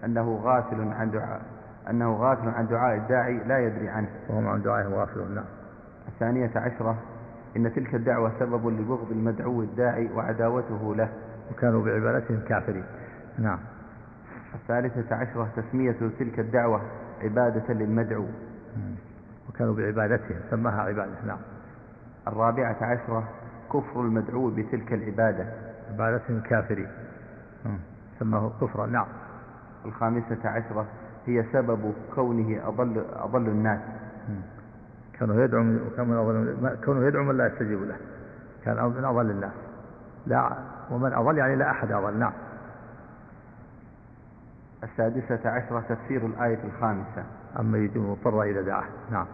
أنه 0.06 0.40
غافل 0.44 0.94
عن 0.94 1.12
دعاء. 1.12 1.59
أنه 1.90 2.14
غافل 2.14 2.50
عن 2.50 2.68
دعاء 2.68 2.98
الداعي 2.98 3.38
لا 3.38 3.60
يدري 3.60 3.90
عنه. 3.90 4.08
وهم 4.30 4.48
عن 4.48 4.62
دعائه 4.62 4.88
غافلون 4.88 5.36
نعم. 5.36 5.46
الثانية 6.08 6.52
عشرة 6.56 6.96
إن 7.58 7.74
تلك 7.74 7.96
الدعوة 7.96 8.32
سبب 8.40 8.68
لبغض 8.68 9.12
المدعو 9.12 9.62
الداعي 9.62 10.10
وعداوته 10.14 10.96
له. 10.96 11.10
وكانوا 11.52 11.86
بعبادتهم 11.86 12.40
كافرين. 12.48 12.84
نعم. 13.38 13.60
الثالثة 14.56 15.16
عشرة 15.16 15.50
تسمية 15.56 15.96
تلك 16.20 16.40
الدعوة 16.40 16.82
عبادة 17.22 17.74
للمدعو. 17.74 18.26
وكانوا 19.50 19.74
بعبادتهم 19.74 20.38
سماها 20.52 20.82
عبادة 20.82 21.26
نعم. 21.28 21.40
الرابعة 22.28 22.78
عشرة 22.82 23.24
كفر 23.74 24.02
المدعو 24.02 24.50
بتلك 24.50 24.94
العبادة. 24.94 25.46
عبادتهم 25.94 26.40
كافرين. 26.40 26.88
سماه 28.20 28.52
كفرا 28.62 28.86
نعم. 28.86 29.08
الخامسة 29.86 30.50
عشرة 30.50 30.86
هي 31.30 31.44
سبب 31.54 31.94
كونه 32.16 32.68
أضل, 32.68 33.06
أضل 33.16 33.48
الناس. 33.48 33.80
كانوا 35.14 35.44
يدعو 35.44 35.64
كانوا 35.98 36.76
كونه 36.86 37.08
يدعو 37.08 37.24
من 37.24 37.38
لا 37.38 37.48
يستجيب 37.48 37.84
له. 37.84 37.98
كان 38.66 38.76
من 38.86 39.06
أضل 39.06 39.32
الناس 39.32 39.52
لا 40.28 40.54
ومن 40.92 41.14
أضل 41.14 41.38
يعني 41.38 41.56
لا 41.56 41.72
أحد 41.72 41.92
أضل. 41.92 42.18
نعم. 42.18 42.34
السادسة 44.84 45.50
عشرة 45.50 45.84
تفسير 45.90 46.26
الآية 46.26 46.60
الخامسة. 46.64 47.24
أما 47.60 47.78
يجب 47.78 47.98
مضطر 47.98 48.44
إذا 48.44 48.62
دعاه. 48.62 48.86
نعم. 49.12 49.26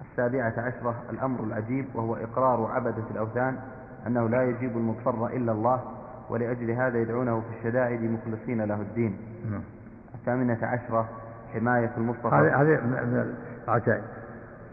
السابعة 0.00 0.54
عشرة 0.56 0.94
الأمر 1.10 1.44
العجيب 1.44 1.86
وهو 1.94 2.16
إقرار 2.16 2.70
عبدة 2.72 3.04
الأوثان 3.10 3.58
أنه 4.06 4.28
لا 4.28 4.42
يجيب 4.42 4.76
المضطر 4.76 5.26
إلا 5.26 5.52
الله 5.52 5.95
ولأجل 6.30 6.70
هذا 6.70 6.98
يدعونه 6.98 7.40
في 7.40 7.58
الشدائد 7.58 8.02
مخلصين 8.02 8.62
له 8.62 8.80
الدين. 8.80 9.18
نعم. 9.50 9.62
الثامنة 10.14 10.58
عشرة 10.62 11.08
حماية 11.54 11.90
المصطفى. 11.96 12.34
هذه 12.34 12.80
من 12.86 13.34
العجائب 13.68 14.04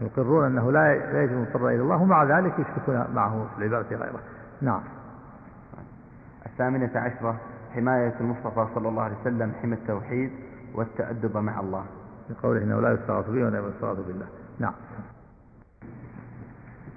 يقرون 0.00 0.46
أنه 0.46 0.72
لا 0.72 1.12
لا 1.12 1.22
يجب 1.22 1.32
المضطر 1.32 1.68
إلا 1.68 1.82
الله 1.82 2.02
ومع 2.02 2.24
ذلك 2.24 2.52
يشركون 2.58 3.14
معه 3.14 3.46
في 3.54 3.58
العبادة 3.58 3.96
غيره. 3.96 4.20
نعم. 4.62 4.80
الثامنة 6.46 6.90
عشرة 6.94 7.40
حماية 7.74 8.14
المصطفى 8.20 8.66
صلى 8.74 8.88
الله 8.88 9.02
عليه 9.02 9.16
وسلم 9.20 9.52
حمى 9.62 9.74
التوحيد 9.74 10.30
والتأدب 10.74 11.36
مع 11.36 11.60
الله. 11.60 11.84
بقوله 12.30 12.62
إنه 12.62 12.80
لا 12.80 12.92
يستغاث 12.92 13.30
به 13.30 13.44
ولا 13.44 13.68
يستغاث 13.68 13.98
بالله. 14.06 14.26
نعم. 14.58 14.74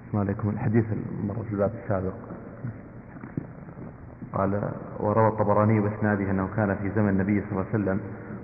السلام 0.05 0.23
عليكم. 0.23 0.49
الحديث 0.49 0.85
المرة 1.21 1.43
في 1.43 1.53
الباب 1.53 1.71
السابق. 1.83 2.13
قال 4.33 4.61
وروى 4.99 5.27
الطبراني 5.27 5.79
بإسناده 5.79 6.31
أنه 6.31 6.47
كان 6.55 6.75
في 6.75 6.89
زمن 6.95 7.09
النبي 7.09 7.41
صلى 7.41 7.51
الله 7.51 7.65
عليه 7.73 7.83
وسلم 7.83 7.99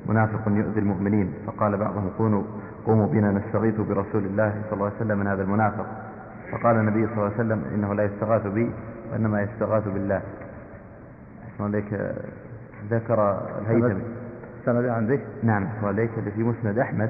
منافق 0.09 0.41
يؤذي 0.47 0.79
المؤمنين 0.79 1.33
فقال 1.47 1.77
بعضهم 1.77 2.09
كونوا 2.17 2.43
قوموا 2.85 3.07
بنا 3.07 3.31
نستغيث 3.31 3.75
برسول 3.75 4.25
الله 4.25 4.61
صلى 4.63 4.73
الله 4.73 4.85
عليه 4.85 4.95
وسلم 4.95 5.17
من 5.19 5.27
هذا 5.27 5.41
المنافق. 5.43 5.85
فقال 6.51 6.75
النبي 6.75 7.05
صلى 7.05 7.13
الله 7.13 7.23
عليه 7.23 7.35
وسلم 7.35 7.63
إنه 7.75 7.93
لا 7.93 8.03
يستغاث 8.03 8.47
بي 8.47 8.71
وإنما 9.11 9.41
يستغاث 9.41 9.87
بالله. 9.87 10.21
عليك 11.59 11.99
ذكر 12.91 13.41
الهيثمي 13.61 14.01
سند 14.65 14.85
عندك 14.85 15.21
نعم 15.43 15.67
عليك 15.83 16.11
في 16.35 16.43
مسند 16.43 16.79
أحمد 16.79 17.09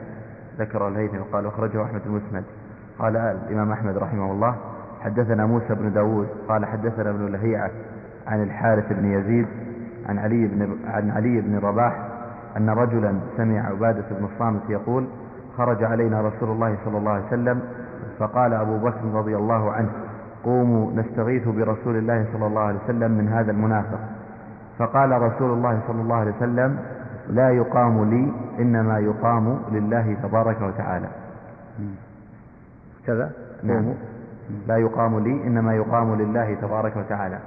ذكر 0.59 0.87
الهيثمي 0.87 1.19
وقال 1.19 1.45
أخرجه 1.45 1.83
أحمد 1.83 2.01
المسند. 2.05 2.43
قال 2.99 3.17
الإمام 3.17 3.71
أحمد 3.71 3.97
رحمه 3.97 4.31
الله 4.31 4.55
حدثنا 5.01 5.45
موسى 5.45 5.75
بن 5.75 5.93
داود 5.93 6.27
قال 6.47 6.65
حدثنا 6.65 7.09
ابن 7.09 7.25
لهيعة 7.25 7.71
عن 8.27 8.43
الحارث 8.43 8.93
بن 8.93 9.05
يزيد 9.11 9.47
عن 10.09 10.19
علي 10.19 10.47
بن, 10.47 10.77
عن 10.87 11.11
علي 11.11 11.41
بن 11.41 11.57
رباح 11.57 12.07
أن 12.57 12.69
رجلا 12.69 13.13
سمع 13.37 13.67
عبادة 13.69 14.03
بن 14.11 14.25
الصامت 14.33 14.61
يقول 14.69 15.07
خرج 15.57 15.83
علينا 15.83 16.21
رسول 16.21 16.49
الله 16.51 16.77
صلى 16.85 16.97
الله 16.97 17.11
عليه 17.11 17.25
وسلم 17.27 17.61
فقال 18.19 18.53
أبو 18.53 18.77
بكر 18.77 19.05
رضي 19.13 19.35
الله 19.35 19.71
عنه 19.71 19.89
قوموا 20.43 20.91
نستغيث 20.91 21.47
برسول 21.47 21.95
الله 21.95 22.25
صلى 22.33 22.47
الله 22.47 22.61
عليه 22.61 22.79
وسلم 22.83 23.11
من 23.11 23.27
هذا 23.29 23.51
المنافق. 23.51 23.99
فقال 24.79 25.21
رسول 25.21 25.51
الله 25.51 25.79
صلى 25.87 26.01
الله 26.01 26.15
عليه 26.15 26.31
وسلم 26.35 26.77
لا 27.29 27.49
يقام 27.49 28.09
لي 28.09 28.33
إنما 28.59 28.99
يقام 28.99 29.59
لله 29.71 30.17
تبارك 30.23 30.61
وتعالى. 30.61 31.07
كذا؟ 33.07 33.31
نعم. 33.63 33.93
لا 34.67 34.77
يقام 34.77 35.19
لي 35.19 35.47
إنما 35.47 35.73
يقام 35.75 36.15
لله 36.15 36.53
تبارك 36.61 36.97
وتعالى. 36.97 37.39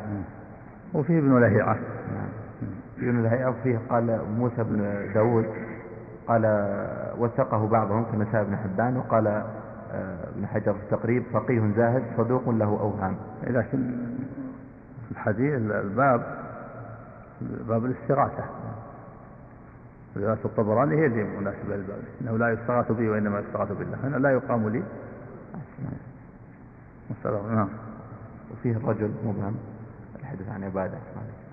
وفيه 0.96 1.18
ابن 1.18 1.40
لهيعة. 1.40 1.74
نعم. 2.14 2.28
ابن 2.98 3.20
الهيئة 3.20 3.54
فيه 3.62 3.80
قال 3.90 4.20
موسى 4.38 4.64
بن 4.64 5.10
داود 5.14 5.46
قال 6.28 6.42
وثقه 7.18 7.68
بعضهم 7.68 8.04
كنساء 8.12 8.44
بن 8.44 8.56
حبان 8.56 8.96
وقال 8.96 9.26
آه، 9.26 10.28
ابن 10.36 10.46
حجر 10.46 10.72
في 10.72 10.82
التقريب 10.82 11.22
فقيه 11.32 11.72
زاهد 11.76 12.02
صدوق 12.16 12.48
له 12.48 12.64
أوهام. 12.64 13.16
لكن 13.46 13.90
الحديث 15.10 15.54
الباب 15.54 16.36
باب 17.68 17.84
الاستغاثة. 17.84 18.44
رواية 20.16 20.38
الطبراني 20.44 20.96
هي 20.96 21.06
اللي 21.06 21.24
مناسبة 21.24 21.76
للباب 21.76 21.98
إنه 22.20 22.38
لا 22.38 22.48
يستغاث 22.52 22.92
بي 22.92 23.08
وإنما 23.08 23.40
يستغاث 23.40 23.72
بالله. 23.72 23.98
هنا 24.04 24.16
لا 24.16 24.30
يقام 24.30 24.68
لي. 24.68 24.82
مستغاث 27.10 27.52
نعم. 27.52 27.68
وفيه 28.52 28.76
الرجل 28.76 29.10
مبهم. 29.24 29.56
الحديث 30.26 30.48
عن 30.48 30.64
عبادة. 30.64 30.98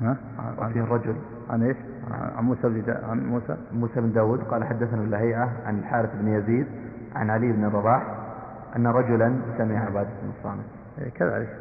ها؟ 0.02 0.18
وفيه 0.58 0.82
عن, 0.82 0.88
الرجل. 0.88 1.16
عن 1.50 1.64
إيش؟ 1.64 1.78
عن 2.38 2.44
موسى 2.44 2.62
بن 2.64 2.96
عن 3.10 3.26
موسى؟ 3.26 3.58
موسى 3.74 4.02
بن 4.02 4.12
داود. 4.14 4.40
قال 4.44 4.64
حدثنا 4.64 5.02
اللهيعة 5.02 5.50
عن 5.66 5.80
الحارث 5.80 6.10
بن 6.22 6.28
يزيد 6.28 6.68
عن 7.16 7.30
علي 7.30 7.52
بن 7.52 7.66
الرباح 7.66 8.04
أن 8.76 8.88
رجلا 8.88 9.36
سمع 9.58 9.80
عبادة 9.86 10.10
بن 10.24 10.30
الصامت 10.40 10.64
إيه، 11.02 11.10
كذلك. 11.10 11.58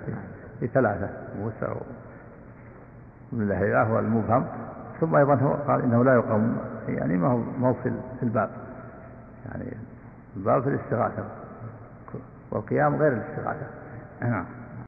في 0.60 0.66
ثلاثة 0.66 1.08
موسى 1.42 1.64
و- 1.66 1.82
وابن 3.32 3.48
لهيعة 3.48 3.84
هو 3.84 3.98
المبهم 3.98 4.44
ثم 5.00 5.14
أيضا 5.16 5.34
هو 5.34 5.52
قال 5.52 5.82
إنه 5.82 6.04
لا 6.04 6.14
يقام 6.14 6.56
يعني 6.88 7.16
ما 7.16 7.28
هو 7.28 7.38
ما 7.60 7.68
هو 7.68 7.72
في 7.74 7.92
في 8.20 8.22
الباب 8.22 8.50
يعني 9.48 9.76
الباب 10.36 10.62
في 10.62 10.68
الاستغاثة 10.68 11.24
والقيام 12.50 12.96
غير 12.96 13.12
الاستغاثة. 13.12 13.66
نعم. 14.20 14.44